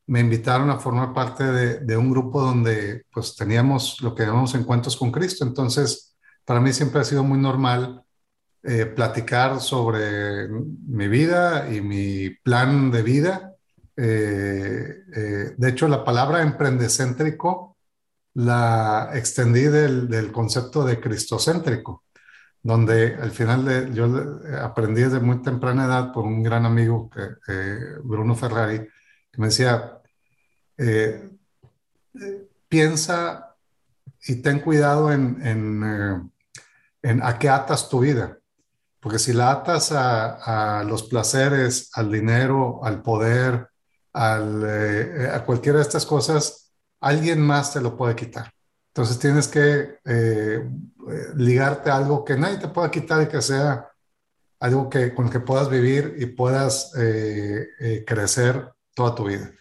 me 0.07 0.21
invitaron 0.21 0.71
a 0.71 0.79
formar 0.79 1.13
parte 1.13 1.45
de, 1.45 1.97
un 1.97 2.11
grupo 2.11 2.41
donde 2.41 3.05
pues 3.13 3.37
teníamos 3.37 4.01
lo 4.01 4.15
que 4.15 4.25
llamamos 4.25 4.55
encuentros 4.55 4.97
con 4.97 5.11
Cristo. 5.11 5.45
Entonces, 5.45 6.17
para 6.45 6.61
mí 6.61 6.73
siempre 6.73 7.01
ha 7.01 7.05
sido 7.05 7.23
muy 7.23 7.39
normal 7.39 8.03
eh, 8.63 8.87
platicar 8.87 9.61
sobre 9.61 10.49
mi 10.49 11.09
vida 11.09 11.69
y 11.71 11.81
mi 11.81 12.31
plan 12.31 12.91
de 12.91 13.03
vida. 13.03 13.55
Eh, 13.97 15.55
de 15.57 15.69
hecho, 15.69 15.89
la 15.89 16.05
palabra 16.05 16.43
emprendecéntrico 16.43 17.77
la 18.35 19.11
extendí 19.15 19.63
del, 19.63 20.09
del 20.09 20.31
concepto 20.31 20.85
de 20.85 21.01
cristocéntrico, 21.01 22.05
donde 22.63 23.15
al 23.15 23.31
final 23.31 23.65
de, 23.65 23.93
yo 23.95 24.07
aprendí 24.61 25.03
desde 25.03 25.21
muy 25.21 25.43
temprana 25.43 25.87
edad 25.87 26.13
por 26.13 26.25
un 26.25 26.43
gran 26.43 26.67
amigo, 26.67 27.11
Bruno 28.05 28.35
Ferrari, 28.35 28.79
que 29.31 29.41
me 29.41 29.47
decía, 29.47 30.01
eh, 30.77 31.31
piensa 32.69 33.57
y 34.27 34.37
ten 34.43 34.61
cuidado 34.61 35.13
en, 35.13 35.41
en, 35.47 35.83
eh, 35.85 36.31
en, 37.03 37.23
a 37.23 37.39
qué 37.39 37.49
atas 37.49 37.89
tu 37.89 38.01
vida. 38.01 38.39
Porque 39.01 39.19
si 39.19 39.33
la 39.33 39.51
atas 39.51 39.93
a, 39.93 40.79
a 40.81 40.85
los 40.85 41.05
placeres, 41.05 41.91
al 41.95 42.11
dinero, 42.11 42.81
al 42.83 43.03
poder, 43.03 43.69
al, 44.13 44.63
eh, 44.67 45.31
a 45.33 45.45
cualquiera 45.45 45.79
de 45.79 45.83
estas 45.85 46.05
cosas, 46.05 46.73
alguien 47.01 47.41
más 47.41 47.73
te 47.73 47.81
lo 47.81 47.97
puede 47.97 48.17
quitar. 48.17 48.53
Entonces 48.99 49.21
tienes 49.21 49.47
que 49.47 50.01
eh, 50.07 50.69
ligarte 51.37 51.89
a 51.89 51.99
algo 51.99 52.25
que 52.25 52.37
nadie 52.37 52.57
te 52.57 52.67
pueda 52.67 52.91
quitar 52.91 53.23
y 53.23 53.29
que 53.29 53.41
sea 53.41 53.89
algo 54.59 54.91
que, 54.91 55.15
con 55.15 55.31
que 55.31 55.39
puedas 55.39 55.71
vivir 55.71 56.17
y 56.19 56.27
puedas 56.27 56.93
eh, 56.99 57.69
eh, 57.79 58.05
crecer 58.05 58.73
toda 58.97 59.15
tu 59.15 59.27
vida. 59.27 59.53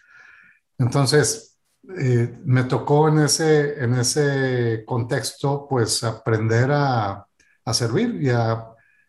Entonces, 0.76 1.56
me 1.84 2.64
tocó 2.64 3.08
en 3.10 3.20
ese, 3.20 3.80
en 3.80 3.94
ese 3.94 4.82
contexto, 4.84 5.68
pues, 5.70 6.02
aprender 6.02 6.72
a, 6.72 7.24
a 7.64 7.74
servir 7.74 8.20
y 8.20 8.30
a... 8.30 8.66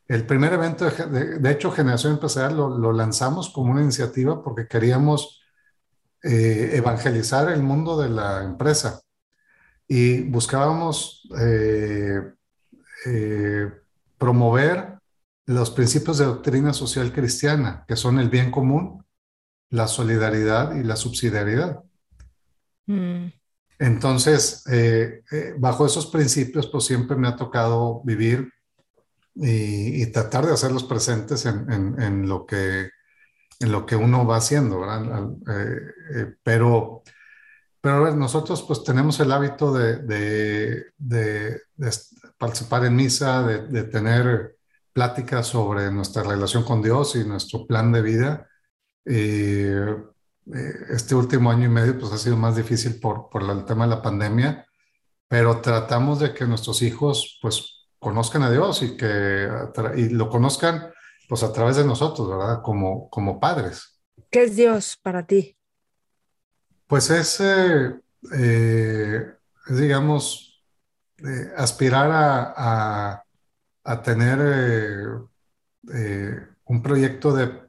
El 0.08 0.28
primer 0.28 0.54
evento, 0.54 0.86
de, 0.92 1.40
de, 1.40 1.52
hecho, 1.52 1.72
Generación 1.72 2.14
Empresarial 2.14 2.56
lo, 2.56 2.78
lo 2.78 2.94
lanzamos 2.94 3.50
como 3.50 3.72
una 3.72 3.82
iniciativa 3.82 4.44
porque 4.44 4.68
queríamos 4.68 5.42
eh, 6.22 6.70
evangelizar 6.74 7.50
el 7.52 7.64
mundo 7.64 8.00
de 8.00 8.10
la 8.10 8.44
empresa 8.44 9.02
y 9.90 10.22
buscábamos 10.22 11.28
eh, 11.38 12.22
eh, 13.06 13.72
promover 14.18 14.99
los 15.45 15.72
principios 15.72 16.20
de 16.20 16.26
doctrina 16.26 16.72
social 16.72 17.11
cristiana, 17.11 17.84
que 17.86 17.98
son 17.98 18.20
el 18.20 18.30
bien 18.30 18.52
común, 18.52 19.03
la 19.72 19.88
solidaridad 19.88 20.76
y 20.76 20.84
la 20.84 20.95
subsidiariedad. 20.95 21.84
Mm. 22.86 23.28
Entonces, 23.80 24.64
bajo 25.57 25.86
esos 25.86 26.07
principios, 26.07 26.68
pues 26.68 26.86
siempre 26.86 27.18
me 27.18 27.28
ha 27.28 27.36
tocado 27.36 28.02
vivir 28.03 28.52
y, 29.36 30.06
tratar 30.07 30.45
de 30.45 30.53
hacerlos 30.53 30.84
presentes 30.84 31.45
en 31.45 32.28
lo 32.28 32.45
que 32.45 32.90
en 33.60 33.72
lo 33.72 33.86
que 33.86 33.95
uno 33.95 34.26
va 34.26 34.38
haciendo, 34.38 34.80
¿verdad? 34.80 35.30
Eh, 35.48 35.82
eh, 36.16 36.36
pero, 36.41 37.03
pero 37.82 37.96
a 37.96 38.00
ver, 38.02 38.16
nosotros 38.16 38.64
pues 38.64 38.84
tenemos 38.84 39.20
el 39.20 39.32
hábito 39.32 39.74
de, 39.74 39.98
de, 39.98 40.86
de, 40.98 41.62
participar 42.38 42.86
en 42.86 42.96
misa, 42.96 43.44
de, 43.44 43.84
tener 43.84 44.58
pláticas 44.92 45.48
sobre 45.48 45.92
nuestra 45.92 46.24
relación 46.24 46.64
con 46.64 46.82
Dios 46.82 47.16
y 47.16 47.24
nuestro 47.24 47.66
plan 47.66 47.92
de 47.92 48.02
vida. 48.02 48.50
Eh, 49.06 49.96
este 50.90 51.16
último 51.16 51.52
año 51.52 51.66
y 51.66 51.70
medio 51.70 51.98
pues 51.98 52.12
ha 52.12 52.18
sido 52.18 52.36
más 52.36 52.56
difícil 52.56 53.00
por, 53.00 53.30
por 53.30 53.44
el 53.44 53.66
tema 53.66 53.86
de 53.86 53.96
la 53.96 54.02
pandemia, 54.02 54.66
pero 55.28 55.62
tratamos 55.62 56.20
de 56.20 56.34
que 56.34 56.46
nuestros 56.46 56.82
hijos 56.82 57.40
pues 57.42 57.88
conozcan 58.00 58.44
a 58.44 58.52
Dios 58.52 58.82
y 58.82 58.98
que 58.98 59.48
y 59.96 60.10
lo 60.10 60.30
conozcan 60.30 60.92
pues 61.30 61.44
a 61.44 61.54
través 61.54 61.76
de 61.76 61.86
nosotros, 61.86 62.28
¿verdad? 62.28 62.62
Como, 62.64 63.10
como 63.10 63.40
padres. 63.40 64.02
¿Qué 64.32 64.44
es 64.44 64.56
Dios 64.56 64.98
para 65.02 65.26
ti? 65.28 65.59
Pues 66.90 67.11
es, 67.11 67.40
eh, 67.40 67.99
eh, 68.34 69.34
digamos, 69.70 70.60
eh, 71.20 71.53
aspirar 71.56 72.10
a, 72.11 73.24
a, 73.84 74.02
tener 74.02 74.40
un 76.66 76.82
proyecto 76.82 77.32
de, 77.32 77.61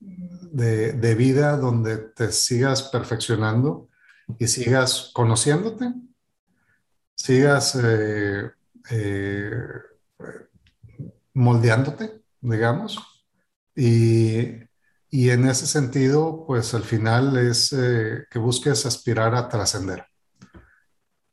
de, 0.00 0.92
de, 0.92 1.14
vida 1.14 1.58
donde 1.58 1.98
te 1.98 2.32
sigas 2.32 2.84
perfeccionando 2.84 3.90
y 4.38 4.46
sigas 4.48 5.10
conociéndote, 5.12 5.92
sigas 7.14 7.78
moldeándote 11.34 12.22
digamos. 12.40 12.98
Y, 13.76 14.71
y 15.14 15.28
en 15.28 15.46
ese 15.46 15.66
sentido, 15.66 16.44
pues 16.46 16.72
al 16.72 16.84
final 16.84 17.36
es 17.36 17.70
eh, 17.74 18.24
que 18.30 18.38
busques 18.38 18.86
aspirar 18.86 19.34
a 19.34 19.46
trascender 19.46 20.06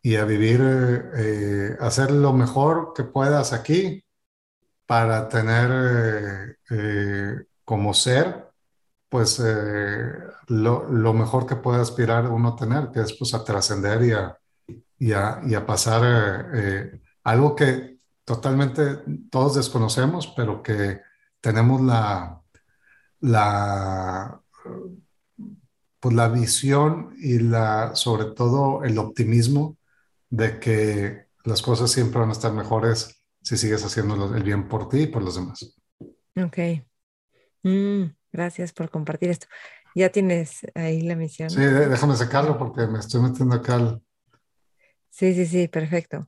y 0.02 0.18
a 0.18 0.26
vivir, 0.26 0.60
eh, 1.16 1.78
hacer 1.80 2.12
lo 2.12 2.34
mejor 2.34 2.92
que 2.94 3.06
puedas 3.06 3.54
aquí 3.54 4.04
para 4.86 5.30
tener 5.30 6.58
eh, 6.70 7.46
como 7.64 7.94
ser, 7.94 8.50
pues 9.08 9.40
lo, 9.40 10.90
lo, 10.90 11.14
mejor 11.14 11.46
que 11.46 11.56
puede 11.56 11.82
aspirar 11.82 12.30
uno 12.30 12.50
a 12.50 12.56
tener, 12.58 12.90
que 12.92 13.00
es 13.00 13.14
pues 13.14 13.34
a 13.34 13.46
trascender 13.46 14.04
y 14.04 14.12
a, 14.12 14.38
y, 14.98 15.14
a, 15.14 15.42
y 15.48 15.56
a, 15.56 15.66
pasar 15.66 16.52
algo 17.24 17.56
que 17.56 17.98
totalmente 18.26 19.00
todos 19.32 19.56
desconocemos, 19.56 20.28
pero 20.36 20.62
que 20.62 21.02
tenemos 21.42 21.82
la, 21.82 22.39
la, 23.22 24.42
pues 26.00 26.16
la 26.16 26.30
visión 26.30 27.14
y 27.18 27.40
la, 27.40 27.96
sobre 27.96 28.26
todo 28.26 28.84
el 28.84 28.98
optimismo 28.98 29.78
de 30.30 30.60
que 30.60 31.26
las 31.44 31.62
cosas 31.62 31.92
siempre 31.92 32.20
van 32.20 32.30
a 32.30 32.34
estar 32.34 32.54
mejores 32.54 33.24
si 33.42 33.58
sigues 33.58 33.84
haciendo 33.84 34.36
el 34.36 34.44
bien 34.44 34.68
por 34.68 34.90
ti 34.90 35.02
y 35.02 35.08
por 35.08 35.24
los 35.24 35.36
demás. 35.36 35.76
Ok. 36.36 36.58
Mm, 37.64 38.04
gracias 38.32 38.74
por 38.74 38.90
compartir 38.90 39.30
esto. 39.30 39.48
Ya 39.96 40.10
tienes 40.10 40.62
ahí 40.76 41.02
la 41.02 41.16
misión. 41.16 41.50
Sí, 41.50 41.62
déjame 41.62 42.16
sacarlo 42.16 42.58
porque 42.58 42.86
me 42.88 43.00
estoy 43.00 43.22
metiendo 43.22 43.56
acá 43.56 43.76
al... 43.76 44.02
Sí, 45.10 45.34
sí, 45.34 45.46
sí, 45.46 45.68
perfecto. 45.68 46.28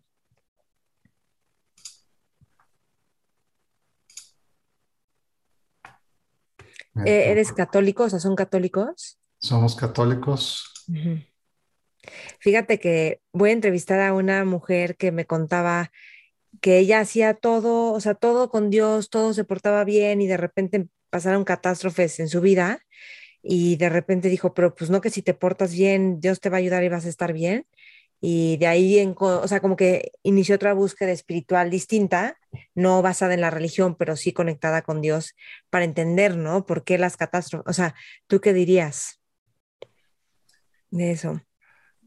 Eh, 7.06 7.32
¿Eres 7.32 7.52
católico? 7.54 8.04
O 8.04 8.10
sea, 8.10 8.20
¿son 8.20 8.36
católicos? 8.36 9.18
Somos 9.40 9.76
católicos. 9.76 10.86
Fíjate 12.40 12.80
que 12.80 13.22
voy 13.32 13.52
a 13.52 13.54
entrevistar 13.54 14.00
a 14.00 14.14
una 14.14 14.44
mujer 14.46 14.98
que 14.98 15.12
me 15.12 15.26
contaba 15.26 15.92
que 16.60 16.80
ella 16.80 17.00
hacía 17.00 17.34
todo, 17.34 17.94
o 17.94 18.00
sea, 18.02 18.14
todo 18.16 18.50
con 18.50 18.70
Dios, 18.70 19.10
todo 19.10 19.34
se 19.34 19.44
portaba 19.44 19.84
bien 19.84 20.22
y 20.22 20.28
de 20.28 20.38
repente 20.38 20.88
pasaron 21.10 21.44
catástrofes 21.44 22.20
en 22.20 22.28
su 22.28 22.42
vida 22.42 22.80
y 23.42 23.78
de 23.78 23.90
repente 23.90 24.30
dijo, 24.30 24.54
pero 24.54 24.76
pues 24.76 24.90
no 24.90 25.02
que 25.02 25.10
si 25.10 25.22
te 25.22 25.34
portas 25.34 25.74
bien, 25.74 26.20
Dios 26.20 26.40
te 26.40 26.50
va 26.50 26.58
a 26.58 26.60
ayudar 26.60 26.84
y 26.84 26.90
vas 26.90 27.06
a 27.06 27.10
estar 27.10 27.34
bien. 27.34 27.66
Y 28.24 28.58
de 28.58 28.68
ahí, 28.68 29.00
en, 29.00 29.16
o 29.18 29.48
sea, 29.48 29.60
como 29.62 29.76
que 29.76 30.12
inició 30.22 30.56
otra 30.56 30.74
búsqueda 30.74 31.12
espiritual 31.12 31.72
distinta, 31.72 32.38
no 32.76 33.02
basada 33.02 33.34
en 33.34 33.42
la 33.42 33.50
religión, 33.50 33.96
pero 33.96 34.16
sí 34.16 34.32
conectada 34.32 34.84
con 34.84 35.02
Dios 35.02 35.36
para 35.72 35.86
entender, 35.86 36.38
¿no? 36.38 36.66
¿Por 36.68 36.84
qué 36.84 37.00
las 37.00 37.18
catástrofes? 37.18 37.68
O 37.68 37.74
sea, 37.74 37.96
¿tú 38.28 38.40
qué 38.40 38.54
dirías 38.54 39.20
de 40.92 41.12
eso? 41.12 41.42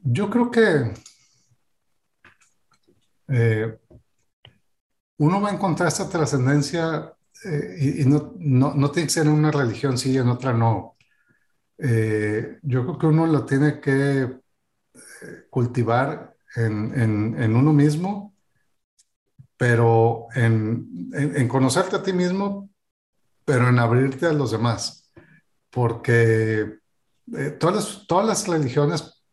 Yo 0.05 0.31
creo 0.31 0.53
que 0.53 0.93
eh, 3.29 3.77
uno 5.17 5.41
va 5.41 5.51
a 5.51 5.55
encontrar 5.55 5.89
esta 5.89 6.09
trascendencia 6.09 7.13
eh, 7.45 7.77
y, 7.99 8.05
no, 8.05 8.35
no, 8.39 8.91
tiene 8.93 9.09
que 9.09 9.15
ser 9.15 9.27
en 9.27 9.33
una 9.33 9.51
religión, 9.51 9.99
sí, 9.99 10.17
en 10.17 10.29
otra 10.29 10.53
no. 10.53 10.97
Eh, 11.77 12.59
yo 12.63 12.85
creo 12.85 12.99
que 12.99 13.07
uno 13.07 13.27
lo 13.27 13.45
tiene 13.45 13.81
que 13.81 14.44
cultivar 15.51 16.37
en, 16.57 16.95
en, 17.41 17.57
uno 17.57 17.73
mismo, 17.73 18.35
pero 19.57 20.27
en, 20.35 21.11
en, 21.13 21.49
conocerte 21.49 21.97
a 21.97 22.03
ti 22.03 22.13
mismo, 22.13 22.71
pero 23.45 23.69
en 23.69 23.79
abrirte 23.79 24.27
a 24.27 24.33
los 24.33 24.51
demás. 24.53 25.13
Porque 25.71 26.79
todas, 27.59 27.77
las, 27.77 28.07
todas 28.07 28.27
las 28.27 28.49
religiones 28.49 29.25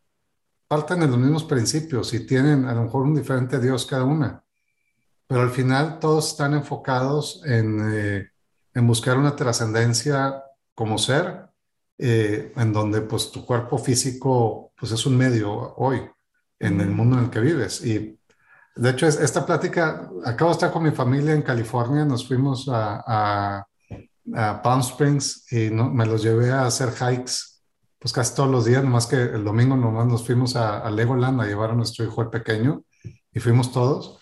parten 0.68 1.02
de 1.02 1.08
los 1.08 1.18
mismos 1.18 1.44
principios 1.44 2.14
y 2.14 2.26
tienen 2.26 2.66
a 2.66 2.74
lo 2.74 2.84
mejor 2.84 3.04
un 3.04 3.16
diferente 3.16 3.60
Dios 3.60 3.86
cada 3.86 4.06
una 4.06 4.44
pero 5.32 5.44
al 5.44 5.52
final 5.52 5.98
todos 6.00 6.28
están 6.28 6.54
enfocados 6.54 7.42
en, 7.46 7.80
eh, 7.90 8.32
en 8.74 8.86
buscar 8.86 9.18
una 9.18 9.34
trascendencia 9.34 10.44
como 10.76 10.98
ser, 10.98 11.48
eh, 12.04 12.52
en 12.56 12.74
donde 12.74 13.02
pues 13.02 13.32
tu 13.32 13.46
cuerpo 13.46 13.78
físico 13.78 14.74
pues 14.76 14.92
es 14.92 15.06
un 15.06 15.16
medio 15.16 15.76
hoy 15.76 16.02
en 16.58 16.82
el 16.82 16.90
mundo 16.90 17.18
en 17.18 17.26
el 17.26 17.30
que 17.30 17.40
vives. 17.40 17.86
Y 17.86 18.18
de 18.76 18.90
hecho 18.90 19.06
esta 19.08 19.46
plática, 19.46 20.10
acabo 20.26 20.50
de 20.50 20.56
estar 20.56 20.72
con 20.72 20.82
mi 20.84 20.92
familia 20.92 21.34
en 21.34 21.44
California, 21.44 22.04
nos 22.04 22.28
fuimos 22.28 22.68
a, 22.70 23.04
a, 23.06 23.68
Palm 24.64 24.80
Springs 24.80 25.52
y 25.52 25.70
no, 25.70 25.90
me 25.92 26.06
los 26.06 26.24
llevé 26.24 26.52
a 26.52 26.66
hacer 26.66 26.90
hikes 26.90 27.62
pues 28.00 28.14
casi 28.14 28.34
todos 28.34 28.50
los 28.50 28.66
días, 28.66 28.84
nomás 28.84 29.06
que 29.06 29.18
el 29.18 29.44
domingo 29.44 29.78
nomás 29.78 30.08
nos 30.08 30.26
fuimos 30.26 30.56
a, 30.56 30.80
a 30.80 30.90
Legoland 30.90 31.40
a 31.40 31.46
llevar 31.46 31.70
a 31.70 31.76
nuestro 31.76 32.04
hijo 32.04 32.24
el 32.24 32.30
pequeño 32.30 32.84
y 33.32 33.40
fuimos 33.40 33.72
todos. 33.72 34.20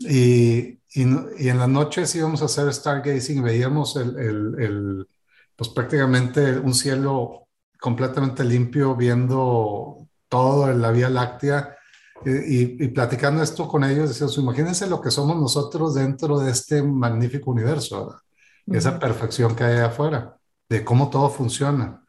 Y, 0.00 0.80
y, 0.92 1.02
en 1.02 1.58
las 1.58 1.68
noches 1.68 2.14
íbamos 2.16 2.42
a 2.42 2.46
hacer 2.46 2.72
stargazing, 2.72 3.42
veíamos 3.42 3.96
el, 3.96 4.16
el, 4.58 5.08
pues 5.56 5.70
prácticamente 5.70 6.58
un 6.58 6.74
cielo 6.74 7.48
completamente 7.80 8.44
limpio, 8.44 8.94
viendo 8.94 10.08
todo 10.28 10.70
en 10.70 10.80
la 10.80 10.90
Vía 10.90 11.08
Láctea 11.08 11.76
y, 12.24 12.84
y, 12.84 12.88
platicando 12.88 13.42
esto 13.42 13.68
con 13.68 13.84
ellos, 13.84 14.08
decíamos, 14.08 14.38
imagínense 14.38 14.86
lo 14.86 15.00
que 15.00 15.10
somos 15.10 15.36
nosotros 15.36 15.94
dentro 15.94 16.38
de 16.38 16.50
este 16.50 16.82
magnífico 16.82 17.50
universo, 17.50 18.20
esa 18.66 18.98
perfección 18.98 19.54
que 19.54 19.64
hay 19.64 19.78
afuera, 19.78 20.36
de 20.68 20.84
cómo 20.84 21.10
todo 21.10 21.28
funciona. 21.28 22.02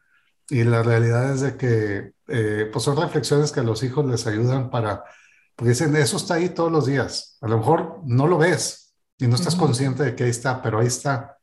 Y 0.48 0.64
la 0.64 0.82
realidad 0.82 1.32
es 1.32 1.42
de 1.42 1.56
que 1.56 2.12
eh, 2.28 2.70
pues 2.72 2.84
son 2.84 2.96
reflexiones 2.96 3.52
que 3.52 3.60
a 3.60 3.64
los 3.64 3.82
hijos 3.82 4.06
les 4.06 4.26
ayudan 4.26 4.70
para 4.70 5.04
porque 5.58 5.70
dicen, 5.70 5.96
eso 5.96 6.18
está 6.18 6.34
ahí 6.34 6.50
todos 6.50 6.70
los 6.70 6.86
días. 6.86 7.36
A 7.40 7.48
lo 7.48 7.58
mejor 7.58 8.02
no 8.04 8.28
lo 8.28 8.38
ves 8.38 8.94
y 9.18 9.26
no 9.26 9.34
estás 9.34 9.56
consciente 9.56 10.04
de 10.04 10.14
que 10.14 10.22
ahí 10.22 10.30
está, 10.30 10.62
pero 10.62 10.78
ahí 10.78 10.86
está. 10.86 11.37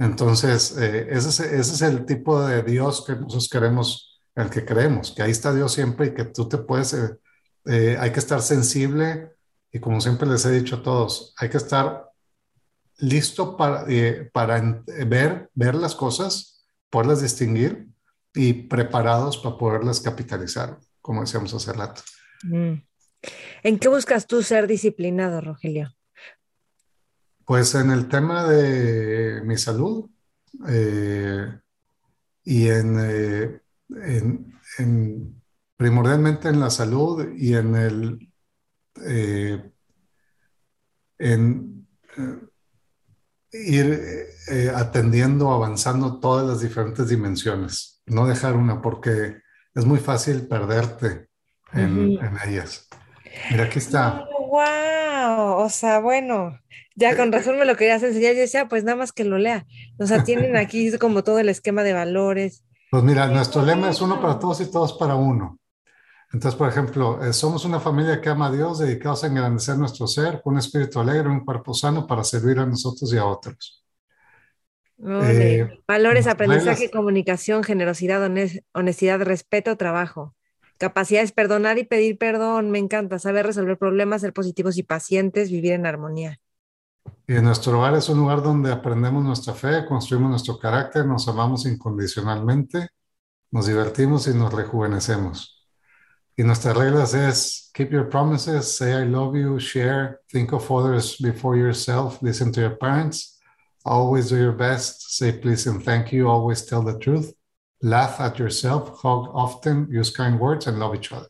Entonces, 0.00 0.78
eh, 0.78 1.08
ese, 1.10 1.58
es, 1.58 1.82
el 1.82 2.06
tipo 2.06 2.42
de 2.42 2.62
Dios 2.62 3.04
que 3.06 3.12
nosotros 3.12 3.50
queremos, 3.50 4.22
el 4.34 4.48
que 4.48 4.64
creemos, 4.64 5.12
que 5.12 5.22
ahí 5.22 5.30
está 5.30 5.52
Dios 5.52 5.72
siempre 5.72 6.06
y 6.06 6.14
que 6.14 6.24
tú 6.24 6.48
te 6.48 6.56
puedes, 6.56 6.94
eh, 6.94 7.18
eh, 7.66 7.98
hay 8.00 8.10
que 8.10 8.18
estar 8.18 8.40
sensible 8.40 9.32
y 9.70 9.78
como 9.78 10.00
siempre 10.00 10.26
les 10.26 10.46
he 10.46 10.52
dicho 10.52 10.76
a 10.76 10.82
todos, 10.82 11.34
hay 11.36 11.50
que 11.50 11.58
estar 11.58 12.06
listo 12.96 13.58
para, 13.58 13.84
para 14.32 14.82
ver, 15.06 15.50
ver 15.54 15.74
las 15.74 15.94
cosas, 15.94 16.64
poderlas 16.88 17.20
distinguir 17.20 17.86
y 18.34 18.54
preparados 18.54 19.36
para 19.36 19.58
poderlas 19.58 20.00
capitalizar, 20.00 20.78
como 21.02 21.20
decíamos 21.20 21.52
hace 21.52 21.74
rato. 21.74 22.00
Mm. 22.44 22.72
¿En 23.62 23.78
qué 23.78 23.88
buscas 23.88 24.26
tú 24.26 24.42
ser 24.42 24.66
disciplinado, 24.66 25.42
Rogelio? 25.42 25.94
Pues 27.50 27.74
en 27.74 27.90
el 27.90 28.06
tema 28.06 28.44
de 28.44 29.42
mi 29.42 29.58
salud 29.58 30.08
eh, 30.68 31.52
y 32.44 32.68
eh, 32.68 33.60
en, 34.78 35.42
primordialmente 35.76 36.48
en 36.48 36.60
la 36.60 36.70
salud 36.70 37.26
y 37.36 37.56
en 37.56 37.74
el 37.74 38.32
eh, 39.04 39.68
en 41.18 41.88
ir 43.50 44.00
atendiendo, 44.76 45.50
avanzando 45.50 46.20
todas 46.20 46.46
las 46.46 46.60
diferentes 46.60 47.08
dimensiones, 47.08 48.00
no 48.06 48.28
dejar 48.28 48.54
una 48.54 48.80
porque 48.80 49.42
es 49.74 49.84
muy 49.84 49.98
fácil 49.98 50.46
perderte 50.46 51.30
en 51.72 52.16
ellas. 52.46 52.86
Mira, 53.50 53.64
aquí 53.64 53.80
está. 53.80 54.29
Wow, 54.50 55.58
o 55.58 55.68
sea, 55.68 56.00
bueno, 56.00 56.58
ya 56.96 57.16
con 57.16 57.30
razón 57.30 57.58
me 57.58 57.64
lo 57.64 57.76
querías 57.76 58.02
enseñar. 58.02 58.34
Yo 58.34 58.40
decía, 58.40 58.68
pues 58.68 58.82
nada 58.82 58.96
más 58.96 59.12
que 59.12 59.24
lo 59.24 59.38
lea. 59.38 59.66
O 59.98 60.06
sea, 60.06 60.24
tienen 60.24 60.56
aquí 60.56 60.96
como 60.98 61.22
todo 61.22 61.38
el 61.38 61.48
esquema 61.48 61.84
de 61.84 61.92
valores. 61.92 62.64
Pues 62.90 63.04
mira, 63.04 63.28
nuestro 63.28 63.62
lema 63.64 63.88
es 63.88 64.00
uno 64.00 64.20
para 64.20 64.38
todos 64.38 64.60
y 64.60 64.70
todos 64.70 64.94
para 64.94 65.14
uno. 65.14 65.58
Entonces, 66.32 66.58
por 66.58 66.68
ejemplo, 66.68 67.24
eh, 67.24 67.32
somos 67.32 67.64
una 67.64 67.80
familia 67.80 68.20
que 68.20 68.28
ama 68.28 68.46
a 68.46 68.52
Dios, 68.52 68.78
dedicados 68.80 69.22
a 69.24 69.28
engrandecer 69.28 69.76
nuestro 69.76 70.06
ser, 70.06 70.40
con 70.42 70.54
un 70.54 70.58
espíritu 70.58 71.00
alegre, 71.00 71.28
un 71.28 71.44
cuerpo 71.44 71.72
sano 71.72 72.06
para 72.06 72.24
servir 72.24 72.58
a 72.58 72.66
nosotros 72.66 73.12
y 73.12 73.18
a 73.18 73.26
otros. 73.26 73.84
Eh, 75.02 75.66
valores, 75.88 76.26
aprendizaje, 76.26 76.90
comunicación, 76.90 77.64
generosidad, 77.64 78.28
honestidad, 78.72 79.20
respeto, 79.22 79.76
trabajo. 79.76 80.34
Capacidad 80.80 81.22
es 81.22 81.32
perdonar 81.32 81.76
y 81.76 81.84
pedir 81.84 82.16
perdón. 82.16 82.70
Me 82.70 82.78
encanta 82.78 83.18
saber 83.18 83.44
resolver 83.44 83.76
problemas, 83.76 84.22
ser 84.22 84.32
positivos 84.32 84.78
y 84.78 84.82
pacientes, 84.82 85.50
vivir 85.50 85.72
en 85.72 85.84
armonía. 85.84 86.40
Y 87.28 87.34
nuestro 87.34 87.78
hogar 87.78 87.94
es 87.96 88.08
un 88.08 88.18
lugar 88.18 88.42
donde 88.42 88.72
aprendemos 88.72 89.22
nuestra 89.22 89.52
fe, 89.52 89.84
construimos 89.86 90.30
nuestro 90.30 90.58
carácter, 90.58 91.04
nos 91.04 91.28
amamos 91.28 91.66
incondicionalmente, 91.66 92.88
nos 93.50 93.66
divertimos 93.66 94.26
y 94.26 94.32
nos 94.32 94.54
rejuvenecemos. 94.54 95.68
Y 96.34 96.44
nuestras 96.44 96.74
reglas 96.74 97.12
es 97.12 97.70
keep 97.74 97.90
your 97.90 98.08
promises, 98.08 98.74
say 98.74 99.02
I 99.02 99.06
love 99.06 99.36
you, 99.36 99.60
share, 99.60 100.20
think 100.32 100.54
of 100.54 100.70
others 100.70 101.20
before 101.20 101.58
yourself, 101.58 102.22
listen 102.22 102.50
to 102.52 102.60
your 102.62 102.78
parents, 102.78 103.38
always 103.84 104.30
do 104.30 104.38
your 104.38 104.56
best, 104.56 105.14
say 105.14 105.30
please 105.30 105.68
and 105.68 105.84
thank 105.84 106.10
you, 106.10 106.26
always 106.26 106.64
tell 106.64 106.82
the 106.82 106.98
truth, 106.98 107.34
laugh 107.82 108.20
at 108.20 108.38
yourself, 108.38 109.00
hug 109.02 109.30
often, 109.32 109.88
use 109.90 110.10
kind 110.10 110.38
words, 110.38 110.66
and 110.66 110.78
love 110.78 110.94
each 110.94 111.12
other. 111.12 111.28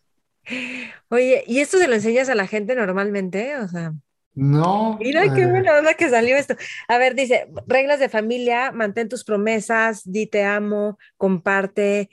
Oye, 1.08 1.44
¿y 1.46 1.60
esto 1.60 1.78
se 1.78 1.88
lo 1.88 1.94
enseñas 1.94 2.28
a 2.28 2.34
la 2.34 2.46
gente 2.46 2.74
normalmente? 2.74 3.56
O 3.56 3.68
sea. 3.68 3.92
No. 4.34 4.96
Mira 5.00 5.34
qué 5.34 5.42
eh, 5.42 5.46
buena 5.46 5.76
onda 5.76 5.94
que 5.94 6.08
salió 6.08 6.36
esto. 6.36 6.54
A 6.88 6.98
ver, 6.98 7.14
dice, 7.14 7.48
reglas 7.66 7.98
de 7.98 8.08
familia, 8.08 8.70
mantén 8.72 9.08
tus 9.08 9.24
promesas, 9.24 10.02
di 10.04 10.26
te 10.26 10.44
amo, 10.44 10.98
comparte, 11.16 12.10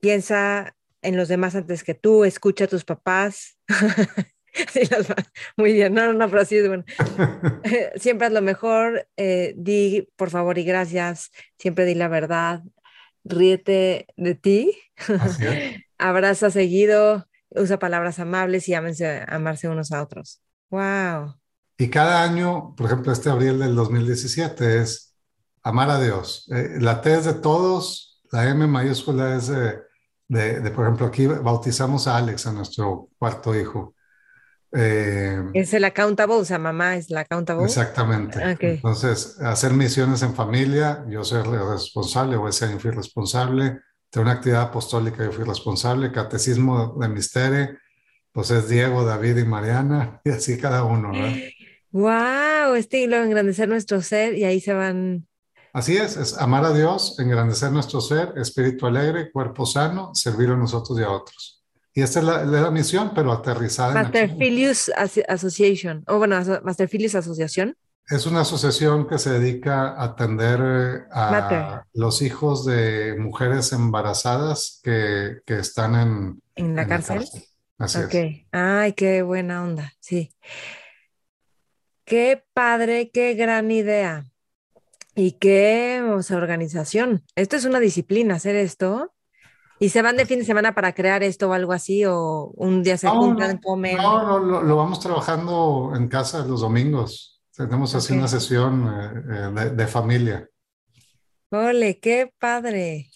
piensa 0.00 0.74
en 1.02 1.16
los 1.16 1.28
demás 1.28 1.54
antes 1.54 1.84
que 1.84 1.94
tú, 1.94 2.24
escucha 2.24 2.64
a 2.64 2.68
tus 2.68 2.84
papás. 2.84 3.58
sí, 4.72 4.80
muy 5.56 5.72
bien, 5.72 5.94
no, 5.94 6.12
no, 6.12 6.30
pero 6.30 6.44
sí 6.44 6.56
es 6.56 6.66
bueno. 6.66 6.84
siempre 7.96 8.26
haz 8.26 8.32
lo 8.32 8.42
mejor, 8.42 9.06
eh, 9.16 9.54
di 9.56 10.08
por 10.16 10.30
favor 10.30 10.58
y 10.58 10.64
gracias, 10.64 11.30
siempre 11.58 11.84
di 11.84 11.94
la 11.94 12.08
verdad, 12.08 12.62
ríete 13.24 14.06
de 14.16 14.34
ti, 14.34 14.76
abraza 15.98 16.50
seguido, 16.50 17.26
usa 17.50 17.78
palabras 17.78 18.18
amables 18.18 18.68
y 18.68 18.74
ámense, 18.74 19.24
amarse 19.28 19.68
unos 19.68 19.92
a 19.92 20.02
otros. 20.02 20.42
¡Wow! 20.70 21.36
Y 21.78 21.88
cada 21.88 22.22
año, 22.22 22.74
por 22.76 22.86
ejemplo, 22.86 23.12
este 23.12 23.30
abril 23.30 23.58
del 23.58 23.74
2017 23.74 24.80
es 24.80 25.14
amar 25.62 25.90
a 25.90 26.00
Dios. 26.00 26.46
Eh, 26.52 26.76
la 26.78 27.00
T 27.00 27.14
es 27.14 27.24
de 27.24 27.34
todos, 27.34 28.22
la 28.30 28.48
M 28.48 28.66
mayúscula 28.66 29.36
es 29.36 29.48
de, 29.48 29.80
de, 30.28 30.70
por 30.70 30.84
ejemplo, 30.84 31.06
aquí 31.06 31.26
bautizamos 31.26 32.06
a 32.06 32.16
Alex, 32.16 32.46
a 32.46 32.52
nuestro 32.52 33.08
cuarto 33.18 33.58
hijo. 33.58 33.94
Eh, 34.72 35.42
es 35.54 35.74
el 35.74 35.84
accountable, 35.84 36.36
o 36.36 36.44
sea, 36.44 36.58
mamá 36.58 36.96
es 36.96 37.10
la 37.10 37.20
accountable. 37.20 37.64
Exactamente. 37.64 38.40
Entonces, 38.60 39.38
hacer 39.40 39.72
misiones 39.72 40.22
en 40.22 40.34
familia, 40.34 41.04
yo 41.08 41.24
soy 41.24 41.42
responsable, 41.42 42.36
o 42.36 42.48
ese 42.48 42.68
fui 42.78 42.90
responsable, 42.90 43.80
de 44.12 44.20
una 44.20 44.32
actividad 44.32 44.62
apostólica 44.62 45.24
yo 45.24 45.32
fui 45.32 45.44
responsable, 45.44 46.12
catecismo 46.12 46.96
de 47.00 47.08
misterio, 47.08 47.78
pues 48.32 48.50
es 48.50 48.68
Diego, 48.68 49.04
David 49.04 49.38
y 49.38 49.44
Mariana, 49.44 50.20
y 50.24 50.30
así 50.30 50.58
cada 50.58 50.84
uno, 50.84 51.12
¿verdad? 51.12 51.36
¡Wow! 51.92 52.74
Este 52.76 53.00
hilo 53.00 53.16
engrandecer 53.16 53.68
nuestro 53.68 54.00
ser 54.00 54.36
y 54.36 54.44
ahí 54.44 54.60
se 54.60 54.72
van 54.72 55.26
Así 55.72 55.96
es, 55.96 56.16
es 56.16 56.36
amar 56.36 56.64
a 56.64 56.72
Dios, 56.72 57.16
engrandecer 57.20 57.70
nuestro 57.70 58.00
ser, 58.00 58.32
espíritu 58.36 58.86
alegre, 58.86 59.30
cuerpo 59.30 59.64
sano, 59.64 60.10
servir 60.14 60.50
a 60.50 60.56
nosotros 60.56 60.98
y 60.98 61.04
a 61.04 61.10
otros. 61.10 61.59
Y 61.92 62.02
esta 62.02 62.20
es 62.20 62.24
la, 62.24 62.44
la 62.44 62.70
misión, 62.70 63.12
pero 63.14 63.32
aterrizada. 63.32 63.94
Master 63.94 64.36
Philius 64.36 64.90
Association, 65.28 66.04
o 66.06 66.18
bueno, 66.18 66.40
Master 66.62 66.88
Philius 66.88 67.14
Asociación. 67.14 67.76
Es 68.08 68.26
una 68.26 68.40
asociación 68.40 69.06
que 69.06 69.18
se 69.18 69.30
dedica 69.30 69.90
a 69.90 70.04
atender 70.04 71.06
a 71.12 71.84
los 71.92 72.22
hijos 72.22 72.64
de 72.64 73.16
mujeres 73.18 73.72
embarazadas 73.72 74.80
que, 74.82 75.42
que 75.46 75.58
están 75.58 75.94
en, 75.94 76.42
¿En 76.56 76.74
la 76.74 76.86
cárcel. 76.88 77.24
Así 77.78 77.98
es. 78.00 78.46
Ay, 78.50 78.92
qué 78.94 79.22
buena 79.22 79.62
onda, 79.62 79.92
sí. 80.00 80.32
Qué 82.04 82.44
padre, 82.52 83.10
qué 83.10 83.34
gran 83.34 83.70
idea. 83.70 84.26
Y 85.14 85.32
qué 85.32 86.02
organización. 86.30 87.22
Esto 87.36 87.56
es 87.56 87.64
una 87.64 87.80
disciplina, 87.80 88.34
hacer 88.34 88.56
esto. 88.56 89.14
¿Y 89.82 89.88
se 89.88 90.02
van 90.02 90.18
de 90.18 90.26
fin 90.26 90.40
de 90.40 90.44
semana 90.44 90.74
para 90.74 90.92
crear 90.92 91.22
esto 91.22 91.48
o 91.48 91.52
algo 91.54 91.72
así? 91.72 92.04
¿O 92.04 92.52
un 92.54 92.82
día 92.82 92.98
se 92.98 93.08
juntan, 93.08 93.56
comen? 93.56 93.96
No, 93.96 94.22
no, 94.22 94.38
lo, 94.38 94.62
lo, 94.62 94.76
vamos 94.76 95.00
trabajando 95.00 95.92
en 95.96 96.06
casa 96.06 96.44
los 96.44 96.60
domingos. 96.60 97.40
Tenemos 97.56 97.94
así 97.94 98.12
una 98.12 98.28
sesión 98.28 98.86
eh, 98.86 99.50
eh, 99.56 99.70
de, 99.70 99.86
familia. 99.86 100.46
Ole, 101.50 101.98
qué 101.98 102.30
padre. 102.38 103.10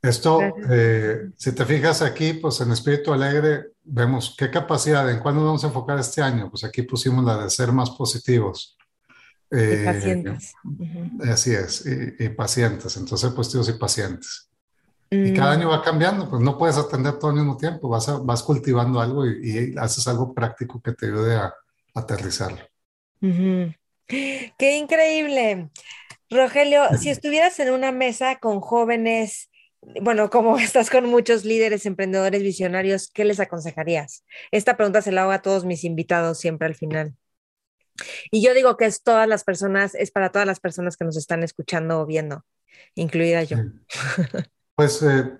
Esto, 0.00 0.40
eh, 0.70 1.30
si 1.36 1.50
te 1.50 1.64
fijas 1.64 2.00
aquí, 2.00 2.34
pues 2.34 2.60
en 2.60 2.70
Espíritu 2.70 3.12
Alegre 3.12 3.72
vemos 3.82 4.36
qué 4.38 4.52
capacidad, 4.52 5.10
en 5.10 5.18
cuándo 5.18 5.44
vamos 5.44 5.64
a 5.64 5.66
enfocar 5.66 5.98
este 5.98 6.22
año. 6.22 6.48
Pues 6.48 6.62
aquí 6.62 6.82
pusimos 6.82 7.24
la 7.24 7.42
de 7.42 7.50
ser 7.50 7.72
más 7.72 7.90
positivos. 7.90 8.78
y 9.50 9.84
pacientes. 9.84 10.52
Así 11.28 11.52
es, 11.54 11.84
y, 11.86 12.28
pacientes, 12.28 12.96
entonces 12.96 13.32
positivos 13.32 13.68
y 13.68 13.72
pacientes. 13.72 14.45
Y 15.10 15.32
cada 15.34 15.52
mm. 15.52 15.60
año 15.60 15.68
va 15.70 15.82
cambiando, 15.82 16.28
pues 16.28 16.42
no 16.42 16.58
puedes 16.58 16.76
atender 16.76 17.18
todo 17.18 17.30
al 17.30 17.36
mismo 17.36 17.56
tiempo, 17.56 17.88
vas, 17.88 18.24
vas 18.24 18.42
cultivando 18.42 19.00
algo 19.00 19.24
y, 19.26 19.74
haces 19.78 20.06
algo 20.08 20.34
práctico 20.34 20.80
que 20.82 20.92
te 20.92 21.06
ayude 21.06 21.36
a 21.36 21.54
aterrizarlo. 21.94 22.58
Qué 23.20 24.76
increíble. 24.76 25.70
Rogelio, 26.28 26.82
si 26.98 27.10
estuvieras 27.10 27.58
en 27.60 27.72
una 27.72 27.92
mesa 27.92 28.36
con 28.40 28.60
jóvenes, 28.60 29.48
bueno, 30.00 30.28
como 30.30 30.58
estás 30.58 30.90
con 30.90 31.06
muchos 31.06 31.44
líderes, 31.44 31.86
emprendedores, 31.86 32.42
visionarios, 32.42 33.10
¿qué 33.12 33.24
les 33.24 33.38
aconsejarías? 33.38 34.24
Esta 34.50 34.76
pregunta 34.76 35.02
se 35.02 35.12
la 35.12 35.22
hago 35.22 35.32
a 35.32 35.42
todos 35.42 35.64
mis 35.64 35.84
invitados 35.84 36.38
siempre 36.38 36.66
al 36.66 36.74
final. 36.74 37.14
Y 38.30 38.42
yo 38.42 38.52
digo 38.54 38.76
que 38.76 38.84
es 38.84 39.02
todas 39.02 39.26
las 39.28 39.44
personas, 39.44 39.94
es 39.94 40.10
para 40.10 40.30
todas 40.30 40.46
las 40.46 40.60
personas 40.60 40.96
que 40.96 41.04
nos 41.04 41.16
están 41.16 41.42
escuchando 41.42 42.00
o 42.00 42.06
viendo, 42.06 42.44
incluida 42.94 43.42
yo. 43.44 43.56
Pues 44.76 45.02
eh, 45.02 45.38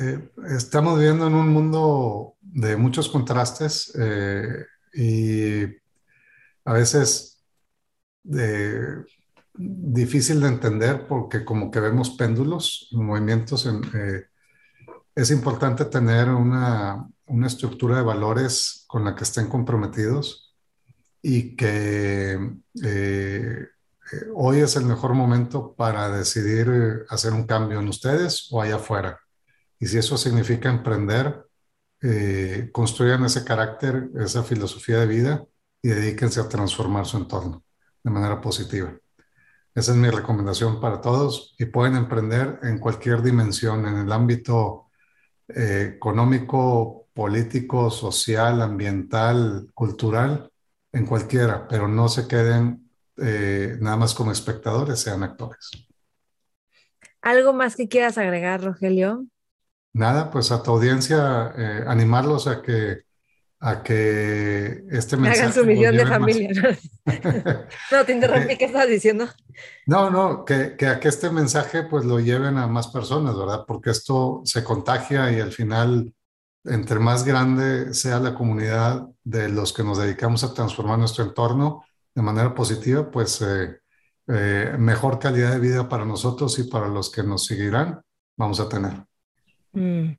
eh, 0.00 0.30
estamos 0.48 0.98
viviendo 0.98 1.26
en 1.26 1.34
un 1.34 1.50
mundo 1.50 2.36
de 2.40 2.76
muchos 2.78 3.10
contrastes 3.10 3.92
eh, 4.00 4.64
y 4.94 5.64
a 6.64 6.72
veces 6.72 7.44
difícil 9.52 10.40
de 10.40 10.48
entender 10.48 11.06
porque 11.06 11.44
como 11.44 11.70
que 11.70 11.78
vemos 11.78 12.16
péndulos, 12.16 12.88
movimientos. 12.92 13.68
Es 15.14 15.30
importante 15.30 15.84
tener 15.84 16.30
una, 16.30 17.06
estructura 17.44 17.96
de 17.98 18.02
valores 18.02 18.86
con 18.88 19.04
la 19.04 19.14
que 19.14 19.24
estén 19.24 19.48
comprometidos 19.48 20.56
y 21.20 21.54
que 21.54 22.38
hoy 24.34 24.60
es 24.60 24.76
el 24.76 24.84
mejor 24.84 25.14
momento 25.14 25.74
para 25.74 26.10
decidir 26.10 27.04
hacer 27.08 27.32
un 27.32 27.46
cambio 27.46 27.80
en 27.80 27.88
ustedes 27.88 28.48
o 28.50 28.60
allá 28.60 28.76
afuera. 28.76 29.20
Y 29.78 29.86
si 29.86 29.98
eso 29.98 30.16
significa 30.16 30.68
emprender, 30.68 31.46
construyan 32.72 33.24
ese 33.24 33.44
carácter, 33.44 34.10
esa 34.20 34.42
filosofía 34.42 34.98
de 34.98 35.06
vida 35.06 35.44
y 35.82 35.88
dedíquense 35.88 36.40
a 36.40 36.48
transformar 36.48 37.06
su 37.06 37.16
entorno 37.16 37.64
de 38.02 38.10
manera 38.10 38.40
positiva. 38.40 38.94
Esa 39.74 39.90
es 39.90 39.98
mi 39.98 40.08
recomendación 40.08 40.80
para 40.80 41.00
todos 41.00 41.56
y 41.58 41.64
pueden 41.64 41.96
emprender 41.96 42.60
en 42.62 42.78
cualquier 42.78 43.22
dimensión, 43.22 43.86
en 43.86 43.96
el 43.98 44.12
ámbito 44.12 44.86
eh, 45.48 45.94
económico, 45.96 47.08
político, 47.12 47.90
social, 47.90 48.62
ambiental, 48.62 49.68
cultural, 49.74 50.50
en 50.92 51.06
cualquiera, 51.06 51.66
pero 51.66 51.88
no 51.88 52.08
se 52.08 52.28
queden 52.28 52.83
eh, 53.16 53.76
nada 53.80 53.96
más 53.96 54.14
como 54.14 54.32
espectadores, 54.32 55.00
sean 55.00 55.22
actores. 55.22 55.70
¿Algo 57.20 57.52
más 57.52 57.76
que 57.76 57.88
quieras 57.88 58.18
agregar, 58.18 58.62
Rogelio? 58.62 59.26
Nada, 59.92 60.30
pues 60.30 60.50
a 60.52 60.62
tu 60.62 60.72
audiencia, 60.72 61.54
eh, 61.56 61.84
animarlos 61.86 62.46
a 62.46 62.60
que 62.60 63.04
a 63.64 63.82
que 63.82 64.84
este 64.90 65.16
mensaje... 65.16 65.40
Hagan 65.40 65.54
su 65.54 65.64
millón 65.64 65.96
de 65.96 66.06
familia. 66.06 66.50
no, 67.90 68.04
te 68.04 68.12
interrumpí, 68.12 68.58
¿qué 68.58 68.66
estabas 68.66 68.88
diciendo? 68.88 69.26
No, 69.86 70.10
no, 70.10 70.44
que, 70.44 70.76
que, 70.76 70.86
a 70.86 71.00
que 71.00 71.08
este 71.08 71.30
mensaje 71.30 71.84
pues 71.84 72.04
lo 72.04 72.20
lleven 72.20 72.58
a 72.58 72.66
más 72.66 72.88
personas, 72.88 73.34
¿verdad? 73.34 73.64
Porque 73.66 73.88
esto 73.88 74.42
se 74.44 74.62
contagia 74.62 75.32
y 75.32 75.40
al 75.40 75.50
final, 75.50 76.12
entre 76.64 76.98
más 76.98 77.24
grande 77.24 77.94
sea 77.94 78.20
la 78.20 78.34
comunidad 78.34 79.06
de 79.22 79.48
los 79.48 79.72
que 79.72 79.82
nos 79.82 79.96
dedicamos 79.96 80.44
a 80.44 80.52
transformar 80.52 80.98
nuestro 80.98 81.24
entorno 81.24 81.86
de 82.14 82.22
manera 82.22 82.54
positiva, 82.54 83.10
pues 83.10 83.42
eh, 83.42 83.80
eh, 84.28 84.74
mejor 84.78 85.18
calidad 85.18 85.52
de 85.52 85.58
vida 85.58 85.88
para 85.88 86.04
nosotros 86.04 86.58
y 86.58 86.64
para 86.64 86.88
los 86.88 87.10
que 87.10 87.22
nos 87.22 87.46
seguirán 87.46 88.00
vamos 88.36 88.60
a 88.60 88.68
tener. 88.68 89.04
Mm. 89.72 90.16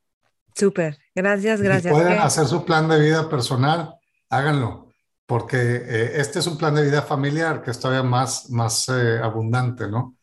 Súper, 0.53 0.97
gracias, 1.13 1.61
gracias. 1.61 1.93
Si 1.93 2.01
pueden 2.01 2.19
hacer 2.19 2.45
su 2.45 2.63
plan 2.63 2.87
de 2.87 2.99
vida 2.99 3.29
personal, 3.29 3.95
háganlo, 4.29 4.89
porque 5.25 5.57
eh, 5.57 6.11
este 6.15 6.39
es 6.39 6.47
un 6.47 6.57
plan 6.57 6.75
de 6.75 6.83
vida 6.83 7.01
familiar 7.01 7.61
que 7.61 7.71
es 7.71 7.79
todavía 7.79 8.03
más, 8.03 8.49
más 8.49 8.87
abundante, 8.89 9.89
¿no? 9.89 10.15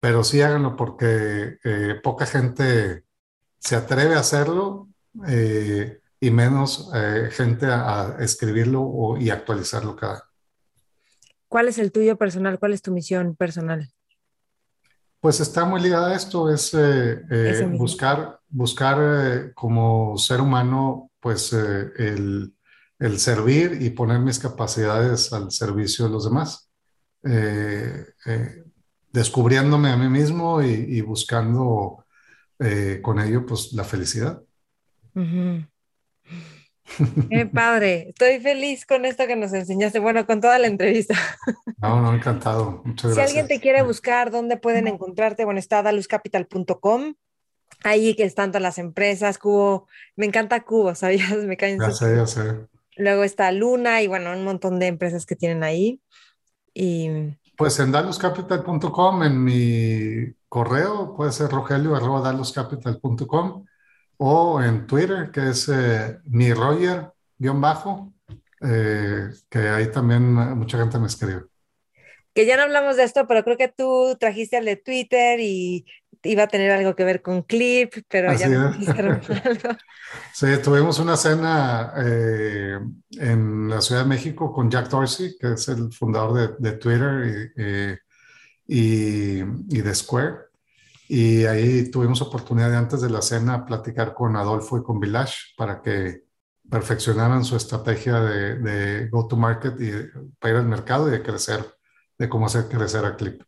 Pero 0.00 0.22
sí 0.24 0.42
háganlo 0.42 0.76
porque 0.76 1.58
poca 2.04 2.24
gente 2.24 3.04
se 3.58 3.74
atreve 3.74 4.14
a 4.14 4.20
hacerlo 4.20 4.88
y 6.20 6.30
menos 6.30 6.92
gente 7.32 7.66
a, 7.66 8.16
escribirlo 8.20 8.82
o, 8.82 9.16
y 9.16 9.30
actualizarlo 9.30 9.96
cada. 9.96 10.27
¿Cuál 11.48 11.68
es 11.68 11.78
el 11.78 11.92
tuyo 11.92 12.16
personal? 12.16 12.58
¿Cuál 12.58 12.72
es 12.74 12.82
tu 12.82 12.92
misión 12.92 13.34
personal? 13.34 13.90
Pues 15.20 15.40
está 15.40 15.64
muy 15.64 15.80
ligada 15.80 16.12
a 16.12 16.14
esto, 16.14 16.52
es 16.52 16.76
buscar 17.76 18.38
buscar 18.48 18.98
eh, 19.00 19.52
como 19.54 20.16
ser 20.16 20.40
humano, 20.40 21.10
pues 21.20 21.52
eh, 21.52 21.90
el, 21.96 22.54
el, 22.98 23.18
servir 23.18 23.78
y 23.80 23.90
poner 23.90 24.20
mis 24.20 24.38
capacidades 24.38 25.32
al 25.32 25.50
servicio 25.50 26.06
de 26.06 26.10
los 26.10 26.24
demás, 26.24 26.70
eh, 27.24 28.06
descubriéndome 29.12 29.90
a 29.90 29.96
mí 29.96 30.08
mismo 30.08 30.62
y, 30.62 31.00
buscando 31.00 32.04
con 33.02 33.20
ello 33.20 33.46
pues 33.46 33.72
la 33.72 33.84
felicidad. 33.84 34.42
Qué 37.30 37.46
padre, 37.46 38.10
estoy 38.10 38.40
feliz 38.40 38.86
con 38.86 39.04
esto 39.04 39.26
que 39.26 39.36
nos 39.36 39.52
enseñaste, 39.52 39.98
bueno, 39.98 40.26
con 40.26 40.40
toda 40.40 40.58
la 40.58 40.66
entrevista. 40.66 41.14
No, 41.80 42.02
no, 42.02 42.12
encantado. 42.12 42.82
Muchas 42.84 43.14
gracias. 43.14 43.14
Si 43.14 43.38
alguien 43.38 43.46
te 43.46 43.60
quiere 43.62 43.82
buscar, 43.82 44.32
¿dónde 44.32 44.56
pueden 44.56 44.88
encontrarte? 44.88 45.44
Bueno, 45.44 45.60
está 45.60 45.80
daluzcapital.com 45.80 47.14
ahí 47.84 48.16
que 48.16 48.24
están 48.24 48.50
todas 48.50 48.62
las 48.62 48.78
empresas, 48.78 49.38
Cubo, 49.38 49.86
me 50.16 50.26
encanta 50.26 50.64
Cubo, 50.64 50.92
¿sabías? 50.96 51.36
Me 51.36 51.56
caen 51.56 51.78
sé, 51.92 52.16
ya 52.16 52.26
sé. 52.26 52.66
Luego 52.96 53.22
está 53.22 53.52
Luna 53.52 54.02
y 54.02 54.08
bueno, 54.08 54.32
un 54.32 54.42
montón 54.44 54.80
de 54.80 54.88
empresas 54.88 55.24
que 55.24 55.36
tienen 55.36 55.62
ahí. 55.62 56.02
Y... 56.74 57.08
Pues 57.56 57.78
en 57.78 57.92
daluscapital.com, 57.92 59.22
en 59.22 59.44
mi 59.44 60.34
correo, 60.48 61.14
puede 61.16 61.30
ser 61.32 61.48
rogelio.daluscapital.com 61.50 63.64
o 64.18 64.62
en 64.62 64.86
Twitter, 64.86 65.30
que 65.30 65.50
es 65.50 65.68
eh, 65.68 66.18
mi 66.24 66.52
Roger-bajo, 66.52 68.12
eh, 68.60 69.30
que 69.48 69.58
ahí 69.58 69.90
también 69.90 70.34
mucha 70.34 70.78
gente 70.78 70.98
me 70.98 71.06
escribe. 71.06 71.44
Que 72.34 72.46
ya 72.46 72.56
no 72.56 72.64
hablamos 72.64 72.96
de 72.96 73.04
esto, 73.04 73.26
pero 73.26 73.42
creo 73.42 73.56
que 73.56 73.68
tú 73.68 74.16
trajiste 74.18 74.56
al 74.56 74.64
de 74.64 74.76
Twitter 74.76 75.40
y 75.40 75.86
iba 76.22 76.44
a 76.44 76.48
tener 76.48 76.70
algo 76.70 76.94
que 76.94 77.04
ver 77.04 77.22
con 77.22 77.42
Clip, 77.42 77.92
pero 78.08 78.32
ya 78.34 78.48
no 78.48 78.68
algo. 78.96 79.20
Sí, 80.32 80.46
tuvimos 80.64 80.98
una 81.00 81.18
cena 81.18 81.92
eh, 81.98 82.78
en 83.18 83.68
la 83.68 83.82
Ciudad 83.82 84.02
de 84.02 84.08
México 84.08 84.52
con 84.52 84.70
Jack 84.70 84.88
Dorsey, 84.88 85.36
que 85.38 85.52
es 85.52 85.68
el 85.68 85.92
fundador 85.92 86.58
de, 86.58 86.72
Twitter 86.72 87.52
eh, 87.56 87.98
y, 88.66 89.40
y, 89.40 89.82
de 89.82 89.94
Square. 89.94 90.47
Y 91.08 91.46
ahí 91.46 91.90
tuvimos 91.90 92.20
oportunidad 92.20 92.70
de 92.70 92.76
antes 92.76 93.00
de 93.00 93.10
la 93.10 93.22
cena 93.22 93.64
platicar 93.64 94.14
con 94.14 94.36
Adolfo 94.36 94.78
y 94.78 94.82
con 94.82 95.00
Village 95.00 95.54
para 95.56 95.80
que 95.80 96.24
perfeccionaran 96.70 97.44
su 97.44 97.56
estrategia 97.56 98.20
de, 98.20 98.58
de 98.58 99.08
go-to-market 99.08 99.80
y 99.80 99.90
para 100.38 100.54
ir 100.54 100.60
al 100.60 100.66
mercado 100.66 101.08
y 101.08 101.12
de 101.12 101.22
crecer, 101.22 101.64
de 102.18 102.28
cómo 102.28 102.46
hacer 102.46 102.68
crecer 102.68 103.04
a 103.06 103.16
Clip. 103.16 103.42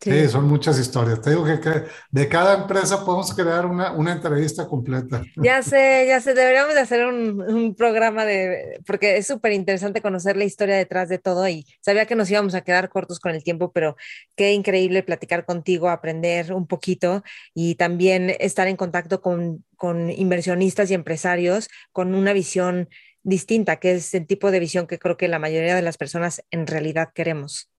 Sí. 0.00 0.28
son 0.28 0.46
muchas 0.46 0.78
historias. 0.78 1.20
Te 1.20 1.30
digo 1.30 1.44
que, 1.44 1.84
de 2.10 2.28
cada 2.28 2.62
empresa 2.62 3.04
podemos 3.04 3.32
crear 3.34 3.66
una, 3.66 3.92
una, 3.92 4.12
entrevista 4.12 4.66
completa. 4.66 5.22
Ya 5.36 5.62
sé, 5.62 6.04
ya 6.06 6.20
sé, 6.20 6.34
deberíamos 6.34 6.74
de 6.74 6.80
hacer 6.80 7.06
un, 7.06 7.40
un 7.42 7.74
programa 7.74 8.24
de, 8.24 8.78
porque 8.86 9.16
es 9.16 9.26
súper 9.26 9.52
interesante 9.52 10.02
conocer 10.02 10.36
la 10.36 10.44
historia 10.44 10.76
detrás 10.76 11.08
de 11.08 11.18
todo 11.18 11.48
y 11.48 11.66
sabía 11.80 12.06
que 12.06 12.14
nos 12.14 12.30
íbamos 12.30 12.54
a 12.54 12.60
quedar 12.60 12.88
cortos 12.88 13.20
con 13.20 13.34
el 13.34 13.42
tiempo, 13.42 13.72
pero 13.72 13.96
qué 14.36 14.52
increíble 14.52 15.02
platicar 15.02 15.44
contigo, 15.44 15.88
aprender 15.88 16.52
un 16.52 16.66
poquito 16.66 17.22
y 17.54 17.76
también 17.76 18.34
estar 18.38 18.68
en 18.68 18.76
contacto 18.76 19.20
con, 19.20 19.64
con 19.76 20.10
inversionistas 20.10 20.90
y 20.90 20.94
empresarios 20.94 21.68
con 21.92 22.14
una 22.14 22.32
visión 22.32 22.88
distinta, 23.22 23.76
que 23.76 23.92
es 23.92 24.14
el 24.14 24.26
tipo 24.26 24.50
de 24.50 24.60
visión 24.60 24.86
que 24.86 24.98
creo 24.98 25.16
que 25.16 25.26
la 25.26 25.38
mayoría 25.38 25.74
de 25.74 25.82
las 25.82 25.96
personas 25.96 26.44
en 26.50 26.66
realidad 26.66 27.10
queremos. 27.12 27.70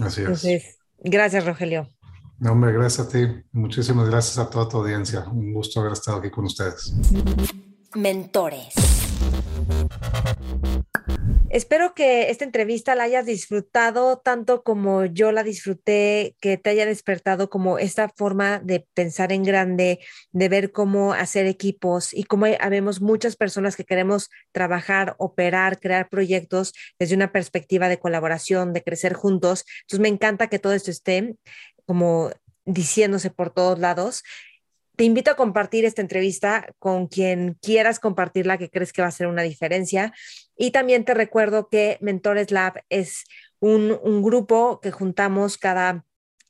Así 0.00 0.22
es. 0.22 0.78
Gracias, 1.04 1.44
Rogelio. 1.44 1.86
No, 2.38 2.52
hombre, 2.52 2.72
gracias 2.72 3.06
a 3.06 3.10
ti. 3.10 3.26
Muchísimas 3.52 4.08
gracias 4.08 4.38
a 4.38 4.50
toda 4.50 4.68
tu 4.68 4.78
audiencia. 4.78 5.20
Un 5.30 5.52
gusto 5.52 5.80
haber 5.80 5.92
estado 5.92 6.18
aquí 6.18 6.30
con 6.30 6.46
ustedes. 6.46 6.94
Mentores. 7.94 8.74
Espero 11.54 11.94
que 11.94 12.30
esta 12.30 12.44
entrevista 12.44 12.96
la 12.96 13.04
hayas 13.04 13.26
disfrutado 13.26 14.18
tanto 14.18 14.64
como 14.64 15.04
yo 15.04 15.30
la 15.30 15.44
disfruté, 15.44 16.34
que 16.40 16.56
te 16.56 16.70
haya 16.70 16.84
despertado 16.84 17.48
como 17.48 17.78
esta 17.78 18.08
forma 18.08 18.58
de 18.58 18.88
pensar 18.92 19.30
en 19.30 19.44
grande, 19.44 20.00
de 20.32 20.48
ver 20.48 20.72
cómo 20.72 21.12
hacer 21.12 21.46
equipos 21.46 22.12
y 22.12 22.24
cómo 22.24 22.46
habemos 22.58 23.00
muchas 23.00 23.36
personas 23.36 23.76
que 23.76 23.84
queremos 23.84 24.30
trabajar, 24.50 25.14
operar, 25.18 25.78
crear 25.78 26.08
proyectos 26.08 26.72
desde 26.98 27.14
una 27.14 27.30
perspectiva 27.30 27.88
de 27.88 28.00
colaboración, 28.00 28.72
de 28.72 28.82
crecer 28.82 29.12
juntos. 29.12 29.64
Entonces 29.82 30.00
me 30.00 30.08
encanta 30.08 30.48
que 30.48 30.58
todo 30.58 30.72
esto 30.72 30.90
esté 30.90 31.36
como 31.86 32.32
diciéndose 32.64 33.30
por 33.30 33.50
todos 33.54 33.78
lados 33.78 34.24
te 34.96 35.04
invito 35.04 35.30
a 35.30 35.36
compartir 35.36 35.84
esta 35.84 36.02
entrevista 36.02 36.66
con 36.78 37.08
quien 37.08 37.58
quieras 37.60 37.98
compartirla, 37.98 38.58
que 38.58 38.70
crees 38.70 38.92
que 38.92 39.02
va 39.02 39.08
a 39.08 39.12
ser 39.12 39.26
una 39.26 39.42
diferencia. 39.42 40.12
Y 40.56 40.70
también 40.70 41.04
te 41.04 41.14
recuerdo 41.14 41.68
que 41.68 41.98
Mentores 42.00 42.50
Lab 42.50 42.84
es 42.88 43.24
un, 43.60 43.98
un 44.02 44.22
grupo 44.22 44.80
que 44.80 44.90
juntamos 44.90 45.58
cada 45.58 46.04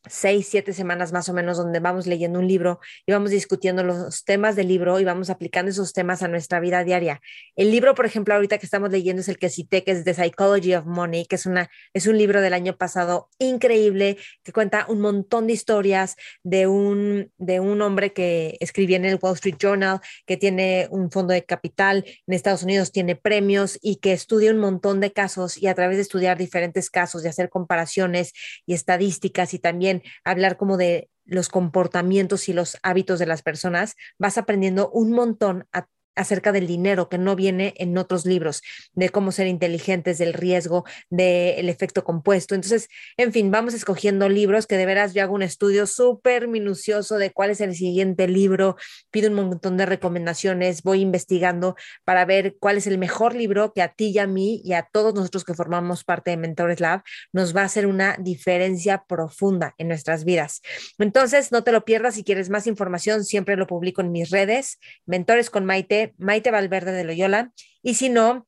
seis, 0.09 0.49
siete 0.51 0.73
semanas 0.73 1.13
más 1.13 1.29
o 1.29 1.33
menos, 1.33 1.57
donde 1.57 1.81
vamos 1.81 2.07
leyendo 2.07 2.39
un 2.39 2.49
libro 2.49 2.81
y 3.07 3.13
vamos 3.13 3.31
discutiendo 3.31 3.83
los 3.83 4.25
temas 4.25 4.57
del 4.57 4.69
libro 4.69 5.01
y 5.01 5.05
vamos 5.05 5.31
aplicando 5.31 5.71
esos 5.71 5.93
temas 5.93 6.23
a 6.23 6.29
nuestra 6.29 6.61
vida 6.61 6.85
diaria. 6.85 7.21
El 7.57 7.71
libro, 7.71 7.95
por 7.95 8.07
ejemplo, 8.07 8.35
ahorita 8.35 8.59
que 8.59 8.67
estamos 8.67 8.91
leyendo 8.91 9.21
es 9.21 9.29
el 9.29 9.39
que 9.39 9.49
cité, 9.49 9.85
que 9.85 9.93
es 9.93 10.05
The 10.05 10.15
Psychology 10.15 10.75
of 10.75 10.87
Money, 10.87 11.27
que 11.27 11.37
es, 11.37 11.47
una, 11.47 11.71
es 11.93 12.07
un 12.07 12.19
libro 12.19 12.41
del 12.41 12.55
año 12.55 12.77
pasado 12.77 13.31
increíble, 13.39 14.19
que 14.43 14.53
cuenta 14.53 14.87
un 14.89 15.01
montón 15.01 15.47
de 15.47 15.55
historias 15.55 16.17
de 16.43 16.67
un, 16.67 17.33
de 17.39 17.61
un 17.61 17.81
hombre 17.83 18.13
que 18.13 18.57
escribía 18.61 18.97
en 18.97 19.05
el 19.05 19.19
Wall 19.21 19.35
Street 19.35 19.57
Journal, 19.59 20.01
que 20.27 20.37
tiene 20.37 20.89
un 20.91 21.11
fondo 21.11 21.33
de 21.33 21.45
capital 21.45 22.05
en 22.27 22.35
Estados 22.35 22.63
Unidos, 22.63 22.93
tiene 22.93 23.17
premios 23.17 23.79
y 23.81 23.97
que 23.97 24.13
estudia 24.13 24.51
un 24.51 24.59
montón 24.59 25.01
de 25.01 25.13
casos 25.13 25.57
y 25.57 25.67
a 25.67 25.75
través 25.75 25.97
de 25.97 26.03
estudiar 26.03 26.37
diferentes 26.37 26.91
casos 26.91 27.25
y 27.25 27.29
hacer 27.29 27.49
comparaciones 27.49 28.33
y 28.67 28.75
estadísticas 28.75 29.55
y 29.55 29.59
también 29.59 29.94
hablar 30.25 30.57
como 30.57 30.77
de 30.77 31.11
los 31.25 31.49
comportamientos 31.49 32.49
y 32.49 32.53
los 32.53 32.79
hábitos 32.83 33.19
de 33.19 33.27
las 33.27 33.43
personas, 33.43 33.97
vas 34.19 34.39
aprendiendo 34.39 34.91
un 34.91 35.13
montón 35.13 35.67
a 35.73 35.87
acerca 36.17 36.53
del 36.53 36.67
dinero 36.67 37.09
que 37.09 37.19
no 37.19 37.37
viene 37.37 37.75
en 37.77 37.97
otros 37.99 38.27
libros, 38.27 38.63
de 38.93 39.09
cómo 39.09 39.33
ser 39.33 39.47
inteligentes, 39.47 40.19
del 40.19 40.33
riesgo, 40.33 40.85
del 41.11 41.69
efecto 41.69 42.05
compuesto. 42.05 42.55
Entonces, 42.55 42.89
en 43.17 43.33
fin, 43.33 43.51
vamos 43.51 43.75
escogiendo 43.75 44.29
libros 44.29 44.67
que 44.67 44.77
de 44.77 44.87
veras 44.87 45.15
yo 45.15 45.23
hago 45.23 45.35
un 45.35 45.43
estudio 45.43 45.87
súper 45.87 46.49
minucioso 46.49 47.17
de 47.19 47.31
cuál 47.31 47.51
es 47.51 47.61
el 47.61 47.75
siguiente 47.75 48.29
libro, 48.29 48.77
pido 49.11 49.29
un 49.29 49.35
montón 49.35 49.77
de 49.77 49.87
recomendaciones, 49.87 50.83
voy 50.83 51.01
investigando 51.01 51.77
para 52.05 52.25
ver 52.25 52.57
cuál 52.59 52.77
es 52.77 52.87
el 52.87 52.99
mejor 52.99 53.35
libro 53.35 53.73
que 53.73 53.83
a 53.83 53.89
ti 53.89 54.09
y 54.09 54.19
a 54.19 54.27
mí 54.27 54.61
y 54.65 54.73
a 54.73 54.89
todos 54.91 55.15
nosotros 55.15 55.45
que 55.45 55.55
formamos 55.55 56.05
parte 56.05 56.31
de 56.31 56.37
Mentores 56.37 56.81
Lab 56.81 57.03
nos 57.33 57.55
va 57.55 57.63
a 57.63 57.65
hacer 57.65 57.87
una 57.87 58.17
diferencia 58.19 59.05
profunda 59.07 59.75
en 59.79 59.89
nuestras 59.89 60.25
vidas. 60.25 60.63
Entonces, 60.99 61.53
no 61.53 61.65
te 61.65 61.73
lo 61.73 61.85
pierdas, 61.85 62.15
si 62.15 62.25
quieres 62.25 62.51
más 62.51 62.67
información, 62.67 63.25
siempre 63.25 63.57
lo 63.57 63.67
publico 63.67 64.01
en 64.01 64.13
mis 64.13 64.31
redes, 64.31 64.79
Mentores 65.07 65.51
con 65.51 65.65
Maite 65.65 66.04
Maite 66.19 66.51
Valverde 66.51 66.93
de 66.93 67.05
Loyola. 67.05 67.53
Y 67.83 67.95
si 67.95 68.11
no, 68.11 68.47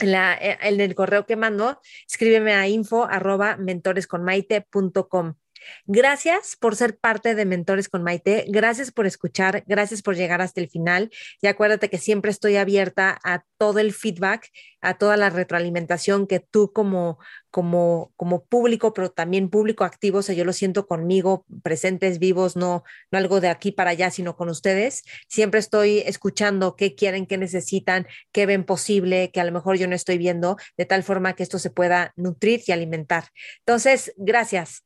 en, 0.00 0.12
la, 0.12 0.36
en 0.40 0.80
el 0.80 0.94
correo 0.94 1.26
que 1.26 1.36
mando, 1.36 1.80
escríbeme 2.08 2.54
a 2.54 2.66
info 2.66 3.04
arroba 3.04 3.56
mentoresconmaite.com. 3.56 5.34
Gracias 5.86 6.56
por 6.56 6.76
ser 6.76 6.98
parte 6.98 7.34
de 7.34 7.44
Mentores 7.44 7.88
con 7.88 8.02
Maite, 8.02 8.44
gracias 8.48 8.92
por 8.92 9.06
escuchar, 9.06 9.64
gracias 9.66 10.02
por 10.02 10.16
llegar 10.16 10.42
hasta 10.42 10.60
el 10.60 10.68
final 10.68 11.10
y 11.40 11.46
acuérdate 11.46 11.90
que 11.90 11.98
siempre 11.98 12.30
estoy 12.30 12.56
abierta 12.56 13.18
a 13.24 13.44
todo 13.58 13.78
el 13.78 13.92
feedback, 13.92 14.50
a 14.80 14.98
toda 14.98 15.16
la 15.16 15.30
retroalimentación 15.30 16.26
que 16.26 16.40
tú 16.40 16.72
como 16.72 17.18
como 17.50 18.12
como 18.16 18.44
público, 18.44 18.92
pero 18.92 19.10
también 19.10 19.48
público 19.48 19.84
activo, 19.84 20.18
o 20.18 20.22
sea, 20.22 20.34
yo 20.34 20.44
lo 20.44 20.52
siento 20.52 20.86
conmigo, 20.86 21.46
presentes, 21.62 22.18
vivos, 22.18 22.54
no 22.54 22.84
no 23.10 23.18
algo 23.18 23.40
de 23.40 23.48
aquí 23.48 23.72
para 23.72 23.90
allá, 23.90 24.10
sino 24.10 24.36
con 24.36 24.48
ustedes. 24.48 25.04
Siempre 25.28 25.60
estoy 25.60 25.98
escuchando 26.00 26.76
qué 26.76 26.94
quieren, 26.94 27.26
qué 27.26 27.38
necesitan, 27.38 28.06
qué 28.32 28.46
ven 28.46 28.64
posible, 28.64 29.30
que 29.32 29.40
a 29.40 29.44
lo 29.44 29.52
mejor 29.52 29.76
yo 29.76 29.88
no 29.88 29.94
estoy 29.94 30.18
viendo, 30.18 30.56
de 30.76 30.86
tal 30.86 31.02
forma 31.02 31.34
que 31.34 31.42
esto 31.42 31.58
se 31.58 31.70
pueda 31.70 32.12
nutrir 32.16 32.62
y 32.66 32.72
alimentar. 32.72 33.26
Entonces, 33.60 34.12
gracias. 34.16 34.85